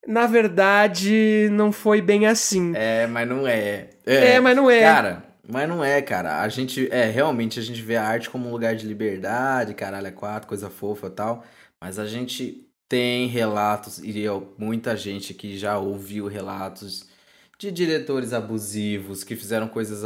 Na 0.09 0.27
verdade, 0.27 1.51
não 1.53 1.71
foi 1.71 2.01
bem 2.01 2.27
assim. 2.27 2.73
É, 2.75 3.07
mas 3.07 3.29
não 3.29 3.47
é. 3.47 3.91
É, 4.07 4.31
é 4.31 4.41
mas 4.41 4.57
não 4.57 4.71
é. 4.71 4.81
Cara, 4.81 5.23
mas 5.47 5.69
não 5.69 5.85
é, 5.85 6.01
cara. 6.01 6.41
A 6.41 6.49
gente, 6.49 6.89
é, 6.91 7.11
realmente 7.11 7.61
a 7.61 7.63
gente 7.63 7.83
vê 7.83 7.97
a 7.97 8.09
arte 8.09 8.31
como 8.31 8.49
um 8.49 8.51
lugar 8.51 8.75
de 8.75 8.87
liberdade, 8.87 9.75
caralho, 9.75 10.07
é 10.07 10.11
quatro, 10.11 10.49
coisa 10.49 10.71
fofa 10.71 11.09
e 11.09 11.11
tal. 11.11 11.45
Mas 11.79 11.99
a 11.99 12.07
gente 12.07 12.67
tem 12.89 13.27
relatos, 13.27 13.99
e 13.99 14.19
eu, 14.21 14.55
muita 14.57 14.97
gente 14.97 15.35
que 15.35 15.59
já 15.59 15.77
ouviu 15.77 16.27
relatos 16.27 17.07
de 17.59 17.73
diretores 17.73 18.33
abusivos, 18.33 19.25
que 19.25 19.35
fizeram 19.35 19.67
coisas 19.67 20.05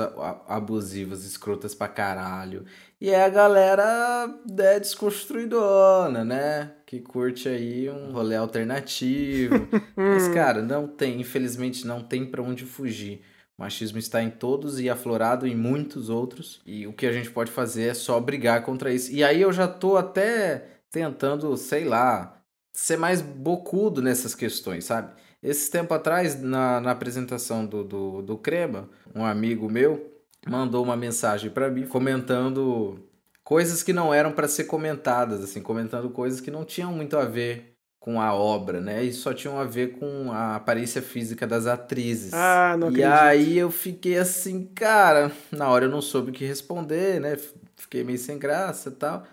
abusivas, 0.48 1.22
escrotas 1.24 1.74
pra 1.74 1.86
caralho. 1.86 2.64
E 2.98 3.10
é 3.10 3.22
a 3.22 3.28
galera 3.28 4.34
é, 4.58 4.80
desconstruidona, 4.80 6.24
né? 6.24 6.72
Que 6.86 6.98
curte 6.98 7.50
aí 7.50 7.90
um 7.90 8.10
rolê 8.10 8.36
alternativo. 8.36 9.68
Mas, 9.94 10.28
cara, 10.28 10.62
não 10.62 10.88
tem, 10.88 11.20
infelizmente, 11.20 11.86
não 11.86 12.02
tem 12.02 12.24
pra 12.24 12.42
onde 12.42 12.64
fugir. 12.64 13.20
O 13.58 13.62
machismo 13.62 13.98
está 13.98 14.22
em 14.22 14.30
todos 14.30 14.80
e 14.80 14.88
aflorado 14.88 15.46
em 15.46 15.54
muitos 15.54 16.08
outros. 16.08 16.62
E 16.64 16.86
o 16.86 16.92
que 16.94 17.06
a 17.06 17.12
gente 17.12 17.30
pode 17.30 17.50
fazer 17.50 17.88
é 17.88 17.94
só 17.94 18.18
brigar 18.18 18.64
contra 18.64 18.90
isso. 18.94 19.12
E 19.12 19.22
aí 19.22 19.42
eu 19.42 19.52
já 19.52 19.68
tô 19.68 19.98
até 19.98 20.68
tentando, 20.90 21.54
sei 21.58 21.84
lá, 21.84 22.42
ser 22.72 22.96
mais 22.96 23.20
bocudo 23.20 24.00
nessas 24.00 24.34
questões, 24.34 24.84
sabe? 24.84 25.12
Esse 25.42 25.70
tempo 25.70 25.92
atrás, 25.92 26.40
na, 26.40 26.80
na 26.80 26.92
apresentação 26.92 27.66
do, 27.66 27.82
do, 27.82 28.22
do 28.22 28.38
Crema, 28.38 28.88
um 29.14 29.24
amigo 29.24 29.68
meu 29.68 30.12
mandou 30.48 30.82
uma 30.82 30.96
mensagem 30.96 31.50
para 31.50 31.70
mim 31.70 31.86
comentando 31.86 32.98
coisas 33.44 33.82
que 33.82 33.92
não 33.92 34.12
eram 34.12 34.32
para 34.32 34.48
ser 34.48 34.64
comentadas, 34.64 35.42
assim, 35.42 35.60
comentando 35.60 36.10
coisas 36.10 36.40
que 36.40 36.50
não 36.50 36.64
tinham 36.64 36.92
muito 36.92 37.16
a 37.16 37.24
ver 37.24 37.72
com 38.00 38.20
a 38.20 38.34
obra, 38.34 38.80
né? 38.80 39.04
E 39.04 39.12
só 39.12 39.32
tinham 39.32 39.58
a 39.58 39.64
ver 39.64 39.98
com 39.98 40.32
a 40.32 40.56
aparência 40.56 41.00
física 41.00 41.46
das 41.46 41.66
atrizes. 41.66 42.32
Ah, 42.34 42.76
não 42.76 42.88
acredito. 42.88 43.08
E 43.08 43.12
aí 43.12 43.58
eu 43.58 43.70
fiquei 43.70 44.18
assim, 44.18 44.64
cara, 44.74 45.30
na 45.52 45.68
hora 45.68 45.84
eu 45.84 45.90
não 45.90 46.02
soube 46.02 46.30
o 46.30 46.34
que 46.34 46.44
responder, 46.44 47.20
né? 47.20 47.38
Fiquei 47.76 48.02
meio 48.02 48.18
sem 48.18 48.38
graça 48.38 48.88
e 48.88 48.92
tal. 48.92 49.24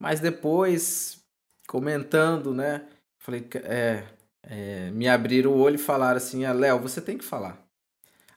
Mas 0.00 0.18
depois, 0.18 1.20
comentando, 1.68 2.52
né? 2.52 2.82
Falei, 3.18 3.46
é, 3.62 4.02
é, 4.46 4.90
me 4.92 5.08
abriram 5.08 5.52
o 5.52 5.58
olho 5.58 5.74
e 5.74 5.78
falaram 5.78 6.16
assim, 6.16 6.44
ah, 6.44 6.52
Léo, 6.52 6.80
você 6.80 7.00
tem 7.00 7.18
que 7.18 7.24
falar. 7.24 7.62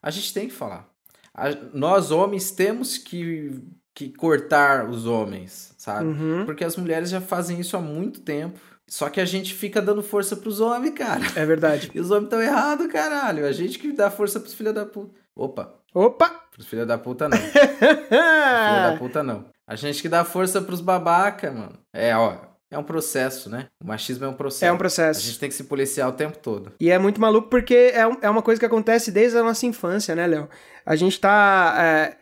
A 0.01 0.09
gente 0.09 0.33
tem 0.33 0.47
que 0.47 0.53
falar. 0.53 0.89
A, 1.33 1.49
nós 1.73 2.11
homens 2.11 2.51
temos 2.51 2.97
que, 2.97 3.61
que 3.93 4.09
cortar 4.09 4.89
os 4.89 5.05
homens, 5.05 5.73
sabe? 5.77 6.07
Uhum. 6.07 6.45
Porque 6.45 6.63
as 6.63 6.75
mulheres 6.75 7.09
já 7.09 7.21
fazem 7.21 7.59
isso 7.59 7.77
há 7.77 7.81
muito 7.81 8.21
tempo 8.21 8.59
só 8.89 9.07
que 9.07 9.21
a 9.21 9.25
gente 9.25 9.53
fica 9.53 9.81
dando 9.81 10.01
força 10.01 10.35
pros 10.35 10.59
homens, 10.59 10.95
cara. 10.95 11.21
É 11.35 11.45
verdade. 11.45 11.91
E 11.93 11.99
os 11.99 12.09
homens 12.09 12.25
estão 12.25 12.41
errados, 12.41 12.87
caralho. 12.87 13.45
A 13.45 13.51
gente 13.51 13.77
que 13.77 13.91
dá 13.91 14.09
força 14.09 14.39
pros 14.39 14.53
filhos 14.53 14.73
da 14.73 14.85
puta. 14.85 15.13
Opa. 15.35 15.75
Opa! 15.93 16.29
Pros 16.51 16.67
filhos 16.67 16.87
da 16.87 16.97
puta, 16.97 17.29
não. 17.29 17.37
filhos 17.37 18.09
da 18.09 18.95
puta, 18.97 19.23
não. 19.23 19.45
A 19.65 19.75
gente 19.75 20.01
que 20.01 20.09
dá 20.09 20.25
força 20.25 20.61
pros 20.61 20.81
babaca, 20.81 21.51
mano. 21.51 21.77
É, 21.93 22.15
ó. 22.15 22.37
É 22.71 22.77
um 22.77 22.83
processo, 22.83 23.49
né? 23.49 23.67
O 23.83 23.87
machismo 23.87 24.25
é 24.25 24.27
um 24.27 24.33
processo. 24.33 24.65
É 24.65 24.71
um 24.71 24.77
processo. 24.77 25.19
A 25.19 25.23
gente 25.23 25.39
tem 25.39 25.49
que 25.49 25.55
se 25.55 25.63
policiar 25.63 26.07
o 26.07 26.11
tempo 26.11 26.37
todo. 26.37 26.71
E 26.79 26.91
é 26.91 26.99
muito 26.99 27.19
maluco 27.19 27.49
porque 27.49 27.91
é, 27.93 28.05
um, 28.05 28.17
é 28.21 28.29
uma 28.29 28.43
coisa 28.43 28.59
que 28.59 28.65
acontece 28.65 29.11
desde 29.11 29.37
a 29.37 29.43
nossa 29.43 29.65
infância, 29.65 30.13
né, 30.13 30.27
Léo? 30.27 30.47
A 30.85 30.95
gente 30.95 31.19
tá 31.19 31.75
é, 31.79 32.17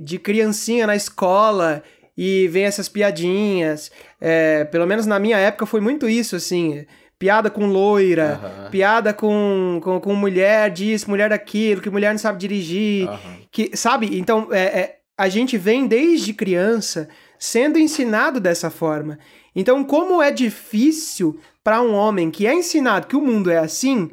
de 0.00 0.18
criancinha 0.18 0.86
na 0.86 0.96
escola 0.96 1.82
e 2.16 2.48
vem 2.48 2.64
essas 2.64 2.88
piadinhas. 2.88 3.90
É, 4.18 4.64
pelo 4.64 4.86
menos 4.86 5.04
na 5.04 5.18
minha 5.18 5.36
época 5.36 5.66
foi 5.66 5.80
muito 5.80 6.08
isso, 6.08 6.36
assim. 6.36 6.86
Piada 7.18 7.50
com 7.50 7.66
loira, 7.66 8.40
uhum. 8.42 8.70
piada 8.70 9.12
com, 9.12 9.78
com, 9.82 10.00
com, 10.00 10.14
mulher 10.14 10.70
disso, 10.70 11.08
mulher 11.08 11.28
daquilo, 11.28 11.80
que 11.80 11.90
mulher 11.90 12.12
não 12.12 12.18
sabe 12.18 12.38
dirigir. 12.38 13.08
Uhum. 13.08 13.36
que 13.50 13.76
Sabe? 13.76 14.18
Então, 14.18 14.48
é, 14.50 14.62
é, 14.62 14.98
a 15.16 15.28
gente 15.28 15.56
vem 15.58 15.86
desde 15.86 16.32
criança 16.32 17.08
sendo 17.38 17.78
ensinado 17.78 18.40
dessa 18.40 18.70
forma. 18.70 19.18
Então, 19.54 19.84
como 19.84 20.22
é 20.22 20.30
difícil 20.30 21.38
para 21.62 21.80
um 21.82 21.94
homem 21.94 22.30
que 22.30 22.46
é 22.46 22.54
ensinado 22.54 23.06
que 23.06 23.16
o 23.16 23.20
mundo 23.20 23.50
é 23.50 23.58
assim, 23.58 24.10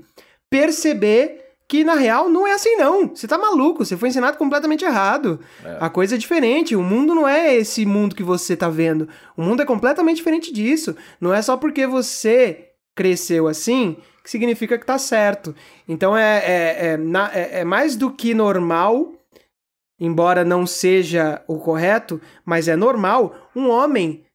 perceber 0.50 1.40
que 1.68 1.84
na 1.84 1.94
real 1.94 2.30
não 2.30 2.48
é 2.48 2.54
assim 2.54 2.76
não. 2.76 3.10
Você 3.10 3.28
tá 3.28 3.38
maluco, 3.38 3.86
você 3.86 3.96
foi 3.96 4.10
ensinado 4.10 4.38
completamente 4.38 4.84
errado. 4.84 5.40
É. 5.64 5.78
A 5.80 5.90
coisa 5.90 6.16
é 6.16 6.18
diferente, 6.18 6.76
o 6.76 6.82
mundo 6.82 7.14
não 7.14 7.28
é 7.28 7.56
esse 7.56 7.86
mundo 7.86 8.16
que 8.16 8.24
você 8.24 8.58
tá 8.58 8.70
vendo. 8.70 9.08
O 9.38 9.44
mundo 9.44 9.62
é 9.62 9.66
completamente 9.66 10.18
diferente 10.18 10.52
disso. 10.52 10.96
Não 11.22 11.32
é 11.32 11.42
só 11.42 11.56
porque 11.56 11.86
você 11.86 12.72
cresceu 12.96 13.48
assim 13.48 13.98
que 14.24 14.32
significa 14.32 14.78
que 14.78 14.86
tá 14.86 14.98
certo. 14.98 15.56
Então 15.88 16.18
é, 16.18 16.38
é, 16.40 16.86
é, 16.88 16.98
na, 16.98 17.32
é, 17.34 17.60
é 17.60 17.64
mais 17.64 17.96
do 17.96 18.12
que 18.12 18.34
normal, 18.34 19.14
embora 20.00 20.44
não 20.44 20.66
seja 20.66 21.42
o 21.48 21.60
correto, 21.60 22.20
mas 22.44 22.68
é 22.68 22.76
normal 22.76 23.50
um 23.56 23.70
homem 23.70 24.26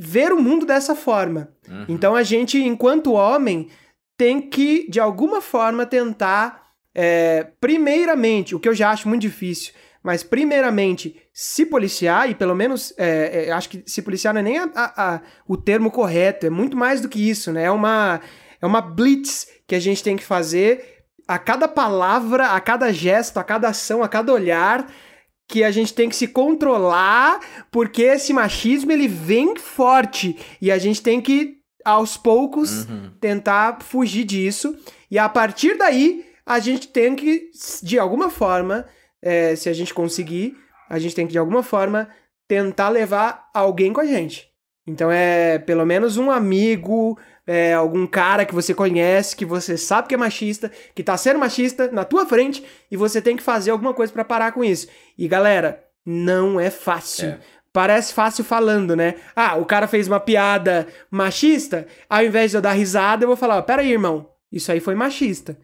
ver 0.00 0.32
o 0.32 0.40
mundo 0.40 0.64
dessa 0.64 0.94
forma. 0.94 1.48
Uhum. 1.68 1.86
Então 1.88 2.14
a 2.14 2.22
gente, 2.22 2.56
enquanto 2.56 3.14
homem, 3.14 3.68
tem 4.16 4.40
que, 4.40 4.88
de 4.88 5.00
alguma 5.00 5.40
forma, 5.40 5.84
tentar, 5.84 6.68
é, 6.94 7.48
primeiramente, 7.60 8.54
o 8.54 8.60
que 8.60 8.68
eu 8.68 8.74
já 8.74 8.90
acho 8.90 9.08
muito 9.08 9.22
difícil, 9.22 9.72
mas 10.00 10.22
primeiramente 10.22 11.20
se 11.32 11.66
policiar, 11.66 12.30
e 12.30 12.34
pelo 12.36 12.54
menos 12.54 12.94
é, 12.96 13.46
é, 13.48 13.52
acho 13.52 13.68
que 13.68 13.82
se 13.86 14.00
policiar 14.00 14.32
não 14.32 14.40
é 14.40 14.44
nem 14.44 14.58
a, 14.58 14.70
a, 14.72 15.14
a, 15.14 15.20
o 15.48 15.56
termo 15.56 15.90
correto, 15.90 16.46
é 16.46 16.50
muito 16.50 16.76
mais 16.76 17.00
do 17.00 17.08
que 17.08 17.28
isso, 17.28 17.52
né? 17.52 17.64
É 17.64 17.70
uma, 17.70 18.20
é 18.62 18.66
uma 18.66 18.80
blitz 18.80 19.48
que 19.66 19.74
a 19.74 19.80
gente 19.80 20.02
tem 20.02 20.16
que 20.16 20.24
fazer 20.24 21.02
a 21.26 21.40
cada 21.40 21.66
palavra, 21.66 22.52
a 22.52 22.60
cada 22.60 22.92
gesto, 22.92 23.38
a 23.38 23.44
cada 23.44 23.68
ação, 23.68 24.02
a 24.02 24.08
cada 24.08 24.32
olhar 24.32 24.86
que 25.48 25.64
a 25.64 25.70
gente 25.70 25.94
tem 25.94 26.08
que 26.08 26.14
se 26.14 26.28
controlar, 26.28 27.40
porque 27.70 28.02
esse 28.02 28.32
machismo 28.34 28.92
ele 28.92 29.08
vem 29.08 29.56
forte 29.56 30.36
e 30.60 30.70
a 30.70 30.76
gente 30.76 31.00
tem 31.00 31.20
que 31.20 31.56
aos 31.82 32.18
poucos 32.18 32.84
uhum. 32.84 33.10
tentar 33.18 33.80
fugir 33.80 34.24
disso 34.24 34.76
e 35.10 35.18
a 35.18 35.26
partir 35.26 35.78
daí 35.78 36.26
a 36.44 36.58
gente 36.58 36.88
tem 36.88 37.16
que 37.16 37.50
de 37.82 37.98
alguma 37.98 38.28
forma, 38.28 38.86
é, 39.22 39.56
se 39.56 39.68
a 39.68 39.72
gente 39.72 39.94
conseguir, 39.94 40.54
a 40.88 40.98
gente 40.98 41.14
tem 41.14 41.26
que 41.26 41.32
de 41.32 41.38
alguma 41.38 41.62
forma 41.62 42.08
tentar 42.46 42.90
levar 42.90 43.48
alguém 43.54 43.92
com 43.92 44.00
a 44.00 44.06
gente. 44.06 44.48
Então 44.86 45.10
é 45.10 45.58
pelo 45.58 45.84
menos 45.84 46.16
um 46.16 46.30
amigo, 46.30 47.18
é, 47.48 47.72
algum 47.72 48.06
cara 48.06 48.44
que 48.44 48.54
você 48.54 48.74
conhece, 48.74 49.34
que 49.34 49.46
você 49.46 49.78
sabe 49.78 50.06
que 50.06 50.14
é 50.14 50.18
machista, 50.18 50.70
que 50.94 51.02
tá 51.02 51.16
sendo 51.16 51.38
machista 51.38 51.90
na 51.90 52.04
tua 52.04 52.26
frente 52.26 52.62
e 52.90 52.96
você 52.96 53.22
tem 53.22 53.38
que 53.38 53.42
fazer 53.42 53.70
alguma 53.70 53.94
coisa 53.94 54.12
para 54.12 54.22
parar 54.22 54.52
com 54.52 54.62
isso. 54.62 54.86
E 55.16 55.26
galera, 55.26 55.82
não 56.04 56.60
é 56.60 56.68
fácil. 56.68 57.28
É. 57.28 57.38
Parece 57.72 58.12
fácil 58.12 58.44
falando, 58.44 58.94
né? 58.94 59.14
Ah, 59.34 59.56
o 59.56 59.64
cara 59.64 59.86
fez 59.86 60.06
uma 60.06 60.20
piada 60.20 60.86
machista, 61.10 61.86
ao 62.08 62.22
invés 62.22 62.50
de 62.50 62.58
eu 62.58 62.60
dar 62.60 62.72
risada, 62.72 63.24
eu 63.24 63.28
vou 63.28 63.36
falar: 63.36 63.62
pera 63.62 63.80
aí, 63.80 63.92
irmão, 63.92 64.28
isso 64.52 64.70
aí 64.70 64.78
foi 64.78 64.94
machista. 64.94 65.58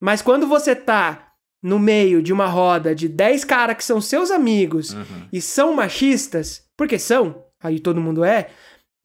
Mas 0.00 0.22
quando 0.22 0.46
você 0.46 0.76
tá 0.76 1.32
no 1.60 1.80
meio 1.80 2.22
de 2.22 2.32
uma 2.32 2.46
roda 2.46 2.94
de 2.94 3.08
10 3.08 3.44
caras 3.44 3.76
que 3.76 3.84
são 3.84 4.00
seus 4.00 4.30
amigos 4.30 4.92
uhum. 4.92 5.28
e 5.32 5.40
são 5.40 5.74
machistas, 5.74 6.62
porque 6.76 6.98
são, 6.98 7.44
aí 7.60 7.80
todo 7.80 8.00
mundo 8.00 8.22
é, 8.22 8.50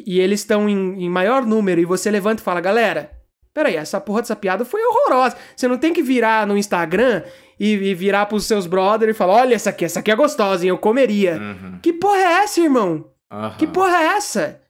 e 0.05 0.19
eles 0.19 0.41
estão 0.41 0.67
em, 0.69 1.03
em, 1.03 1.09
maior 1.09 1.45
número 1.45 1.79
e 1.79 1.85
você 1.85 2.09
levanta 2.11 2.41
e 2.41 2.45
fala, 2.45 2.61
galera, 2.61 3.11
peraí, 3.53 3.75
essa 3.75 3.99
porra 3.99 4.21
dessa 4.21 4.35
piada 4.35 4.65
foi 4.65 4.81
horrorosa. 4.83 5.37
Você 5.55 5.67
não 5.67 5.77
tem 5.77 5.93
que 5.93 6.01
virar 6.01 6.45
no 6.45 6.57
Instagram 6.57 7.23
e, 7.59 7.73
e 7.73 7.93
virar 7.93 8.25
pros 8.25 8.45
seus 8.45 8.67
brothers 8.67 9.15
e 9.15 9.17
falar, 9.17 9.33
olha 9.33 9.55
essa 9.55 9.69
aqui, 9.69 9.85
essa 9.85 9.99
aqui 9.99 10.11
é 10.11 10.15
gostosa, 10.15 10.63
hein, 10.63 10.69
eu 10.69 10.77
comeria. 10.77 11.37
Uhum. 11.37 11.79
Que 11.81 11.93
porra 11.93 12.17
é 12.17 12.43
essa, 12.43 12.61
irmão? 12.61 13.05
Uhum. 13.31 13.57
Que 13.57 13.67
porra 13.67 13.97
é 13.97 14.05
essa? 14.17 14.61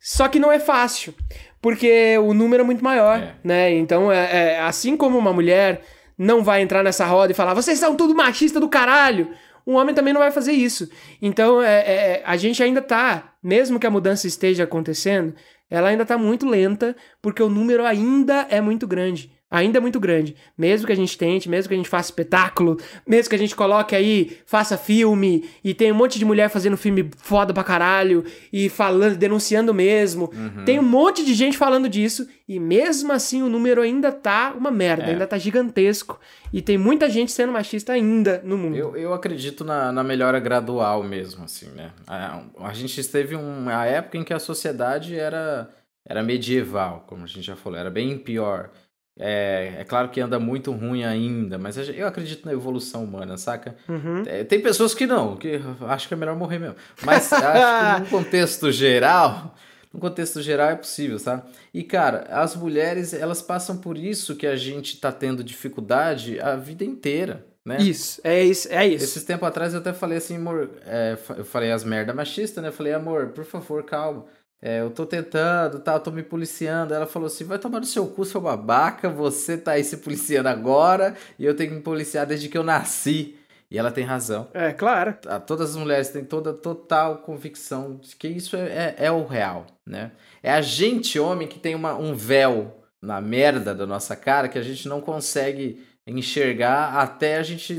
Só 0.00 0.28
que 0.28 0.38
não 0.38 0.52
é 0.52 0.58
fácil, 0.58 1.14
porque 1.62 2.18
o 2.18 2.34
número 2.34 2.62
é 2.62 2.66
muito 2.66 2.84
maior, 2.84 3.18
é. 3.18 3.34
né? 3.42 3.72
Então, 3.74 4.12
é, 4.12 4.54
é, 4.54 4.60
assim 4.60 4.96
como 4.96 5.16
uma 5.16 5.32
mulher 5.32 5.82
não 6.16 6.44
vai 6.44 6.62
entrar 6.62 6.82
nessa 6.82 7.06
roda 7.06 7.32
e 7.32 7.34
falar, 7.34 7.54
vocês 7.54 7.78
são 7.78 7.96
tudo 7.96 8.14
machista 8.14 8.60
do 8.60 8.68
caralho 8.68 9.34
um 9.66 9.74
homem 9.76 9.94
também 9.94 10.12
não 10.12 10.20
vai 10.20 10.30
fazer 10.30 10.52
isso. 10.52 10.88
Então, 11.20 11.62
é, 11.62 11.78
é, 11.80 12.22
a 12.24 12.36
gente 12.36 12.62
ainda 12.62 12.82
tá, 12.82 13.33
mesmo 13.44 13.78
que 13.78 13.86
a 13.86 13.90
mudança 13.90 14.26
esteja 14.26 14.64
acontecendo, 14.64 15.34
ela 15.68 15.88
ainda 15.88 16.06
tá 16.06 16.16
muito 16.16 16.46
lenta, 16.46 16.96
porque 17.20 17.42
o 17.42 17.50
número 17.50 17.84
ainda 17.84 18.46
é 18.48 18.60
muito 18.60 18.86
grande 18.86 19.33
ainda 19.54 19.78
é 19.78 19.80
muito 19.80 20.00
grande. 20.00 20.34
Mesmo 20.58 20.86
que 20.86 20.92
a 20.92 20.96
gente 20.96 21.16
tente, 21.16 21.48
mesmo 21.48 21.68
que 21.68 21.74
a 21.74 21.76
gente 21.76 21.88
faça 21.88 22.08
espetáculo, 22.08 22.76
mesmo 23.06 23.30
que 23.30 23.36
a 23.36 23.38
gente 23.38 23.54
coloque 23.54 23.94
aí, 23.94 24.36
faça 24.44 24.76
filme, 24.76 25.48
e 25.62 25.72
tem 25.72 25.92
um 25.92 25.94
monte 25.94 26.18
de 26.18 26.24
mulher 26.24 26.50
fazendo 26.50 26.76
filme 26.76 27.08
foda 27.16 27.54
pra 27.54 27.62
caralho, 27.62 28.24
e 28.52 28.68
falando, 28.68 29.16
denunciando 29.16 29.72
mesmo. 29.72 30.28
Uhum. 30.34 30.64
Tem 30.64 30.78
um 30.78 30.82
monte 30.82 31.24
de 31.24 31.34
gente 31.34 31.56
falando 31.56 31.88
disso, 31.88 32.26
e 32.48 32.58
mesmo 32.58 33.12
assim 33.12 33.42
o 33.42 33.48
número 33.48 33.80
ainda 33.80 34.10
tá 34.10 34.52
uma 34.58 34.72
merda, 34.72 35.04
é. 35.04 35.10
ainda 35.10 35.26
tá 35.26 35.38
gigantesco. 35.38 36.18
E 36.52 36.60
tem 36.60 36.76
muita 36.76 37.08
gente 37.08 37.30
sendo 37.30 37.52
machista 37.52 37.92
ainda 37.92 38.42
no 38.44 38.58
mundo. 38.58 38.76
Eu, 38.76 38.96
eu 38.96 39.14
acredito 39.14 39.64
na, 39.64 39.92
na 39.92 40.02
melhora 40.02 40.40
gradual 40.40 41.02
mesmo, 41.04 41.44
assim, 41.44 41.66
né? 41.70 41.92
A, 42.06 42.42
a 42.58 42.72
gente 42.72 43.02
teve 43.04 43.36
uma 43.36 43.84
época 43.86 44.18
em 44.18 44.24
que 44.24 44.34
a 44.34 44.38
sociedade 44.40 45.16
era, 45.16 45.68
era 46.04 46.22
medieval, 46.24 47.04
como 47.06 47.22
a 47.22 47.26
gente 47.26 47.42
já 47.42 47.54
falou, 47.54 47.78
era 47.78 47.90
bem 47.90 48.18
pior. 48.18 48.70
É, 49.16 49.76
é 49.78 49.84
claro 49.84 50.08
que 50.08 50.20
anda 50.20 50.40
muito 50.40 50.72
ruim 50.72 51.04
ainda, 51.04 51.56
mas 51.56 51.76
eu 51.88 52.06
acredito 52.06 52.44
na 52.44 52.52
evolução 52.52 53.04
humana, 53.04 53.36
saca? 53.36 53.76
Uhum. 53.88 54.24
É, 54.26 54.42
tem 54.42 54.60
pessoas 54.60 54.92
que 54.92 55.06
não, 55.06 55.36
que 55.36 55.60
acho 55.82 56.08
que 56.08 56.14
é 56.14 56.16
melhor 56.16 56.36
morrer 56.36 56.58
mesmo. 56.58 56.76
Mas 57.04 57.32
acho 57.32 57.96
que 57.96 58.00
num 58.16 58.22
contexto 58.22 58.72
geral, 58.72 59.54
no 59.92 60.00
contexto 60.00 60.42
geral 60.42 60.70
é 60.70 60.74
possível, 60.74 61.22
tá? 61.22 61.44
E 61.72 61.84
cara, 61.84 62.26
as 62.28 62.56
mulheres, 62.56 63.14
elas 63.14 63.40
passam 63.40 63.76
por 63.76 63.96
isso 63.96 64.34
que 64.34 64.48
a 64.48 64.56
gente 64.56 65.00
tá 65.00 65.12
tendo 65.12 65.44
dificuldade 65.44 66.40
a 66.40 66.56
vida 66.56 66.84
inteira. 66.84 67.46
Né? 67.64 67.78
Isso, 67.80 68.20
é 68.22 68.44
isso, 68.44 68.68
é 68.70 68.86
isso. 68.86 69.04
Esses 69.04 69.24
tempos 69.24 69.48
atrás 69.48 69.72
eu 69.72 69.80
até 69.80 69.92
falei 69.92 70.18
assim, 70.18 70.36
amor, 70.36 70.70
é, 70.84 71.16
eu 71.38 71.44
falei 71.46 71.72
as 71.72 71.82
merda 71.82 72.12
machista, 72.12 72.60
né? 72.60 72.68
Eu 72.68 72.72
falei, 72.72 72.92
amor, 72.92 73.28
por 73.28 73.44
favor, 73.44 73.82
calma. 73.84 74.26
É, 74.62 74.80
eu 74.80 74.90
tô 74.90 75.04
tentando, 75.04 75.78
tá, 75.80 75.94
eu 75.94 76.00
tô 76.00 76.10
me 76.10 76.22
policiando. 76.22 76.94
Ela 76.94 77.06
falou 77.06 77.26
assim: 77.26 77.44
vai 77.44 77.58
tomar 77.58 77.80
no 77.80 77.86
seu 77.86 78.06
cu, 78.06 78.24
seu 78.24 78.40
babaca, 78.40 79.08
você 79.08 79.58
tá 79.58 79.72
aí 79.72 79.84
se 79.84 79.98
policiando 79.98 80.48
agora 80.48 81.14
e 81.38 81.44
eu 81.44 81.54
tenho 81.54 81.70
que 81.70 81.76
me 81.76 81.82
policiar 81.82 82.26
desde 82.26 82.48
que 82.48 82.56
eu 82.56 82.64
nasci. 82.64 83.36
E 83.70 83.78
ela 83.78 83.90
tem 83.90 84.04
razão. 84.04 84.48
É, 84.54 84.72
claro. 84.72 85.16
Todas 85.46 85.70
as 85.70 85.76
mulheres 85.76 86.08
têm 86.08 86.24
toda 86.24 86.52
total 86.52 87.18
convicção 87.18 87.96
de 87.96 88.14
que 88.14 88.28
isso 88.28 88.56
é, 88.56 88.94
é, 88.98 89.06
é 89.06 89.10
o 89.10 89.26
real, 89.26 89.66
né? 89.84 90.12
É 90.42 90.52
a 90.52 90.60
gente, 90.60 91.18
homem, 91.18 91.48
que 91.48 91.58
tem 91.58 91.74
uma, 91.74 91.94
um 91.96 92.14
véu 92.14 92.84
na 93.02 93.20
merda 93.20 93.74
da 93.74 93.84
nossa 93.84 94.14
cara 94.14 94.48
que 94.48 94.58
a 94.58 94.62
gente 94.62 94.86
não 94.86 95.00
consegue 95.00 95.84
enxergar 96.06 96.94
até 97.00 97.36
a 97.36 97.42
gente 97.42 97.76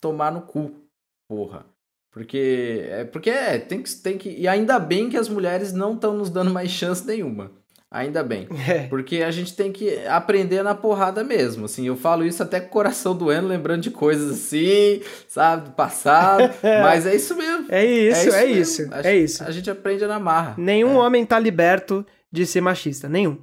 tomar 0.00 0.30
no 0.30 0.42
cu, 0.42 0.74
porra. 1.28 1.64
Porque 2.14 2.86
é 2.90 3.04
porque 3.04 3.28
é, 3.28 3.58
tem 3.58 3.82
que 3.82 3.92
tem 3.96 4.16
que 4.16 4.30
e 4.30 4.46
ainda 4.46 4.78
bem 4.78 5.10
que 5.10 5.16
as 5.16 5.28
mulheres 5.28 5.72
não 5.72 5.94
estão 5.94 6.16
nos 6.16 6.30
dando 6.30 6.52
mais 6.52 6.70
chance 6.70 7.04
nenhuma. 7.04 7.50
Ainda 7.90 8.22
bem. 8.22 8.48
É. 8.68 8.86
Porque 8.86 9.22
a 9.22 9.30
gente 9.32 9.54
tem 9.54 9.72
que 9.72 9.98
aprender 10.06 10.62
na 10.62 10.74
porrada 10.74 11.22
mesmo. 11.22 11.64
Assim, 11.64 11.86
eu 11.86 11.96
falo 11.96 12.24
isso 12.24 12.42
até 12.42 12.60
com 12.60 12.66
o 12.66 12.70
coração 12.70 13.16
doendo, 13.16 13.48
lembrando 13.48 13.82
de 13.82 13.90
coisas 13.90 14.32
assim, 14.32 15.00
sabe, 15.28 15.66
do 15.66 15.70
passado. 15.72 16.52
mas 16.82 17.04
é 17.04 17.16
isso 17.16 17.36
mesmo. 17.36 17.66
É 17.68 17.84
isso, 17.84 18.30
é 18.30 18.46
isso. 18.46 18.82
É 18.82 18.86
isso, 18.86 18.94
a, 18.94 19.02
é 19.02 19.16
isso. 19.16 19.44
A 19.44 19.50
gente 19.50 19.70
aprende 19.70 20.06
na 20.06 20.18
marra. 20.18 20.54
Nenhum 20.56 20.94
é. 20.94 20.98
homem 20.98 21.26
tá 21.26 21.38
liberto 21.38 22.06
de 22.32 22.46
ser 22.46 22.60
machista. 22.60 23.08
Nenhum. 23.08 23.38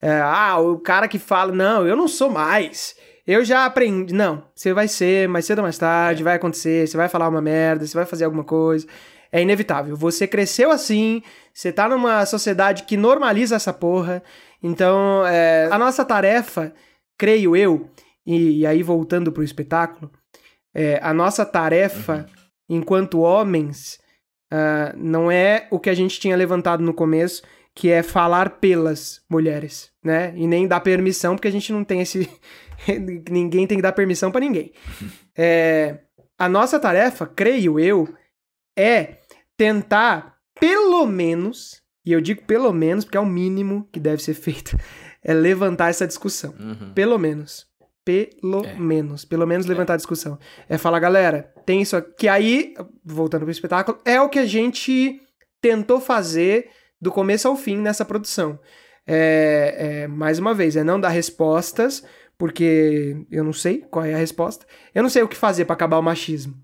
É, 0.00 0.20
ah, 0.20 0.58
o 0.58 0.78
cara 0.78 1.08
que 1.08 1.18
fala, 1.18 1.52
não, 1.52 1.86
eu 1.86 1.96
não 1.96 2.06
sou 2.06 2.30
mais. 2.30 2.94
Eu 3.26 3.44
já 3.44 3.64
aprendi. 3.64 4.14
Não, 4.14 4.44
você 4.54 4.72
vai 4.72 4.86
ser 4.86 5.28
mais 5.28 5.44
cedo 5.44 5.58
ou 5.58 5.64
mais 5.64 5.78
tarde, 5.78 6.22
é. 6.22 6.24
vai 6.24 6.36
acontecer, 6.36 6.86
você 6.86 6.96
vai 6.96 7.08
falar 7.08 7.28
uma 7.28 7.42
merda, 7.42 7.86
você 7.86 7.96
vai 7.96 8.06
fazer 8.06 8.24
alguma 8.24 8.44
coisa. 8.44 8.86
É 9.32 9.42
inevitável. 9.42 9.96
Você 9.96 10.26
cresceu 10.26 10.70
assim, 10.70 11.22
você 11.52 11.72
tá 11.72 11.88
numa 11.88 12.24
sociedade 12.24 12.84
que 12.84 12.96
normaliza 12.96 13.56
essa 13.56 13.72
porra. 13.72 14.22
Então, 14.62 15.26
é, 15.26 15.68
a 15.70 15.78
nossa 15.78 16.04
tarefa, 16.04 16.72
creio 17.18 17.56
eu, 17.56 17.90
e, 18.24 18.60
e 18.60 18.66
aí 18.66 18.82
voltando 18.82 19.32
pro 19.32 19.42
espetáculo, 19.42 20.10
é, 20.74 20.98
a 21.02 21.12
nossa 21.12 21.44
tarefa 21.44 22.26
uhum. 22.68 22.76
enquanto 22.78 23.20
homens 23.20 23.98
uh, 24.52 24.96
não 24.96 25.30
é 25.30 25.66
o 25.70 25.78
que 25.78 25.90
a 25.90 25.94
gente 25.94 26.20
tinha 26.20 26.36
levantado 26.36 26.82
no 26.82 26.92
começo, 26.94 27.42
que 27.74 27.90
é 27.90 28.02
falar 28.02 28.58
pelas 28.58 29.22
mulheres, 29.28 29.90
né? 30.02 30.32
E 30.36 30.46
nem 30.46 30.66
dar 30.66 30.80
permissão, 30.80 31.34
porque 31.34 31.48
a 31.48 31.52
gente 31.52 31.72
não 31.72 31.84
tem 31.84 32.00
esse, 32.00 32.28
ninguém 33.30 33.66
tem 33.66 33.78
que 33.78 33.82
dar 33.82 33.92
permissão 33.92 34.30
para 34.30 34.40
ninguém. 34.40 34.72
É, 35.36 35.98
a 36.38 36.48
nossa 36.48 36.78
tarefa, 36.78 37.26
creio 37.26 37.80
eu, 37.80 38.08
é 38.76 39.18
tentar, 39.56 40.36
pelo 40.58 41.06
menos, 41.06 41.82
e 42.04 42.12
eu 42.12 42.20
digo 42.20 42.42
pelo 42.42 42.72
menos 42.72 43.04
porque 43.04 43.16
é 43.16 43.20
o 43.20 43.26
mínimo 43.26 43.88
que 43.90 43.98
deve 43.98 44.22
ser 44.22 44.34
feito, 44.34 44.76
é 45.22 45.32
levantar 45.32 45.88
essa 45.88 46.06
discussão. 46.06 46.54
Uhum. 46.58 46.92
Pelo 46.94 47.18
menos. 47.18 47.66
Pelo 48.04 48.64
é. 48.64 48.74
menos. 48.78 49.24
Pelo 49.24 49.46
menos 49.46 49.66
levantar 49.66 49.94
é. 49.94 49.96
a 49.96 49.96
discussão. 49.96 50.38
É 50.68 50.78
falar, 50.78 51.00
galera, 51.00 51.52
tem 51.64 51.82
isso 51.82 51.96
aqui. 51.96 52.14
Que 52.18 52.28
aí, 52.28 52.74
voltando 53.04 53.42
pro 53.42 53.50
espetáculo, 53.50 53.98
é 54.04 54.20
o 54.20 54.28
que 54.28 54.38
a 54.38 54.46
gente 54.46 55.20
tentou 55.60 56.00
fazer 56.00 56.70
do 57.00 57.10
começo 57.10 57.48
ao 57.48 57.56
fim 57.56 57.76
nessa 57.76 58.04
produção. 58.04 58.60
É, 59.06 59.76
é, 59.78 60.06
mais 60.08 60.38
uma 60.38 60.54
vez, 60.54 60.76
é 60.76 60.84
não 60.84 61.00
dar 61.00 61.08
respostas, 61.08 62.04
porque 62.38 63.16
eu 63.30 63.42
não 63.42 63.52
sei 63.52 63.84
qual 63.90 64.04
é 64.04 64.14
a 64.14 64.18
resposta. 64.18 64.66
Eu 64.94 65.02
não 65.02 65.10
sei 65.10 65.22
o 65.22 65.28
que 65.28 65.36
fazer 65.36 65.64
para 65.64 65.74
acabar 65.74 65.98
o 65.98 66.02
machismo. 66.02 66.54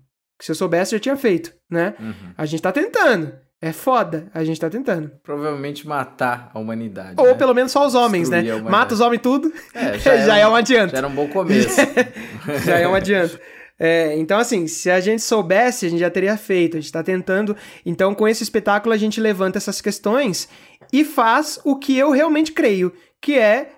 Se 0.41 0.51
eu 0.51 0.55
soubesse, 0.55 0.95
eu 0.95 0.99
tinha 0.99 1.15
feito, 1.15 1.53
né? 1.69 1.95
Uhum. 1.99 2.33
A 2.37 2.45
gente 2.45 2.61
tá 2.61 2.71
tentando. 2.71 3.33
É 3.61 3.71
foda, 3.71 4.29
a 4.33 4.43
gente 4.43 4.59
tá 4.59 4.69
tentando. 4.69 5.09
Provavelmente 5.23 5.87
matar 5.87 6.51
a 6.53 6.59
humanidade. 6.59 7.13
Ou 7.17 7.27
né? 7.27 7.33
pelo 7.33 7.53
menos 7.53 7.71
só 7.71 7.87
os 7.87 7.95
homens, 7.95 8.29
né? 8.29 8.41
Destruir 8.41 8.61
né? 8.61 8.69
Mata 8.69 8.93
os 8.93 8.99
homens 8.99 9.21
tudo. 9.21 9.53
É, 9.73 9.97
já, 9.97 10.17
já 10.27 10.37
é, 10.37 10.41
é 10.41 10.47
um 10.47 10.53
adianto. 10.53 10.91
Já 10.91 10.97
era 10.97 11.07
um 11.07 11.15
bom 11.15 11.29
começo. 11.29 11.77
já 12.65 12.77
é 12.77 12.85
um 12.85 12.93
adianto. 12.93 13.39
É, 13.79 14.17
então, 14.17 14.37
assim, 14.37 14.67
se 14.67 14.91
a 14.91 14.99
gente 14.99 15.21
soubesse, 15.21 15.85
a 15.85 15.89
gente 15.89 16.01
já 16.01 16.09
teria 16.09 16.35
feito. 16.35 16.75
A 16.75 16.79
gente 16.81 16.91
tá 16.91 17.01
tentando. 17.01 17.55
Então, 17.85 18.13
com 18.13 18.27
esse 18.27 18.43
espetáculo, 18.43 18.93
a 18.93 18.97
gente 18.97 19.21
levanta 19.21 19.57
essas 19.57 19.79
questões 19.79 20.49
e 20.91 21.05
faz 21.05 21.57
o 21.63 21.77
que 21.77 21.97
eu 21.97 22.11
realmente 22.11 22.51
creio, 22.51 22.91
que 23.21 23.39
é 23.39 23.71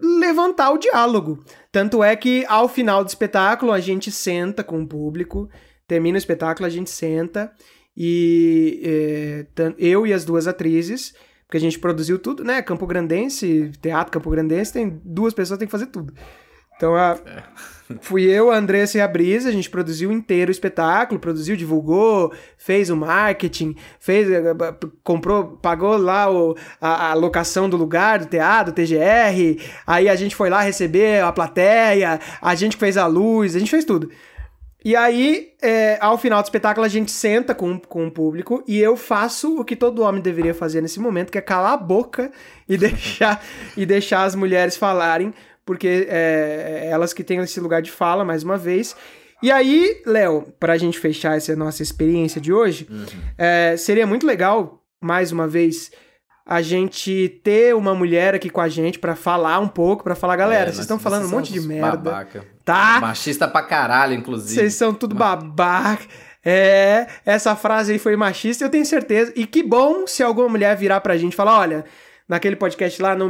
levantar 0.00 0.70
o 0.70 0.78
diálogo. 0.78 1.42
Tanto 1.70 2.02
é 2.02 2.14
que 2.16 2.44
ao 2.48 2.68
final 2.68 3.04
do 3.04 3.08
espetáculo 3.08 3.72
a 3.72 3.80
gente 3.80 4.10
senta 4.10 4.64
com 4.64 4.82
o 4.82 4.86
público, 4.86 5.48
termina 5.86 6.16
o 6.16 6.18
espetáculo, 6.18 6.66
a 6.66 6.70
gente 6.70 6.90
senta 6.90 7.52
e 7.96 8.80
é, 8.84 9.74
eu 9.78 10.06
e 10.06 10.12
as 10.12 10.24
duas 10.24 10.46
atrizes, 10.46 11.14
porque 11.46 11.56
a 11.56 11.60
gente 11.60 11.78
produziu 11.78 12.18
tudo, 12.18 12.44
né? 12.44 12.62
Campo 12.62 12.86
Grandense, 12.86 13.72
Teatro 13.82 14.12
Campo 14.12 14.30
Grandense, 14.30 14.72
tem 14.72 15.00
duas 15.04 15.34
pessoas 15.34 15.58
tem 15.58 15.66
que 15.66 15.72
fazer 15.72 15.86
tudo. 15.86 16.14
Então 16.76 16.94
a, 16.94 17.18
é. 17.26 17.42
Fui 18.00 18.24
eu, 18.24 18.50
a 18.50 18.56
Andressa 18.56 18.98
e 18.98 19.00
a 19.00 19.08
Brisa, 19.08 19.48
a 19.48 19.52
gente 19.52 19.68
produziu 19.68 20.12
inteiro 20.12 20.50
o 20.50 20.52
espetáculo, 20.52 21.20
produziu, 21.20 21.56
divulgou, 21.56 22.32
fez 22.56 22.90
o 22.90 22.96
marketing, 22.96 23.74
fez, 23.98 24.30
eh, 24.30 24.42
comprou, 25.02 25.58
pagou 25.60 25.96
lá 25.96 26.30
o, 26.30 26.56
a, 26.80 27.10
a, 27.10 27.14
locação 27.14 27.68
do 27.68 27.76
lugar, 27.76 28.20
do 28.20 28.26
teatro, 28.26 28.72
TGR, 28.72 29.60
aí 29.86 30.08
a 30.08 30.14
gente 30.14 30.36
foi 30.36 30.50
lá 30.50 30.60
receber 30.60 31.22
a 31.22 31.32
plateia, 31.32 32.20
a 32.40 32.54
gente 32.54 32.76
fez 32.76 32.96
a 32.96 33.06
luz, 33.06 33.56
a 33.56 33.58
gente 33.58 33.70
fez 33.70 33.84
tudo. 33.84 34.10
E 34.82 34.96
aí, 34.96 35.52
é, 35.60 35.98
ao 36.00 36.16
final 36.16 36.40
do 36.40 36.46
espetáculo, 36.46 36.86
a 36.86 36.88
gente 36.88 37.10
senta 37.10 37.54
com, 37.54 37.78
com 37.78 38.06
o 38.06 38.10
público 38.10 38.64
e 38.66 38.78
eu 38.78 38.96
faço 38.96 39.60
o 39.60 39.64
que 39.64 39.76
todo 39.76 40.00
homem 40.02 40.22
deveria 40.22 40.54
fazer 40.54 40.80
nesse 40.80 40.98
momento, 40.98 41.30
que 41.30 41.36
é 41.36 41.42
calar 41.42 41.74
a 41.74 41.76
boca 41.76 42.32
e 42.66 42.76
deixar, 42.78 43.44
e 43.76 43.84
deixar 43.84 44.24
as 44.24 44.34
mulheres 44.34 44.78
falarem, 44.78 45.34
porque 45.70 46.08
é, 46.10 46.80
é 46.82 46.90
elas 46.90 47.12
que 47.12 47.22
têm 47.22 47.38
esse 47.38 47.60
lugar 47.60 47.80
de 47.80 47.92
fala, 47.92 48.24
mais 48.24 48.42
uma 48.42 48.56
vez. 48.56 48.96
E 49.40 49.52
aí, 49.52 50.02
Léo, 50.04 50.52
para 50.58 50.72
a 50.72 50.76
gente 50.76 50.98
fechar 50.98 51.36
essa 51.36 51.54
nossa 51.54 51.80
experiência 51.80 52.40
de 52.40 52.52
hoje, 52.52 52.88
uhum. 52.90 53.06
é, 53.38 53.76
seria 53.76 54.04
muito 54.04 54.26
legal, 54.26 54.82
mais 55.00 55.30
uma 55.30 55.46
vez, 55.46 55.92
a 56.44 56.60
gente 56.60 57.40
ter 57.44 57.72
uma 57.76 57.94
mulher 57.94 58.34
aqui 58.34 58.50
com 58.50 58.60
a 58.60 58.68
gente 58.68 58.98
para 58.98 59.14
falar 59.14 59.60
um 59.60 59.68
pouco, 59.68 60.02
para 60.02 60.16
falar, 60.16 60.34
galera, 60.34 60.70
é, 60.70 60.72
vocês 60.72 60.80
estão 60.80 60.98
falando 60.98 61.26
um 61.26 61.30
monte 61.30 61.52
de 61.52 61.60
merda. 61.60 61.96
Babaca. 61.96 62.44
Tá? 62.64 62.98
Machista 63.00 63.46
pra 63.46 63.62
caralho, 63.62 64.14
inclusive. 64.14 64.52
Vocês 64.52 64.74
são 64.74 64.92
tudo 64.92 65.14
babaca. 65.14 66.04
É, 66.44 67.06
essa 67.24 67.54
frase 67.54 67.92
aí 67.92 67.98
foi 68.00 68.16
machista, 68.16 68.64
eu 68.64 68.70
tenho 68.70 68.84
certeza. 68.84 69.32
E 69.36 69.46
que 69.46 69.62
bom 69.62 70.04
se 70.04 70.20
alguma 70.20 70.48
mulher 70.48 70.76
virar 70.76 71.00
pra 71.00 71.16
gente 71.16 71.34
e 71.34 71.36
falar, 71.36 71.60
olha, 71.60 71.84
naquele 72.30 72.54
podcast 72.54 73.02
lá, 73.02 73.16
no, 73.16 73.28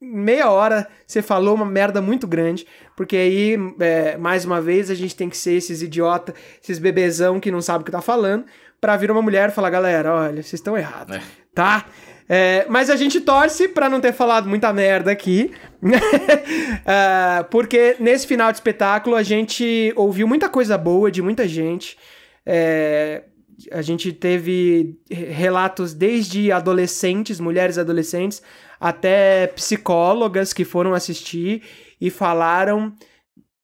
meia 0.00 0.50
hora, 0.50 0.88
você 1.06 1.22
falou 1.22 1.54
uma 1.54 1.64
merda 1.64 2.02
muito 2.02 2.26
grande, 2.26 2.66
porque 2.96 3.16
aí, 3.16 3.56
é, 3.78 4.16
mais 4.16 4.44
uma 4.44 4.60
vez, 4.60 4.90
a 4.90 4.96
gente 4.96 5.14
tem 5.14 5.28
que 5.28 5.36
ser 5.36 5.52
esses 5.52 5.80
idiota, 5.80 6.34
esses 6.60 6.80
bebezão 6.80 7.38
que 7.38 7.52
não 7.52 7.62
sabe 7.62 7.82
o 7.82 7.84
que 7.84 7.92
tá 7.92 8.02
falando, 8.02 8.46
pra 8.80 8.96
vir 8.96 9.12
uma 9.12 9.22
mulher 9.22 9.50
e 9.50 9.52
falar, 9.52 9.70
galera, 9.70 10.12
olha, 10.12 10.42
vocês 10.42 10.54
estão 10.54 10.76
errados, 10.76 11.18
é. 11.18 11.22
tá? 11.54 11.86
É, 12.28 12.66
mas 12.68 12.90
a 12.90 12.96
gente 12.96 13.20
torce 13.20 13.68
para 13.68 13.88
não 13.88 14.00
ter 14.00 14.12
falado 14.12 14.48
muita 14.48 14.72
merda 14.72 15.12
aqui, 15.12 15.52
uh, 15.80 17.44
porque 17.48 17.94
nesse 18.00 18.26
final 18.26 18.50
de 18.50 18.58
espetáculo 18.58 19.14
a 19.14 19.22
gente 19.22 19.92
ouviu 19.94 20.26
muita 20.26 20.48
coisa 20.48 20.76
boa 20.76 21.12
de 21.12 21.22
muita 21.22 21.46
gente. 21.46 21.96
É, 22.44 23.22
a 23.70 23.82
gente 23.82 24.12
teve 24.12 24.98
relatos 25.10 25.94
desde 25.94 26.52
adolescentes, 26.52 27.40
mulheres 27.40 27.78
adolescentes, 27.78 28.42
até 28.78 29.46
psicólogas 29.48 30.52
que 30.52 30.64
foram 30.64 30.94
assistir 30.94 31.62
e 32.00 32.10
falaram 32.10 32.94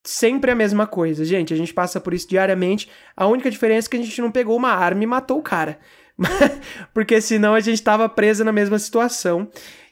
sempre 0.04 0.50
a 0.50 0.54
mesma 0.54 0.86
coisa. 0.86 1.24
Gente, 1.24 1.52
a 1.52 1.56
gente 1.56 1.74
passa 1.74 2.00
por 2.00 2.14
isso 2.14 2.28
diariamente. 2.28 2.88
A 3.16 3.26
única 3.26 3.50
diferença 3.50 3.88
é 3.88 3.90
que 3.90 3.96
a 3.96 4.02
gente 4.02 4.20
não 4.20 4.30
pegou 4.30 4.56
uma 4.56 4.70
arma 4.70 5.02
e 5.02 5.06
matou 5.06 5.38
o 5.38 5.42
cara. 5.42 5.78
Porque 6.94 7.20
senão 7.20 7.54
a 7.54 7.60
gente 7.60 7.82
tava 7.82 8.08
presa 8.08 8.44
na 8.44 8.52
mesma 8.52 8.78
situação. 8.78 9.48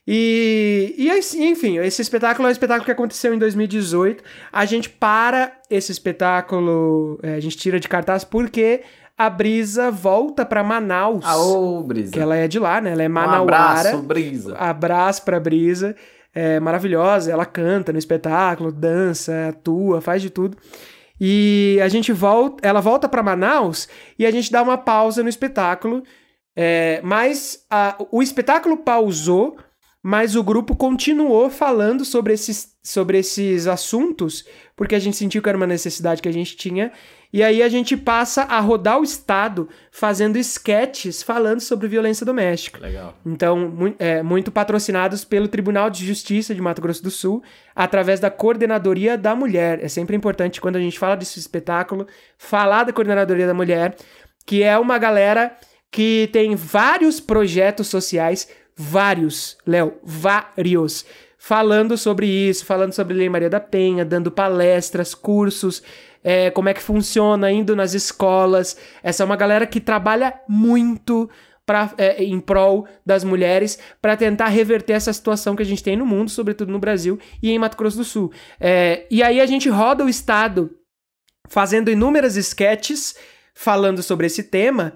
E, 0.06 0.94
e 0.98 1.44
enfim, 1.44 1.78
esse 1.78 2.02
espetáculo 2.02 2.46
é 2.46 2.50
um 2.50 2.52
espetáculo 2.52 2.84
que 2.84 2.90
aconteceu 2.90 3.32
em 3.32 3.38
2018. 3.38 4.22
A 4.52 4.64
gente 4.64 4.88
para 4.88 5.52
esse 5.70 5.90
espetáculo, 5.90 7.18
é, 7.22 7.34
a 7.34 7.40
gente 7.40 7.56
tira 7.56 7.80
de 7.80 7.88
cartaz 7.88 8.22
porque 8.22 8.82
a 9.16 9.30
Brisa 9.30 9.90
volta 9.90 10.44
para 10.44 10.62
Manaus. 10.62 11.24
Aô, 11.24 11.82
Brisa. 11.82 12.12
Que 12.12 12.20
ela 12.20 12.36
é 12.36 12.48
de 12.48 12.58
lá, 12.58 12.80
né? 12.80 12.92
Ela 12.92 13.02
é 13.04 13.08
manauara. 13.08 13.40
Um 13.40 13.44
abraço, 13.44 14.02
Brisa. 14.02 14.56
Abraço 14.56 15.22
pra 15.24 15.40
Brisa. 15.40 15.94
É 16.34 16.58
maravilhosa, 16.58 17.30
ela 17.30 17.46
canta 17.46 17.92
no 17.92 17.98
espetáculo, 17.98 18.72
dança, 18.72 19.50
atua, 19.50 20.00
faz 20.00 20.20
de 20.20 20.30
tudo. 20.30 20.58
E 21.20 21.78
a 21.80 21.88
gente 21.88 22.12
volta, 22.12 22.66
ela 22.66 22.80
volta 22.80 23.08
para 23.08 23.22
Manaus 23.22 23.88
e 24.18 24.26
a 24.26 24.30
gente 24.32 24.50
dá 24.50 24.60
uma 24.60 24.76
pausa 24.76 25.22
no 25.22 25.28
espetáculo. 25.28 26.02
É, 26.56 27.00
mas 27.04 27.64
a, 27.70 27.96
o 28.10 28.20
espetáculo 28.20 28.76
pausou, 28.76 29.56
mas 30.02 30.34
o 30.34 30.42
grupo 30.42 30.74
continuou 30.74 31.48
falando 31.50 32.04
sobre 32.04 32.32
esses, 32.32 32.74
sobre 32.82 33.18
esses 33.18 33.68
assuntos, 33.68 34.44
porque 34.76 34.94
a 34.94 34.98
gente 34.98 35.16
sentiu 35.16 35.40
que 35.40 35.48
era 35.48 35.56
uma 35.56 35.66
necessidade 35.66 36.20
que 36.20 36.28
a 36.28 36.32
gente 36.32 36.56
tinha. 36.56 36.90
E 37.32 37.42
aí 37.42 37.62
a 37.62 37.68
gente 37.68 37.96
passa 37.96 38.42
a 38.42 38.60
rodar 38.60 38.98
o 38.98 39.04
estado 39.04 39.68
fazendo 39.90 40.36
sketches 40.36 41.22
falando 41.22 41.60
sobre 41.60 41.88
violência 41.88 42.26
doméstica. 42.26 42.80
Legal. 42.80 43.14
Então, 43.24 43.68
mu 43.68 43.94
é, 43.98 44.22
muito 44.22 44.50
patrocinados 44.50 45.24
pelo 45.24 45.48
Tribunal 45.48 45.90
de 45.90 46.04
Justiça 46.04 46.54
de 46.54 46.60
Mato 46.60 46.82
Grosso 46.82 47.02
do 47.02 47.10
Sul, 47.10 47.42
através 47.74 48.18
da 48.18 48.30
Coordenadoria 48.30 49.16
da 49.16 49.34
Mulher. 49.34 49.82
É 49.82 49.88
sempre 49.88 50.16
importante, 50.16 50.60
quando 50.60 50.76
a 50.76 50.80
gente 50.80 50.98
fala 50.98 51.16
desse 51.16 51.38
espetáculo, 51.38 52.06
falar 52.36 52.84
da 52.84 52.92
Coordenadoria 52.92 53.46
da 53.46 53.54
Mulher, 53.54 53.96
que 54.46 54.62
é 54.62 54.76
uma 54.78 54.98
galera 54.98 55.56
que 55.90 56.28
tem 56.32 56.56
vários 56.56 57.20
projetos 57.20 57.86
sociais, 57.86 58.48
vários, 58.76 59.56
Léo, 59.64 59.94
vários 60.02 61.04
falando 61.46 61.98
sobre 61.98 62.26
isso, 62.26 62.64
falando 62.64 62.94
sobre 62.94 63.12
Lei 63.12 63.28
Maria 63.28 63.50
da 63.50 63.60
Penha, 63.60 64.02
dando 64.02 64.30
palestras, 64.30 65.14
cursos, 65.14 65.82
é, 66.22 66.50
como 66.50 66.70
é 66.70 66.74
que 66.74 66.80
funciona, 66.80 67.52
indo 67.52 67.76
nas 67.76 67.92
escolas. 67.92 68.78
Essa 69.02 69.22
é 69.22 69.26
uma 69.26 69.36
galera 69.36 69.66
que 69.66 69.78
trabalha 69.78 70.40
muito 70.48 71.28
pra, 71.66 71.92
é, 71.98 72.24
em 72.24 72.40
prol 72.40 72.88
das 73.04 73.24
mulheres 73.24 73.78
para 74.00 74.16
tentar 74.16 74.48
reverter 74.48 74.94
essa 74.94 75.12
situação 75.12 75.54
que 75.54 75.62
a 75.62 75.66
gente 75.66 75.82
tem 75.82 75.98
no 75.98 76.06
mundo, 76.06 76.30
sobretudo 76.30 76.72
no 76.72 76.78
Brasil 76.78 77.18
e 77.42 77.50
em 77.50 77.58
Mato 77.58 77.76
Grosso 77.76 77.98
do 77.98 78.04
Sul. 78.04 78.32
É, 78.58 79.06
e 79.10 79.22
aí 79.22 79.38
a 79.38 79.44
gente 79.44 79.68
roda 79.68 80.02
o 80.02 80.08
estado 80.08 80.70
fazendo 81.46 81.90
inúmeras 81.90 82.36
sketches 82.36 83.16
falando 83.52 84.02
sobre 84.02 84.28
esse 84.28 84.44
tema 84.44 84.94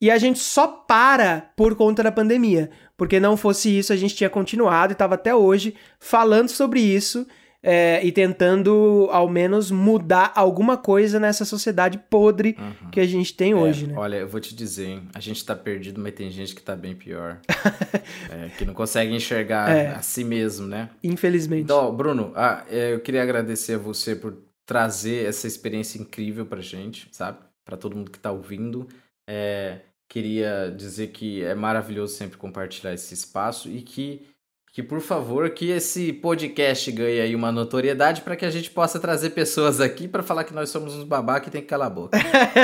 e 0.00 0.10
a 0.10 0.18
gente 0.18 0.38
só 0.38 0.66
para 0.66 1.50
por 1.56 1.74
conta 1.74 2.02
da 2.02 2.12
pandemia. 2.12 2.70
Porque 2.96 3.18
não 3.18 3.36
fosse 3.36 3.78
isso, 3.78 3.92
a 3.92 3.96
gente 3.96 4.14
tinha 4.14 4.30
continuado 4.30 4.92
e 4.92 4.94
estava 4.94 5.14
até 5.14 5.34
hoje 5.34 5.74
falando 5.98 6.48
sobre 6.48 6.80
isso 6.80 7.26
é, 7.62 8.04
e 8.04 8.10
tentando, 8.10 9.08
ao 9.10 9.28
menos, 9.28 9.70
mudar 9.70 10.32
alguma 10.34 10.76
coisa 10.76 11.20
nessa 11.20 11.44
sociedade 11.44 11.98
podre 11.98 12.56
uhum. 12.58 12.90
que 12.90 13.00
a 13.00 13.06
gente 13.06 13.34
tem 13.34 13.52
é, 13.52 13.54
hoje, 13.54 13.86
né? 13.86 13.94
Olha, 13.96 14.16
eu 14.16 14.28
vou 14.28 14.40
te 14.40 14.54
dizer, 14.54 14.86
hein? 14.86 15.02
a 15.14 15.20
gente 15.20 15.44
tá 15.44 15.54
perdido, 15.54 16.00
mas 16.00 16.14
tem 16.14 16.30
gente 16.30 16.54
que 16.54 16.62
tá 16.62 16.74
bem 16.74 16.94
pior. 16.94 17.38
é, 18.30 18.48
que 18.56 18.64
não 18.64 18.72
consegue 18.72 19.14
enxergar 19.14 19.70
é. 19.70 19.88
a 19.88 20.00
si 20.00 20.24
mesmo, 20.24 20.66
né? 20.66 20.88
Infelizmente. 21.04 21.64
Então, 21.64 21.94
Bruno, 21.94 22.32
ah, 22.34 22.64
é, 22.70 22.94
eu 22.94 23.00
queria 23.00 23.22
agradecer 23.22 23.74
a 23.74 23.78
você 23.78 24.16
por 24.16 24.38
trazer 24.64 25.26
essa 25.26 25.46
experiência 25.46 25.98
incrível 25.98 26.46
pra 26.46 26.60
gente, 26.60 27.08
sabe? 27.12 27.38
Para 27.64 27.76
todo 27.76 27.96
mundo 27.96 28.10
que 28.10 28.18
tá 28.18 28.30
ouvindo. 28.30 28.88
É, 29.28 29.80
queria 30.10 30.74
dizer 30.76 31.06
que 31.06 31.42
é 31.44 31.54
maravilhoso 31.54 32.14
sempre 32.14 32.36
compartilhar 32.36 32.92
esse 32.92 33.14
espaço 33.14 33.70
e 33.70 33.80
que 33.80 34.26
que 34.72 34.84
por 34.84 35.00
favor 35.00 35.50
que 35.50 35.68
esse 35.70 36.12
podcast 36.12 36.92
ganhe 36.92 37.20
aí 37.20 37.34
uma 37.34 37.50
notoriedade 37.50 38.20
para 38.20 38.36
que 38.36 38.44
a 38.44 38.50
gente 38.50 38.70
possa 38.70 39.00
trazer 39.00 39.30
pessoas 39.30 39.80
aqui 39.80 40.06
para 40.06 40.22
falar 40.22 40.44
que 40.44 40.54
nós 40.54 40.70
somos 40.70 40.94
uns 40.94 41.02
babá 41.02 41.40
que 41.40 41.50
tem 41.50 41.60
que 41.60 41.66
calar 41.66 41.88
a 41.88 41.90
boca. 41.90 42.16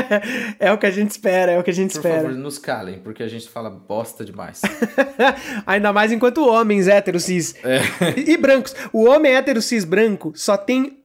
é 0.61 0.73
o 0.73 0.79
que 0.79 0.87
a 0.87 0.91
gente 0.91 1.11
espera, 1.11 1.51
é 1.51 1.59
o 1.59 1.65
que 1.65 1.71
a 1.71 1.75
gente 1.75 1.91
por 1.91 1.99
espera. 1.99 2.21
Por 2.21 2.27
favor, 2.29 2.39
nos 2.39 2.59
calem, 2.59 3.01
porque 3.01 3.25
a 3.25 3.29
gente 3.29 3.49
fala 3.49 3.69
bosta 3.69 4.25
demais. 4.25 4.63
Ainda 5.67 5.93
mais 5.93 6.13
enquanto 6.13 6.47
homens 6.47 6.87
héteros 6.87 7.25
cis 7.25 7.57
é. 7.65 7.81
e, 8.17 8.35
e 8.35 8.37
brancos. 8.37 8.73
O 8.93 9.07
homem 9.07 9.35
hétero 9.35 9.61
cis 9.61 9.85
branco 9.85 10.33
só 10.37 10.57
tem 10.57 11.05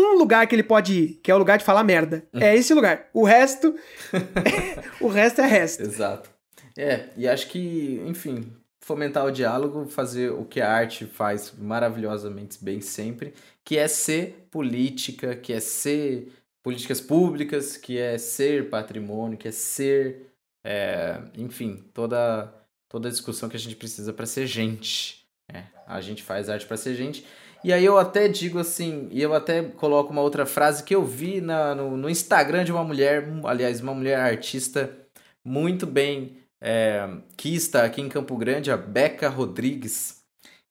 um 0.00 0.18
lugar 0.18 0.46
que 0.46 0.54
ele 0.54 0.62
pode 0.62 0.92
ir, 0.92 1.20
que 1.22 1.30
é 1.30 1.34
o 1.34 1.38
lugar 1.38 1.58
de 1.58 1.64
falar 1.64 1.84
merda. 1.84 2.26
É 2.34 2.54
esse 2.54 2.72
lugar. 2.74 3.08
O 3.12 3.24
resto. 3.24 3.74
o 5.00 5.08
resto 5.08 5.40
é 5.40 5.46
resto. 5.46 5.82
Exato. 5.82 6.30
É, 6.76 7.08
e 7.16 7.26
acho 7.26 7.48
que, 7.48 8.02
enfim, 8.06 8.52
fomentar 8.80 9.24
o 9.24 9.30
diálogo, 9.30 9.86
fazer 9.86 10.30
o 10.30 10.44
que 10.44 10.60
a 10.60 10.70
arte 10.70 11.06
faz 11.06 11.52
maravilhosamente 11.58 12.62
bem 12.62 12.80
sempre, 12.80 13.34
que 13.64 13.78
é 13.78 13.88
ser 13.88 14.46
política, 14.50 15.34
que 15.34 15.52
é 15.52 15.60
ser 15.60 16.32
políticas 16.62 17.00
públicas, 17.00 17.76
que 17.76 17.98
é 17.98 18.18
ser 18.18 18.68
patrimônio, 18.68 19.38
que 19.38 19.48
é 19.48 19.52
ser, 19.52 20.26
é, 20.64 21.20
enfim, 21.36 21.84
toda 21.94 22.52
toda 22.88 23.08
a 23.08 23.10
discussão 23.10 23.48
que 23.48 23.56
a 23.56 23.60
gente 23.60 23.76
precisa 23.76 24.12
para 24.12 24.26
ser 24.26 24.46
gente. 24.46 25.26
É, 25.52 25.64
a 25.86 26.00
gente 26.00 26.22
faz 26.22 26.48
arte 26.48 26.66
para 26.66 26.76
ser 26.76 26.94
gente. 26.94 27.26
E 27.66 27.72
aí 27.72 27.84
eu 27.84 27.98
até 27.98 28.28
digo 28.28 28.60
assim, 28.60 29.08
e 29.10 29.20
eu 29.20 29.34
até 29.34 29.60
coloco 29.60 30.12
uma 30.12 30.22
outra 30.22 30.46
frase 30.46 30.84
que 30.84 30.94
eu 30.94 31.04
vi 31.04 31.40
na, 31.40 31.74
no, 31.74 31.96
no 31.96 32.08
Instagram 32.08 32.62
de 32.62 32.70
uma 32.70 32.84
mulher, 32.84 33.28
aliás, 33.42 33.80
uma 33.80 33.92
mulher 33.92 34.20
artista 34.20 34.96
muito 35.44 35.84
bem 35.84 36.38
é, 36.60 37.08
que 37.36 37.56
está 37.56 37.82
aqui 37.82 38.00
em 38.00 38.08
Campo 38.08 38.36
Grande, 38.36 38.70
a 38.70 38.76
Beca 38.76 39.28
Rodrigues. 39.28 40.22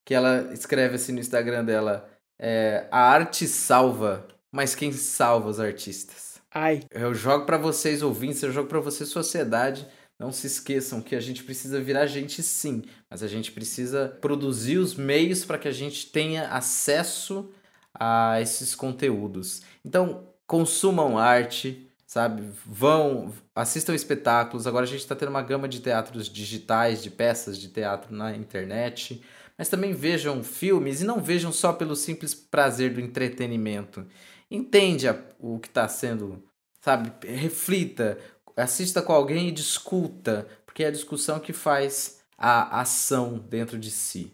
que 0.06 0.14
ela 0.14 0.54
escreve 0.54 0.96
assim 0.96 1.12
no 1.12 1.20
Instagram 1.20 1.66
dela: 1.66 2.10
é, 2.40 2.88
A 2.90 3.02
arte 3.10 3.46
salva, 3.46 4.26
mas 4.50 4.74
quem 4.74 4.94
salva 4.94 5.50
os 5.50 5.60
artistas? 5.60 6.42
Ai. 6.50 6.80
Eu 6.90 7.14
jogo 7.14 7.46
para 7.46 7.58
vocês 7.58 8.02
ouvintes, 8.02 8.42
eu 8.42 8.54
jogo 8.54 8.70
para 8.70 8.80
vocês 8.80 9.10
sociedade. 9.10 9.86
Não 10.18 10.32
se 10.32 10.48
esqueçam 10.48 11.02
que 11.02 11.16
a 11.16 11.20
gente 11.20 11.44
precisa 11.44 11.82
virar 11.82 12.08
gente 12.08 12.42
sim, 12.42 12.84
mas 13.10 13.22
a 13.22 13.28
gente 13.28 13.52
precisa 13.52 14.18
produzir 14.22 14.78
os 14.78 14.96
meios 14.96 15.44
para 15.44 15.58
que 15.58 15.68
a 15.68 15.74
gente 15.74 16.08
tenha 16.08 16.48
acesso 16.50 17.52
a 17.94 18.40
esses 18.42 18.76
conteúdos. 18.76 19.62
Então, 19.84 20.30
consumam 20.48 21.18
arte, 21.18 21.90
sabe? 22.06 22.44
Vão, 22.66 23.34
assistam 23.54 23.94
espetáculos. 23.94 24.68
Agora 24.68 24.86
a 24.86 24.88
gente 24.88 25.00
está 25.00 25.16
tendo 25.16 25.30
uma 25.30 25.42
gama 25.42 25.68
de 25.68 25.82
teatros 25.82 26.30
digitais, 26.30 27.04
de 27.04 27.10
peças 27.10 27.58
de 27.58 27.68
teatro 27.68 28.16
na 28.16 28.36
internet. 28.36 29.22
Mas 29.58 29.70
também 29.70 29.94
vejam 29.94 30.44
filmes 30.44 31.02
e 31.02 31.06
não 31.06 31.22
vejam 31.22 31.52
só 31.52 31.74
pelo 31.74 31.96
simples 31.96 32.34
prazer 32.34 32.94
do 32.94 33.02
entretenimento. 33.02 34.06
Entende 34.52 35.08
o 35.40 35.60
que 35.60 35.68
está 35.68 35.88
sendo, 35.88 36.44
sabe? 36.82 37.12
Reflita, 37.26 38.18
assista 38.56 39.02
com 39.02 39.14
alguém 39.14 39.50
e 39.50 39.52
discuta, 39.52 40.48
porque 40.66 40.84
é 40.84 40.88
a 40.88 40.92
discussão 40.92 41.40
que 41.40 41.54
faz 41.54 42.20
a 42.38 42.82
ação 42.82 43.38
dentro 43.38 43.78
de 43.78 43.92
si. 43.92 44.32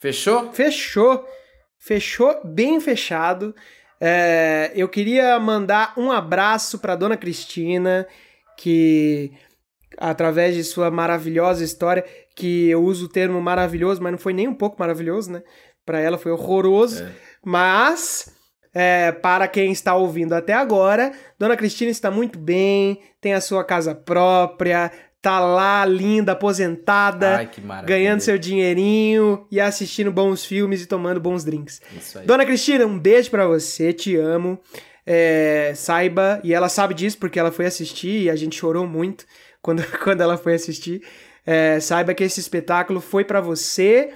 Fechou? 0.00 0.52
Fechou. 0.52 1.28
Fechou 1.78 2.40
bem 2.44 2.80
fechado. 2.80 3.54
É, 4.00 4.72
eu 4.74 4.88
queria 4.88 5.38
mandar 5.38 5.94
um 5.96 6.10
abraço 6.10 6.78
para 6.78 6.96
Dona 6.96 7.16
Cristina, 7.16 8.06
que 8.56 9.32
através 9.98 10.54
de 10.54 10.64
sua 10.64 10.90
maravilhosa 10.90 11.62
história, 11.62 12.04
que 12.34 12.68
eu 12.68 12.82
uso 12.82 13.06
o 13.06 13.08
termo 13.08 13.40
maravilhoso, 13.40 14.02
mas 14.02 14.12
não 14.12 14.18
foi 14.18 14.32
nem 14.32 14.48
um 14.48 14.54
pouco 14.54 14.76
maravilhoso, 14.78 15.30
né? 15.30 15.42
Para 15.84 16.00
ela 16.00 16.18
foi 16.18 16.32
horroroso, 16.32 17.02
é. 17.02 17.12
mas 17.44 18.31
é, 18.74 19.12
para 19.12 19.46
quem 19.46 19.70
está 19.70 19.94
ouvindo 19.94 20.34
até 20.34 20.52
agora, 20.52 21.12
Dona 21.38 21.56
Cristina 21.56 21.90
está 21.90 22.10
muito 22.10 22.38
bem, 22.38 23.00
tem 23.20 23.34
a 23.34 23.40
sua 23.40 23.64
casa 23.64 23.94
própria, 23.94 24.90
tá 25.20 25.38
lá 25.38 25.84
linda, 25.84 26.32
aposentada, 26.32 27.36
Ai, 27.36 27.50
ganhando 27.84 28.20
seu 28.20 28.36
dinheirinho 28.36 29.46
e 29.50 29.60
assistindo 29.60 30.10
bons 30.10 30.44
filmes 30.44 30.82
e 30.82 30.86
tomando 30.86 31.20
bons 31.20 31.44
drinks. 31.44 31.80
Dona 32.26 32.44
Cristina, 32.44 32.84
um 32.84 32.98
beijo 32.98 33.30
para 33.30 33.46
você, 33.46 33.92
te 33.92 34.16
amo. 34.16 34.58
É, 35.04 35.72
saiba, 35.74 36.40
e 36.44 36.54
ela 36.54 36.68
sabe 36.68 36.94
disso 36.94 37.18
porque 37.18 37.38
ela 37.38 37.50
foi 37.50 37.66
assistir 37.66 38.22
e 38.22 38.30
a 38.30 38.36
gente 38.36 38.56
chorou 38.56 38.86
muito 38.86 39.24
quando, 39.60 39.82
quando 40.02 40.20
ela 40.20 40.36
foi 40.36 40.54
assistir. 40.54 41.02
É, 41.44 41.80
saiba 41.80 42.14
que 42.14 42.22
esse 42.22 42.38
espetáculo 42.38 43.00
foi 43.00 43.24
para 43.24 43.40
você 43.40 44.12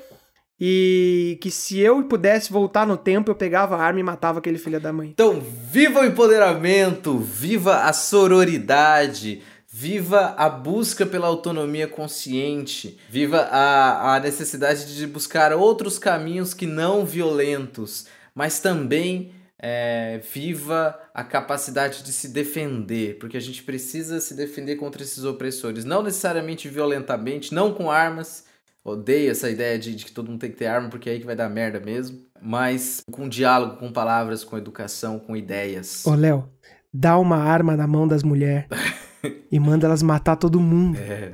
e 0.58 1.38
que 1.40 1.50
se 1.50 1.78
eu 1.78 2.02
pudesse 2.04 2.50
voltar 2.50 2.86
no 2.86 2.96
tempo, 2.96 3.30
eu 3.30 3.34
pegava 3.34 3.76
a 3.76 3.82
arma 3.82 4.00
e 4.00 4.02
matava 4.02 4.38
aquele 4.38 4.58
filho 4.58 4.80
da 4.80 4.92
mãe. 4.92 5.10
Então, 5.10 5.40
viva 5.40 6.00
o 6.00 6.04
empoderamento, 6.04 7.18
viva 7.18 7.82
a 7.82 7.92
sororidade, 7.92 9.42
viva 9.68 10.34
a 10.38 10.48
busca 10.48 11.04
pela 11.04 11.26
autonomia 11.26 11.86
consciente, 11.86 12.98
viva 13.10 13.40
a, 13.50 14.16
a 14.16 14.20
necessidade 14.20 14.96
de 14.96 15.06
buscar 15.06 15.52
outros 15.52 15.98
caminhos 15.98 16.54
que 16.54 16.66
não 16.66 17.04
violentos, 17.04 18.06
mas 18.34 18.58
também 18.58 19.32
é, 19.58 20.22
viva 20.32 20.98
a 21.12 21.22
capacidade 21.22 22.02
de 22.02 22.12
se 22.12 22.28
defender, 22.28 23.18
porque 23.18 23.36
a 23.36 23.40
gente 23.40 23.62
precisa 23.62 24.18
se 24.20 24.32
defender 24.32 24.76
contra 24.76 25.02
esses 25.02 25.24
opressores, 25.24 25.84
não 25.84 26.02
necessariamente 26.02 26.70
violentamente, 26.70 27.54
não 27.54 27.74
com 27.74 27.90
armas, 27.90 28.45
Odeio 28.86 29.32
essa 29.32 29.50
ideia 29.50 29.76
de, 29.76 29.96
de, 29.96 30.04
que 30.04 30.12
todo 30.12 30.30
mundo 30.30 30.38
tem 30.38 30.50
que 30.50 30.56
ter 30.56 30.66
arma, 30.66 30.88
porque 30.88 31.10
é 31.10 31.14
aí 31.14 31.18
que 31.18 31.26
vai 31.26 31.34
dar 31.34 31.48
merda 31.48 31.80
mesmo. 31.80 32.20
Mas 32.40 33.02
com 33.10 33.28
diálogo, 33.28 33.78
com 33.78 33.90
palavras, 33.90 34.44
com 34.44 34.56
educação, 34.56 35.18
com 35.18 35.36
ideias. 35.36 36.06
Ô, 36.06 36.14
Léo, 36.14 36.48
dá 36.94 37.18
uma 37.18 37.36
arma 37.36 37.76
na 37.76 37.86
mão 37.88 38.06
das 38.06 38.22
mulheres. 38.22 38.68
e 39.50 39.58
manda 39.58 39.86
elas 39.86 40.02
matar 40.02 40.36
todo 40.36 40.60
mundo. 40.60 40.98
É. 40.98 41.30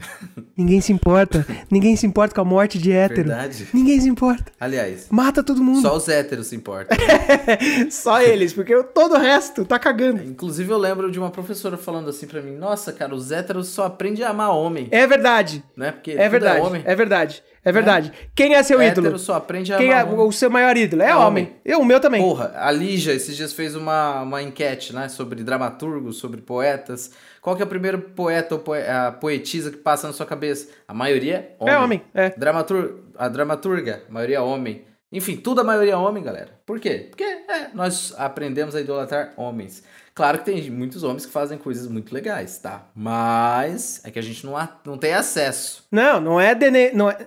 Ninguém 0.57 0.81
se 0.81 0.93
importa. 0.93 1.47
Ninguém 1.71 1.97
se 1.97 2.07
importa 2.07 2.35
com 2.35 2.41
a 2.41 2.45
morte 2.45 2.79
de 2.79 2.93
hétero. 2.93 3.29
Verdade. 3.29 3.69
Ninguém 3.73 4.01
se 4.01 4.09
importa. 4.09 4.53
Aliás. 4.61 5.07
Mata 5.11 5.43
todo 5.43 5.63
mundo. 5.63 5.83
Só 5.83 5.97
os 5.97 6.09
héteros 6.09 6.47
se 6.49 6.57
importam. 6.57 6.97
só 7.91 8.21
eles, 8.23 8.53
porque 8.53 8.81
todo 8.95 9.15
o 9.15 9.19
resto 9.19 9.65
tá 9.65 9.79
cagando. 9.79 10.23
Inclusive, 10.23 10.71
eu 10.71 10.79
lembro 10.79 11.11
de 11.11 11.19
uma 11.19 11.31
professora 11.31 11.77
falando 11.77 12.11
assim 12.11 12.27
para 12.27 12.41
mim: 12.41 12.57
Nossa, 12.57 12.93
cara, 12.93 13.15
os 13.15 13.31
héteros 13.31 13.69
só 13.69 13.87
aprendem 13.87 14.25
a 14.25 14.31
amar 14.31 14.51
homem. 14.51 14.89
É 14.91 15.07
verdade. 15.07 15.63
Né? 15.77 15.93
Porque 15.93 16.13
é, 16.13 16.23
é 16.23 16.29
verdade. 16.29 16.59
É, 16.59 16.63
homem. 16.63 16.83
é 16.85 16.95
verdade. 16.95 17.43
É 17.65 17.71
verdade. 17.71 18.09
Né? 18.09 18.15
Quem 18.35 18.55
é 18.55 18.63
seu 18.63 18.81
Hétero 18.81 19.07
ídolo? 19.07 19.19
só 19.21 19.35
aprende 19.35 19.73
a 19.73 19.79
Quem 19.79 19.93
é 19.93 20.05
o 20.05 20.33
seu 20.33 20.51
maior 20.51 20.77
ídolo? 20.77 21.03
É, 21.03 21.11
é 21.11 21.15
homem. 21.15 21.27
homem. 21.27 21.57
Eu, 21.65 21.81
o 21.81 21.85
meu 21.85 22.01
também. 22.01 22.21
Porra, 22.21 22.53
a 22.57 22.73
Lígia 22.73 23.13
esses 23.13 23.37
dias 23.37 23.53
fez 23.53 23.77
uma, 23.77 24.23
uma 24.23 24.43
enquete, 24.43 24.93
né? 24.93 25.09
Sobre 25.09 25.45
dramaturgos, 25.45 26.17
sobre 26.17 26.41
poetas. 26.41 27.13
Qual 27.43 27.57
que 27.57 27.63
é 27.63 27.65
o 27.65 27.69
primeiro 27.69 27.99
poeta 28.01 28.55
ou 28.55 28.61
poe 28.61 28.87
a 28.87 29.11
poetisa 29.11 29.73
que 29.73 29.77
passa 29.77 30.07
na 30.07 30.13
sua 30.13 30.25
cabeça? 30.25 30.69
A 30.87 30.95
maioria 30.95 31.57
homem. 31.59 31.75
É 31.75 31.79
homem, 31.79 32.03
é. 32.15 32.31
Dramatur 32.31 33.01
a 33.19 33.29
dramaturga, 33.29 34.05
a 34.09 34.13
maioria 34.13 34.43
homem. 34.43 34.85
Enfim, 35.11 35.37
tudo 35.37 35.61
a 35.61 35.65
maioria 35.65 35.99
homem, 35.99 36.23
galera. 36.23 36.51
Por 36.65 36.79
quê? 36.79 37.09
Porque 37.11 37.25
é, 37.25 37.69
nós 37.75 38.15
aprendemos 38.17 38.77
a 38.77 38.81
idolatrar 38.81 39.35
homens. 39.37 39.83
Claro 40.15 40.39
que 40.39 40.45
tem 40.45 40.71
muitos 40.71 41.03
homens 41.03 41.27
que 41.27 41.33
fazem 41.33 41.59
coisas 41.59 41.89
muito 41.89 42.15
legais, 42.15 42.59
tá? 42.59 42.87
Mas 42.95 44.01
é 44.05 44.11
que 44.11 44.21
a 44.21 44.23
gente 44.23 44.47
não, 44.47 44.55
não 44.87 44.97
tem 44.97 45.13
acesso. 45.13 45.85
Não, 45.91 46.21
não 46.21 46.41
é, 46.41 46.55
dene... 46.55 46.93
não 46.93 47.11
é... 47.11 47.19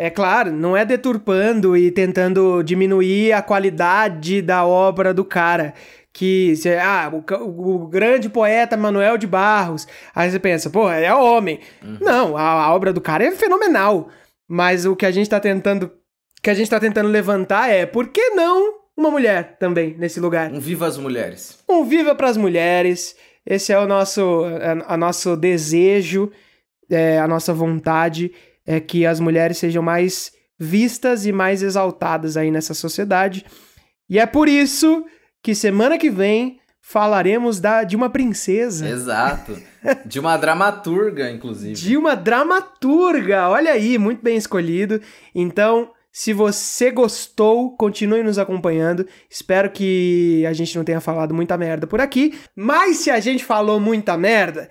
É 0.00 0.10
claro, 0.10 0.52
não 0.52 0.76
é 0.76 0.84
deturpando 0.84 1.76
e 1.76 1.90
tentando 1.90 2.62
diminuir 2.62 3.32
a 3.32 3.42
qualidade 3.42 4.40
da 4.40 4.64
obra 4.64 5.12
do 5.12 5.24
cara 5.24 5.74
que 6.18 6.52
ah, 6.82 7.12
o, 7.12 7.74
o, 7.76 7.86
grande 7.86 8.28
poeta 8.28 8.76
Manuel 8.76 9.16
de 9.16 9.24
Barros. 9.24 9.86
Aí 10.12 10.28
você 10.28 10.40
pensa, 10.40 10.68
pô, 10.68 10.90
é 10.90 11.14
homem. 11.14 11.60
Uhum. 11.80 11.98
Não, 12.00 12.36
a, 12.36 12.64
a, 12.64 12.74
obra 12.74 12.92
do 12.92 13.00
cara 13.00 13.24
é 13.24 13.30
fenomenal. 13.30 14.08
Mas 14.48 14.84
o 14.84 14.96
que 14.96 15.06
a 15.06 15.12
gente 15.12 15.30
tá 15.30 15.38
tentando. 15.38 15.92
que 16.42 16.50
a 16.50 16.54
gente 16.54 16.68
tá 16.68 16.80
tentando 16.80 17.08
levantar 17.08 17.70
é 17.70 17.86
por 17.86 18.08
que 18.08 18.30
não 18.30 18.80
uma 18.96 19.12
mulher 19.12 19.58
também 19.60 19.94
nesse 19.96 20.18
lugar? 20.18 20.50
Um 20.50 20.58
viva 20.58 20.88
as 20.88 20.98
mulheres. 20.98 21.60
Um 21.68 21.84
viva 21.84 22.16
para 22.16 22.28
as 22.28 22.36
mulheres. 22.36 23.14
Esse 23.46 23.72
é 23.72 23.78
o 23.78 23.86
nosso, 23.86 24.42
a, 24.44 24.94
a 24.94 24.96
nosso 24.96 25.36
desejo, 25.36 26.32
é, 26.90 27.20
a 27.20 27.28
nossa 27.28 27.54
vontade 27.54 28.32
é 28.66 28.80
que 28.80 29.06
as 29.06 29.20
mulheres 29.20 29.56
sejam 29.56 29.84
mais 29.84 30.32
vistas 30.58 31.26
e 31.26 31.30
mais 31.30 31.62
exaltadas 31.62 32.36
aí 32.36 32.50
nessa 32.50 32.74
sociedade. 32.74 33.46
E 34.10 34.18
é 34.18 34.26
por 34.26 34.48
isso 34.48 35.06
que 35.48 35.54
semana 35.54 35.96
que 35.96 36.10
vem 36.10 36.60
falaremos 36.82 37.58
da, 37.58 37.82
de 37.82 37.96
uma 37.96 38.10
princesa. 38.10 38.86
Exato. 38.86 39.56
De 40.04 40.20
uma 40.20 40.36
dramaturga, 40.36 41.30
inclusive. 41.30 41.72
De 41.72 41.96
uma 41.96 42.14
dramaturga. 42.14 43.48
Olha 43.48 43.72
aí, 43.72 43.96
muito 43.96 44.22
bem 44.22 44.36
escolhido. 44.36 45.00
Então, 45.34 45.90
se 46.12 46.34
você 46.34 46.90
gostou, 46.90 47.74
continue 47.78 48.22
nos 48.22 48.38
acompanhando. 48.38 49.06
Espero 49.30 49.70
que 49.70 50.44
a 50.46 50.52
gente 50.52 50.76
não 50.76 50.84
tenha 50.84 51.00
falado 51.00 51.32
muita 51.32 51.56
merda 51.56 51.86
por 51.86 51.98
aqui. 51.98 52.38
Mas 52.54 52.98
se 52.98 53.10
a 53.10 53.18
gente 53.18 53.42
falou 53.42 53.80
muita 53.80 54.18
merda, 54.18 54.68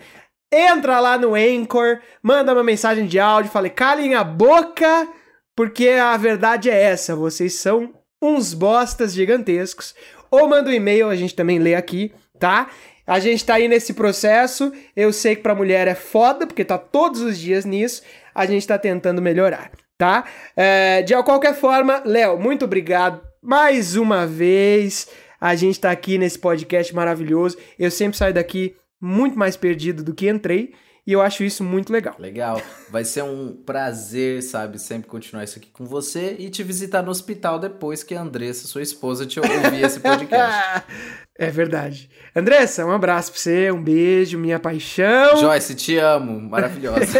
entra 0.54 0.99
lá 0.99 1.18
no 1.18 1.34
Anchor, 1.34 2.02
manda 2.22 2.54
uma 2.54 2.64
mensagem 2.64 3.08
de 3.08 3.20
áudio, 3.20 3.49
fale 3.49 3.72
calem 3.72 4.14
a 4.14 4.24
boca, 4.24 5.08
porque 5.56 5.90
a 5.90 6.16
verdade 6.18 6.70
é 6.70 6.80
essa. 6.80 7.16
Vocês 7.16 7.56
são 7.56 7.95
uns 8.22 8.54
bostas 8.54 9.14
gigantescos 9.14 9.95
ou 10.30 10.48
manda 10.48 10.70
um 10.70 10.74
e-mail, 10.74 11.10
a 11.10 11.16
gente 11.16 11.36
também 11.36 11.60
lê 11.60 11.76
aqui, 11.76 12.12
tá? 12.40 12.70
A 13.06 13.20
gente 13.20 13.45
tá 13.45 13.56
aí 13.56 13.68
nesse 13.68 13.94
processo. 13.94 14.72
Eu 14.95 15.14
sei 15.14 15.36
que 15.36 15.41
pra 15.41 15.56
mulher 15.56 15.88
é 15.88 15.95
foda, 15.95 16.45
porque 16.45 16.66
tá 16.66 16.78
todos 16.78 17.22
os 17.22 17.38
dias 17.38 17.64
nisso. 17.64 18.04
A 18.36 18.45
gente 18.45 18.68
tá 18.68 18.78
tentando 18.78 19.22
melhorar, 19.22 19.72
tá? 19.98 20.26
É, 20.56 21.02
de 21.02 21.14
qualquer 21.24 21.56
forma, 21.56 22.02
Léo, 22.06 22.38
muito 22.38 22.66
obrigado 22.66 23.22
mais 23.41 23.95
uma 23.95 24.28
vez. 24.28 25.08
A 25.40 25.56
gente 25.56 25.80
tá 25.80 25.90
aqui 25.90 26.18
nesse 26.18 26.38
podcast 26.38 26.94
maravilhoso. 26.94 27.58
Eu 27.80 27.90
sempre 27.90 28.18
saio 28.18 28.34
daqui 28.34 28.76
muito 28.99 29.40
mais 29.40 29.56
perdido 29.56 30.04
do 30.04 30.14
que 30.14 30.30
entrei. 30.30 30.74
E 31.08 31.14
eu 31.14 31.22
acho 31.22 31.42
isso 31.46 31.64
muito 31.64 31.92
legal. 31.92 32.16
Legal. 32.20 32.62
Vai 32.90 33.06
ser 33.06 33.24
um 33.24 33.54
prazer, 33.66 34.44
sabe, 34.44 34.78
sempre 34.78 35.08
continuar 35.08 35.46
isso 35.46 35.58
aqui 35.58 35.70
com 35.72 35.86
você 35.86 36.36
e 36.38 36.50
te 36.50 36.62
visitar 36.64 37.02
no 37.02 37.10
hospital 37.10 37.58
depois 37.58 38.04
que 38.04 38.14
a 38.14 38.22
Andressa, 38.22 38.68
sua 38.68 38.82
esposa, 38.82 39.26
te 39.26 39.40
ouvir 39.40 39.84
esse 39.84 40.02
podcast. 40.02 40.84
É 41.40 41.52
verdade. 41.52 42.10
Andressa, 42.36 42.84
um 42.84 42.92
abraço 42.92 43.32
pra 43.32 43.40
você, 43.40 43.72
um 43.72 43.80
beijo, 43.80 44.40
minha 44.40 44.60
paixão. 44.60 45.38
Joyce, 45.38 45.76
te 45.76 45.96
amo, 45.96 46.42
maravilhosa. 46.42 47.20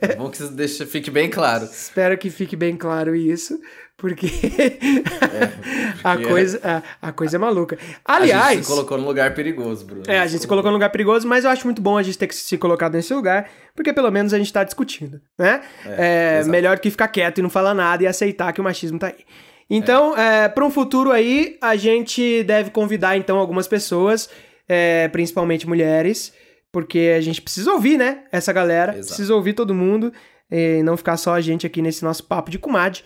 é 0.00 0.16
bom 0.16 0.30
que 0.30 0.38
isso 0.38 0.50
deixe, 0.52 0.86
fique 0.86 1.10
bem 1.10 1.28
claro. 1.28 1.66
Espero 1.66 2.16
que 2.16 2.30
fique 2.30 2.56
bem 2.56 2.78
claro 2.78 3.14
isso 3.14 3.60
porque, 3.98 4.26
é, 4.26 5.98
a, 6.04 6.16
coisa, 6.16 6.60
a, 6.62 7.08
a, 7.08 7.12
coisa 7.12 7.36
é 7.36 7.38
maluca. 7.38 7.76
Aliás. 8.04 8.46
A 8.46 8.54
gente 8.54 8.64
se 8.64 8.70
colocou 8.70 8.96
num 8.96 9.04
lugar 9.04 9.34
perigoso, 9.34 9.84
Bruno. 9.84 10.04
É, 10.06 10.20
a 10.20 10.26
gente 10.28 10.42
se 10.42 10.46
colocou 10.46 10.70
num 10.70 10.76
lugar 10.76 10.90
perigoso, 10.90 11.26
mas 11.26 11.44
eu 11.44 11.50
acho 11.50 11.66
muito 11.66 11.82
bom 11.82 11.98
a 11.98 12.02
gente 12.04 12.16
ter 12.16 12.28
que 12.28 12.34
se 12.36 12.56
colocar 12.56 12.88
nesse 12.90 13.12
lugar, 13.12 13.50
porque 13.74 13.92
pelo 13.92 14.08
menos 14.12 14.32
a 14.32 14.38
gente 14.38 14.52
tá 14.52 14.62
discutindo, 14.62 15.20
né? 15.36 15.62
É, 15.84 16.42
é 16.42 16.44
melhor 16.44 16.78
que 16.78 16.92
ficar 16.92 17.08
quieto 17.08 17.38
e 17.38 17.42
não 17.42 17.50
falar 17.50 17.74
nada 17.74 18.04
e 18.04 18.06
aceitar 18.06 18.52
que 18.52 18.60
o 18.60 18.64
machismo 18.64 19.00
tá 19.00 19.08
aí. 19.08 19.24
Então, 19.68 20.16
é. 20.16 20.48
para 20.48 20.64
um 20.64 20.70
futuro 20.70 21.10
aí, 21.10 21.58
a 21.60 21.74
gente 21.74 22.44
deve 22.44 22.70
convidar 22.70 23.16
então 23.16 23.36
algumas 23.36 23.66
pessoas, 23.66 24.30
é, 24.68 25.08
principalmente 25.08 25.68
mulheres, 25.68 26.32
porque 26.70 27.14
a 27.16 27.20
gente 27.20 27.42
precisa 27.42 27.72
ouvir, 27.72 27.98
né? 27.98 28.22
Essa 28.30 28.52
galera, 28.52 28.92
Exato. 28.92 29.06
precisa 29.08 29.34
ouvir 29.34 29.54
todo 29.54 29.74
mundo 29.74 30.12
e 30.48 30.84
não 30.84 30.96
ficar 30.96 31.16
só 31.16 31.34
a 31.34 31.40
gente 31.40 31.66
aqui 31.66 31.82
nesse 31.82 32.04
nosso 32.04 32.22
papo 32.22 32.48
de 32.48 32.60
comadre, 32.60 33.02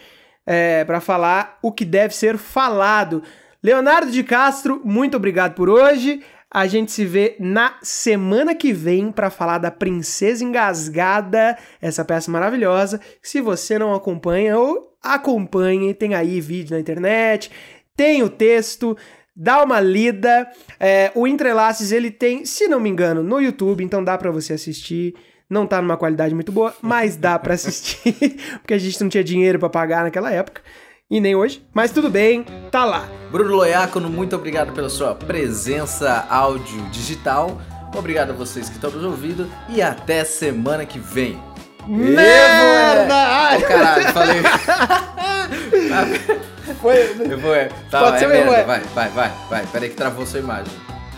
é, 0.46 0.84
para 0.84 1.00
falar 1.00 1.58
o 1.62 1.72
que 1.72 1.84
deve 1.84 2.14
ser 2.14 2.36
falado. 2.38 3.22
Leonardo 3.62 4.10
de 4.10 4.24
Castro, 4.24 4.80
muito 4.84 5.16
obrigado 5.16 5.54
por 5.54 5.68
hoje. 5.68 6.22
A 6.50 6.66
gente 6.66 6.92
se 6.92 7.06
vê 7.06 7.36
na 7.40 7.76
semana 7.82 8.54
que 8.54 8.72
vem 8.72 9.10
para 9.10 9.30
falar 9.30 9.58
da 9.58 9.70
Princesa 9.70 10.44
Engasgada, 10.44 11.56
essa 11.80 12.04
peça 12.04 12.30
maravilhosa. 12.30 13.00
Se 13.22 13.40
você 13.40 13.78
não 13.78 13.94
acompanha 13.94 14.58
ou 14.58 14.94
acompanhe, 15.02 15.94
tem 15.94 16.14
aí 16.14 16.40
vídeo 16.40 16.74
na 16.74 16.80
internet, 16.80 17.50
tem 17.96 18.22
o 18.22 18.28
texto, 18.28 18.96
dá 19.34 19.62
uma 19.62 19.80
lida. 19.80 20.46
É, 20.78 21.10
o 21.14 21.26
Entrelaces 21.26 21.90
ele 21.90 22.10
tem, 22.10 22.44
se 22.44 22.68
não 22.68 22.78
me 22.78 22.90
engano, 22.90 23.22
no 23.22 23.40
YouTube, 23.40 23.82
então 23.82 24.04
dá 24.04 24.18
para 24.18 24.30
você 24.30 24.52
assistir. 24.52 25.14
Não 25.52 25.66
tá 25.66 25.82
numa 25.82 25.98
qualidade 25.98 26.34
muito 26.34 26.50
boa, 26.50 26.74
mas 26.80 27.14
dá 27.14 27.38
para 27.38 27.52
assistir, 27.52 28.14
porque 28.62 28.72
a 28.72 28.78
gente 28.78 28.98
não 29.02 29.10
tinha 29.10 29.22
dinheiro 29.22 29.58
para 29.58 29.68
pagar 29.68 30.02
naquela 30.02 30.32
época 30.32 30.62
e 31.10 31.20
nem 31.20 31.36
hoje, 31.36 31.62
mas 31.74 31.90
tudo 31.90 32.08
bem, 32.08 32.46
tá 32.70 32.86
lá. 32.86 33.06
Bruno 33.30 33.56
Loiacono, 33.56 34.08
muito 34.08 34.34
obrigado 34.34 34.72
pela 34.72 34.88
sua 34.88 35.14
presença 35.14 36.26
áudio 36.30 36.80
digital. 36.90 37.60
Obrigado 37.94 38.30
a 38.30 38.32
vocês 38.32 38.70
que 38.70 38.76
estão 38.76 38.90
nos 38.90 39.04
ouvindo 39.04 39.46
e 39.68 39.82
até 39.82 40.24
semana 40.24 40.86
que 40.86 40.98
vem. 40.98 41.38
Merda! 41.86 43.58
Ô, 43.58 43.62
caralho, 43.68 44.08
falei. 44.08 44.40
Foi... 46.80 46.96
Eu 47.30 47.38
vou, 47.38 47.54
é. 47.54 47.68
Tá, 47.90 48.04
Pode 48.04 48.16
é 48.16 48.20
ser 48.20 48.28
merda. 48.28 48.44
erro, 48.44 48.54
é. 48.54 48.64
Vai, 48.64 48.80
vai, 48.80 49.08
vai, 49.10 49.30
vai. 49.50 49.66
Peraí 49.66 49.90
que 49.90 49.96
travou 49.96 50.24
sua 50.24 50.40
imagem. 50.40 50.72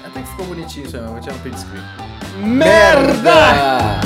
Até 0.05 0.23
que 0.23 0.27
ficou 0.27 0.47
bonitinho 0.47 0.87
isso 0.87 0.97
aí, 0.97 1.03
mas 1.03 1.13
vou 1.13 1.21
tirar 1.21 1.37
um 1.37 1.39
print 1.39 1.61
screen 1.61 2.04
merda! 2.43 3.21
merda! 3.23 4.01